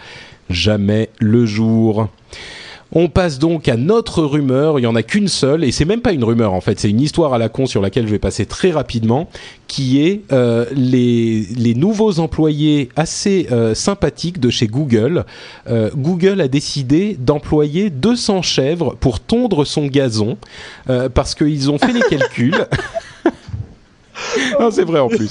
jamais 0.50 1.10
le 1.20 1.46
jour. 1.46 2.08
On 2.92 3.10
passe 3.10 3.40
donc 3.40 3.68
à 3.68 3.76
notre 3.76 4.24
rumeur. 4.24 4.80
Il 4.80 4.84
y 4.84 4.88
en 4.88 4.96
a 4.96 5.04
qu'une 5.04 5.28
seule, 5.28 5.64
et 5.64 5.72
c'est 5.72 5.86
même 5.86 6.02
pas 6.02 6.14
une 6.14 6.24
rumeur 6.24 6.54
en 6.54 6.62
fait. 6.62 6.80
C'est 6.80 6.90
une 6.90 7.02
histoire 7.02 7.34
à 7.34 7.38
la 7.38 7.50
con 7.50 7.66
sur 7.66 7.82
laquelle 7.82 8.06
je 8.06 8.12
vais 8.12 8.20
passer 8.20 8.46
très 8.46 8.72
rapidement, 8.72 9.30
qui 9.68 10.02
est 10.02 10.22
euh, 10.32 10.66
les 10.74 11.42
les 11.56 11.76
nouveaux 11.76 12.20
employés 12.20 12.90
assez 12.96 13.48
euh, 13.52 13.74
sympathiques 13.74 14.40
de 14.40 14.50
chez 14.50 14.68
Google. 14.68 15.26
Euh, 15.70 15.90
Google 15.96 16.42
a 16.42 16.48
décidé 16.48 17.18
d'employer 17.20 17.90
200 17.90 18.42
chèvres 18.42 18.96
pour 19.00 19.20
tondre 19.20 19.66
son 19.66 19.88
gazon 19.88 20.38
parce 21.14 21.36
qu'ils 21.36 21.70
ont 21.70 21.78
fait 21.78 21.94
les 21.94 22.02
calculs. 22.10 22.68
non, 24.60 24.72
c'est 24.72 24.84
vrai 24.84 25.00
en 25.00 25.10
plus 25.10 25.30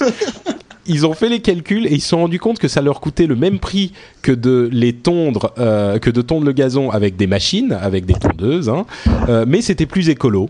ils 0.87 1.05
ont 1.05 1.13
fait 1.13 1.29
les 1.29 1.39
calculs 1.39 1.85
et 1.87 1.93
ils 1.93 2.01
se 2.01 2.09
sont 2.09 2.17
rendus 2.17 2.39
compte 2.39 2.59
que 2.59 2.67
ça 2.67 2.81
leur 2.81 2.99
coûtait 3.01 3.27
le 3.27 3.35
même 3.35 3.59
prix 3.59 3.91
que 4.21 4.31
de 4.31 4.69
les 4.71 4.93
tondre, 4.93 5.53
euh, 5.57 5.99
que 5.99 6.09
de 6.09 6.21
tondre 6.21 6.45
le 6.45 6.53
gazon 6.53 6.89
avec 6.91 7.15
des 7.15 7.27
machines, 7.27 7.71
avec 7.79 8.05
des 8.05 8.13
tondeuses, 8.15 8.69
hein, 8.69 8.85
euh, 9.29 9.45
mais 9.47 9.61
c'était 9.61 9.85
plus 9.85 10.09
écolo. 10.09 10.49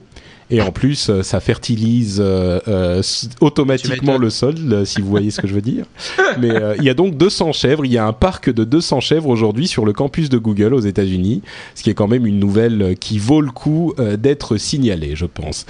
Et 0.49 0.61
en 0.61 0.71
plus, 0.71 1.09
euh, 1.09 1.23
ça 1.23 1.41
fertilise 1.41 2.21
euh, 2.23 2.61
euh, 2.69 3.01
automatiquement 3.41 4.17
le 4.17 4.29
sol, 4.29 4.55
si 4.85 5.01
vous 5.01 5.09
voyez 5.09 5.29
ce 5.29 5.41
que 5.41 5.47
je 5.47 5.53
veux 5.53 5.61
dire. 5.61 5.83
Mais 6.39 6.51
euh, 6.51 6.73
il 6.77 6.85
y 6.85 6.89
a 6.89 6.93
donc 6.93 7.17
200 7.17 7.51
chèvres. 7.51 7.83
Il 7.85 7.91
y 7.91 7.97
a 7.97 8.05
un 8.07 8.13
parc 8.13 8.49
de 8.49 8.63
200 8.63 9.01
chèvres 9.01 9.27
aujourd'hui 9.27 9.67
sur 9.67 9.83
le 9.85 9.91
campus 9.91 10.29
de 10.29 10.37
Google 10.37 10.73
aux 10.73 10.79
États-Unis, 10.79 11.41
ce 11.75 11.83
qui 11.83 11.89
est 11.89 11.93
quand 11.93 12.07
même 12.07 12.25
une 12.25 12.39
nouvelle 12.39 12.95
qui 12.97 13.19
vaut 13.19 13.41
le 13.41 13.51
coup 13.51 13.93
euh, 13.99 14.15
d'être 14.15 14.55
signalée, 14.55 15.17
je 15.17 15.25
pense. 15.25 15.65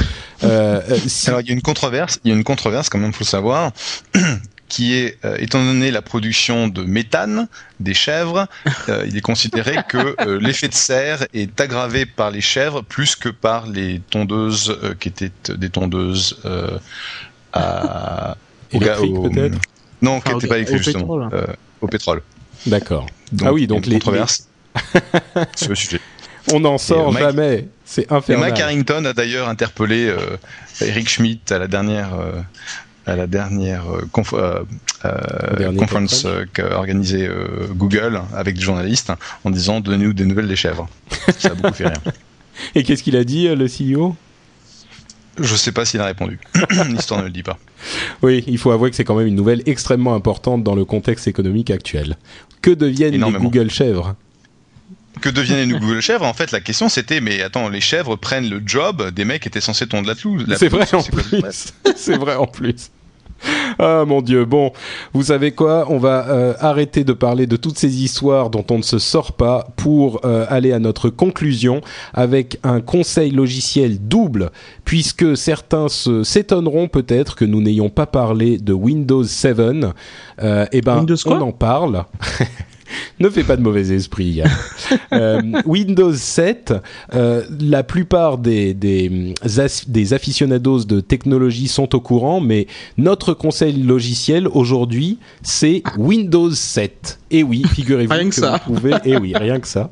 Si- 1.07 1.28
Alors 1.30 1.41
il 1.41 1.47
y 1.47 1.49
a 1.49 1.53
une 1.53 1.63
controverse, 1.63 2.20
il 2.24 2.30
y 2.30 2.32
a 2.32 2.38
une 2.38 2.43
controverse 2.43 2.89
quand 2.89 2.99
même, 2.99 3.13
faut 3.13 3.24
le 3.24 3.26
savoir, 3.26 3.72
qui 4.70 4.95
est, 4.95 5.18
euh, 5.24 5.38
étant 5.39 5.63
donné 5.63 5.91
la 5.91 6.01
production 6.01 6.68
de 6.68 6.84
méthane 6.84 7.47
des 7.80 7.93
chèvres, 7.93 8.47
euh, 8.89 9.05
il 9.07 9.15
est 9.18 9.22
considéré 9.22 9.78
que 9.88 10.15
euh, 10.28 10.39
l'effet 10.41 10.68
de 10.68 10.74
serre 10.74 11.26
est 11.34 11.59
aggravé 11.61 12.05
par 12.05 12.32
les 12.32 12.41
chèvres 12.41 12.82
plus 12.82 13.15
que 13.15 13.30
par 13.30 13.68
les 13.68 14.01
tondeuses 14.09 14.78
euh, 14.84 14.93
qui 14.99 15.07
étaient 15.09 15.32
des 15.55 15.70
tondeuses 15.70 16.38
euh, 16.45 16.78
à 17.53 18.36
au 18.74 18.78
au- 18.78 19.30
peut-être 19.30 19.57
Non, 20.01 20.20
qui 20.20 20.34
n'étaient 20.34 20.47
pas 20.47 20.55
électriques 20.57 20.82
au 20.82 20.84
justement, 20.84 21.01
pétrole. 21.01 21.30
euh, 21.34 21.53
au 21.82 21.88
pétrole. 21.88 22.22
D'accord. 22.65 23.05
Donc, 23.32 23.47
Ah 23.47 23.53
oui, 23.53 23.68
donc 23.68 23.86
les- 23.86 23.93
controverse 23.93 24.47
sur 25.55 25.70
le 25.70 25.76
sujet. 25.76 26.01
On 26.53 26.61
n'en 26.61 26.78
sort 26.78 27.11
Mike- 27.11 27.24
jamais. 27.24 27.68
C'est 27.86 28.03
Et 28.03 28.13
infernal. 28.13 28.49
Mike 28.51 28.61
Harrington 28.61 29.03
a 29.05 29.13
d'ailleurs 29.13 29.49
interpellé 29.49 30.07
euh, 30.07 30.38
Eric 30.82 31.09
Schmidt 31.09 31.53
à 31.53 31.59
la 31.59 31.68
dernière 31.68 32.13
euh, 32.13 32.41
à 33.08 33.16
la 33.16 33.26
dernière 33.26 33.89
euh, 33.89 34.01
conf- 34.14 34.36
euh, 34.36 34.64
euh, 35.05 35.12
euh, 36.26 36.45
qu'a 36.53 36.78
organisé 36.78 37.26
euh, 37.28 37.68
Google 37.72 38.22
avec 38.36 38.55
des 38.55 38.62
journalistes 38.62 39.12
en 39.43 39.49
disant 39.49 39.80
donnez-nous 39.80 40.14
des 40.14 40.26
nouvelles 40.26 40.47
des 40.47 40.55
chèvres. 40.55 40.88
Ça 41.39 41.49
a 41.49 41.53
beaucoup 41.55 41.74
fait 41.74 41.88
rire. 41.88 42.01
Et 42.76 42.84
qu'est-ce 42.84 43.03
qu'il 43.03 43.16
a 43.16 43.24
dit, 43.24 43.47
le 43.47 43.68
CEO 43.68 44.16
Je 45.39 45.55
sais 45.55 45.72
pas 45.72 45.86
s'il 45.86 46.01
a 46.01 46.05
répondu. 46.05 46.39
L'histoire 46.89 47.20
ne 47.22 47.26
le 47.26 47.32
dit 47.32 47.43
pas. 47.43 47.58
Oui, 48.22 48.43
il 48.47 48.58
faut 48.58 48.72
avouer 48.72 48.89
que 48.89 48.95
c'est 48.95 49.03
quand 49.03 49.16
même 49.16 49.28
une 49.28 49.36
nouvelle 49.36 49.62
extrêmement 49.68 50.16
importante 50.16 50.64
dans 50.64 50.76
le 50.76 50.84
contexte 50.84 51.28
économique 51.28 51.70
actuel. 51.72 52.18
Que 52.62 52.72
deviennent 52.72 53.14
les 53.14 53.32
Google 53.39 53.70
chèvres? 53.70 54.16
Que 55.22 55.30
deviennent 55.30 55.70
les 55.72 55.80
Google 55.80 56.01
chèvres? 56.01 56.26
En 56.26 56.34
fait, 56.34 56.51
la 56.51 56.60
question 56.60 56.89
c'était, 56.89 57.22
mais 57.22 57.41
attends, 57.41 57.70
les 57.70 57.82
chèvres 57.82 58.16
prennent 58.16 58.49
le 58.49 58.62
job 58.66 59.12
des 59.12 59.26
mecs 59.26 59.43
qui 59.43 59.47
étaient 59.47 59.62
censés 59.62 59.88
tondre 59.88 60.08
la 60.08 60.16
pelouse. 60.16 60.45
C'est 60.58 60.70
vrai, 60.70 60.86
en 60.93 61.03
plus. 61.03 61.74
C'est 61.95 62.18
vrai 62.18 62.36
en 62.36 62.47
plus. 62.47 62.89
Ah 63.80 64.06
mon 64.08 64.22
dieu. 64.24 64.46
Bon, 64.46 64.72
vous 65.14 65.24
savez 65.24 65.52
quoi? 65.52 65.86
On 65.90 66.00
va 66.00 66.28
euh, 66.30 66.54
arrêter 66.60 67.04
de 67.04 67.14
parler 67.14 67.46
de 67.46 67.58
toutes 67.58 67.78
ces 67.78 68.04
histoires 68.04 68.50
dont 68.50 68.66
on 68.72 68.78
ne 68.78 68.84
se 68.84 68.98
sort 68.98 69.34
pas 69.34 69.68
pour 69.76 70.22
euh, 70.26 70.46
aller 70.50 70.72
à 70.72 70.80
notre 70.80 71.10
conclusion 71.10 71.82
avec 72.14 72.58
un 72.64 72.82
conseil 72.82 73.30
logiciel 73.30 74.00
double, 74.00 74.50
puisque 74.84 75.38
certains 75.38 75.88
s'étonneront 75.90 76.88
peut-être 76.88 77.36
que 77.36 77.46
nous 77.46 77.62
n'ayons 77.62 77.90
pas 77.90 78.08
parlé 78.08 78.58
de 78.58 78.74
Windows 78.74 79.24
7. 79.24 79.58
Euh, 80.42 80.66
eh 80.72 80.82
ben, 80.82 81.06
on 81.26 81.42
en 81.42 81.52
parle. 81.52 82.06
ne 83.20 83.30
fais 83.30 83.44
pas 83.44 83.58
de 83.58 83.62
mauvais 83.62 83.92
esprit. 83.94 84.42
euh, 85.14 85.42
Windows 85.66 86.14
7, 86.14 86.74
euh, 87.14 87.44
la 87.60 87.84
plupart 87.84 88.38
des, 88.38 88.74
des, 88.74 89.34
des, 89.88 90.14
aficionados 90.14 90.86
de 90.86 91.00
technologie 91.00 91.68
sont 91.68 91.96
au 91.96 92.00
courant, 92.00 92.40
mais 92.40 92.68
notre 92.98 93.34
conseil 93.34 93.84
logiciel 93.84 94.48
aujourd'hui, 94.48 95.20
c'est 95.44 95.84
Windows 95.98 96.52
7. 96.52 97.20
Et 97.32 97.44
oui, 97.44 97.64
figurez-vous 97.74 98.14
que, 98.14 98.40
que 98.40 98.70
vous 98.70 98.76
pouvez... 98.76 98.94
Et 99.06 99.18
oui, 99.18 99.34
rien 99.36 99.60
que 99.60 99.68
ça. 99.68 99.92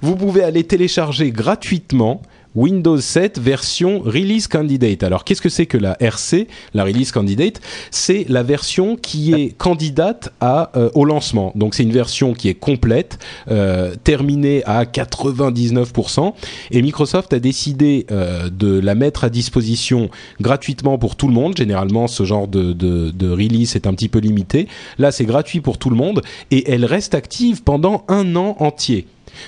Vous 0.00 0.16
pouvez 0.16 0.42
aller 0.42 0.64
télécharger 0.64 1.30
gratuitement 1.30 2.22
Windows 2.54 2.98
7 2.98 3.38
version 3.38 4.00
Release 4.00 4.48
Candidate. 4.48 5.02
Alors 5.02 5.24
qu'est-ce 5.24 5.42
que 5.42 5.48
c'est 5.48 5.66
que 5.66 5.78
la 5.78 5.96
RC, 6.00 6.48
la 6.74 6.84
Release 6.84 7.12
Candidate? 7.12 7.60
C'est 7.90 8.24
la 8.28 8.42
version 8.42 8.96
qui 8.96 9.32
est 9.32 9.56
candidate 9.56 10.32
à, 10.40 10.70
euh, 10.76 10.90
au 10.94 11.04
lancement. 11.04 11.52
Donc 11.54 11.74
c'est 11.74 11.82
une 11.82 11.92
version 11.92 12.34
qui 12.34 12.48
est 12.48 12.54
complète, 12.54 13.18
euh, 13.50 13.94
terminée 14.02 14.62
à 14.64 14.84
99%. 14.84 16.34
Et 16.70 16.82
Microsoft 16.82 17.32
a 17.32 17.38
décidé 17.38 18.06
euh, 18.10 18.48
de 18.50 18.78
la 18.78 18.94
mettre 18.94 19.24
à 19.24 19.30
disposition 19.30 20.10
gratuitement 20.40 20.98
pour 20.98 21.16
tout 21.16 21.28
le 21.28 21.34
monde. 21.34 21.56
Généralement, 21.56 22.06
ce 22.06 22.24
genre 22.24 22.48
de, 22.48 23.30
release 23.30 23.76
est 23.76 23.86
un 23.86 23.94
petit 23.94 24.08
peu 24.08 24.18
limité. 24.18 24.68
Là, 24.98 25.12
c'est 25.12 25.24
gratuit 25.24 25.60
pour 25.60 25.78
tout 25.78 25.90
le 25.90 25.96
monde 25.96 26.22
et 26.50 26.70
elle 26.70 26.84
reste 26.84 27.14
active 27.14 27.62
pendant 27.62 28.04
un 28.08 28.36
an 28.36 28.56
entier. 28.58 29.06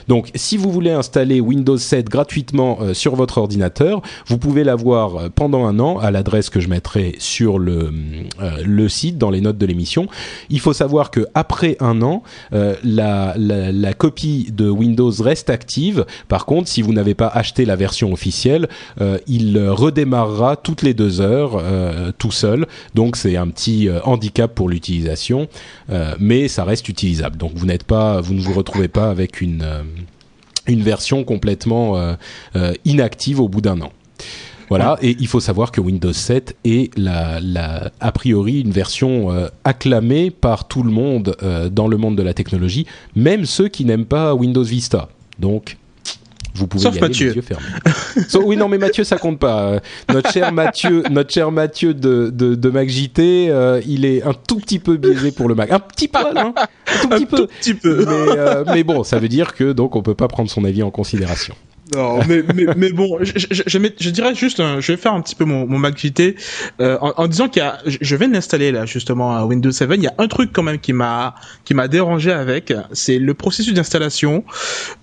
Donc, 0.09 0.31
si 0.35 0.57
vous 0.57 0.71
voulez 0.71 0.91
installer 0.91 1.41
Windows 1.41 1.77
7 1.77 2.09
gratuitement 2.09 2.79
euh, 2.81 2.95
sur 2.95 3.15
votre 3.15 3.39
ordinateur, 3.39 4.03
vous 4.27 4.39
pouvez 4.39 4.65
l'avoir 4.65 5.17
euh, 5.17 5.29
pendant 5.35 5.67
un 5.67 5.79
an 5.79 5.99
à 5.99 6.11
l'adresse 6.11 6.51
que 6.51 6.61
je 6.61 6.69
mettrai 6.69 7.15
sur 7.19 7.59
le, 7.59 7.93
euh, 8.41 8.63
le 8.65 8.89
site 8.89 9.19
dans 9.19 9.31
les 9.31 9.41
notes 9.41 9.59
de 9.59 9.67
l'émission. 9.67 10.09
Il 10.49 10.61
faut 10.61 10.73
savoir 10.73 11.11
que 11.11 11.27
après 11.35 11.77
un 11.81 12.03
an, 12.03 12.23
la, 12.53 13.35
la, 13.37 13.95
copie 13.95 14.51
de 14.53 14.69
Windows 14.69 15.11
reste 15.11 15.51
active. 15.51 16.05
Par 16.29 16.47
contre, 16.47 16.69
si 16.69 16.83
vous 16.83 16.93
n'avez 16.93 17.15
pas 17.15 17.29
acheté 17.29 17.65
la 17.65 17.77
version 17.77 18.13
officielle, 18.13 18.69
il 19.27 19.59
redémarrera 19.69 20.57
toutes 20.57 20.83
les 20.83 20.95
deux 20.95 21.21
heures 21.21 21.63
tout 22.19 22.31
seul. 22.31 22.67
Donc, 22.95 23.17
c'est 23.17 23.37
un 23.37 23.49
petit 23.49 23.89
handicap 24.05 24.55
pour 24.55 24.69
l'utilisation, 24.69 25.49
mais 26.19 26.49
ça 26.49 26.65
reste 26.65 26.89
utilisable. 26.89 27.37
Donc, 27.37 27.53
vous 27.55 27.67
n'êtes 27.67 27.85
pas, 27.85 28.21
vous 28.21 28.35
ne 28.35 28.41
vous 28.41 28.53
retrouvez 28.53 28.89
pas 28.89 29.11
avec 29.11 29.41
une 29.41 29.65
une 30.67 30.83
version 30.83 31.25
complètement 31.25 31.97
euh, 31.97 32.15
euh, 32.57 32.73
inactive 32.85 33.41
au 33.41 33.49
bout 33.49 33.61
d'un 33.61 33.81
an. 33.81 33.93
Voilà, 34.69 34.99
et 35.03 35.17
il 35.19 35.27
faut 35.27 35.41
savoir 35.41 35.73
que 35.73 35.81
Windows 35.81 36.13
7 36.13 36.57
est 36.65 36.97
la, 36.97 37.41
la 37.41 37.91
a 37.99 38.13
priori 38.13 38.61
une 38.61 38.71
version 38.71 39.51
acclamée 39.65 40.31
par 40.31 40.69
tout 40.69 40.85
le 40.85 40.93
monde 40.93 41.37
dans 41.73 41.89
le 41.89 41.97
monde 41.97 42.15
de 42.15 42.23
la 42.23 42.35
technologie, 42.35 42.87
même 43.17 43.47
ceux 43.47 43.67
qui 43.67 43.85
n'aiment 43.85 44.05
pas 44.05 44.33
Windows 44.33 44.63
Vista. 44.63 45.09
Donc, 45.41 45.77
vous 46.55 46.67
pouvez 46.67 46.83
Sauf 46.83 46.97
y 46.97 47.01
Mathieu. 47.01 47.29
les 47.29 47.37
yeux 47.37 47.43
fermés. 47.43 47.65
oui, 48.45 48.57
non, 48.57 48.69
mais 48.69 48.79
Mathieu, 48.79 49.05
ça 49.05 49.19
compte 49.19 49.39
pas. 49.39 49.81
notre 50.13 50.31
cher 50.33 50.53
Mathieu, 50.53 51.03
notre 51.11 51.33
cher 51.33 51.51
Mathieu 51.51 51.95
de, 51.95 52.31
de, 52.33 52.55
de 52.55 52.71
MacJT, 52.71 53.49
euh, 53.51 53.81
il 53.87 54.05
est 54.05 54.23
un 54.23 54.33
tout 54.35 54.57
petit 54.57 54.79
peu 54.79 54.97
biaisé 54.97 55.33
pour 55.33 55.49
le 55.49 55.55
Mac. 55.55 55.71
Un 55.71 55.79
petit 55.81 56.09
peu, 56.09 56.19
hein 56.19 56.53
Un 56.57 57.01
tout 57.03 57.09
petit 57.09 57.23
un 57.23 57.27
peu. 57.27 57.37
Tout 57.37 57.47
petit 57.47 57.75
peu. 57.75 58.05
Mais, 58.07 58.37
euh, 58.39 58.65
mais 58.67 58.85
bon, 58.85 59.05
ça 59.05 59.19
veut 59.19 59.29
dire 59.29 59.55
que 59.55 59.73
donc 59.73 59.97
on 59.97 60.03
peut 60.03 60.15
pas 60.15 60.29
prendre 60.29 60.51
son 60.51 60.65
avis 60.65 60.83
en 60.83 60.91
considération. 60.91 61.55
Non, 61.95 62.21
mais, 62.29 62.43
mais, 62.55 62.67
mais 62.77 62.93
bon, 62.93 63.19
je, 63.21 63.33
je, 63.37 63.47
je, 63.67 63.79
je, 63.99 64.11
dirais 64.11 64.35
juste, 64.35 64.61
un, 64.61 64.81
je 64.81 64.93
vais 64.93 64.97
faire 64.97 65.13
un 65.13 65.21
petit 65.21 65.35
peu 65.35 65.45
mon, 65.45 65.67
mon 65.67 65.79
Mac 65.79 65.99
JT 65.99 66.37
euh, 66.81 66.99
en, 67.01 67.13
en, 67.17 67.27
disant 67.27 67.49
qu'il 67.49 67.63
y 67.63 67.65
a, 67.65 67.79
je 67.87 68.17
de 68.17 68.33
l'installer 68.33 68.71
là 68.71 68.87
justement 68.87 69.37
à 69.37 69.45
Windows 69.45 69.71
7. 69.71 69.91
Il 69.95 70.03
y 70.03 70.07
a 70.07 70.15
un 70.19 70.29
truc 70.29 70.51
quand 70.53 70.63
même 70.63 70.79
qui 70.79 70.93
m'a 70.93 71.35
qui 71.65 71.75
m'a 71.75 71.89
dérangé 71.89 72.33
avec, 72.33 72.73
c'est 72.93 73.19
le 73.19 73.35
processus 73.35 73.75
d'installation. 73.75 74.45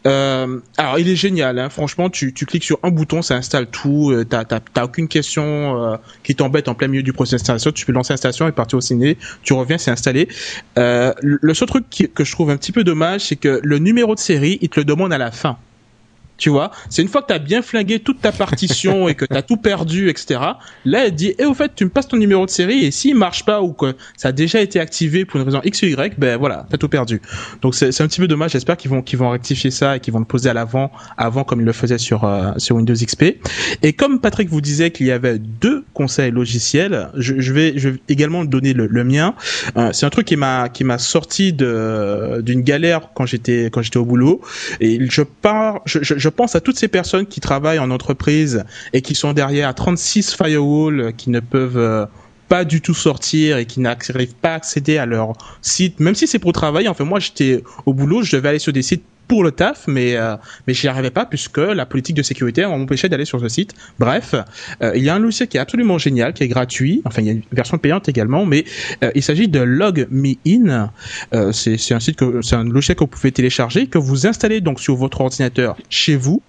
Euh, 0.06 0.60
alors 0.78 1.00
il 1.00 1.10
est 1.10 1.16
génial, 1.16 1.60
hein, 1.60 1.70
franchement, 1.70 2.10
tu, 2.10 2.34
tu 2.34 2.46
cliques 2.46 2.64
sur 2.64 2.80
un 2.84 2.90
bouton, 2.90 3.22
ça 3.22 3.36
installe 3.36 3.68
tout. 3.68 4.12
Euh, 4.12 4.24
t'as 4.24 4.46
t'as 4.46 4.84
aucune 4.86 5.08
question 5.08 5.84
euh, 5.84 5.98
qui 6.24 6.36
t'embête 6.36 6.68
en 6.68 6.76
plein 6.76 6.88
milieu 6.88 7.04
du 7.04 7.14
processus 7.14 7.40
d'installation. 7.40 7.72
Tu 7.72 7.86
peux 7.86 7.92
lancer 7.92 8.14
l'installation 8.14 8.48
et 8.48 8.52
partir 8.52 8.78
au 8.78 8.82
ciné. 8.82 9.18
Tu 9.44 9.54
reviens, 9.54 9.78
c'est 9.78 9.92
installé. 9.92 10.28
Euh, 10.78 11.14
le 11.22 11.54
seul 11.54 11.68
truc 11.68 11.86
qui, 11.90 12.10
que 12.10 12.24
je 12.24 12.32
trouve 12.32 12.50
un 12.50 12.58
petit 12.58 12.72
peu 12.72 12.84
dommage, 12.84 13.22
c'est 13.22 13.36
que 13.36 13.60
le 13.64 13.80
numéro 13.80 14.16
de 14.16 14.20
série, 14.20 14.58
il 14.62 14.70
te 14.70 14.80
le 14.80 14.86
demande 14.86 15.12
à 15.12 15.18
la 15.18 15.32
fin 15.32 15.58
tu 16.38 16.50
vois. 16.50 16.72
C'est 16.90 17.02
une 17.02 17.08
fois 17.08 17.22
que 17.22 17.28
tu 17.28 17.34
as 17.34 17.40
bien 17.40 17.62
flingué 17.62 18.00
toute 18.00 18.22
ta 18.22 18.32
partition 18.32 19.08
et 19.08 19.16
que 19.16 19.26
tu 19.26 19.36
as 19.36 19.42
tout 19.42 19.58
perdu, 19.58 20.10
etc. 20.10 20.40
Là, 20.86 21.06
elle 21.06 21.16
dit, 21.16 21.30
et 21.30 21.36
eh, 21.40 21.46
au 21.46 21.54
fait, 21.54 21.74
tu 21.76 21.86
me 21.86 21.90
passes 21.90 22.08
ton 22.08 22.18
numéro 22.18 22.46
de 22.46 22.52
série 22.52 22.86
et 22.86 22.92
s'il 22.92 23.16
marche 23.16 23.46
pas 23.46 23.62
ou 23.62 23.74
que 23.74 23.96
ça 24.16 24.30
a 24.30 24.32
déjà 24.32 24.62
été 24.62 24.80
activé 24.80 25.26
pour 25.26 25.40
une 25.40 25.46
raison 25.46 25.62
X 25.64 25.82
ou 25.82 25.86
Y, 25.88 26.20
ben 26.20 26.38
voilà, 26.38 26.66
t'as 26.70 26.78
tout 26.78 26.90
perdu. 26.90 27.22
Donc 27.62 27.76
c'est 27.76 28.02
un 28.02 28.08
petit 28.08 28.20
peu 28.20 28.28
dommage. 28.28 28.52
J'espère 28.52 28.78
qu'ils 28.78 28.92
vont 28.92 29.02
qu'ils 29.02 29.20
vont 29.20 29.30
rectifier 29.30 29.72
ça 29.72 29.98
et 29.98 30.00
qu'ils 30.00 30.14
vont 30.14 30.20
le 30.20 30.26
poser 30.26 30.50
à 30.50 30.54
l'avant, 30.54 30.92
avant 31.18 31.44
comme 31.44 31.62
ils 31.62 31.66
le 31.66 31.74
faisaient 31.74 31.98
sur 31.98 32.24
euh, 32.24 32.52
sur 32.58 32.76
Windows 32.76 32.94
XP. 32.94 33.38
Et 33.84 33.94
comme 33.94 34.20
Patrick 34.20 34.50
vous 34.50 34.62
disait 34.62 34.92
qu'il 34.92 35.08
y 35.08 35.12
avait 35.12 35.40
deux 35.40 35.86
conseils 35.94 36.32
logiciels, 36.32 37.10
je, 37.16 37.40
je, 37.40 37.54
vais 37.54 37.74
je 37.78 37.90
vais 37.90 38.00
également 38.10 38.46
donner 38.46 38.74
le, 38.74 38.88
le 38.88 39.04
mien. 39.04 39.36
Euh, 39.78 39.92
c'est 39.94 40.06
un 40.06 40.10
truc 40.10 40.28
qui 40.28 40.36
m'a 40.36 40.70
qui 40.70 40.84
m'a 40.84 40.98
sorti 40.98 41.54
de 41.54 42.42
d'une 42.42 42.62
galère 42.62 43.10
quand 43.14 43.26
j'étais 43.26 43.66
quand 43.72 43.82
j'étais 43.82 43.98
au 43.98 44.06
boulot 44.06 44.42
et 44.80 45.00
je 45.10 45.22
pars 45.22 45.82
je, 45.86 46.00
je, 46.02 46.27
je 46.28 46.30
pense 46.30 46.58
à 46.58 46.60
toutes 46.60 46.78
ces 46.78 46.90
personnes 46.90 47.26
qui 47.26 47.40
travaillent 47.40 47.80
en 47.80 47.90
entreprise 47.90 48.66
et 48.92 49.02
qui 49.02 49.16
sont 49.16 49.32
derrière 49.32 49.74
36 49.74 50.36
firewalls 50.36 51.14
qui 51.16 51.30
ne 51.30 51.40
peuvent 51.40 51.78
euh, 51.78 52.06
pas 52.50 52.66
du 52.66 52.82
tout 52.82 52.94
sortir 52.94 53.56
et 53.56 53.66
qui 53.66 53.80
n'arrivent 53.80 54.36
pas 54.36 54.52
à 54.52 54.56
accéder 54.56 54.98
à 54.98 55.06
leur 55.06 55.32
site, 55.62 56.02
même 56.02 56.16
si 56.16 56.28
c'est 56.28 56.40
pour 56.40 56.52
travailler. 56.52 56.90
Enfin, 56.90 57.06
moi, 57.06 57.20
j'étais 57.20 57.64
au 57.86 57.94
boulot, 57.94 58.24
je 58.24 58.36
devais 58.36 58.50
aller 58.50 58.60
sur 58.60 58.74
des 58.74 58.82
sites 58.82 59.06
pour 59.28 59.44
le 59.44 59.52
taf, 59.52 59.88
mais 59.88 60.16
euh, 60.16 60.36
mais 60.66 60.74
j'y 60.74 60.88
arrivais 60.88 61.12
pas 61.12 61.26
puisque 61.26 61.58
la 61.58 61.86
politique 61.86 62.16
de 62.16 62.24
sécurité 62.24 62.66
m'empêchait 62.66 63.10
d'aller 63.10 63.26
sur 63.26 63.40
ce 63.40 63.50
site. 63.50 63.74
Bref, 64.00 64.36
euh, 64.82 64.92
il 64.96 65.04
y 65.04 65.10
a 65.10 65.16
un 65.16 65.20
logiciel 65.20 65.48
qui 65.50 65.58
est 65.58 65.60
absolument 65.60 65.98
génial, 65.98 66.34
qui 66.34 66.44
est 66.44 66.48
gratuit. 66.48 67.02
Enfin, 67.06 67.22
il 67.22 67.28
y 67.28 67.30
a 67.30 67.34
une 67.34 67.42
version 67.52 67.78
payante 67.78 68.10
également, 68.10 68.46
mais 68.46 68.66
euh, 69.04 69.12
il 69.16 69.24
s'agit 69.24 69.48
de 69.48 69.60
Log 69.60 70.08
Me 70.10 70.36
In. 70.48 70.92
Euh, 71.34 71.52
c'est 71.52 71.78
c'est 71.78 71.94
un 71.94 72.00
site 72.00 72.16
que 72.16 72.42
c'est 72.42 72.56
un 72.56 72.64
logiciel 72.64 72.96
que 72.96 73.04
vous 73.04 73.08
pouvez 73.08 73.32
télécharger, 73.32 73.88
que 73.88 73.98
vous 73.98 74.28
installez 74.28 74.62
donc 74.62 74.80
sur 74.80 74.96
votre 74.96 75.22
ordinateur 75.22 75.76
chez 75.90 76.16
vous. 76.16 76.42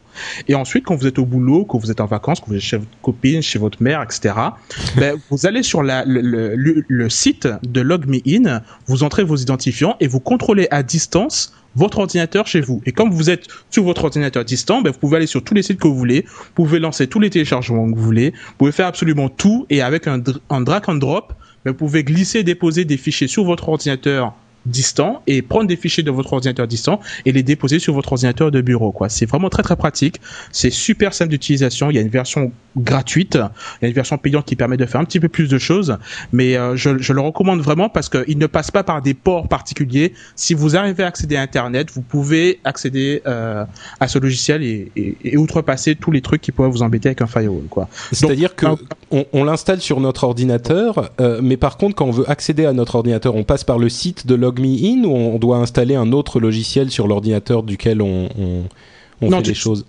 Et 0.48 0.54
ensuite, 0.54 0.84
quand 0.84 0.96
vous 0.96 1.06
êtes 1.06 1.18
au 1.18 1.26
boulot, 1.26 1.64
quand 1.64 1.78
vous 1.78 1.90
êtes 1.90 2.00
en 2.00 2.06
vacances, 2.06 2.40
quand 2.40 2.48
vous 2.48 2.56
êtes 2.56 2.60
chez 2.60 2.76
votre 2.76 2.90
copine, 3.02 3.42
chez 3.42 3.58
votre 3.58 3.82
mère, 3.82 4.02
etc., 4.02 4.34
ben, 4.96 5.16
vous 5.30 5.46
allez 5.46 5.62
sur 5.62 5.82
la, 5.82 6.04
le, 6.04 6.20
le, 6.20 6.84
le, 6.86 7.08
site 7.08 7.48
de 7.62 7.80
Log 7.80 8.06
Me 8.06 8.18
In, 8.26 8.62
vous 8.86 9.04
entrez 9.04 9.22
vos 9.22 9.36
identifiants 9.36 9.96
et 10.00 10.08
vous 10.08 10.20
contrôlez 10.20 10.66
à 10.70 10.82
distance 10.82 11.52
votre 11.76 11.98
ordinateur 11.98 12.46
chez 12.46 12.60
vous. 12.60 12.82
Et 12.86 12.92
comme 12.92 13.10
vous 13.10 13.30
êtes 13.30 13.46
sur 13.70 13.84
votre 13.84 14.04
ordinateur 14.04 14.44
distant, 14.44 14.82
ben, 14.82 14.90
vous 14.90 14.98
pouvez 14.98 15.18
aller 15.18 15.26
sur 15.26 15.42
tous 15.42 15.54
les 15.54 15.62
sites 15.62 15.78
que 15.78 15.88
vous 15.88 15.96
voulez, 15.96 16.24
vous 16.26 16.52
pouvez 16.54 16.78
lancer 16.78 17.06
tous 17.06 17.20
les 17.20 17.30
téléchargements 17.30 17.90
que 17.90 17.96
vous 17.96 18.04
voulez, 18.04 18.30
vous 18.30 18.54
pouvez 18.58 18.72
faire 18.72 18.86
absolument 18.86 19.28
tout. 19.28 19.66
Et 19.70 19.82
avec 19.82 20.06
un, 20.06 20.18
drag 20.18 20.84
and 20.88 20.94
drop, 20.94 21.32
ben, 21.64 21.72
vous 21.72 21.76
pouvez 21.76 22.04
glisser 22.04 22.40
et 22.40 22.44
déposer 22.44 22.84
des 22.84 22.96
fichiers 22.96 23.28
sur 23.28 23.44
votre 23.44 23.68
ordinateur 23.68 24.34
distant 24.68 25.22
et 25.26 25.42
prendre 25.42 25.66
des 25.66 25.76
fichiers 25.76 26.02
de 26.02 26.10
votre 26.10 26.32
ordinateur 26.32 26.66
distant 26.66 27.00
et 27.26 27.32
les 27.32 27.42
déposer 27.42 27.78
sur 27.78 27.94
votre 27.94 28.12
ordinateur 28.12 28.50
de 28.50 28.60
bureau 28.60 28.92
quoi. 28.92 29.08
C'est 29.08 29.26
vraiment 29.26 29.48
très 29.48 29.62
très 29.62 29.76
pratique, 29.76 30.20
c'est 30.52 30.70
super 30.70 31.14
simple 31.14 31.30
d'utilisation, 31.30 31.90
il 31.90 31.96
y 31.96 31.98
a 31.98 32.02
une 32.02 32.08
version 32.08 32.52
gratuite, 32.76 33.36
il 33.36 33.84
y 33.84 33.86
a 33.86 33.88
une 33.88 33.94
version 33.94 34.18
payante 34.18 34.44
qui 34.44 34.56
permet 34.56 34.76
de 34.76 34.86
faire 34.86 35.00
un 35.00 35.04
petit 35.04 35.20
peu 35.20 35.28
plus 35.28 35.48
de 35.48 35.58
choses, 35.58 35.98
mais 36.32 36.56
euh, 36.56 36.76
je, 36.76 36.98
je, 36.98 37.12
le 37.12 37.20
recommande 37.20 37.60
vraiment 37.60 37.88
parce 37.88 38.08
qu'il 38.08 38.38
ne 38.38 38.46
passe 38.46 38.70
pas 38.70 38.84
par 38.84 39.02
des 39.02 39.14
ports 39.14 39.48
particuliers. 39.48 40.12
Si 40.36 40.54
vous 40.54 40.76
arrivez 40.76 41.02
à 41.02 41.06
accéder 41.08 41.36
à 41.36 41.42
internet, 41.42 41.90
vous 41.92 42.02
pouvez 42.02 42.60
accéder 42.64 43.22
euh, 43.26 43.64
à 43.98 44.08
ce 44.08 44.18
logiciel 44.18 44.62
et, 44.62 44.92
et, 44.96 45.16
et, 45.24 45.36
outrepasser 45.36 45.96
tous 45.96 46.10
les 46.10 46.20
trucs 46.20 46.40
qui 46.40 46.52
pourraient 46.52 46.70
vous 46.70 46.82
embêter 46.82 47.08
avec 47.08 47.22
un 47.22 47.26
firewall 47.26 47.64
quoi. 47.68 47.88
C'est-à-dire 48.12 48.54
que 48.54 48.66
on, 49.10 49.24
on 49.32 49.44
l'installe 49.44 49.80
sur 49.80 50.00
notre 50.00 50.24
ordinateur, 50.24 51.10
euh, 51.20 51.40
mais 51.42 51.56
par 51.56 51.78
contre 51.78 51.96
quand 51.96 52.06
on 52.06 52.12
veut 52.12 52.30
accéder 52.30 52.66
à 52.66 52.72
notre 52.72 52.96
ordinateur, 52.96 53.34
on 53.34 53.44
passe 53.44 53.64
par 53.64 53.78
le 53.78 53.88
site 53.88 54.26
de 54.26 54.34
Log 54.34 54.57
Ou 54.58 55.14
on 55.14 55.38
doit 55.38 55.58
installer 55.58 55.94
un 55.94 56.12
autre 56.12 56.40
logiciel 56.40 56.90
sur 56.90 57.06
l'ordinateur 57.06 57.62
duquel 57.62 58.02
on, 58.02 58.28
on, 58.38 58.64
on 59.20 59.30
non, 59.30 59.38
fait 59.38 59.42
tu, 59.44 59.50
des 59.50 59.54
choses? 59.54 59.84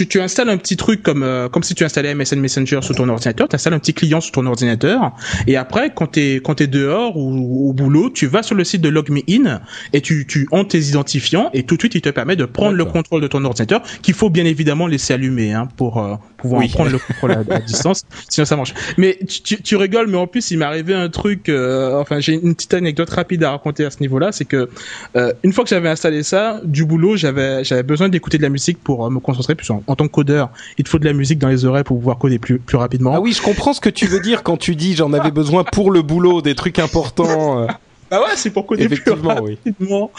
Tu 0.00 0.08
tu, 0.08 0.20
installes 0.20 0.48
un 0.48 0.56
petit 0.56 0.76
truc 0.76 1.02
comme 1.02 1.22
euh, 1.22 1.48
comme 1.48 1.62
si 1.62 1.74
tu 1.74 1.84
installais 1.84 2.14
MSN 2.14 2.40
Messenger 2.40 2.80
sur 2.82 2.94
ton 2.94 3.08
ordinateur, 3.08 3.48
tu 3.48 3.56
installes 3.56 3.74
un 3.74 3.78
petit 3.78 3.94
client 3.94 4.20
sur 4.20 4.32
ton 4.32 4.46
ordinateur 4.46 5.12
et 5.46 5.56
après 5.56 5.92
quand 5.94 6.12
tu 6.12 6.20
es 6.20 6.36
quand 6.36 6.54
tu 6.54 6.68
dehors 6.68 7.16
ou 7.16 7.68
au 7.68 7.72
boulot, 7.72 8.10
tu 8.10 8.26
vas 8.26 8.42
sur 8.42 8.54
le 8.54 8.64
site 8.64 8.80
de 8.80 8.88
LogMeIn 8.88 9.60
et 9.92 10.00
tu 10.00 10.26
tu 10.26 10.48
entres 10.52 10.70
tes 10.70 10.80
identifiants 10.80 11.50
et 11.52 11.64
tout 11.64 11.76
de 11.76 11.82
suite 11.82 11.94
il 11.94 12.00
te 12.00 12.08
permet 12.08 12.36
de 12.36 12.44
prendre 12.44 12.76
le 12.76 12.84
contrôle 12.84 13.20
de 13.20 13.28
ton 13.28 13.44
ordinateur 13.44 13.82
qu'il 14.02 14.14
faut 14.14 14.30
bien 14.30 14.44
évidemment 14.44 14.86
laisser 14.86 15.14
allumer 15.14 15.52
hein, 15.52 15.68
pour 15.76 15.98
euh, 15.98 16.16
pouvoir 16.40 16.66
prendre 16.68 16.90
le 16.90 16.98
contrôle 16.98 17.32
à, 17.32 17.60
distance, 17.66 18.04
sinon 18.28 18.44
ça 18.44 18.56
marche. 18.56 18.74
Mais 18.96 19.18
tu, 19.26 19.60
tu, 19.62 19.76
rigoles, 19.76 20.08
mais 20.08 20.16
en 20.16 20.26
plus 20.26 20.50
il 20.50 20.58
m'est 20.58 20.64
arrivé 20.64 20.94
un 20.94 21.08
truc. 21.08 21.48
Euh, 21.48 22.00
enfin, 22.00 22.20
j'ai 22.20 22.34
une 22.34 22.54
petite 22.54 22.74
anecdote 22.74 23.10
rapide 23.10 23.44
à 23.44 23.52
raconter 23.52 23.84
à 23.84 23.90
ce 23.90 24.00
niveau-là, 24.00 24.32
c'est 24.32 24.44
que 24.44 24.68
euh, 25.16 25.32
une 25.42 25.52
fois 25.52 25.64
que 25.64 25.70
j'avais 25.70 25.88
installé 25.88 26.22
ça, 26.22 26.60
du 26.64 26.84
boulot, 26.84 27.16
j'avais 27.16 27.64
j'avais 27.64 27.82
besoin 27.82 28.08
d'écouter 28.08 28.38
de 28.38 28.42
la 28.42 28.48
musique 28.48 28.82
pour 28.82 29.06
euh, 29.06 29.10
me 29.10 29.20
concentrer. 29.20 29.54
Puis 29.54 29.66
en, 29.90 29.96
tant 29.96 30.06
que 30.06 30.12
codeur, 30.12 30.50
il 30.78 30.84
te 30.84 30.88
faut 30.88 30.98
de 30.98 31.04
la 31.04 31.12
musique 31.12 31.38
dans 31.38 31.48
les 31.48 31.64
oreilles 31.64 31.84
pour 31.84 31.98
pouvoir 31.98 32.18
coder 32.18 32.38
plus 32.38 32.58
plus 32.58 32.76
rapidement. 32.76 33.12
Ah 33.14 33.20
oui, 33.20 33.32
je 33.32 33.42
comprends 33.42 33.72
ce 33.72 33.80
que 33.80 33.90
tu 33.90 34.06
veux 34.06 34.20
dire 34.20 34.42
quand 34.42 34.56
tu 34.56 34.76
dis 34.76 34.94
j'en 34.94 35.12
avais 35.12 35.30
besoin 35.30 35.64
pour 35.64 35.90
le 35.90 36.02
boulot, 36.02 36.42
des 36.42 36.54
trucs 36.54 36.78
importants. 36.78 37.66
Ah 38.12 38.20
ouais, 38.22 38.30
c'est 38.34 38.50
pour 38.50 38.66
coder 38.66 38.88
plus 38.88 39.12
rapidement. 39.12 40.10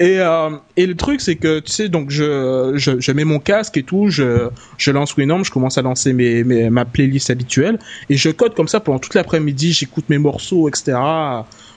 Et, 0.00 0.18
euh, 0.18 0.50
et 0.76 0.86
le 0.86 0.94
truc, 0.94 1.20
c'est 1.20 1.36
que, 1.36 1.60
tu 1.60 1.70
sais, 1.70 1.88
donc 1.90 2.10
je, 2.10 2.72
je, 2.76 2.98
je, 2.98 3.12
mets 3.12 3.24
mon 3.24 3.38
casque 3.38 3.76
et 3.76 3.82
tout, 3.82 4.08
je, 4.08 4.48
je 4.78 4.90
lance 4.90 5.14
Winamp, 5.16 5.44
je 5.44 5.50
commence 5.50 5.76
à 5.76 5.82
lancer 5.82 6.14
mes, 6.14 6.42
mes, 6.42 6.70
ma 6.70 6.86
playlist 6.86 7.28
habituelle, 7.28 7.78
et 8.08 8.16
je 8.16 8.30
code 8.30 8.54
comme 8.54 8.68
ça 8.68 8.80
pendant 8.80 8.98
toute 8.98 9.14
l'après-midi, 9.14 9.72
j'écoute 9.72 10.06
mes 10.08 10.16
morceaux, 10.16 10.68
etc 10.68 10.96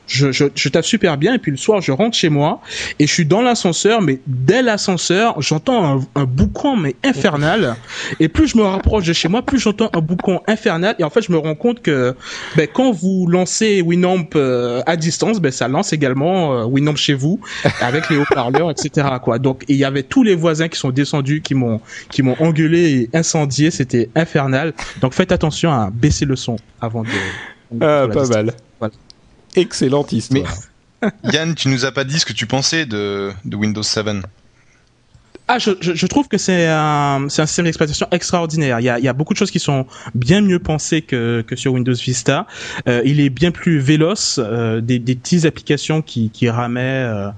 je, 0.08 0.32
je, 0.32 0.46
je 0.56 0.70
tape 0.70 0.86
super 0.86 1.18
bien 1.18 1.34
et 1.34 1.38
puis 1.38 1.52
le 1.52 1.58
soir 1.58 1.82
je 1.82 1.92
rentre 1.92 2.18
chez 2.18 2.30
moi 2.30 2.62
et 3.00 3.06
je 3.08 3.14
suis 3.14 3.26
dans 3.26 3.42
l'ascenseur 3.42 4.02
mais 4.02 4.20
dès 4.26 4.62
l'ascenseur 4.62 5.42
j'entends 5.42 5.98
un, 5.98 6.02
un, 6.16 6.26
boucan 6.26 6.76
mais 6.76 6.96
infernal. 7.04 7.76
Et 8.20 8.30
plus 8.30 8.48
je 8.48 8.58
me 8.58 8.64
rapproche 8.64 9.06
de 9.06 9.14
chez 9.14 9.28
moi 9.28 9.42
plus 9.42 9.60
j'entends 9.60 9.90
un 9.94 10.00
boucan 10.00 10.42
infernal. 10.48 10.96
Et 11.00 11.04
en 11.04 11.10
fait 11.10 11.22
je 11.22 11.32
me 11.32 11.38
rends 11.38 11.56
compte 11.56 11.82
que 11.82 12.16
ben, 12.56 12.68
quand 12.72 12.92
vous 12.92 13.28
lancez 13.28 13.82
Winamp 13.82 14.30
euh, 14.36 14.82
à 14.86 14.96
distance 14.96 15.40
ben, 15.40 15.52
ça 15.52 15.68
lance 15.68 15.94
également 15.94 16.54
euh, 16.54 16.64
Winamp 16.66 16.96
chez 16.96 17.14
vous 17.14 17.40
avec 17.82 18.10
les 18.10 18.18
haut-parleurs 18.18 18.72
etc 18.72 19.08
quoi. 19.22 19.40
Donc 19.40 19.64
il 19.68 19.76
y 19.76 19.86
avait 19.86 20.04
tous 20.04 20.24
les 20.24 20.36
voisins 20.36 20.70
qui 20.70 20.80
sont 20.80 20.92
descendus 20.92 21.42
qui 21.42 21.54
m'ont 21.54 21.82
qui 22.10 22.24
m'ont 22.24 22.36
engueulé 22.40 23.10
et 23.14 23.18
incendié. 23.18 23.72
C'était 23.72 24.10
infernal. 24.16 24.74
Donc 25.02 25.14
faites 25.14 25.32
attention 25.32 25.72
à 25.72 25.90
baisser 25.92 26.26
le 26.26 26.36
son 26.36 26.58
avant 26.82 27.04
de 27.04 27.10
ah, 27.82 28.08
pas 28.12 28.28
mal. 28.28 28.54
Excellente 29.58 30.12
histoire. 30.12 30.54
Mais, 31.02 31.10
Yann, 31.34 31.56
tu 31.56 31.68
nous 31.68 31.86
as 31.86 31.92
pas 31.92 32.04
dit 32.04 32.20
ce 32.20 32.26
que 32.26 32.34
tu 32.34 32.46
pensais 32.46 32.86
de, 32.86 33.32
de 33.44 33.56
Windows 33.56 33.84
7. 33.84 34.08
Ah, 35.50 35.60
je, 35.60 35.72
je, 35.80 35.94
je, 35.94 36.08
trouve 36.08 36.28
que 36.28 36.38
c'est 36.38 36.68
un, 36.68 37.28
c'est 37.30 37.42
un 37.42 37.46
système 37.46 37.66
d'exploitation 37.66 38.06
extraordinaire. 38.12 38.82
Il 38.82 38.84
y, 38.84 38.90
a, 38.90 39.00
il 39.00 39.06
y 39.06 39.08
a 39.08 39.14
beaucoup 39.14 39.32
de 39.32 39.38
choses 39.38 39.50
qui 39.50 39.60
sont 39.60 39.86
bien 40.14 40.42
mieux 40.42 40.60
pensées 40.60 41.02
que, 41.02 41.42
que 41.42 41.56
sur 41.56 41.72
Windows 41.72 41.94
Vista. 41.94 42.48
Euh, 42.90 43.02
il 43.06 43.22
est 43.22 43.30
bien 43.30 43.52
plus 43.52 43.80
véloce. 43.80 44.42
Euh, 44.44 44.82
des, 44.82 45.00
des 45.00 45.16
petites 45.16 45.46
applications 45.46 46.02
qui, 46.02 46.32
qui 46.32 46.50
ramaient 46.50 46.82
euh, 46.82 47.30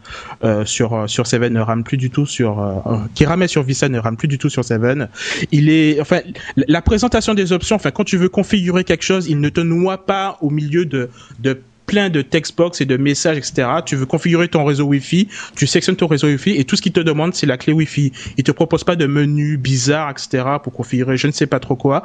euh 0.44 0.66
sur 0.66 1.08
sur 1.08 1.28
Seven 1.28 1.54
ne 1.54 1.60
rament 1.60 1.84
plus 1.84 1.98
du 1.98 2.10
tout 2.10 2.26
sur 2.26 2.60
euh, 2.60 2.98
qui 3.14 3.26
ramaient 3.26 3.48
sur 3.48 3.62
Vista 3.62 3.88
ne 3.90 4.00
rament 4.00 4.18
plus 4.18 4.28
du 4.28 4.40
tout 4.40 4.50
sur 4.50 4.66
Seven. 4.66 5.08
Il 5.52 5.70
est 5.70 6.02
enfin 6.02 6.22
la 6.56 6.82
présentation 6.82 7.36
des 7.36 7.52
options. 7.52 7.76
Enfin, 7.76 7.92
quand 7.92 8.06
tu 8.06 8.18
veux 8.18 8.30
configurer 8.30 8.84
quelque 8.86 9.04
chose, 9.04 9.28
il 9.28 9.40
ne 9.40 9.50
te 9.50 9.62
noie 9.62 10.08
pas 10.08 10.40
au 10.42 10.50
milieu 10.50 10.86
de 10.86 11.12
de 11.40 11.62
plein 11.90 12.12
de 12.12 12.22
textbox 12.22 12.82
et 12.82 12.86
de 12.86 12.98
messages, 12.98 13.38
etc. 13.38 13.68
Tu 13.84 13.96
veux 13.96 14.06
configurer 14.06 14.48
ton 14.48 14.64
réseau 14.64 14.86
Wi-Fi, 14.86 15.28
tu 15.56 15.66
sectionnes 15.66 15.96
ton 15.96 16.06
réseau 16.06 16.28
Wi-Fi 16.28 16.52
et 16.52 16.64
tout 16.64 16.76
ce 16.76 16.84
qu'il 16.84 16.92
te 16.92 17.00
demande, 17.00 17.34
c'est 17.34 17.48
la 17.48 17.58
clé 17.58 17.74
Wi-Fi. 17.74 18.12
Il 18.38 18.44
te 18.44 18.52
propose 18.52 18.84
pas 18.84 18.96
de 18.96 19.08
menu 19.08 19.58
bizarre, 19.58 20.12
etc. 20.12 20.44
pour 20.62 20.72
configurer 20.72 21.18
je 21.18 21.26
ne 21.26 21.32
sais 21.32 21.48
pas 21.48 21.60
trop 21.60 21.76
quoi. 21.76 22.04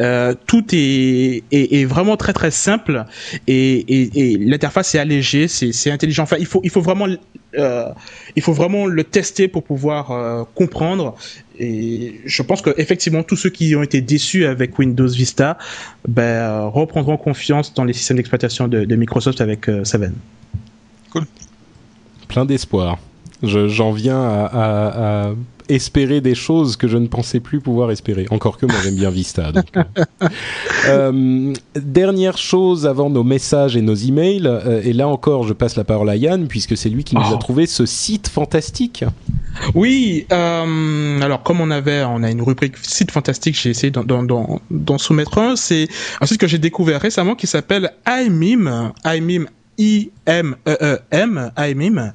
Euh, 0.00 0.34
tout 0.46 0.64
est, 0.72 1.44
est, 1.50 1.84
vraiment 1.84 2.16
très 2.16 2.32
très 2.32 2.50
simple 2.50 3.04
et, 3.46 3.74
et, 3.74 4.32
et 4.32 4.38
l'interface 4.38 4.94
est 4.94 4.98
allégée, 4.98 5.48
c'est 5.48 5.90
intelligent. 5.90 6.22
Enfin, 6.22 6.38
il 6.40 6.46
faut, 6.46 6.62
il 6.64 6.70
faut 6.70 6.80
vraiment 6.80 7.06
euh, 7.58 7.90
il 8.34 8.42
faut 8.42 8.52
vraiment 8.52 8.86
le 8.86 9.04
tester 9.04 9.48
pour 9.48 9.62
pouvoir 9.62 10.10
euh, 10.10 10.44
comprendre. 10.54 11.14
Et 11.58 12.20
je 12.24 12.42
pense 12.42 12.62
que 12.62 12.70
effectivement 12.76 13.22
tous 13.22 13.36
ceux 13.36 13.50
qui 13.50 13.74
ont 13.76 13.82
été 13.82 14.00
déçus 14.00 14.46
avec 14.46 14.78
Windows 14.78 15.08
Vista 15.08 15.58
ben, 16.06 16.62
reprendront 16.66 17.16
confiance 17.16 17.72
dans 17.74 17.84
les 17.84 17.92
systèmes 17.92 18.18
d'exploitation 18.18 18.68
de, 18.68 18.84
de, 18.84 18.96
Microsoft 18.96 19.40
avec 19.40 19.68
euh, 19.68 19.84
Seven. 19.84 20.14
Cool. 21.10 21.24
Plein 22.28 22.44
d'espoir. 22.44 22.98
J'en 23.42 23.92
viens 23.92 24.20
à, 24.20 24.44
à, 24.44 25.28
à 25.28 25.34
espérer 25.68 26.20
des 26.20 26.34
choses 26.34 26.76
que 26.76 26.88
je 26.88 26.96
ne 26.96 27.06
pensais 27.06 27.40
plus 27.40 27.60
pouvoir 27.60 27.90
espérer. 27.90 28.26
Encore 28.30 28.58
que 28.58 28.66
moi 28.66 28.76
j'aime 28.82 28.94
bien 28.94 29.10
Vista. 29.10 29.52
Donc. 29.52 29.66
euh, 30.88 31.52
dernière 31.74 32.38
chose 32.38 32.86
avant 32.86 33.10
nos 33.10 33.24
messages 33.24 33.76
et 33.76 33.82
nos 33.82 33.94
emails, 33.94 34.46
euh, 34.46 34.80
et 34.82 34.92
là 34.92 35.08
encore 35.08 35.46
je 35.46 35.52
passe 35.52 35.76
la 35.76 35.84
parole 35.84 36.08
à 36.10 36.16
Yann 36.16 36.48
puisque 36.48 36.76
c'est 36.76 36.88
lui 36.88 37.04
qui 37.04 37.14
nous 37.14 37.22
oh. 37.30 37.34
a 37.34 37.38
trouvé 37.38 37.66
ce 37.66 37.86
site 37.86 38.28
fantastique. 38.28 39.04
Oui, 39.74 40.26
euh, 40.32 41.20
alors 41.20 41.42
comme 41.42 41.60
on 41.60 41.70
avait, 41.70 42.04
on 42.04 42.22
a 42.22 42.30
une 42.30 42.42
rubrique 42.42 42.76
site 42.78 43.10
fantastique, 43.10 43.58
j'ai 43.60 43.70
essayé 43.70 43.90
d'en 43.90 44.98
soumettre 44.98 45.38
un. 45.38 45.56
C'est 45.56 45.88
un 46.20 46.26
site 46.26 46.38
que 46.38 46.46
j'ai 46.46 46.58
découvert 46.58 47.00
récemment 47.00 47.34
qui 47.34 47.46
s'appelle 47.46 47.92
iMeme, 48.06 48.92
iMeme 49.04 49.48
I-M-E-E-M, 49.78 51.52
IMIM, 51.56 52.12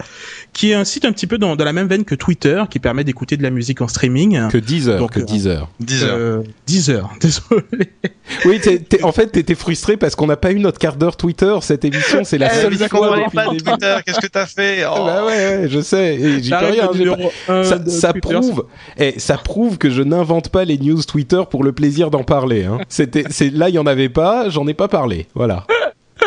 qui 0.53 0.71
est 0.71 0.73
un 0.73 0.83
site 0.83 1.05
un 1.05 1.11
petit 1.11 1.27
peu 1.27 1.37
dans, 1.37 1.55
dans, 1.55 1.65
la 1.65 1.73
même 1.73 1.87
veine 1.87 2.05
que 2.05 2.15
Twitter, 2.15 2.63
qui 2.69 2.79
permet 2.79 3.03
d'écouter 3.03 3.37
de 3.37 3.43
la 3.43 3.51
musique 3.51 3.81
en 3.81 3.87
streaming. 3.87 4.49
Que 4.49 4.57
Deezer, 4.57 4.99
Donc, 4.99 5.11
que 5.11 5.19
Deezer. 5.19 5.69
Deezer. 5.79 6.15
Euh, 6.15 6.43
Deezer, 6.67 7.09
désolé. 7.21 7.91
Oui, 8.45 8.59
t'es, 8.59 8.79
t'es, 8.79 9.03
en 9.03 9.11
fait, 9.11 9.27
t'étais 9.27 9.55
frustré 9.55 9.97
parce 9.97 10.15
qu'on 10.15 10.27
n'a 10.27 10.37
pas 10.37 10.51
eu 10.51 10.59
notre 10.59 10.79
quart 10.79 10.95
d'heure 10.95 11.17
Twitter. 11.17 11.53
Cette 11.61 11.85
émission, 11.85 12.23
c'est 12.23 12.37
la 12.37 12.53
eh, 12.53 12.61
seule 12.61 12.89
fois 12.89 13.29
pas 13.33 13.45
Twitter. 13.45 13.97
Qu'est-ce 14.05 14.19
que 14.19 14.27
t'as 14.27 14.45
fait? 14.45 14.85
Oh. 14.85 15.05
Bah 15.05 15.25
ouais, 15.25 15.31
ouais, 15.31 15.69
je 15.69 15.79
sais. 15.81 16.15
Et 16.15 16.43
j'y 16.43 16.49
peux 16.49 16.65
rien. 16.65 16.87
Pas... 16.87 17.63
Ça, 17.63 17.85
ça 17.85 18.13
prouve, 18.13 18.65
eh, 18.97 19.19
ça 19.19 19.37
prouve 19.37 19.77
que 19.77 19.89
je 19.89 20.01
n'invente 20.01 20.49
pas 20.49 20.65
les 20.65 20.77
news 20.77 21.01
Twitter 21.03 21.41
pour 21.49 21.63
le 21.63 21.71
plaisir 21.71 22.09
d'en 22.09 22.23
parler. 22.23 22.65
Hein. 22.65 22.79
C'était, 22.89 23.25
c'est 23.29 23.49
là, 23.49 23.69
il 23.69 23.75
y 23.75 23.79
en 23.79 23.85
avait 23.85 24.09
pas. 24.09 24.49
J'en 24.49 24.67
ai 24.67 24.73
pas 24.73 24.87
parlé. 24.87 25.27
Voilà. 25.35 25.65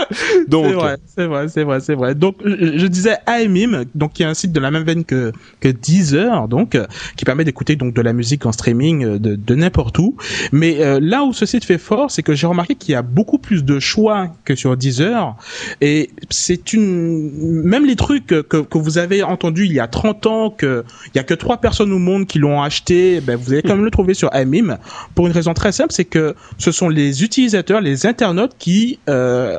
donc 0.49 0.67
c'est 0.67 0.75
vrai, 0.75 0.97
c'est 1.07 1.27
vrai, 1.27 1.49
c'est 1.49 1.65
vrai, 1.65 1.81
c'est 1.81 1.95
vrai. 1.95 2.15
Donc 2.15 2.37
je 2.45 2.87
disais 2.87 3.17
iMime, 3.29 3.85
donc 3.95 4.15
qui 4.15 4.23
est 4.23 4.27
un 4.27 4.35
site 4.35 4.53
de 4.53 4.61
la 4.61 4.71
même 4.71 4.85
veine 4.85 5.05
que 5.05 5.33
que 5.61 5.69
Deezer, 5.69 6.49
donc 6.49 6.77
qui 7.17 7.25
permet 7.25 7.45
d'écouter 7.45 7.77
donc 7.77 7.95
de 7.95 8.03
la 8.03 8.13
musique 8.13 8.47
en 8.47 8.53
streaming 8.53 9.05
euh, 9.05 9.19
de, 9.19 9.37
de 9.37 9.55
n'importe 9.55 9.99
où. 9.99 10.17
Mais 10.53 10.81
euh, 10.81 10.99
là 11.01 11.25
où 11.25 11.33
ce 11.33 11.47
site 11.47 11.65
fait 11.65 11.79
fort, 11.79 12.11
c'est 12.11 12.23
que 12.23 12.35
j'ai 12.35 12.47
remarqué 12.47 12.75
qu'il 12.75 12.93
y 12.93 12.95
a 12.95 13.03
beaucoup 13.03 13.39
plus 13.39 13.65
de 13.65 13.79
choix 13.79 14.29
que 14.45 14.55
sur 14.55 14.77
Deezer 14.77 15.37
et 15.81 16.11
c'est 16.31 16.73
une 16.73 17.31
même 17.63 17.87
les 17.87 17.97
trucs 17.97 18.27
que, 18.27 18.41
que 18.41 18.79
vous 18.79 18.99
avez 18.99 19.23
entendu 19.23 19.67
il 19.67 19.73
y 19.73 19.81
a 19.81 19.87
30 19.87 20.27
ans 20.27 20.51
que 20.51 20.85
il 21.15 21.19
y 21.19 21.21
a 21.21 21.25
que 21.25 21.35
trois 21.35 21.59
personnes 21.59 21.93
au 21.93 21.99
monde 21.99 22.27
qui 22.27 22.39
l'ont 22.39 22.63
acheté, 22.63 23.21
ben 23.21 23.37
vous 23.37 23.53
allez 23.53 23.63
quand 23.63 23.75
même 23.75 23.85
le 23.85 23.91
trouver 23.91 24.15
sur 24.15 24.31
iMime 24.35 24.79
pour 25.15 25.27
une 25.27 25.33
raison 25.33 25.55
très 25.55 25.73
simple, 25.73 25.93
c'est 25.93 26.05
que 26.05 26.35
ce 26.59 26.73
sont 26.73 26.89
les 26.89 27.23
utilisateurs, 27.23 27.81
les 27.81 28.07
internautes 28.07 28.55
qui 28.59 28.99
euh, 29.09 29.59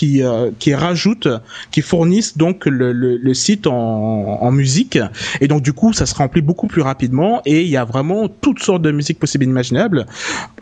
qui 0.00 0.22
euh, 0.22 0.50
qui 0.58 0.74
rajoutent, 0.74 1.28
qui 1.70 1.82
fournissent 1.82 2.38
donc 2.38 2.64
le, 2.64 3.34
site 3.34 3.66
en, 3.66 4.50
musique. 4.50 4.98
Et 5.42 5.46
donc 5.46 5.60
du 5.60 5.74
coup 5.74 5.92
ça 5.92 6.06
se 6.06 6.14
remplit 6.14 6.40
beaucoup 6.40 6.68
plus 6.68 6.80
rapidement 6.80 7.42
et 7.44 7.60
il 7.60 7.68
y 7.68 7.76
a 7.76 7.84
vraiment 7.84 8.26
toutes 8.28 8.60
sortes 8.60 8.80
de 8.80 8.92
musiques 8.92 9.18
possibles 9.18 9.44
et 9.44 9.48
imaginables. 9.48 10.06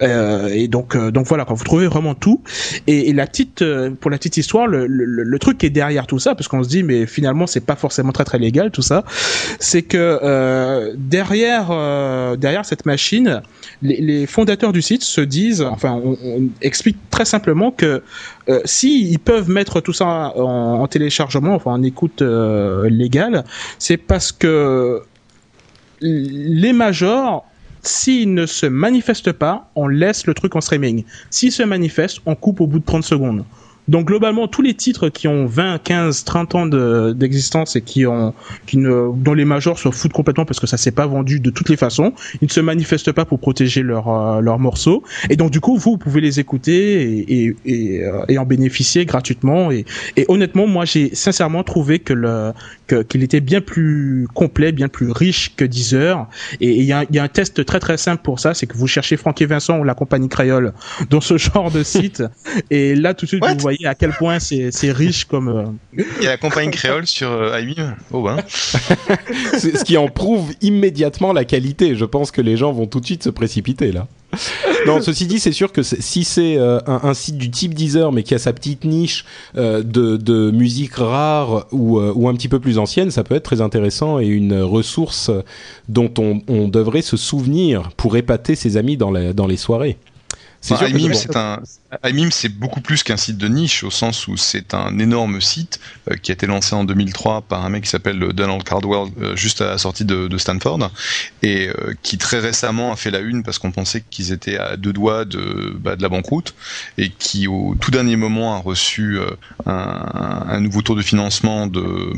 Euh, 0.02 0.48
et 0.48 0.66
donc 0.66 0.96
euh, 0.96 1.12
donc 1.12 1.26
voilà 1.28 1.44
quand 1.44 1.54
vous 1.54 1.64
trouvez 1.64 1.86
vraiment 1.86 2.16
tout. 2.16 2.42
Et, 2.88 3.12
la 3.12 3.26
petite 3.26 3.64
pour 4.00 4.10
la 4.10 4.18
petite 4.18 4.36
histoire 4.38 4.66
le, 4.66 5.38
truc 5.38 5.58
qui 5.58 5.66
est 5.66 5.70
derrière 5.70 6.06
tout 6.08 6.18
ça 6.18 6.34
parce 6.34 6.48
qu'on 6.48 6.64
se 6.64 6.68
dit 6.68 6.82
mais 6.82 7.06
finalement 7.06 7.46
c'est 7.46 7.64
pas 7.64 7.76
forcément 7.76 8.12
très 8.12 8.24
très 8.24 8.38
légal 8.38 8.70
tout 8.70 8.82
ça 8.82 9.04
c'est 9.60 9.82
que 9.82 10.94
derrière 10.96 11.68
derrière 12.36 12.64
cette 12.64 12.86
machine 12.86 13.40
les, 13.82 14.26
fondateurs 14.26 14.72
du 14.72 14.82
site 14.82 15.02
se 15.02 15.20
disent 15.20 15.62
enfin 15.62 16.00
on, 16.04 16.48
explique 16.60 16.98
très 17.10 17.24
simplement 17.24 17.70
que 17.70 18.02
euh, 18.48 18.60
si 18.64 19.18
peuvent 19.28 19.50
mettre 19.50 19.82
tout 19.82 19.92
ça 19.92 20.06
en, 20.06 20.80
en 20.80 20.86
téléchargement, 20.86 21.54
enfin 21.54 21.72
en 21.72 21.82
écoute 21.82 22.22
euh, 22.22 22.88
légale, 22.88 23.44
c'est 23.78 23.98
parce 23.98 24.32
que 24.32 25.02
les 26.00 26.72
majors 26.72 27.44
s'ils 27.82 28.32
ne 28.32 28.46
se 28.46 28.64
manifestent 28.64 29.32
pas, 29.32 29.70
on 29.74 29.86
laisse 29.86 30.26
le 30.26 30.32
truc 30.32 30.56
en 30.56 30.62
streaming. 30.62 31.04
S'ils 31.28 31.52
se 31.52 31.62
manifestent, 31.62 32.20
on 32.24 32.34
coupe 32.34 32.62
au 32.62 32.66
bout 32.66 32.78
de 32.78 32.84
30 32.86 33.04
secondes. 33.04 33.44
Donc 33.88 34.06
globalement, 34.06 34.48
tous 34.48 34.62
les 34.62 34.74
titres 34.74 35.08
qui 35.08 35.28
ont 35.28 35.46
20, 35.46 35.82
15, 35.82 36.24
30 36.24 36.54
ans 36.54 36.66
d'existence 36.66 37.76
et 37.76 37.80
qui 37.80 38.06
ont, 38.06 38.34
qui 38.66 38.76
ne, 38.76 39.10
dont 39.14 39.34
les 39.34 39.44
majors 39.44 39.78
se 39.78 39.90
foutent 39.90 40.12
complètement 40.12 40.44
parce 40.44 40.60
que 40.60 40.66
ça 40.66 40.76
s'est 40.76 40.92
pas 40.92 41.06
vendu 41.06 41.40
de 41.40 41.50
toutes 41.50 41.70
les 41.70 41.76
façons, 41.76 42.12
ils 42.40 42.46
ne 42.46 42.50
se 42.50 42.60
manifestent 42.60 43.12
pas 43.12 43.24
pour 43.24 43.40
protéger 43.40 43.82
leurs 43.82 44.08
euh, 44.08 44.40
leurs 44.40 44.58
morceaux. 44.58 45.02
Et 45.30 45.36
donc 45.36 45.50
du 45.50 45.60
coup, 45.60 45.76
vous, 45.76 45.92
vous 45.92 45.98
pouvez 45.98 46.20
les 46.20 46.38
écouter 46.38 47.24
et, 47.28 47.56
et, 47.64 48.04
euh, 48.04 48.24
et, 48.28 48.38
en 48.38 48.44
bénéficier 48.44 49.06
gratuitement. 49.06 49.70
Et, 49.70 49.86
et 50.16 50.26
honnêtement, 50.28 50.66
moi, 50.66 50.84
j'ai 50.84 51.14
sincèrement 51.14 51.62
trouvé 51.62 51.98
que 51.98 52.12
le 52.12 52.52
qu'il 53.08 53.22
était 53.22 53.40
bien 53.40 53.60
plus 53.60 54.26
complet, 54.34 54.72
bien 54.72 54.88
plus 54.88 55.10
riche 55.10 55.54
que 55.56 55.64
Deezer. 55.64 56.26
Et 56.60 56.70
il 56.76 56.84
y 56.84 56.92
a, 56.92 57.04
y 57.10 57.18
a 57.18 57.22
un 57.22 57.28
test 57.28 57.64
très 57.64 57.80
très 57.80 57.96
simple 57.96 58.22
pour 58.22 58.40
ça, 58.40 58.54
c'est 58.54 58.66
que 58.66 58.76
vous 58.76 58.86
cherchez 58.86 59.16
Francky 59.16 59.44
Vincent 59.46 59.78
ou 59.78 59.84
la 59.84 59.94
compagnie 59.94 60.28
créole 60.28 60.72
dans 61.10 61.20
ce 61.20 61.36
genre 61.38 61.70
de 61.70 61.82
site. 61.82 62.22
et 62.70 62.94
là, 62.94 63.14
tout 63.14 63.26
de 63.26 63.28
suite, 63.28 63.44
vous 63.44 63.58
voyez 63.58 63.77
à 63.84 63.94
quel 63.94 64.12
point 64.12 64.38
c'est 64.38 64.92
riche 64.92 65.24
comme. 65.24 65.78
Il 65.96 66.04
y 66.22 66.26
a 66.26 66.30
la 66.30 66.36
compagnie 66.36 66.70
créole 66.70 67.06
sur 67.06 67.30
euh, 67.30 67.60
Oh 68.12 68.22
ben. 68.24 68.38
ce 68.48 69.84
qui 69.84 69.96
en 69.96 70.08
prouve 70.08 70.52
immédiatement 70.60 71.32
la 71.32 71.44
qualité. 71.44 71.94
Je 71.94 72.04
pense 72.04 72.30
que 72.30 72.40
les 72.40 72.56
gens 72.56 72.72
vont 72.72 72.86
tout 72.86 73.00
de 73.00 73.06
suite 73.06 73.22
se 73.22 73.30
précipiter 73.30 73.92
là. 73.92 74.06
non, 74.86 75.00
ceci 75.00 75.26
dit, 75.26 75.40
c'est 75.40 75.52
sûr 75.52 75.72
que 75.72 75.82
si 75.82 76.22
c'est 76.22 76.58
euh, 76.58 76.80
un, 76.86 77.14
site 77.14 77.38
du 77.38 77.50
type 77.50 77.72
Deezer, 77.72 78.12
mais 78.12 78.22
qui 78.22 78.34
a 78.34 78.38
sa 78.38 78.52
petite 78.52 78.84
niche 78.84 79.24
euh, 79.56 79.82
de, 79.82 80.50
musique 80.50 80.94
rare 80.94 81.66
ou, 81.72 81.98
ou, 81.98 82.28
un 82.28 82.34
petit 82.34 82.48
peu 82.48 82.60
plus 82.60 82.78
ancienne, 82.78 83.10
ça 83.10 83.24
peut 83.24 83.34
être 83.34 83.44
très 83.44 83.62
intéressant 83.62 84.20
et 84.20 84.26
une 84.26 84.60
ressource 84.60 85.30
dont 85.88 86.12
on, 86.18 86.42
on 86.46 86.68
devrait 86.68 87.02
se 87.02 87.16
souvenir 87.16 87.90
pour 87.96 88.16
épater 88.16 88.54
ses 88.54 88.76
amis 88.76 88.98
dans, 88.98 89.10
la, 89.10 89.32
dans 89.32 89.46
les 89.46 89.56
soirées. 89.56 89.96
C'est 90.60 90.76
c'est 91.14 91.36
un 91.36 91.62
IMIM, 92.04 92.30
c'est 92.30 92.48
beaucoup 92.48 92.80
plus 92.80 93.02
qu'un 93.02 93.16
site 93.16 93.38
de 93.38 93.48
niche 93.48 93.84
au 93.84 93.90
sens 93.90 94.26
où 94.26 94.36
c'est 94.36 94.74
un 94.74 94.98
énorme 94.98 95.40
site 95.40 95.78
euh, 96.10 96.16
qui 96.16 96.32
a 96.32 96.34
été 96.34 96.46
lancé 96.46 96.74
en 96.74 96.84
2003 96.84 97.42
par 97.42 97.64
un 97.64 97.68
mec 97.68 97.84
qui 97.84 97.90
s'appelle 97.90 98.18
Donald 98.18 98.64
Cardwell 98.64 99.08
euh, 99.22 99.36
juste 99.36 99.60
à 99.60 99.66
la 99.66 99.78
sortie 99.78 100.04
de, 100.04 100.36
Stanford 100.36 100.90
et 101.42 101.68
euh, 101.68 101.94
qui 102.02 102.18
très 102.18 102.38
récemment 102.38 102.92
a 102.92 102.96
fait 102.96 103.10
la 103.10 103.20
une 103.20 103.42
parce 103.42 103.58
qu'on 103.58 103.70
pensait 103.70 104.04
qu'ils 104.10 104.32
étaient 104.32 104.58
à 104.58 104.76
deux 104.76 104.92
doigts 104.92 105.24
de, 105.24 105.76
bah, 105.78 105.96
de 105.96 106.02
la 106.02 106.08
banqueroute 106.08 106.54
et 106.96 107.10
qui 107.10 107.48
au 107.48 107.76
tout 107.80 107.90
dernier 107.90 108.16
moment 108.16 108.54
a 108.54 108.58
reçu 108.58 109.18
un, 109.66 110.46
un, 110.48 110.60
nouveau 110.60 110.82
tour 110.82 110.96
de 110.96 111.02
financement 111.02 111.66
de 111.66 112.12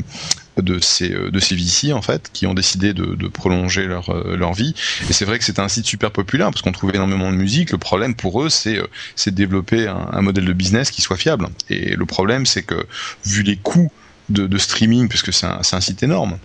de 0.63 0.79
ces 0.81 1.13
euh, 1.13 1.31
de 1.31 1.41
ces 1.41 1.55
VC 1.55 1.93
en 1.93 2.03
fait 2.03 2.31
qui 2.33 2.47
ont 2.47 2.55
décidé 2.55 2.93
de, 2.95 3.29
prolonger 3.29 3.87
leur 3.87 4.11
euh, 4.11 4.37
leur 4.37 4.53
vie. 4.53 4.75
Et 5.09 5.13
c'est 5.13 5.25
vrai 5.25 5.39
que 5.39 5.45
c'était 5.45 5.61
un 5.61 5.69
site 5.69 5.87
super 5.87 6.11
populaire 6.11 6.51
parce 6.51 6.63
qu'on 6.63 6.73
trouvait 6.73 6.95
énormément 6.95 7.31
de 7.31 7.37
musique. 7.37 7.71
Le 7.71 7.79
problème 7.79 8.15
pour 8.15 8.43
eux 8.43 8.49
c'est 8.49 8.79
euh, 8.79 8.87
c'est 9.17 9.31
de 9.31 9.37
développer 9.37 9.87
un, 9.87 10.23
modèle 10.23 10.45
de 10.45 10.53
business 10.53 10.91
qui 10.91 11.03
soit 11.03 11.17
fiable. 11.17 11.49
Et 11.69 11.95
le 11.95 12.07
problème 12.07 12.47
c'est 12.47 12.63
que 12.63 12.87
vu 13.25 13.43
les 13.43 13.57
coûts 13.57 13.91
de, 14.29 14.59
streaming 14.59 15.09
puisque 15.09 15.33
c'est 15.33 15.47
un, 15.47 15.61
un 15.73 15.81
site 15.81 16.03
énorme 16.03 16.39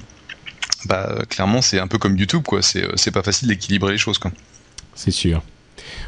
bah 0.86 1.24
clairement 1.30 1.62
c'est 1.62 1.80
un 1.80 1.88
peu 1.88 1.98
comme 1.98 2.18
YouTube 2.18 2.44
quoi. 2.44 2.62
C'est 2.62 2.86
c'est 2.96 3.12
pas 3.12 3.24
facile 3.24 3.48
d'équilibrer 3.48 3.94
les 3.94 3.98
choses 3.98 4.18
quoi. 4.18 4.32
C'est 4.96 5.12
sûr. 5.12 5.42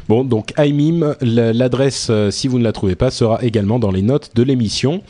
Bon, 0.08 0.24
donc 0.24 0.54
iMime, 0.58 1.14
l'adresse, 1.20 2.10
si 2.30 2.48
vous 2.48 2.58
ne 2.58 2.64
la 2.64 2.72
trouvez 2.72 2.96
pas, 2.96 3.10
sera 3.10 3.42
également 3.44 3.78
dans 3.78 3.90
les 3.90 4.00
notes 4.00 4.30
de 4.34 4.42
l'émission. 4.42 5.02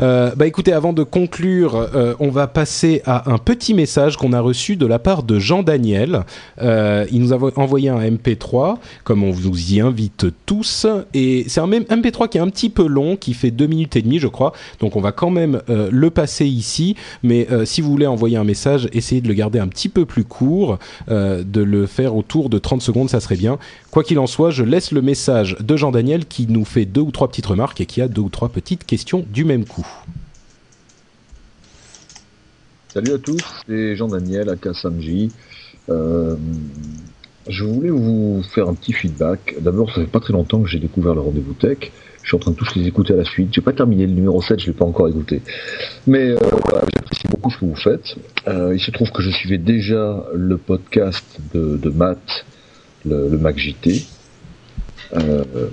Euh, 0.00 0.34
bah 0.34 0.46
écoutez, 0.46 0.72
avant 0.72 0.92
de 0.92 1.02
conclure, 1.02 1.76
euh, 1.76 2.14
on 2.18 2.30
va 2.30 2.46
passer 2.46 3.02
à 3.06 3.30
un 3.30 3.38
petit 3.38 3.74
message 3.74 4.16
qu'on 4.16 4.32
a 4.32 4.40
reçu 4.40 4.76
de 4.76 4.86
la 4.86 4.98
part 4.98 5.22
de 5.22 5.38
Jean 5.38 5.62
Daniel. 5.62 6.24
Euh, 6.60 7.06
il 7.12 7.20
nous 7.20 7.32
a 7.32 7.38
envoyé 7.56 7.88
un 7.88 8.00
MP3, 8.00 8.76
comme 9.04 9.22
on 9.22 9.30
vous 9.30 9.72
y 9.72 9.80
invite 9.80 10.26
tous, 10.46 10.86
et 11.12 11.44
c'est 11.48 11.60
un 11.60 11.68
MP3 11.68 12.28
qui 12.28 12.38
est 12.38 12.40
un 12.40 12.48
petit 12.48 12.70
peu 12.70 12.86
long, 12.86 13.16
qui 13.16 13.34
fait 13.34 13.50
deux 13.50 13.66
minutes 13.66 13.96
et 13.96 14.02
demie, 14.02 14.18
je 14.18 14.28
crois. 14.28 14.52
Donc 14.80 14.96
on 14.96 15.00
va 15.00 15.12
quand 15.12 15.30
même 15.30 15.60
euh, 15.68 15.88
le 15.92 16.10
passer 16.10 16.46
ici, 16.46 16.96
mais 17.22 17.46
euh, 17.50 17.64
si 17.64 17.80
vous 17.80 17.90
voulez 17.90 18.06
envoyer 18.06 18.36
un 18.36 18.44
message, 18.44 18.88
essayez 18.92 19.20
de 19.20 19.28
le 19.28 19.34
garder 19.34 19.58
un 19.58 19.68
petit 19.68 19.88
peu 19.88 20.04
plus 20.04 20.24
court, 20.24 20.78
de 21.08 21.62
le 21.62 21.86
faire 21.86 22.16
autour 22.16 22.48
de 22.48 22.58
30 22.58 22.82
secondes, 22.82 23.10
ça 23.10 23.20
serait 23.20 23.36
bien. 23.36 23.58
Quoi 23.90 24.02
qu'il 24.02 24.18
en 24.18 24.26
soit, 24.26 24.50
je 24.50 24.64
laisse 24.64 24.90
le 24.90 25.02
message 25.02 25.56
de 25.60 25.76
Jean 25.76 25.92
Daniel 25.92 26.26
qui 26.26 26.46
nous 26.48 26.64
fait 26.64 26.84
deux 26.84 27.00
ou 27.00 27.10
trois 27.10 27.28
petites 27.28 27.46
remarques 27.46 27.80
et 27.80 27.86
qui 27.86 28.00
a 28.00 28.08
deux 28.08 28.22
ou 28.22 28.28
trois 28.28 28.48
petites 28.48 28.84
questions 28.84 29.24
du 29.32 29.44
même 29.44 29.64
coup. 29.64 29.83
Salut 32.94 33.14
à 33.14 33.18
tous, 33.18 33.42
c'est 33.66 33.96
Jean-Daniel 33.96 34.48
à 34.48 34.54
Kassamji. 34.54 35.32
Euh, 35.88 36.36
je 37.48 37.64
voulais 37.64 37.90
vous 37.90 38.40
faire 38.54 38.68
un 38.68 38.74
petit 38.74 38.92
feedback. 38.92 39.56
D'abord, 39.60 39.92
ça 39.92 40.00
fait 40.00 40.06
pas 40.06 40.20
très 40.20 40.32
longtemps 40.32 40.62
que 40.62 40.68
j'ai 40.68 40.78
découvert 40.78 41.12
le 41.12 41.20
rendez-vous 41.20 41.54
tech. 41.54 41.90
Je 42.22 42.28
suis 42.28 42.36
en 42.36 42.38
train 42.38 42.52
de 42.52 42.56
tous 42.56 42.72
les 42.76 42.86
écouter 42.86 43.12
à 43.14 43.16
la 43.16 43.24
suite. 43.24 43.48
J'ai 43.52 43.62
pas 43.62 43.72
terminé 43.72 44.06
le 44.06 44.12
numéro 44.12 44.40
7, 44.40 44.60
je 44.60 44.68
l'ai 44.68 44.72
pas 44.74 44.84
encore 44.84 45.08
écouté. 45.08 45.42
Mais 46.06 46.30
euh, 46.30 46.38
j'apprécie 46.94 47.26
beaucoup 47.28 47.50
ce 47.50 47.58
que 47.58 47.64
vous 47.64 47.74
faites. 47.74 48.14
Euh, 48.46 48.72
il 48.72 48.80
se 48.80 48.92
trouve 48.92 49.10
que 49.10 49.22
je 49.22 49.30
suivais 49.30 49.58
déjà 49.58 50.24
le 50.32 50.56
podcast 50.56 51.40
de, 51.52 51.90
Matt, 51.90 52.46
le, 53.04 53.28
le 53.28 53.38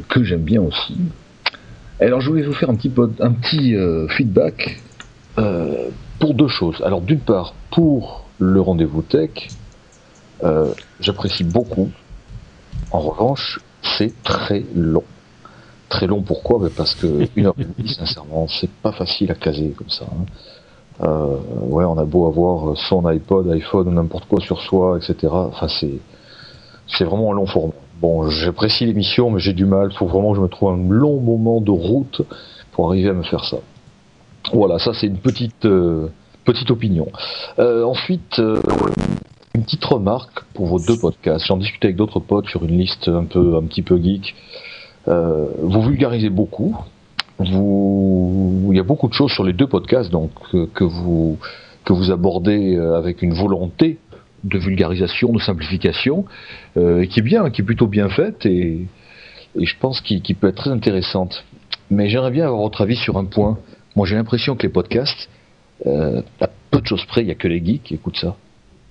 que 0.10 0.24
j'aime 0.24 0.42
bien 0.42 0.64
aussi. 0.64 0.98
Alors 2.02 2.20
je 2.20 2.30
voulais 2.30 2.42
vous 2.42 2.54
faire 2.54 2.72
un 2.72 2.76
petit, 2.76 2.92
un 3.20 3.32
petit 3.32 3.76
euh, 3.76 4.08
feedback 4.08 4.82
euh, 5.38 5.90
pour 6.20 6.34
deux 6.34 6.48
choses. 6.48 6.82
Alors 6.84 7.00
d'une 7.00 7.20
part, 7.20 7.54
pour 7.70 8.26
le 8.40 8.60
rendez-vous 8.60 9.04
tech, 9.04 9.50
euh, 10.44 10.74
j'apprécie 11.00 11.44
beaucoup. 11.44 11.92
En 12.90 13.02
revanche, 13.02 13.60
c'est 13.84 14.12
très 14.24 14.64
long. 14.76 15.04
Très 15.90 16.08
long 16.08 16.24
pourquoi? 16.24 16.58
Ben 16.58 16.72
Parce 16.76 16.96
que 16.96 17.28
une 17.36 17.46
heure 17.46 17.56
et 17.60 17.66
demie, 17.66 17.94
sincèrement, 17.94 18.48
c'est 18.48 18.72
pas 18.72 18.92
facile 18.92 19.30
à 19.32 19.36
caser 19.36 19.70
comme 19.78 19.90
ça. 19.90 20.06
Hein. 20.06 21.06
ouais, 21.70 21.86
on 21.86 22.00
a 22.00 22.06
beau 22.06 22.26
avoir 22.26 22.76
son 22.78 23.06
iPod, 23.06 23.48
iPhone 23.52 23.90
ou 23.90 23.92
n'importe 23.92 24.26
quoi 24.28 24.42
sur 24.42 24.60
soi, 24.60 24.98
etc. 24.98 25.32
Enfin, 25.32 25.68
c'est 25.68 26.00
c'est 26.88 27.04
vraiment 27.04 27.32
un 27.32 27.36
long 27.36 27.46
format. 27.46 27.74
Bon, 28.02 28.28
j'apprécie 28.30 28.88
l'émission, 28.88 29.30
mais 29.30 29.40
j'ai 29.40 29.54
du 29.54 29.66
mal. 29.66 29.92
Faut 29.92 30.08
vraiment 30.08 30.32
que 30.32 30.38
je 30.38 30.42
me 30.42 30.48
trouve 30.48 30.74
un 30.74 30.90
long 30.90 31.20
moment 31.20 31.62
de 31.62 31.70
route 31.70 32.24
pour 32.72 32.90
arriver 32.90 33.10
à 33.10 33.14
me 33.14 33.22
faire 33.22 33.46
ça. 33.46 33.58
Voilà, 34.54 34.80
ça 34.80 34.92
c'est 34.96 35.06
une 35.06 35.20
petite 35.20 35.66
euh, 35.66 36.08
petite 36.44 36.72
opinion. 36.72 37.08
Euh, 37.60 37.84
ensuite, 37.84 38.40
euh, 38.40 38.60
une 39.54 39.64
petite 39.64 39.86
remarque 39.86 40.44
pour 40.56 40.66
vos 40.66 40.80
deux 40.80 40.98
podcasts. 40.98 41.46
J'en 41.46 41.58
discutais 41.58 41.90
avec 41.90 41.96
d'autres 41.96 42.20
potes 42.20 42.48
sur 42.48 42.64
une 42.64 42.76
liste 42.76 43.08
un 43.08 43.26
peu 43.26 43.56
un 43.56 43.64
petit 43.68 43.84
peu 43.84 44.02
geek. 44.02 44.34
vous 45.06 45.82
vulgarisez 45.84 46.32
beaucoup. 46.32 46.76
Vous, 47.38 48.70
il 48.72 48.78
y 48.78 48.80
a 48.80 48.84
beaucoup 48.84 49.10
de 49.10 49.14
choses 49.14 49.32
sur 49.32 49.44
les 49.44 49.54
deux 49.54 49.68
podcasts, 49.68 50.10
donc 50.10 50.32
que 50.74 50.84
vous 50.84 51.38
que 51.86 51.94
vous 51.94 52.10
abordez 52.10 52.78
avec 52.78 53.22
une 53.22 53.34
volonté 53.34 54.00
de 54.44 54.58
vulgarisation, 54.58 55.32
de 55.32 55.40
simplification, 55.40 56.26
euh, 56.78 57.06
qui 57.06 57.20
est 57.20 57.24
bien, 57.24 57.50
qui 57.50 57.62
est 57.62 57.66
plutôt 57.66 57.88
bien 57.88 58.10
faite 58.10 58.46
et, 58.46 58.88
je 59.54 59.74
pense 59.82 60.00
qu'il 60.00 60.22
peut 60.36 60.48
être 60.48 60.56
très 60.56 60.70
intéressante. 60.70 61.44
Mais 61.90 62.08
j'aimerais 62.08 62.32
bien 62.32 62.46
avoir 62.46 62.62
votre 62.62 62.80
avis 62.80 62.96
sur 62.96 63.18
un 63.18 63.26
point. 63.26 63.58
Moi, 63.98 64.08
j'ai 64.08 64.16
l'impression 64.16 64.56
que 64.56 64.64
les 64.64 64.72
podcasts, 64.72 65.30
euh, 65.86 66.22
à 66.40 66.48
peu 66.70 66.80
de 66.80 66.88
choses 66.88 67.04
près, 67.04 67.20
il 67.20 67.26
n'y 67.26 67.32
a 67.32 67.36
que 67.36 67.50
les 67.50 67.62
geeks 67.62 67.84
qui 67.84 67.96
écoutent 67.96 68.16
ça. 68.16 68.38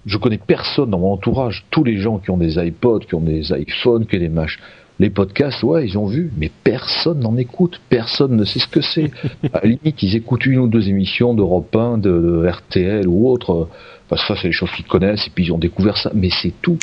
Je 0.05 0.18
connais 0.18 0.36
personne 0.36 0.90
dans 0.90 0.98
mon 0.98 1.12
entourage. 1.14 1.64
Tous 1.70 1.82
les 1.82 1.97
gens 1.97 2.18
qui 2.18 2.31
ont 2.31 2.36
des 2.36 2.59
iPods, 2.59 3.01
qui 3.01 3.14
ont 3.14 3.22
des 3.22 3.52
iPhones, 3.52 4.05
qui 4.05 4.16
ont 4.16 4.20
des 4.20 4.28
Macs. 4.28 4.59
Les 5.01 5.10
podcasts, 5.10 5.62
ouais, 5.62 5.86
ils 5.86 5.98
ont 5.98 6.06
vu, 6.06 6.31
mais 6.36 6.51
personne 6.62 7.20
n'en 7.20 7.36
écoute. 7.36 7.81
Personne 7.89 8.36
ne 8.36 8.44
sait 8.44 8.59
ce 8.59 8.68
que 8.68 8.82
c'est. 8.82 9.10
à 9.52 9.60
la 9.62 9.70
limite, 9.70 10.02
ils 10.02 10.14
écoutent 10.14 10.47
une 10.47 10.59
ou 10.59 10.68
deux 10.68 10.89
émissions 10.89 11.35
d'Europe 11.35 11.74
1, 11.74 11.98
de 11.98 12.47
RTL 12.47 13.09
ou 13.09 13.28
autre 13.28 13.68
parce 14.10 14.22
que 14.22 14.35
ça, 14.35 14.40
c'est 14.43 14.48
les 14.48 14.52
choses 14.52 14.70
qu'ils 14.72 14.85
connaissent, 14.85 15.27
et 15.28 15.31
puis 15.31 15.44
ils 15.44 15.52
ont 15.52 15.59
découvert 15.59 15.97
ça, 15.97 16.10
mais 16.14 16.31
c'est 16.31 16.52
tout. 16.60 16.78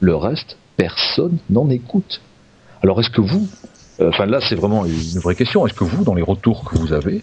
Le 0.00 0.16
reste, 0.16 0.56
personne 0.76 1.36
n'en 1.50 1.68
écoute. 1.68 2.22
Alors 2.82 2.98
est-ce 3.00 3.10
que 3.10 3.20
vous, 3.20 3.46
euh, 4.00 4.08
enfin 4.08 4.24
là 4.24 4.40
c'est 4.40 4.54
vraiment 4.54 4.86
une 4.86 5.20
vraie 5.20 5.34
question, 5.34 5.66
est-ce 5.66 5.74
que 5.74 5.84
vous, 5.84 6.04
dans 6.04 6.14
les 6.14 6.22
retours 6.22 6.64
que 6.64 6.78
vous 6.78 6.94
avez, 6.94 7.22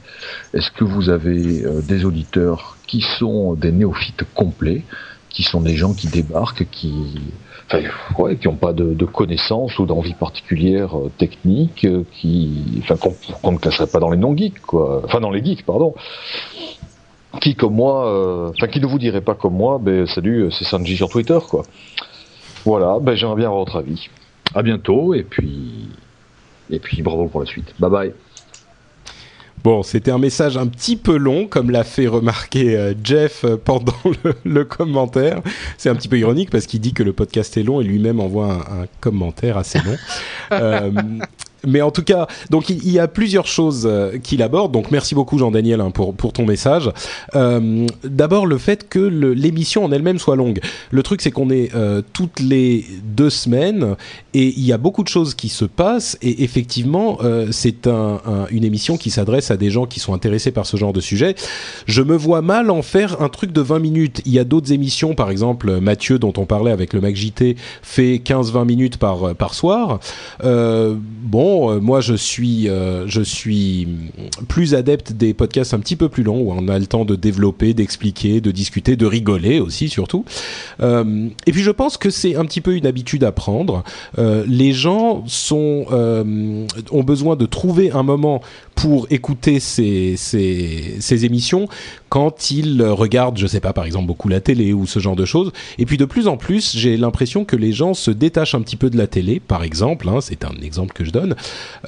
est-ce 0.53 0.69
que 0.69 0.84
vous 0.84 1.10
avez 1.10 1.65
euh, 1.65 1.82
des 1.82 2.06
auditeurs 2.06 2.78
qui 2.86 3.02
sont 3.02 3.56
des 3.56 3.72
néophytes 3.72 4.24
complets, 4.36 4.84
qui 5.30 5.41
sont 5.41 5.61
des 5.61 5.76
gens 5.76 5.94
qui 5.95 6.07
débarquent, 6.07 6.69
qui, 6.69 7.19
ouais, 8.18 8.35
qui 8.38 8.48
n'ont 8.48 8.56
pas 8.56 8.73
de, 8.73 8.94
de, 8.94 9.06
connaissances 9.06 9.77
ou 9.80 9.85
d'envie 9.85 10.14
particulière 10.14 10.98
euh, 10.98 11.11
technique, 11.18 11.88
qui, 12.14 12.81
enfin, 12.81 12.98
qu'on 12.98 13.52
ne 13.52 13.57
classerait 13.57 13.88
pas 13.88 13.99
dans 13.99 14.10
les 14.10 14.18
non-geeks, 14.18 14.60
quoi, 14.61 15.02
enfin 15.03 15.19
dans 15.19 15.31
les 15.31 15.44
geeks, 15.44 15.65
pardon 15.65 15.94
qui 17.39 17.56
comme 17.56 17.76
moi, 17.76 18.07
euh, 18.07 18.49
enfin 18.49 18.68
qui 18.68 18.80
ne 18.80 18.85
vous 18.85 18.99
dirait 18.99 19.22
pas 19.22 19.35
comme 19.35 19.56
moi, 19.56 19.80
ben 19.81 20.06
salut, 20.07 20.44
euh, 20.44 20.49
c'est 20.52 20.65
Sanji 20.65 20.95
sur 20.95 21.10
Twitter 21.10 21.38
quoi. 21.49 21.64
Voilà, 22.65 22.99
ben 22.99 23.15
j'aimerais 23.15 23.35
bien 23.35 23.45
avoir 23.48 23.60
votre 23.60 23.77
avis. 23.77 24.10
À 24.56 24.64
bientôt 24.64 25.14
et 25.14 25.23
puis 25.23 25.89
et 26.69 26.80
puis 26.80 27.02
bravo 27.02 27.27
pour 27.27 27.41
la 27.41 27.45
suite. 27.45 27.73
Bye 27.80 27.91
bye. 27.91 28.14
Bon, 29.68 29.84
c'était 29.84 30.11
un 30.11 30.18
message 30.18 30.56
un 30.56 30.65
petit 30.68 30.95
peu 30.95 31.18
long, 31.18 31.45
comme 31.45 31.72
l'a 31.72 31.84
fait 31.84 32.07
remarquer 32.07 32.77
euh, 32.77 32.94
Jeff 33.03 33.45
pendant 33.65 33.91
le, 34.45 34.64
commentaire. 34.64 35.41
C'est 35.77 35.89
un 35.89 35.95
petit 35.95 36.07
peu 36.07 36.18
ironique 36.18 36.49
parce 36.52 36.68
qu'il 36.68 36.80
dit 36.80 36.94
que 36.94 37.03
le 37.03 37.11
podcast 37.11 37.57
est 37.57 37.64
long 37.64 37.81
et 37.81 37.84
lui-même 37.84 38.22
envoie 38.22 38.65
un, 38.72 38.85
commentaire 39.02 39.57
assez 39.57 39.80
long. 39.80 39.98
mais 41.65 41.81
en 41.81 41.91
tout 41.91 42.03
cas, 42.03 42.27
donc 42.49 42.69
il, 42.69 42.91
y 42.91 42.99
a 42.99 43.07
plusieurs 43.07 43.47
choses 43.47 43.88
euh, 43.89 44.17
qu'il 44.17 44.43
aborde. 44.43 44.71
Donc 44.71 44.91
merci 44.91 45.15
beaucoup 45.15 45.38
Jean-Daniel 45.38 45.81
hein, 45.81 45.91
pour 45.91 46.13
pour 46.13 46.34
ton 46.34 46.45
message. 46.45 46.91
Euh, 47.35 47.88
D'abord 48.03 48.45
le 48.45 48.57
fait 48.57 48.88
que 48.88 48.99
l'émission 48.99 49.85
en 49.85 49.91
elle-même 49.91 50.19
soit 50.19 50.35
longue. 50.35 50.59
Le 50.91 51.03
truc 51.03 51.21
c'est 51.21 51.31
qu'on 51.31 51.49
est, 51.49 51.73
euh, 51.75 52.01
toutes 52.13 52.39
les 52.39 52.85
deux 53.03 53.29
semaines 53.29 53.95
et 54.34 54.47
il 54.47 54.65
y 54.65 54.71
a 54.71 54.77
beaucoup 54.77 55.03
de 55.03 55.07
choses 55.07 55.34
qui 55.34 55.49
se 55.49 55.65
passent 55.65 56.17
et 56.21 56.43
effectivement 56.43 57.17
c'est 57.51 57.88
un, 57.88 58.19
une 58.51 58.63
émission 58.63 58.97
qui 58.97 59.09
s'adresse 59.09 59.51
à 59.51 59.57
des 59.57 59.69
gens 59.69 59.85
qui 59.85 59.99
sont 59.99 60.13
intéressés 60.13 60.51
par 60.51 60.65
ce 60.65 60.77
genre 60.77 60.93
de 60.93 61.01
sujet. 61.01 61.35
Je 61.85 62.01
me 62.01 62.15
vois 62.15 62.41
mal 62.41 62.69
en 62.69 62.81
faire 62.81 63.21
un 63.21 63.29
truc 63.29 63.51
de 63.51 63.61
20 63.61 63.79
minutes. 63.79 64.21
Il 64.25 64.34
y 64.34 64.39
a 64.39 64.43
d'autres 64.43 64.71
émissions, 64.71 65.15
par 65.15 65.29
exemple 65.29 65.79
Mathieu 65.79 66.19
dont 66.19 66.34
on 66.38 66.45
parlait 66.45 66.71
avec 66.71 66.93
le 66.93 67.01
Mac 67.01 67.15
JT 67.15 67.55
fait 67.81 68.21
15-20 68.23 68.65
minutes 68.65 68.97
par 68.97 69.35
par 69.35 69.53
soir. 69.53 69.99
Bon 70.43 71.47
euh, 71.48 71.80
moi 71.80 72.02
je 72.02 72.14
suis, 72.14 72.69
euh, 72.69 73.07
je 73.07 73.22
suis 73.22 73.88
plus 74.48 74.76
adepte 74.76 75.14
des 75.14 75.34
podcasts 75.34 75.74
un 75.74 75.80
petit 75.80 75.95
peu 75.95 76.10
plus 76.10 76.24
longs 76.24 76.41
où 76.41 76.52
on 76.52 76.68
a 76.68 76.80
le 76.80 76.86
temps 76.86 77.06
de 77.06 77.15
développer, 77.15 77.74
d'expliquer, 77.74 78.41
de 78.41 78.52
discuter, 78.52 78.95
de 78.95 79.06
rigoler 79.06 79.60
aussi 79.60 79.90
surtout. 79.90 80.26
Euh, 80.82 81.28
et 81.45 81.52
puis 81.52 81.61
je 81.61 81.72
pense 81.72 81.98
que 81.98 82.10
c'est 82.10 82.36
un 82.36 82.45
petit 82.45 82.61
peu 82.61 82.76
une 82.76 82.86
habitude 82.86 83.24
à 83.24 83.32
prendre. 83.32 83.84
les 84.18 84.74
gens 84.74 85.24
sont, 85.28 85.86
ont 85.90 87.03
besoin 87.03 87.36
de 87.36 87.45
trouver 87.45 87.91
un 87.91 88.03
moment 88.03 88.41
pour 88.76 89.07
écouter 89.10 89.60
ces, 89.60 90.15
ces, 90.18 90.98
ces 90.99 91.26
émissions 91.26 91.68
quand 92.09 92.51
ils 92.51 92.81
regardent, 92.84 93.38
je 93.38 93.47
sais 93.47 93.59
pas, 93.59 93.73
par 93.73 93.85
exemple 93.85 94.07
beaucoup 94.07 94.29
la 94.29 94.39
télé 94.39 94.73
ou 94.73 94.85
ce 94.85 94.99
genre 94.99 95.15
de 95.15 95.25
choses. 95.25 95.51
Et 95.77 95.85
puis 95.85 95.97
de 95.97 96.05
plus 96.05 96.27
en 96.27 96.38
plus, 96.38 96.75
j'ai 96.75 96.97
l'impression 96.97 97.45
que 97.45 97.55
les 97.55 97.71
gens 97.71 97.93
se 97.93 98.11
détachent 98.11 98.55
un 98.55 98.61
petit 98.61 98.75
peu 98.75 98.89
de 98.89 98.97
la 98.97 99.07
télé, 99.07 99.39
par 99.39 99.63
exemple. 99.63 100.09
Hein, 100.09 100.19
c'est 100.21 100.45
un 100.45 100.55
exemple 100.61 100.93
que 100.93 101.03
je 101.03 101.11
donne. 101.11 101.35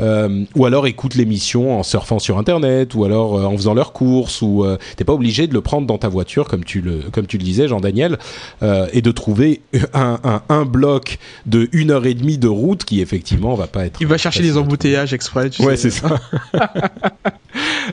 Euh, 0.02 0.44
ou 0.56 0.66
alors 0.66 0.88
écoutent 0.88 1.16
l'émission 1.16 1.78
en 1.78 1.84
surfant 1.84 2.20
sur 2.20 2.38
Internet, 2.38 2.96
ou 2.96 3.04
alors 3.04 3.38
euh, 3.38 3.46
en 3.46 3.56
faisant 3.56 3.74
leurs 3.74 3.94
courses. 3.94 4.42
Ou 4.42 4.64
euh, 4.64 4.78
t'es 4.96 5.04
pas 5.04 5.14
obligé 5.14 5.48
de 5.48 5.54
le 5.54 5.62
prendre 5.62 5.88
dans 5.88 5.98
ta 5.98 6.10
voiture 6.10 6.48
comme 6.48 6.64
tu 6.64 6.82
le 6.82 7.04
comme 7.12 7.28
tu 7.28 7.38
le 7.38 7.44
disais, 7.44 7.68
Jean 7.68 7.80
Daniel, 7.80 8.18
euh, 8.64 8.88
et 8.94 9.02
de 9.02 9.12
trouver 9.12 9.62
un, 9.94 10.20
un, 10.24 10.42
un, 10.50 10.66
bloc 10.66 11.20
de 11.46 11.70
une 11.72 11.92
heure 11.92 12.06
et 12.06 12.14
demie 12.14 12.38
de 12.38 12.48
route 12.48 12.84
qui 12.84 13.02
effectivement 13.02 13.56
va 13.56 13.68
pas 13.68 13.86
être. 13.86 14.02
Il 14.02 14.08
va 14.08 14.18
chercher 14.18 14.42
des 14.42 14.58
embouteillages 14.58 15.14
exprès. 15.14 15.50
ouais, 15.60 15.78
c'est 15.78 15.90
ça. 15.90 16.20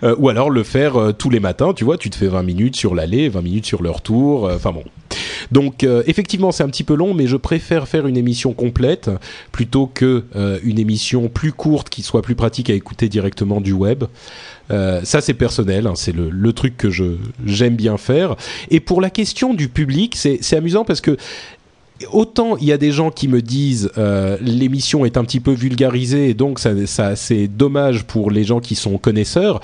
Euh, 0.02 0.14
ou 0.18 0.28
alors 0.28 0.50
le 0.50 0.62
faire 0.62 1.00
euh, 1.00 1.12
tous 1.12 1.30
les 1.30 1.40
matins, 1.40 1.72
tu 1.74 1.84
vois, 1.84 1.96
tu 1.96 2.10
te 2.10 2.15
fais 2.16 2.28
20 2.28 2.42
minutes 2.42 2.76
sur 2.76 2.94
l'aller, 2.94 3.28
20 3.28 3.42
minutes 3.42 3.66
sur 3.66 3.82
le 3.82 3.90
retour, 3.90 4.46
euh, 4.46 4.56
enfin 4.56 4.72
bon. 4.72 4.84
Donc 5.52 5.84
effectivement 6.06 6.50
c'est 6.50 6.64
un 6.64 6.68
petit 6.68 6.82
peu 6.82 6.94
long, 6.94 7.14
mais 7.14 7.28
je 7.28 7.36
préfère 7.36 7.86
faire 7.86 8.08
une 8.08 8.16
émission 8.16 8.52
complète 8.52 9.10
plutôt 9.52 9.86
que 9.86 10.24
une 10.64 10.80
émission 10.80 11.28
plus 11.28 11.52
courte 11.52 11.88
qui 11.88 12.02
soit 12.02 12.20
plus 12.20 12.34
pratique 12.34 12.68
à 12.68 12.72
écouter 12.72 13.08
directement 13.08 13.60
du 13.60 13.72
web. 13.72 14.04
ça 14.68 15.20
c'est 15.20 15.34
personnel, 15.34 15.86
hein, 15.86 15.92
c'est 15.94 16.12
le, 16.12 16.52
truc 16.52 16.76
que 16.76 16.90
je 16.90 17.16
j'aime 17.44 17.76
bien 17.76 17.96
faire. 17.96 18.34
Et 18.70 18.80
pour 18.80 19.00
la 19.00 19.08
question 19.08 19.54
du 19.54 19.68
public, 19.68 20.16
c'est 20.16 20.56
amusant 20.56 20.84
parce 20.84 21.00
que 21.00 21.16
autant 22.12 22.56
il 22.56 22.66
y 22.66 22.72
a 22.72 22.78
des 22.78 22.92
gens 22.92 23.10
qui 23.10 23.28
me 23.28 23.40
disent 23.40 23.90
euh, 23.98 24.36
l'émission 24.40 25.04
est 25.04 25.16
un 25.16 25.24
petit 25.24 25.40
peu 25.40 25.52
vulgarisée 25.52 26.30
et 26.30 26.34
donc 26.34 26.58
ça 26.58 27.16
c'est 27.16 27.48
dommage 27.48 28.04
pour 28.04 28.30
les 28.30 28.44
gens 28.44 28.60
qui 28.60 28.74
sont 28.74 28.98
connaisseurs 28.98 29.60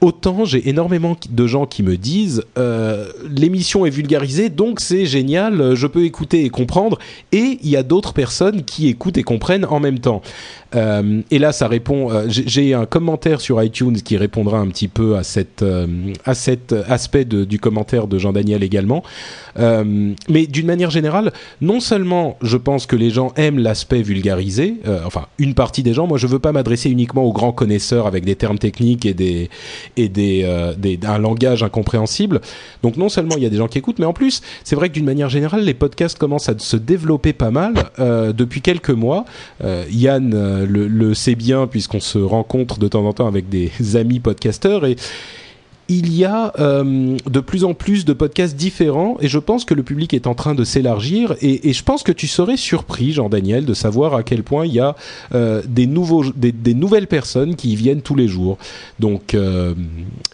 autant 0.00 0.44
j'ai 0.44 0.68
énormément 0.68 1.16
de 1.28 1.46
gens 1.46 1.66
qui 1.66 1.82
me 1.82 1.96
disent 1.96 2.44
euh, 2.58 3.10
l'émission 3.28 3.86
est 3.86 3.90
vulgarisée 3.90 4.48
donc 4.48 4.80
c'est 4.80 5.06
génial 5.06 5.74
je 5.74 5.86
peux 5.86 6.04
écouter 6.04 6.44
et 6.44 6.50
comprendre 6.50 6.98
et 7.32 7.58
il 7.62 7.68
y 7.68 7.76
a 7.76 7.82
d'autres 7.82 8.12
personnes 8.12 8.64
qui 8.64 8.88
écoutent 8.88 9.18
et 9.18 9.22
comprennent 9.22 9.64
en 9.64 9.80
même 9.80 9.98
temps 9.98 10.22
euh, 10.74 11.22
et 11.30 11.38
là, 11.38 11.52
ça 11.52 11.68
répond. 11.68 12.10
Euh, 12.10 12.24
j'ai 12.28 12.74
un 12.74 12.86
commentaire 12.86 13.40
sur 13.40 13.62
iTunes 13.62 13.96
qui 13.96 14.16
répondra 14.16 14.58
un 14.58 14.68
petit 14.68 14.88
peu 14.88 15.16
à 15.16 15.22
euh, 15.62 15.86
à 16.24 16.34
cet 16.34 16.72
aspect 16.88 17.24
du 17.24 17.58
commentaire 17.58 18.06
de 18.06 18.18
Jean 18.18 18.32
Daniel 18.32 18.62
également. 18.62 19.02
mais 19.56 20.46
d'une 20.46 20.66
manière 20.66 20.90
générale, 20.90 21.32
non 21.60 21.80
seulement 21.80 22.36
je 22.42 22.56
pense 22.56 22.86
que 22.86 22.96
les 22.96 23.10
gens 23.10 23.32
aiment 23.36 23.58
l'aspect 23.58 24.02
vulgarisé, 24.02 24.76
enfin 25.04 25.26
une 25.38 25.54
partie 25.54 25.82
des 25.82 25.94
gens. 25.94 26.06
Moi, 26.06 26.18
je 26.18 26.26
veux 26.26 26.38
pas 26.38 26.52
m'adresser 26.52 26.90
uniquement 26.90 27.24
aux 27.24 27.32
grands 27.32 27.52
connaisseurs 27.52 28.06
avec 28.06 28.24
des 28.24 28.36
termes 28.36 28.58
techniques 28.58 29.06
et 29.06 29.14
des 29.14 29.50
et 29.96 30.08
des 30.08 30.44
un 31.06 31.18
langage 31.18 31.62
incompréhensible. 31.62 32.40
Donc 32.82 32.96
non 32.96 33.08
seulement 33.08 33.36
il 33.36 33.42
y 33.42 33.46
a 33.46 33.50
des 33.50 33.56
gens 33.56 33.68
qui 33.68 33.78
écoutent, 33.78 33.98
mais 33.98 34.06
en 34.06 34.12
plus, 34.12 34.42
c'est 34.64 34.76
vrai 34.76 34.88
que 34.88 34.94
d'une 34.94 35.04
manière 35.04 35.28
générale, 35.28 35.62
les 35.62 35.74
podcasts 35.74 36.18
commencent 36.18 36.48
à 36.48 36.58
se 36.58 36.76
développer 36.76 37.32
pas 37.32 37.50
mal 37.50 37.74
depuis 37.98 38.60
quelques 38.60 38.90
mois. 38.90 39.24
Yann 39.90 40.63
le, 40.66 40.88
le 40.88 41.14
sait 41.14 41.34
bien 41.34 41.66
puisqu'on 41.66 42.00
se 42.00 42.18
rencontre 42.18 42.78
de 42.78 42.88
temps 42.88 43.04
en 43.04 43.12
temps 43.12 43.26
avec 43.26 43.48
des 43.48 43.70
amis 43.94 44.20
podcasteurs 44.20 44.86
et 44.86 44.96
il 45.88 46.14
y 46.14 46.24
a 46.24 46.52
euh, 46.58 47.16
de 47.26 47.40
plus 47.40 47.64
en 47.64 47.74
plus 47.74 48.04
de 48.04 48.12
podcasts 48.12 48.56
différents 48.56 49.16
et 49.20 49.28
je 49.28 49.38
pense 49.38 49.64
que 49.64 49.74
le 49.74 49.82
public 49.82 50.14
est 50.14 50.26
en 50.26 50.34
train 50.34 50.54
de 50.54 50.64
s'élargir 50.64 51.34
et, 51.42 51.72
je 51.72 51.82
pense 51.82 52.02
que 52.02 52.12
tu 52.12 52.26
serais 52.26 52.56
surpris, 52.56 53.12
Jean-Daniel, 53.12 53.64
de 53.64 53.74
savoir 53.74 54.14
à 54.14 54.22
quel 54.22 54.42
point 54.42 54.64
il 54.64 54.72
y 54.72 54.80
a 54.80 54.94
euh, 55.34 55.62
des, 55.66 55.86
nouveaux, 55.86 56.24
des, 56.24 56.74
nouvelles 56.74 57.06
personnes 57.06 57.56
qui 57.56 57.72
y 57.72 57.76
viennent 57.76 58.00
tous 58.00 58.14
les 58.14 58.28
jours. 58.28 58.58
Donc, 59.00 59.34
euh, 59.34 59.74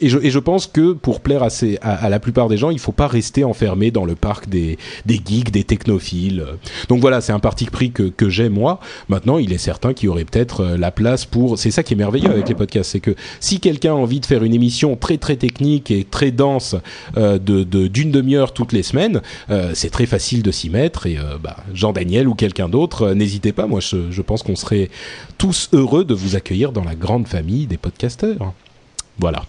et, 0.01 0.09
je, 0.09 0.39
pense 0.39 0.67
que 0.67 0.93
pour 0.93 1.21
plaire 1.21 1.43
à, 1.81 2.09
la 2.09 2.21
plupart 2.21 2.49
des 2.49 2.57
gens, 2.57 2.71
il 2.71 2.79
faut 2.79 2.93
pas 2.93 3.09
rester 3.09 3.43
enfermé 3.43 3.91
dans 3.91 4.05
le 4.05 4.15
parc 4.15 4.49
des, 4.49 4.79
geeks, 5.09 5.51
des 5.51 5.65
technophiles. 5.65 6.45
Donc 6.89 7.01
voilà, 7.01 7.21
c'est 7.21 7.33
un 7.33 7.41
parti 7.41 7.65
pris 7.65 7.91
que, 7.91 8.05
que 8.05 8.29
j'ai 8.29 8.49
moi. 8.49 8.81
Maintenant, 9.09 9.39
il 9.39 9.53
est 9.53 9.59
certain 9.59 9.95
qu'il 9.95 10.07
y 10.07 10.09
aurait 10.09 10.25
peut-être 10.25 10.77
la 10.79 10.91
place 10.91 11.25
pour... 11.25 11.59
C'est 11.59 11.71
ça 11.71 11.83
qui 11.83 11.95
est 11.95 11.97
merveilleux 11.97 12.31
avec 12.31 12.49
les 12.49 12.55
podcasts, 12.55 12.91
c'est 12.91 13.01
que 13.01 13.15
si 13.41 13.61
quelqu'un 13.61 13.93
a 13.93 13.97
envie 13.97 14.21
de 14.21 14.27
faire 14.27 14.45
une 14.45 14.55
émission 14.55 14.97
très 14.97 15.19
très 15.19 15.37
technique 15.41 15.91
et 15.91 16.05
très 16.05 16.31
dense 16.31 16.77
euh, 17.17 17.39
de 17.39 17.65
d'une 17.89 18.13
demi-heure 18.13 18.53
toutes 18.53 18.73
les 18.73 18.85
semaines, 18.85 19.23
euh, 19.51 19.73
c'est 19.75 19.91
très 19.91 20.07
facile 20.07 20.43
de 20.43 20.53
s'y 20.53 20.71
mettre. 20.71 21.07
Et 21.07 21.19
euh, 21.19 21.39
bah, 21.43 21.57
Jean 21.75 21.93
Daniel 21.93 22.29
ou 22.29 22.35
quelqu'un 22.35 22.69
d'autre, 22.69 23.13
n'hésitez 23.13 23.53
pas. 23.53 23.67
Moi, 23.67 23.81
je, 23.81 24.23
pense 24.23 24.43
qu'on 24.45 24.55
serait 24.55 24.91
tous 25.39 25.71
heureux 25.73 26.05
de 26.05 26.15
vous 26.15 26.37
accueillir 26.37 26.71
dans 26.71 26.85
la 26.85 26.95
grande 26.95 27.27
famille 27.27 27.67
des 27.67 27.79
podcasteurs. 27.79 28.53
Voilà. 29.19 29.43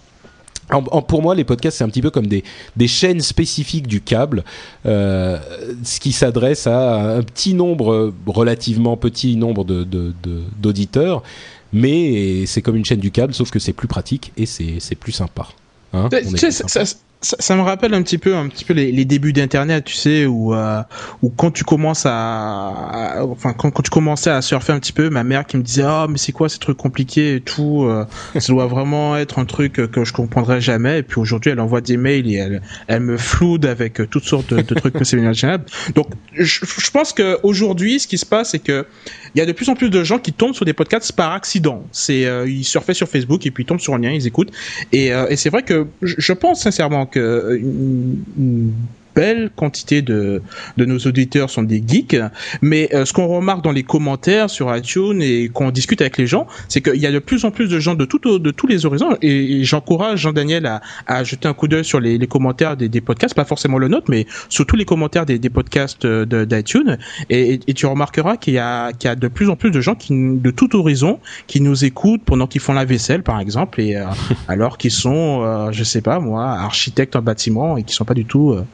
Pour 1.06 1.20
moi, 1.20 1.34
les 1.34 1.44
podcasts, 1.44 1.78
c'est 1.78 1.84
un 1.84 1.88
petit 1.88 2.00
peu 2.00 2.10
comme 2.10 2.26
des, 2.26 2.42
des 2.76 2.88
chaînes 2.88 3.20
spécifiques 3.20 3.86
du 3.86 4.00
câble, 4.00 4.42
ce 4.84 6.00
qui 6.00 6.12
s'adresse 6.12 6.66
à 6.66 7.16
un 7.16 7.22
petit 7.22 7.52
nombre, 7.52 8.14
relativement 8.26 8.96
petit 8.96 9.36
nombre 9.36 9.64
d'auditeurs, 9.64 11.20
de, 11.20 11.22
de, 11.22 11.78
mais 11.78 12.46
c'est 12.46 12.62
comme 12.62 12.76
une 12.76 12.86
chaîne 12.86 13.00
du 13.00 13.10
câble, 13.10 13.34
sauf 13.34 13.50
que 13.50 13.58
c'est 13.58 13.74
plus 13.74 13.88
pratique 13.88 14.32
et 14.38 14.46
c'est 14.46 14.94
plus 14.94 15.12
sympa. 15.12 15.48
Hein 15.92 16.08
tu 16.10 16.50
sais, 16.50 16.96
ça, 17.22 17.36
ça, 17.38 17.56
me 17.56 17.62
rappelle 17.62 17.94
un 17.94 18.02
petit 18.02 18.18
peu, 18.18 18.36
un 18.36 18.48
petit 18.48 18.64
peu 18.64 18.74
les, 18.74 18.92
les 18.92 19.04
débuts 19.04 19.32
d'Internet, 19.32 19.84
tu 19.84 19.94
sais, 19.94 20.26
où, 20.26 20.54
euh, 20.54 20.82
où 21.22 21.30
quand 21.30 21.50
tu 21.50 21.64
commences 21.64 22.04
à, 22.04 23.18
enfin, 23.22 23.52
quand, 23.52 23.70
quand, 23.70 23.82
tu 23.82 23.90
commençais 23.90 24.30
à 24.30 24.42
surfer 24.42 24.72
un 24.72 24.80
petit 24.80 24.92
peu, 24.92 25.08
ma 25.08 25.24
mère 25.24 25.46
qui 25.46 25.56
me 25.56 25.62
disait, 25.62 25.84
oh, 25.86 26.06
mais 26.08 26.18
c'est 26.18 26.32
quoi 26.32 26.48
ces 26.48 26.58
trucs 26.58 26.76
compliqués 26.76 27.36
et 27.36 27.40
tout, 27.40 27.84
euh, 27.84 28.04
ça 28.38 28.52
doit 28.52 28.66
vraiment 28.66 29.16
être 29.16 29.38
un 29.38 29.44
truc 29.44 29.74
que 29.74 30.04
je 30.04 30.12
comprendrai 30.12 30.60
jamais. 30.60 30.98
Et 30.98 31.02
puis 31.02 31.20
aujourd'hui, 31.20 31.52
elle 31.52 31.60
envoie 31.60 31.80
des 31.80 31.96
mails 31.96 32.28
et 32.28 32.34
elle, 32.34 32.62
elle 32.88 33.00
me 33.00 33.16
floude 33.16 33.66
avec 33.66 34.00
toutes 34.10 34.24
sortes 34.24 34.52
de, 34.52 34.60
de 34.60 34.74
trucs 34.74 34.94
que 34.94 35.04
c'est 35.04 35.16
inimaginables. 35.16 35.64
Donc, 35.94 36.08
je, 36.34 36.60
je 36.64 36.90
pense 36.90 37.12
que 37.12 37.38
aujourd'hui, 37.42 38.00
ce 38.00 38.08
qui 38.08 38.18
se 38.18 38.26
passe, 38.26 38.50
c'est 38.50 38.58
que 38.58 38.86
il 39.34 39.38
y 39.38 39.40
a 39.40 39.46
de 39.46 39.52
plus 39.52 39.68
en 39.68 39.74
plus 39.74 39.90
de 39.90 40.04
gens 40.04 40.18
qui 40.18 40.32
tombent 40.32 40.54
sur 40.54 40.64
des 40.64 40.74
podcasts 40.74 41.12
par 41.12 41.32
accident. 41.32 41.84
C'est, 41.92 42.26
euh, 42.26 42.48
ils 42.48 42.64
surfaient 42.64 42.94
sur 42.94 43.08
Facebook 43.08 43.46
et 43.46 43.50
puis 43.50 43.64
ils 43.64 43.66
tombent 43.66 43.80
sur 43.80 43.94
un 43.94 43.98
lien, 43.98 44.10
ils 44.10 44.26
écoutent. 44.26 44.52
Et, 44.92 45.12
euh, 45.12 45.26
et 45.28 45.36
c'est 45.36 45.50
vrai 45.50 45.62
que 45.62 45.86
je 46.02 46.32
pense 46.32 46.62
sincèrement 46.62 47.06
que 47.12 47.56
une, 47.56 48.24
une 48.36 48.72
belle 49.14 49.50
quantité 49.54 50.02
de, 50.02 50.42
de 50.76 50.84
nos 50.84 50.98
auditeurs 50.98 51.50
sont 51.50 51.62
des 51.62 51.82
geeks, 51.86 52.16
mais 52.60 52.88
euh, 52.94 53.04
ce 53.04 53.12
qu'on 53.12 53.26
remarque 53.26 53.62
dans 53.62 53.72
les 53.72 53.82
commentaires 53.82 54.50
sur 54.50 54.74
iTunes 54.74 55.20
et 55.20 55.48
qu'on 55.48 55.70
discute 55.70 56.00
avec 56.00 56.18
les 56.18 56.26
gens, 56.26 56.46
c'est 56.68 56.80
qu'il 56.80 57.00
y 57.00 57.06
a 57.06 57.12
de 57.12 57.18
plus 57.18 57.44
en 57.44 57.50
plus 57.50 57.68
de 57.68 57.78
gens 57.78 57.94
de, 57.94 58.04
tout, 58.04 58.18
de 58.18 58.50
tous 58.50 58.66
les 58.66 58.86
horizons, 58.86 59.16
et, 59.22 59.60
et 59.60 59.64
j'encourage 59.64 60.20
Jean-Daniel 60.20 60.66
à, 60.66 60.80
à 61.06 61.24
jeter 61.24 61.48
un 61.48 61.54
coup 61.54 61.68
d'œil 61.68 61.84
sur 61.84 62.00
les, 62.00 62.18
les 62.18 62.26
commentaires 62.26 62.76
des, 62.76 62.88
des, 62.88 63.00
podcasts, 63.00 63.34
pas 63.34 63.44
forcément 63.44 63.78
le 63.78 63.88
nôtre, 63.88 64.06
mais 64.08 64.26
sur 64.48 64.66
tous 64.66 64.76
les 64.76 64.84
commentaires 64.84 65.26
des, 65.26 65.38
des 65.38 65.50
podcasts 65.50 66.06
d'iTunes, 66.06 66.98
et, 67.30 67.60
et, 67.66 67.74
tu 67.74 67.86
remarqueras 67.86 68.36
qu'il 68.36 68.54
y, 68.54 68.58
a, 68.58 68.92
qu'il 68.92 69.08
y 69.08 69.10
a 69.10 69.16
de 69.16 69.28
plus 69.28 69.50
en 69.50 69.56
plus 69.56 69.70
de 69.70 69.80
gens 69.80 69.94
qui, 69.94 70.12
de 70.12 70.50
tout 70.50 70.76
horizon 70.76 71.18
qui 71.46 71.60
nous 71.60 71.84
écoutent 71.84 72.22
pendant 72.24 72.46
qu'ils 72.46 72.60
font 72.60 72.72
la 72.72 72.84
vaisselle, 72.84 73.22
par 73.22 73.40
exemple, 73.40 73.80
et 73.80 73.96
euh, 73.96 74.06
alors 74.48 74.78
qu'ils 74.78 74.90
sont, 74.90 75.42
euh, 75.42 75.72
je 75.72 75.84
sais 75.84 76.00
pas 76.00 76.20
moi, 76.20 76.44
architectes 76.44 77.16
en 77.16 77.22
bâtiment 77.22 77.76
et 77.76 77.82
qui 77.82 77.94
sont 77.94 78.04
pas 78.04 78.14
du 78.14 78.24
tout 78.24 78.52
euh, 78.52 78.64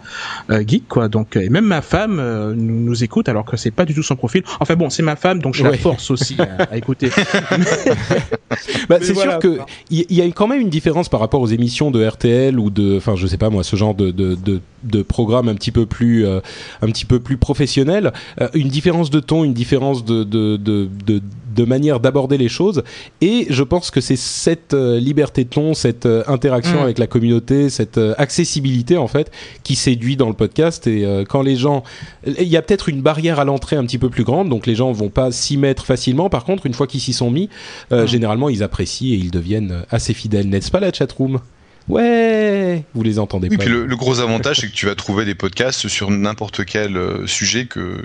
geek 0.50 0.88
quoi. 0.88 1.08
Donc 1.08 1.36
et 1.36 1.48
même 1.48 1.66
ma 1.66 1.82
femme 1.82 2.18
euh, 2.18 2.54
nous, 2.54 2.80
nous, 2.80 3.04
écoute 3.04 3.28
alors 3.28 3.44
que 3.44 3.56
c'est 3.56 3.70
pas 3.70 3.84
du 3.84 3.94
tout 3.94 4.02
son 4.02 4.16
profil. 4.16 4.42
Enfin 4.60 4.76
bon, 4.76 4.90
c'est 4.90 5.02
ma 5.02 5.16
femme 5.16 5.40
donc 5.40 5.54
je 5.54 5.62
ouais. 5.62 5.72
la 5.72 5.76
force 5.76 6.10
aussi 6.10 6.36
à, 6.38 6.64
à 6.64 6.76
écouter. 6.76 7.10
bah, 8.88 8.98
c'est 9.00 9.12
voilà. 9.12 9.32
sûr 9.32 9.40
que 9.40 9.58
il 9.90 10.06
y, 10.10 10.16
y, 10.16 10.22
a 10.22 10.26
quand 10.30 10.46
même 10.46 10.60
une 10.60 10.70
différence 10.70 11.08
par 11.08 11.20
rapport 11.20 11.40
aux 11.40 11.46
émissions 11.46 11.90
de 11.90 12.04
RTL 12.04 12.58
ou 12.58 12.70
de 12.70 12.96
enfin 12.96 13.16
je 13.16 13.26
sais 13.26 13.38
pas 13.38 13.50
moi 13.50 13.62
ce 13.62 13.76
genre 13.76 13.94
de 13.94 14.10
de, 14.10 14.34
de, 14.34 14.60
de 14.84 15.02
programme 15.02 15.48
un 15.48 15.54
petit 15.54 15.72
peu 15.72 15.86
plus 15.86 16.26
euh, 16.26 16.40
un 16.82 16.86
petit 16.86 17.04
peu 17.04 17.20
plus 17.20 17.36
professionnel, 17.36 18.12
euh, 18.40 18.48
une 18.54 18.68
différence 18.68 19.10
de 19.10 19.20
ton, 19.20 19.44
une 19.44 19.54
différence 19.54 20.04
de 20.04 20.24
de, 20.24 21.22
de, 21.58 21.64
manière 21.64 22.00
d'aborder 22.00 22.38
les 22.38 22.48
choses. 22.48 22.82
Et 23.20 23.46
je 23.50 23.62
pense 23.62 23.90
que 23.90 24.00
c'est 24.00 24.16
cette 24.16 24.74
liberté 24.74 25.44
de 25.44 25.48
ton, 25.50 25.74
cette 25.74 26.06
interaction 26.26 26.80
Mm. 26.80 26.82
avec 26.82 26.98
la 26.98 27.06
communauté, 27.06 27.70
cette 27.70 27.98
accessibilité 28.18 28.96
en 28.96 29.08
fait, 29.08 29.30
qui 29.64 29.74
séduit 29.74 30.16
dans 30.16 30.28
le 30.28 30.34
podcast. 30.34 30.86
Et 30.86 31.06
quand 31.28 31.42
les 31.42 31.56
gens, 31.56 31.82
il 32.26 32.48
y 32.48 32.56
a 32.56 32.62
peut-être 32.62 32.88
une 32.88 33.02
barrière 33.02 33.40
à 33.40 33.44
l'entrée 33.44 33.76
un 33.76 33.84
petit 33.84 33.98
peu 33.98 34.10
plus 34.10 34.24
grande, 34.24 34.48
donc 34.48 34.66
les 34.66 34.74
gens 34.74 34.92
vont 34.92 35.08
pas 35.10 35.30
s'y 35.32 35.56
mettre 35.56 35.84
facilement. 35.86 36.28
Par 36.30 36.44
contre, 36.44 36.66
une 36.66 36.74
fois 36.74 36.86
qu'ils 36.86 37.00
s'y 37.00 37.12
sont 37.12 37.30
mis, 37.30 37.48
euh, 37.92 38.06
généralement 38.06 38.48
ils 38.48 38.62
apprécient 38.62 39.12
et 39.14 39.16
ils 39.16 39.30
deviennent 39.30 39.82
assez 39.90 40.14
fidèles, 40.14 40.48
n'est-ce 40.48 40.70
pas 40.70 40.80
la 40.80 40.92
chatroom? 40.92 41.40
Ouais, 41.88 42.84
vous 42.94 43.02
les 43.02 43.18
entendez 43.18 43.48
Oui, 43.50 43.56
pas. 43.56 43.64
puis 43.64 43.72
le, 43.72 43.86
le 43.86 43.96
gros 43.96 44.20
avantage, 44.20 44.60
c'est 44.60 44.68
que 44.68 44.74
tu 44.74 44.86
vas 44.86 44.94
trouver 44.94 45.24
des 45.24 45.34
podcasts 45.34 45.88
sur 45.88 46.10
n'importe 46.10 46.64
quel 46.66 46.96
euh, 46.98 47.26
sujet 47.26 47.64
que, 47.64 48.02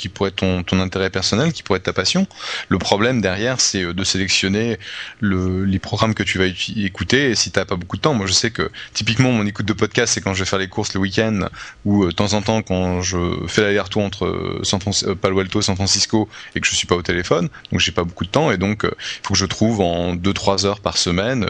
qui 0.00 0.08
pourrait 0.08 0.30
être 0.30 0.36
ton, 0.36 0.62
ton 0.62 0.80
intérêt 0.80 1.10
personnel, 1.10 1.52
qui 1.52 1.62
pourrait 1.62 1.76
être 1.76 1.84
ta 1.84 1.92
passion. 1.92 2.26
Le 2.70 2.78
problème 2.78 3.20
derrière, 3.20 3.60
c'est 3.60 3.82
euh, 3.82 3.92
de 3.92 4.02
sélectionner 4.02 4.78
le, 5.20 5.64
les 5.64 5.78
programmes 5.78 6.14
que 6.14 6.22
tu 6.22 6.38
vas 6.38 6.46
écouter 6.46 7.30
et 7.30 7.34
si 7.34 7.50
t'as 7.50 7.66
pas 7.66 7.76
beaucoup 7.76 7.98
de 7.98 8.00
temps. 8.00 8.14
Moi, 8.14 8.26
je 8.26 8.32
sais 8.32 8.50
que 8.50 8.70
typiquement, 8.94 9.30
mon 9.30 9.44
écoute 9.46 9.66
de 9.66 9.74
podcast, 9.74 10.14
c'est 10.14 10.22
quand 10.22 10.32
je 10.32 10.40
vais 10.40 10.48
faire 10.48 10.58
les 10.58 10.68
courses 10.68 10.94
le 10.94 11.00
week-end 11.00 11.48
ou 11.84 12.04
euh, 12.04 12.06
de 12.06 12.12
temps 12.12 12.32
en 12.32 12.40
temps 12.40 12.62
quand 12.62 13.02
je 13.02 13.18
fais 13.46 13.60
l'aller-retour 13.60 14.02
entre 14.02 14.24
euh, 14.24 14.60
San 14.62 14.80
Palo 15.20 15.38
Alto, 15.38 15.60
San 15.60 15.76
Francisco 15.76 16.30
et 16.54 16.60
que 16.60 16.66
je 16.66 16.74
suis 16.74 16.86
pas 16.86 16.96
au 16.96 17.02
téléphone. 17.02 17.50
Donc, 17.70 17.80
j'ai 17.80 17.92
pas 17.92 18.04
beaucoup 18.04 18.24
de 18.24 18.30
temps 18.30 18.50
et 18.50 18.56
donc, 18.56 18.84
il 18.84 19.26
faut 19.26 19.34
que 19.34 19.38
je 19.38 19.46
trouve 19.46 19.82
en 19.82 20.16
2-3 20.16 20.64
heures 20.64 20.80
par 20.80 20.96
semaine 20.96 21.46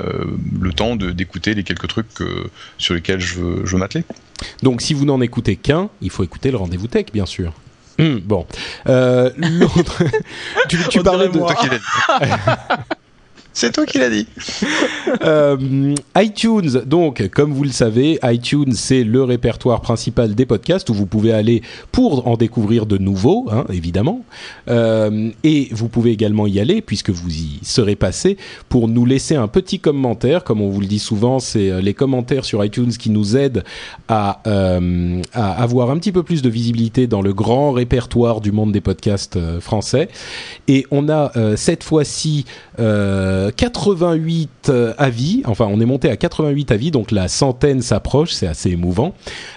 le 0.61 0.73
temps 0.73 0.97
d'écouter 0.97 1.55
les 1.55 1.63
quelques 1.63 1.87
trucs 1.87 2.09
sur 2.79 2.95
lesquels 2.95 3.21
je 3.21 3.41
je 3.65 3.73
veux 3.73 3.79
m'atteler. 3.79 4.05
Donc 4.63 4.83
si 4.83 4.95
vous 4.95 5.05
n'en 5.05 5.21
écoutez 5.21 5.57
qu'un, 5.57 5.89
il 6.01 6.11
faut 6.11 6.25
écouter 6.25 6.51
le 6.51 6.57
rendez-vous 6.57 6.89
tech, 6.89 7.07
bien 7.13 7.27
sûr. 7.27 7.53
Hum, 8.01 8.21
bon, 8.25 8.47
Euh, 8.89 9.31
l'autre, 9.37 10.03
tu, 10.69 10.79
tu 10.89 11.03
parlais 11.03 11.29
de 11.29 11.39
C'est 13.53 13.73
toi 13.73 13.85
qui 13.87 13.99
l'as 13.99 14.11
dit. 14.11 14.27
Euh, 15.25 15.95
iTunes. 16.17 16.83
Donc, 16.87 17.29
comme 17.31 17.53
vous 17.53 17.65
le 17.65 17.71
savez, 17.71 18.19
iTunes 18.23 18.73
c'est 18.73 19.03
le 19.03 19.25
répertoire 19.25 19.81
principal 19.81 20.35
des 20.35 20.47
podcasts 20.47 20.89
où 20.89 20.95
vous 20.95 21.05
pouvez 21.05 21.33
aller 21.33 21.63
pour 21.91 22.29
en 22.29 22.37
découvrir 22.37 22.87
de 22.87 22.97
nouveaux, 22.97 23.49
hein, 23.51 23.65
évidemment. 23.73 24.25
Euh, 24.69 25.31
et 25.43 25.69
vous 25.73 25.89
pouvez 25.89 26.13
également 26.13 26.47
y 26.47 26.61
aller 26.61 26.81
puisque 26.81 27.11
vous 27.11 27.29
y 27.29 27.59
serez 27.63 27.97
passé 27.97 28.37
pour 28.69 28.89
nous 28.89 29.05
laisser 29.05 29.35
un 29.35 29.49
petit 29.49 29.81
commentaire. 29.81 30.45
Comme 30.45 30.61
on 30.61 30.71
vous 30.71 30.81
le 30.81 30.87
dit 30.87 31.01
souvent, 31.01 31.39
c'est 31.39 31.71
euh, 31.71 31.81
les 31.81 31.95
commentaires 31.95 32.45
sur 32.45 32.65
iTunes 32.65 32.93
qui 32.93 33.11
nous 33.11 33.37
aident 33.37 33.65
à, 34.09 34.43
avoir 35.35 35.91
un 35.91 35.99
petit 35.99 36.13
peu 36.13 36.23
plus 36.23 36.43
de 36.43 36.49
visibilité 36.49 37.07
dans 37.07 37.23
le 37.23 37.33
grand 37.33 37.73
répertoire 37.73 38.41
du 38.41 38.53
monde 38.53 38.73
des 38.73 38.81
podcasts 38.81 39.39
français. 39.61 40.09
Et 40.69 40.87
on 40.91 41.09
a 41.09 41.33
cette 41.57 41.85
fois-ci 41.85 42.45
88 43.57 44.51
euh, 44.69 44.93
avis. 44.99 45.43
Enfin, 45.47 45.67
on 45.71 45.81
est 45.81 45.87
monté 45.87 46.11
à 46.11 46.17
88 46.17 46.73
avis, 46.73 46.91
donc 46.91 47.11
la 47.11 47.29
centaine 47.29 47.81
s'approche. 47.83 48.33
C'est 48.33 48.47
assez 48.47 48.71
émouvant. 48.71 49.15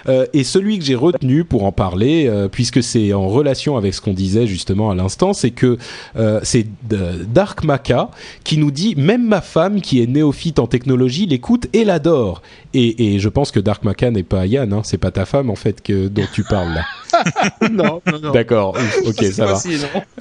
Euh, 0.08 0.26
et 0.32 0.44
celui 0.44 0.78
que 0.78 0.84
j'ai 0.84 0.94
retenu 0.94 1.44
pour 1.44 1.64
en 1.64 1.72
parler, 1.72 2.26
euh, 2.28 2.48
puisque 2.48 2.82
c'est 2.82 3.12
en 3.12 3.28
relation 3.28 3.76
avec 3.76 3.94
ce 3.94 4.00
qu'on 4.00 4.14
disait 4.14 4.46
justement 4.46 4.90
à 4.90 4.94
l'instant, 4.94 5.32
c'est 5.32 5.50
que 5.50 5.78
euh, 6.16 6.40
c'est 6.42 6.66
euh, 6.92 7.24
Dark 7.26 7.64
Maca 7.64 8.10
qui 8.44 8.58
nous 8.58 8.70
dit 8.70 8.94
même 8.96 9.26
ma 9.26 9.40
femme 9.40 9.80
qui 9.80 10.02
est 10.02 10.06
néophyte 10.06 10.58
en 10.58 10.66
technologie 10.66 11.26
l'écoute 11.26 11.66
et 11.72 11.84
l'adore. 11.84 12.42
Et, 12.72 13.14
et 13.14 13.18
je 13.18 13.28
pense 13.28 13.50
que 13.50 13.60
Dark 13.60 13.84
Maca 13.84 14.10
n'est 14.10 14.22
pas 14.22 14.46
Yann, 14.46 14.72
hein, 14.72 14.80
c'est 14.84 14.98
pas 14.98 15.10
ta 15.10 15.24
femme 15.24 15.50
en 15.50 15.54
fait 15.54 15.82
que 15.82 16.08
dont 16.08 16.26
tu 16.32 16.42
parles 16.44 16.74
là. 16.74 16.84
non, 17.70 18.00
non, 18.10 18.18
non. 18.20 18.32
D'accord, 18.32 18.76
ok, 19.04 19.24
ça 19.24 19.46
va. 19.46 19.58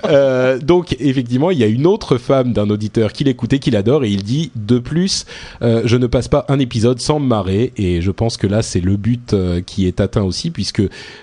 Euh, 0.06 0.60
donc 0.60 0.96
effectivement, 1.00 1.52
il 1.52 1.58
y 1.58 1.64
a 1.64 1.68
une 1.68 1.88
autre 1.88 2.18
femme 2.18 2.54
d'un 2.54 2.70
auditeur 2.70 3.14
qui 3.14 3.24
l'écoutait, 3.54 3.64
qui 3.64 3.72
l'adore, 3.72 4.04
et 4.04 4.10
il 4.10 4.24
dit 4.24 4.52
de 4.56 4.80
plus, 4.80 5.26
euh, 5.62 5.82
je 5.86 5.98
ne 5.98 6.08
passe 6.08 6.28
pas 6.28 6.46
un 6.50 6.60
épisode 6.60 7.00
sans 7.00 7.20
me 7.20 7.28
marrer, 7.28 7.72
et 7.78 8.02
je 8.02 8.12
pense 8.12 8.38
que 8.38 8.48
là 8.48 8.62
c'est 8.62 8.82
le 8.82 8.98
but 8.98 9.34
euh, 9.34 9.62
qui 9.62 9.88
est 9.88 10.00
atteint 10.02 10.24
aussi, 10.24 10.50
puisque 10.52 10.82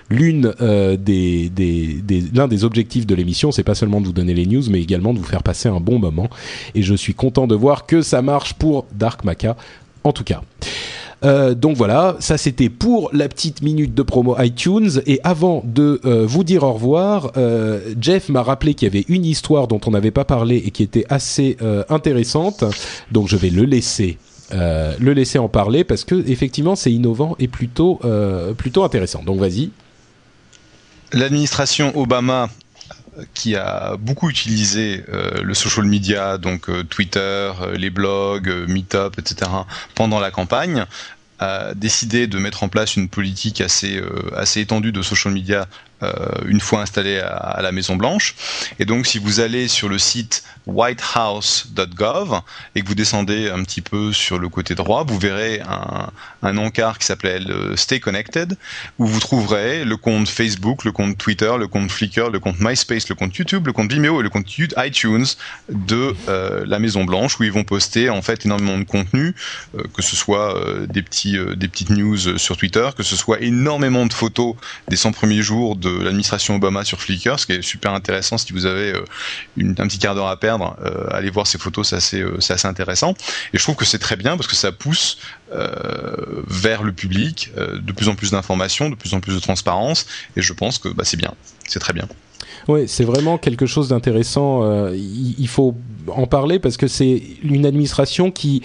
l'une 0.08 0.54
euh, 0.60 0.96
des- 0.96 1.50
l'un 2.34 2.48
des 2.48 2.64
objectifs 2.64 3.06
de 3.06 3.14
l'émission, 3.14 3.52
c'est 3.52 3.64
pas 3.64 3.74
seulement 3.74 4.00
de 4.00 4.06
vous 4.06 4.12
donner 4.12 4.34
les 4.34 4.46
news, 4.46 4.62
mais 4.70 4.80
également 4.80 5.12
de 5.12 5.18
vous 5.18 5.24
faire 5.24 5.42
passer 5.42 5.68
un 5.68 5.80
bon 5.80 5.98
moment, 5.98 6.28
et 6.74 6.82
je 6.82 6.94
suis 6.94 7.14
content 7.14 7.46
de 7.46 7.54
voir 7.54 7.86
que 7.86 8.02
ça 8.02 8.22
marche 8.22 8.54
pour 8.54 8.86
Dark 8.92 9.24
Maca, 9.24 9.56
en 10.04 10.12
tout 10.12 10.24
cas. 10.24 10.42
Euh, 11.22 11.54
donc 11.54 11.76
voilà, 11.76 12.16
ça 12.18 12.38
c'était 12.38 12.70
pour 12.70 13.10
la 13.12 13.28
petite 13.28 13.62
minute 13.62 13.94
de 13.94 14.02
promo 14.02 14.36
iTunes. 14.40 15.02
Et 15.06 15.20
avant 15.24 15.62
de 15.64 16.00
euh, 16.04 16.24
vous 16.26 16.44
dire 16.44 16.62
au 16.62 16.72
revoir, 16.72 17.32
euh, 17.36 17.80
Jeff 18.00 18.28
m'a 18.28 18.42
rappelé 18.42 18.74
qu'il 18.74 18.86
y 18.86 18.90
avait 18.90 19.04
une 19.08 19.24
histoire 19.24 19.68
dont 19.68 19.80
on 19.86 19.90
n'avait 19.90 20.10
pas 20.10 20.24
parlé 20.24 20.56
et 20.56 20.70
qui 20.70 20.82
était 20.82 21.06
assez 21.08 21.56
intéressante. 21.88 22.64
Donc 23.10 23.28
je 23.28 23.36
vais 23.36 23.50
le 23.50 23.64
laisser. 23.64 24.18
le 24.52 25.12
laisser 25.12 25.38
en 25.38 25.48
parler 25.48 25.84
parce 25.84 26.04
que 26.04 26.14
effectivement 26.28 26.74
c'est 26.74 26.92
innovant 26.92 27.36
et 27.38 27.48
plutôt 27.48 28.00
plutôt 28.56 28.84
intéressant. 28.84 29.22
Donc 29.22 29.38
vas-y. 29.38 29.70
L'administration 31.12 31.96
Obama 31.96 32.48
qui 33.34 33.56
a 33.56 33.96
beaucoup 33.96 34.30
utilisé 34.30 35.04
euh, 35.08 35.42
le 35.42 35.54
social 35.54 35.84
media, 35.86 36.38
donc 36.38 36.68
euh, 36.68 36.82
Twitter, 36.84 37.18
euh, 37.60 37.76
les 37.76 37.90
blogs, 37.90 38.48
euh, 38.48 38.66
Meetup, 38.66 39.18
etc., 39.18 39.50
pendant 39.94 40.20
la 40.20 40.30
campagne, 40.30 40.86
a 41.38 41.74
décidé 41.74 42.26
de 42.26 42.38
mettre 42.38 42.62
en 42.62 42.68
place 42.68 42.96
une 42.96 43.08
politique 43.08 43.60
assez, 43.60 43.96
euh, 43.96 44.44
étendue 44.56 44.92
de 44.92 45.02
social 45.02 45.32
media 45.32 45.62
euh, 45.62 45.89
une 46.46 46.60
fois 46.60 46.80
installée 46.82 47.18
à, 47.18 47.60
la 47.62 47.72
Maison 47.72 47.96
Blanche. 47.96 48.34
Et 48.78 48.84
donc, 48.84 49.06
si 49.06 49.18
vous 49.18 49.40
allez 49.40 49.68
sur 49.68 49.88
le 49.88 49.98
site 49.98 50.44
whitehouse.gov 50.66 52.40
et 52.74 52.82
que 52.82 52.86
vous 52.86 52.94
descendez 52.94 53.50
un 53.50 53.62
petit 53.62 53.80
peu 53.80 54.12
sur 54.12 54.38
le 54.38 54.48
côté 54.48 54.74
droit, 54.74 55.04
vous 55.04 55.18
verrez 55.18 55.60
un, 56.42 56.56
encart 56.56 56.98
qui 56.98 57.06
s'appelle 57.06 57.50
euh, 57.50 57.76
Stay 57.76 58.00
Connected, 58.00 58.56
où 58.98 59.06
vous 59.06 59.20
trouverez 59.20 59.84
le 59.84 59.96
compte 59.96 60.28
Facebook, 60.28 60.84
le 60.84 60.92
compte 60.92 61.16
Twitter, 61.16 61.52
le 61.58 61.68
compte 61.68 61.90
Flickr, 61.90 62.30
le 62.30 62.40
compte 62.40 62.60
MySpace, 62.60 63.08
le 63.08 63.14
compte 63.14 63.34
YouTube, 63.36 63.66
le 63.66 63.72
compte 63.72 63.92
Vimeo 63.92 64.20
et 64.20 64.22
le 64.22 64.30
compte 64.30 64.46
iTunes 64.76 65.26
de 65.68 66.14
euh, 66.28 66.64
la 66.66 66.78
Maison 66.78 67.04
Blanche, 67.04 67.38
où 67.38 67.44
ils 67.44 67.52
vont 67.52 67.64
poster 67.64 68.10
en 68.10 68.22
fait 68.22 68.44
énormément 68.44 68.78
de 68.78 68.84
contenu, 68.84 69.34
euh, 69.74 69.82
que 69.94 70.02
ce 70.02 70.16
soit 70.16 70.56
euh, 70.56 70.86
des 70.86 71.02
petits 71.02 71.36
euh, 71.36 71.54
des 71.54 71.68
petites 71.68 71.90
news 71.90 72.38
sur 72.38 72.56
Twitter, 72.56 72.88
que 72.96 73.02
ce 73.02 73.16
soit 73.16 73.40
énormément 73.40 74.06
de 74.06 74.12
photos 74.12 74.54
des 74.88 74.96
100 74.96 75.12
premiers 75.12 75.42
jours 75.42 75.76
de 75.76 75.89
l'administration 75.98 76.56
Obama 76.56 76.84
sur 76.84 77.00
Flickr, 77.00 77.38
ce 77.38 77.46
qui 77.46 77.52
est 77.52 77.62
super 77.62 77.92
intéressant 77.92 78.38
si 78.38 78.52
vous 78.52 78.66
avez 78.66 78.92
euh, 78.92 79.04
une, 79.56 79.70
un 79.70 79.86
petit 79.86 79.98
quart 79.98 80.14
d'heure 80.14 80.28
à 80.28 80.38
perdre, 80.38 80.76
euh, 80.84 81.06
allez 81.10 81.30
voir 81.30 81.46
ces 81.46 81.58
photos, 81.58 81.88
c'est 81.88 81.96
assez, 81.96 82.20
euh, 82.20 82.38
assez 82.48 82.68
intéressant. 82.68 83.14
Et 83.52 83.58
je 83.58 83.62
trouve 83.62 83.76
que 83.76 83.84
c'est 83.84 83.98
très 83.98 84.16
bien 84.16 84.36
parce 84.36 84.46
que 84.46 84.56
ça 84.56 84.72
pousse 84.72 85.18
vers 86.46 86.84
le 86.84 86.92
public 86.92 87.50
de 87.56 87.90
plus 87.90 88.08
en 88.08 88.14
plus 88.14 88.30
d'informations, 88.30 88.88
de 88.88 88.94
plus 88.94 89.14
en 89.14 89.20
plus 89.20 89.34
de 89.34 89.40
transparence, 89.40 90.06
et 90.36 90.42
je 90.42 90.52
pense 90.52 90.78
que 90.78 90.88
bah, 90.88 91.02
c'est 91.04 91.16
bien, 91.16 91.34
c'est 91.66 91.80
très 91.80 91.92
bien. 91.92 92.06
Oui, 92.68 92.86
c'est 92.86 93.02
vraiment 93.02 93.36
quelque 93.36 93.66
chose 93.66 93.88
d'intéressant. 93.88 94.88
il 94.92 95.48
faut 95.48 95.76
en 96.06 96.28
parler 96.28 96.60
parce 96.60 96.76
que 96.76 96.86
c'est 96.86 97.20
une 97.42 97.66
administration 97.66 98.30
qui, 98.30 98.62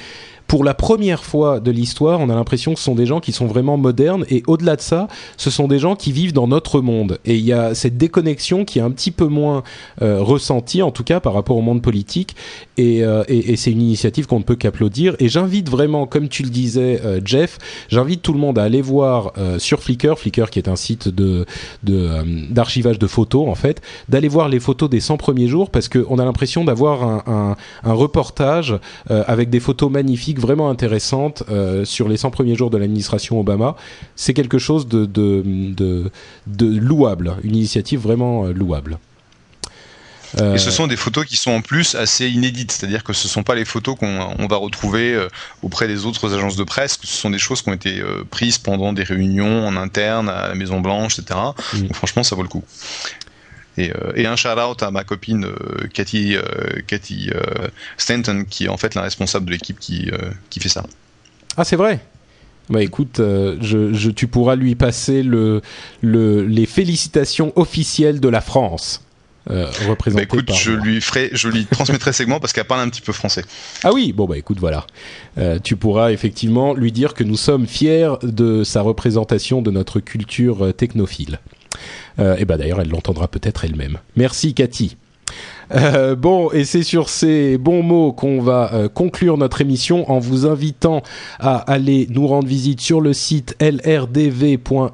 pour 0.47 0.63
la 0.63 0.73
première 0.73 1.23
fois 1.23 1.59
de 1.59 1.71
l'histoire, 1.71 2.19
on 2.19 2.29
a 2.29 2.35
l'impression 2.35 2.73
que 2.73 2.79
ce 2.79 2.85
sont 2.85 2.95
des 2.95 3.05
gens 3.05 3.19
qui 3.19 3.31
sont 3.31 3.47
vraiment 3.47 3.77
modernes 3.77 4.25
et 4.29 4.43
au-delà 4.47 4.75
de 4.75 4.81
ça, 4.81 5.07
ce 5.37 5.49
sont 5.49 5.67
des 5.67 5.79
gens 5.79 5.95
qui 5.95 6.11
vivent 6.11 6.33
dans 6.33 6.47
notre 6.47 6.81
monde. 6.81 7.19
Et 7.25 7.35
il 7.35 7.45
y 7.45 7.53
a 7.53 7.73
cette 7.73 7.97
déconnexion 7.97 8.65
qui 8.65 8.79
est 8.79 8.81
un 8.81 8.91
petit 8.91 9.11
peu 9.11 9.25
moins 9.25 9.63
euh, 10.01 10.21
ressentie, 10.21 10.81
en 10.81 10.91
tout 10.91 11.03
cas 11.03 11.19
par 11.19 11.33
rapport 11.33 11.57
au 11.57 11.61
monde 11.61 11.81
politique. 11.81 12.35
Et, 12.77 13.03
euh, 13.03 13.23
et, 13.27 13.55
c'est 13.55 13.71
une 13.71 13.81
initiative 13.81 14.27
qu'on 14.27 14.39
ne 14.39 14.43
peut 14.43 14.55
qu'applaudir. 14.55 15.15
Et 15.19 15.29
j'invite 15.29 15.69
vraiment, 15.69 16.05
comme 16.05 16.27
tu 16.27 16.43
le 16.43 16.49
disais, 16.49 17.01
euh, 17.03 17.21
Jeff, 17.23 17.57
j'invite 17.89 18.21
tout 18.21 18.33
le 18.33 18.39
monde 18.39 18.59
à 18.59 18.63
aller 18.63 18.81
voir 18.81 19.33
sur 19.57 19.81
Flickr, 19.81 20.17
Flickr 20.17 20.49
qui 20.49 20.59
est 20.59 20.67
un 20.67 20.75
site 20.75 21.09
d'archivage 21.83 22.99
de 22.99 23.07
photos 23.07 23.47
en 23.47 23.55
fait, 23.55 23.81
d'aller 24.09 24.27
voir 24.27 24.49
les 24.49 24.59
photos 24.59 24.89
des 24.89 24.99
100 24.99 25.17
premiers 25.17 25.47
jours 25.47 25.69
parce 25.69 25.89
qu'on 25.89 26.19
a 26.19 26.25
l'impression 26.25 26.63
d'avoir 26.63 27.27
un, 27.27 27.55
reportage 27.83 28.77
avec 29.07 29.49
des 29.49 29.59
photos 29.59 29.91
magnifiques, 29.91 30.34
vraiment 30.39 30.69
intéressantes 30.69 31.43
euh, 31.49 31.85
sur 31.85 32.07
les 32.07 32.17
100 32.17 32.31
premiers 32.31 32.55
jours 32.55 32.69
de 32.69 32.77
l'administration 32.77 33.39
Obama. 33.39 33.75
C'est 34.15 34.33
quelque 34.33 34.57
chose 34.57 34.87
de, 34.87 35.05
de, 35.05 35.43
de, 35.45 36.11
de 36.47 36.77
louable, 36.79 37.35
une 37.43 37.55
initiative 37.55 37.99
vraiment 37.99 38.45
euh, 38.45 38.53
louable. 38.53 38.99
Euh, 40.41 40.55
Et 40.55 40.57
ce 40.57 40.71
sont 40.71 40.87
des 40.87 40.97
photos 40.97 41.25
qui 41.25 41.37
sont 41.37 41.51
en 41.51 41.61
plus 41.61 41.95
assez 41.95 42.27
inédites, 42.27 42.71
c'est-à-dire 42.71 43.03
que 43.03 43.13
ce 43.13 43.27
ne 43.27 43.29
sont 43.29 43.43
pas 43.43 43.55
les 43.55 43.65
photos 43.65 43.95
qu'on 43.97 44.35
on 44.37 44.47
va 44.47 44.57
retrouver 44.57 45.13
euh, 45.13 45.27
auprès 45.61 45.87
des 45.87 46.05
autres 46.05 46.33
agences 46.35 46.55
de 46.55 46.63
presse, 46.63 46.97
que 46.97 47.07
ce 47.07 47.15
sont 47.15 47.29
des 47.29 47.39
choses 47.39 47.61
qui 47.61 47.69
ont 47.69 47.73
été 47.73 47.99
euh, 47.99 48.23
prises 48.29 48.57
pendant 48.57 48.91
des 48.93 49.03
réunions 49.03 49.65
en 49.67 49.75
interne 49.77 50.29
à 50.29 50.49
la 50.49 50.55
Maison 50.55 50.81
Blanche, 50.81 51.19
etc. 51.19 51.39
Mm. 51.73 51.81
Donc 51.81 51.95
franchement, 51.95 52.23
ça 52.23 52.35
vaut 52.35 52.43
le 52.43 52.49
coup. 52.49 52.63
Et, 53.77 53.91
euh, 53.91 54.13
et 54.15 54.25
un 54.25 54.35
shout-out 54.35 54.81
à 54.83 54.91
ma 54.91 55.03
copine 55.03 55.45
euh, 55.45 55.87
Cathy, 55.93 56.35
euh, 56.35 56.41
Cathy 56.87 57.29
euh, 57.33 57.67
Stanton, 57.97 58.45
qui 58.49 58.65
est 58.65 58.69
en 58.69 58.77
fait 58.77 58.95
la 58.95 59.01
responsable 59.01 59.47
de 59.47 59.51
l'équipe 59.51 59.79
qui, 59.79 60.09
euh, 60.11 60.31
qui 60.49 60.59
fait 60.59 60.69
ça. 60.69 60.85
Ah, 61.57 61.63
c'est 61.65 61.75
vrai? 61.75 61.99
Bah 62.69 62.81
écoute, 62.81 63.19
euh, 63.19 63.57
je, 63.61 63.93
je, 63.93 64.09
tu 64.09 64.27
pourras 64.27 64.55
lui 64.55 64.75
passer 64.75 65.23
le, 65.23 65.61
le, 66.01 66.45
les 66.45 66.65
félicitations 66.65 67.53
officielles 67.55 68.19
de 68.19 68.29
la 68.29 68.41
France. 68.41 69.01
euh, 69.51 69.67
bah, 70.07 70.23
écoute, 70.23 70.47
par. 70.47 70.55
je 70.55 70.71
lui 70.71 70.99
ferai, 70.99 71.29
je 71.33 71.47
lui 71.49 71.67
transmettrai 71.67 72.13
segment 72.13 72.39
parce 72.39 72.53
qu'elle 72.53 72.65
parle 72.65 72.81
un 72.81 72.89
petit 72.89 73.01
peu 73.01 73.13
français. 73.13 73.43
Ah 73.83 73.91
oui, 73.93 74.13
bon 74.13 74.25
bah 74.25 74.37
écoute, 74.37 74.57
voilà. 74.59 74.87
Euh, 75.37 75.59
tu 75.63 75.75
pourras 75.75 76.11
effectivement 76.11 76.73
lui 76.73 76.91
dire 76.91 77.13
que 77.13 77.23
nous 77.23 77.37
sommes 77.37 77.67
fiers 77.67 78.13
de 78.23 78.63
sa 78.63 78.81
représentation 78.81 79.61
de 79.61 79.69
notre 79.69 79.99
culture 79.99 80.73
technophile. 80.75 81.39
Euh, 82.19 82.35
et 82.37 82.45
bah 82.45 82.57
d'ailleurs, 82.57 82.81
elle 82.81 82.89
l'entendra 82.89 83.27
peut-être 83.27 83.65
elle-même. 83.65 83.99
Merci 84.15 84.53
Cathy. 84.53 84.97
Euh, 85.73 86.15
bon, 86.15 86.51
et 86.51 86.63
c'est 86.63 86.83
sur 86.83 87.09
ces 87.09 87.57
bons 87.57 87.83
mots 87.83 88.11
qu'on 88.11 88.41
va 88.41 88.73
euh, 88.73 88.87
conclure 88.87 89.37
notre 89.37 89.61
émission 89.61 90.09
en 90.11 90.19
vous 90.19 90.45
invitant 90.45 91.01
à 91.39 91.57
aller 91.57 92.07
nous 92.09 92.27
rendre 92.27 92.47
visite 92.47 92.81
sur 92.81 93.01
le 93.01 93.13
site 93.13 93.55
lrdv.fr. 93.59 94.93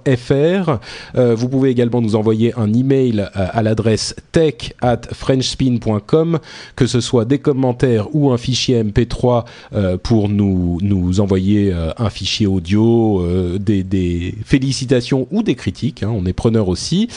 Euh, 1.15 1.35
vous 1.35 1.49
pouvez 1.49 1.69
également 1.69 2.02
nous 2.02 2.15
envoyer 2.15 2.53
un 2.57 2.73
email 2.73 3.27
à, 3.34 3.61
l'adresse 3.61 4.15
tech 4.31 4.73
at 4.81 5.02
frenchspin.com, 5.11 6.39
que 6.76 6.88
ce 6.88 7.02
soit 7.02 7.26
des 7.26 7.39
commentaires 7.39 8.07
ou 8.14 8.31
un 8.31 8.38
fichier 8.38 8.84
MP3 8.84 9.45
euh, 9.73 9.98
pour 9.98 10.30
nous, 10.30 10.77
nous 10.81 11.19
envoyer 11.19 11.73
un 11.98 12.10
fichier 12.10 12.48
audio, 12.48 13.23
des, 13.60 14.35
félicitations 14.45 15.27
ou 15.31 15.43
des 15.43 15.56
critiques. 15.56 16.03
hein, 16.03 16.11
on 16.14 16.26
est 16.26 16.34
preneur 16.34 16.69
aussi. 16.69 17.07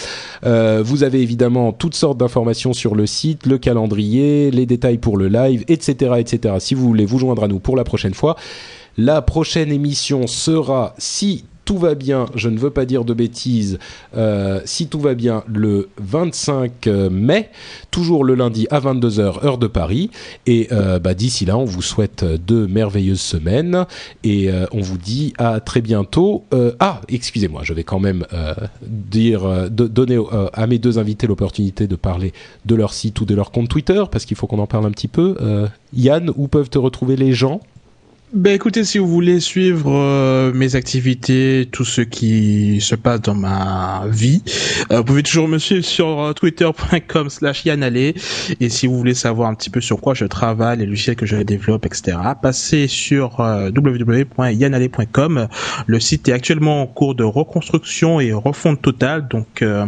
Vous 0.43 1.03
avez 1.03 1.21
évidemment 1.21 1.73
toutes 1.73 1.95
sortes 1.95 2.19
d'informations 2.19 2.73
sur 2.73 2.95
le 2.95 3.07
site, 3.07 3.44
le 3.47 3.59
calendrier, 3.59 4.51
les 4.51 4.67
détails 4.67 4.99
pour 4.99 5.17
le 5.17 5.29
live, 5.29 5.65
etc., 5.69 6.15
etc. 6.19 6.57
Si 6.59 6.75
vous 6.75 6.87
voulez 6.87 7.05
vous 7.05 7.19
joindre 7.19 7.45
à 7.45 7.49
nous 7.49 7.59
pour 7.59 7.77
la 7.77 7.85
prochaine 7.85 8.15
fois, 8.15 8.37
la 8.97 9.23
prochaine 9.23 9.73
émission 9.73 10.27
sera, 10.27 10.95
si 10.99 11.45
tout 11.65 11.79
va 11.79 11.95
bien, 11.95 12.27
je 12.35 12.49
ne 12.49 12.59
veux 12.59 12.71
pas 12.71 12.85
dire 12.85 13.05
de 13.05 13.15
bêtises, 13.15 13.79
euh, 14.17 14.61
si 14.65 14.87
tout 14.89 15.01
va 15.01 15.15
bien, 15.15 15.45
le 15.47 15.89
25 15.99 16.87
mai, 17.11 17.51
toujours 17.91 18.25
le 18.25 18.35
lundi 18.35 18.67
à 18.71 18.81
22h, 18.81 19.45
heure 19.45 19.59
de 19.59 19.67
Paris. 19.67 20.11
Et 20.47 20.69
euh, 20.73 20.99
bah, 20.99 21.15
d'ici 21.15 21.45
là, 21.45 21.57
on 21.57 21.65
vous 21.65 21.83
souhaite 21.83 22.25
deux 22.25 22.67
merveilleuses 22.67 23.21
semaines 23.21 23.87
et 24.23 24.51
euh, 24.51 24.67
on 24.73 24.81
vous 24.81 24.99
dit 24.99 25.33
à 25.39 25.61
très 25.61 25.81
bientôt. 25.81 26.45
Euh, 26.53 26.73
ah, 26.81 27.01
excusez-moi, 27.09 27.63
je 27.65 27.73
vais 27.73 27.85
quand 27.85 28.01
même 28.01 28.27
euh, 28.33 28.55
dire, 28.83 29.45
euh, 29.45 29.69
de- 29.69 29.87
donner 29.87 30.17
euh, 30.17 30.49
à 30.53 30.67
mes 30.67 30.79
deux 30.79 30.99
invités 30.99 31.27
l'opportunité 31.27 31.87
de 31.87 31.97
parler 31.97 32.33
de 32.67 32.75
leur 32.75 32.93
site 32.93 33.21
ou 33.21 33.25
de 33.25 33.35
leur 33.35 33.51
compte 33.51 33.69
Twitter, 33.69 34.03
parce 34.11 34.25
qu'il 34.25 34.37
faut 34.37 34.47
qu'on 34.47 34.59
en 34.59 34.67
parle 34.67 34.87
un 34.87 34.91
petit 34.91 35.09
peu. 35.09 35.37
Euh, 35.41 35.67
Yann, 35.95 36.31
où 36.37 36.49
peuvent 36.49 36.69
te 36.71 36.79
retrouver 36.79 37.17
les 37.17 37.33
gens? 37.33 37.61
Ben 38.35 38.53
écoutez, 38.53 38.83
si 38.83 38.99
vous 38.99 39.07
voulez 39.07 39.39
suivre 39.39 39.93
euh, 39.95 40.53
mes 40.53 40.75
activités, 40.75 41.69
tout 41.71 41.85
ce 41.85 42.01
qui 42.01 42.81
se 42.81 42.97
passe 42.97 43.21
dans 43.23 43.37
ma 43.37 44.07
vie, 44.09 44.43
euh, 44.91 44.97
vous 44.99 45.05
pouvez 45.05 45.23
toujours 45.23 45.47
me 45.47 45.59
suivre 45.59 45.85
sur 45.85 46.21
euh, 46.21 46.33
twitter.com 46.33 47.31
slash 47.31 47.65
yanale. 47.65 47.97
Et 47.97 48.69
si 48.71 48.89
vous 48.89 48.97
voulez 48.99 49.15
savoir 49.15 49.49
un 49.51 49.55
petit 49.55 49.71
peu 49.71 49.81
sur 49.81 50.01
quoi 50.01 50.15
je 50.15 50.25
travaille, 50.25 50.79
les 50.79 50.87
logiciels 50.87 51.15
que 51.15 51.27
je 51.27 51.37
développe, 51.37 51.87
etc., 51.87 52.17
passez 52.43 52.89
sur 52.89 53.39
euh, 53.39 53.71
www.yanale.com. 53.71 55.47
Le 55.87 56.01
site 56.01 56.29
est 56.29 56.33
actuellement 56.33 56.83
en 56.83 56.87
cours 56.89 57.15
de 57.15 57.23
reconstruction 57.23 58.19
et 58.19 58.33
refonte 58.33 58.83
totale, 58.83 59.29
donc... 59.29 59.63
euh, 59.63 59.87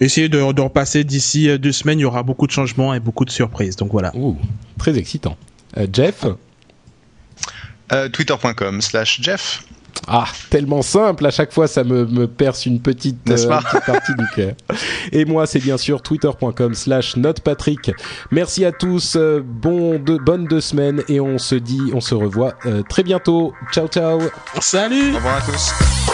Essayez 0.00 0.28
de, 0.28 0.52
de 0.52 0.60
repasser 0.60 1.04
d'ici 1.04 1.56
deux 1.58 1.70
semaines, 1.70 2.00
il 2.00 2.02
y 2.02 2.04
aura 2.04 2.24
beaucoup 2.24 2.48
de 2.48 2.52
changements 2.52 2.92
et 2.94 3.00
beaucoup 3.00 3.24
de 3.24 3.30
surprises. 3.30 3.76
Donc 3.76 3.92
voilà. 3.92 4.10
Ouh, 4.16 4.36
très 4.76 4.98
excitant. 4.98 5.36
Jeff? 5.92 6.26
Twitter.com 8.12 8.80
slash 8.80 9.20
Jeff. 9.20 9.62
Ah, 10.06 10.26
tellement 10.50 10.82
simple, 10.82 11.24
à 11.26 11.30
chaque 11.30 11.52
fois 11.52 11.66
ça 11.66 11.84
me, 11.84 12.04
me 12.06 12.26
perce 12.26 12.66
une 12.66 12.80
petite, 12.80 13.26
N'est-ce 13.26 13.46
pas 13.46 13.58
une 13.58 13.62
petite 13.62 13.86
partie 13.86 14.14
du 14.14 14.24
cœur. 14.34 14.52
Et 15.12 15.24
moi 15.24 15.46
c'est 15.46 15.60
bien 15.60 15.78
sûr 15.78 16.02
twitter.com 16.02 16.74
slash 16.74 17.16
notepatrick. 17.16 17.92
Merci 18.30 18.64
à 18.64 18.72
tous, 18.72 19.16
euh, 19.16 19.40
bon 19.44 19.98
deux, 19.98 20.18
bonnes 20.18 20.46
deux 20.46 20.60
semaines 20.60 21.02
et 21.08 21.20
on 21.20 21.38
se 21.38 21.54
dit, 21.54 21.90
on 21.94 22.00
se 22.00 22.14
revoit 22.14 22.54
euh, 22.66 22.82
très 22.82 23.02
bientôt. 23.02 23.54
Ciao 23.72 23.86
ciao 23.88 24.20
Salut 24.60 25.12
Au 25.12 25.16
revoir 25.16 25.36
à 25.36 25.40
tous. 25.40 26.13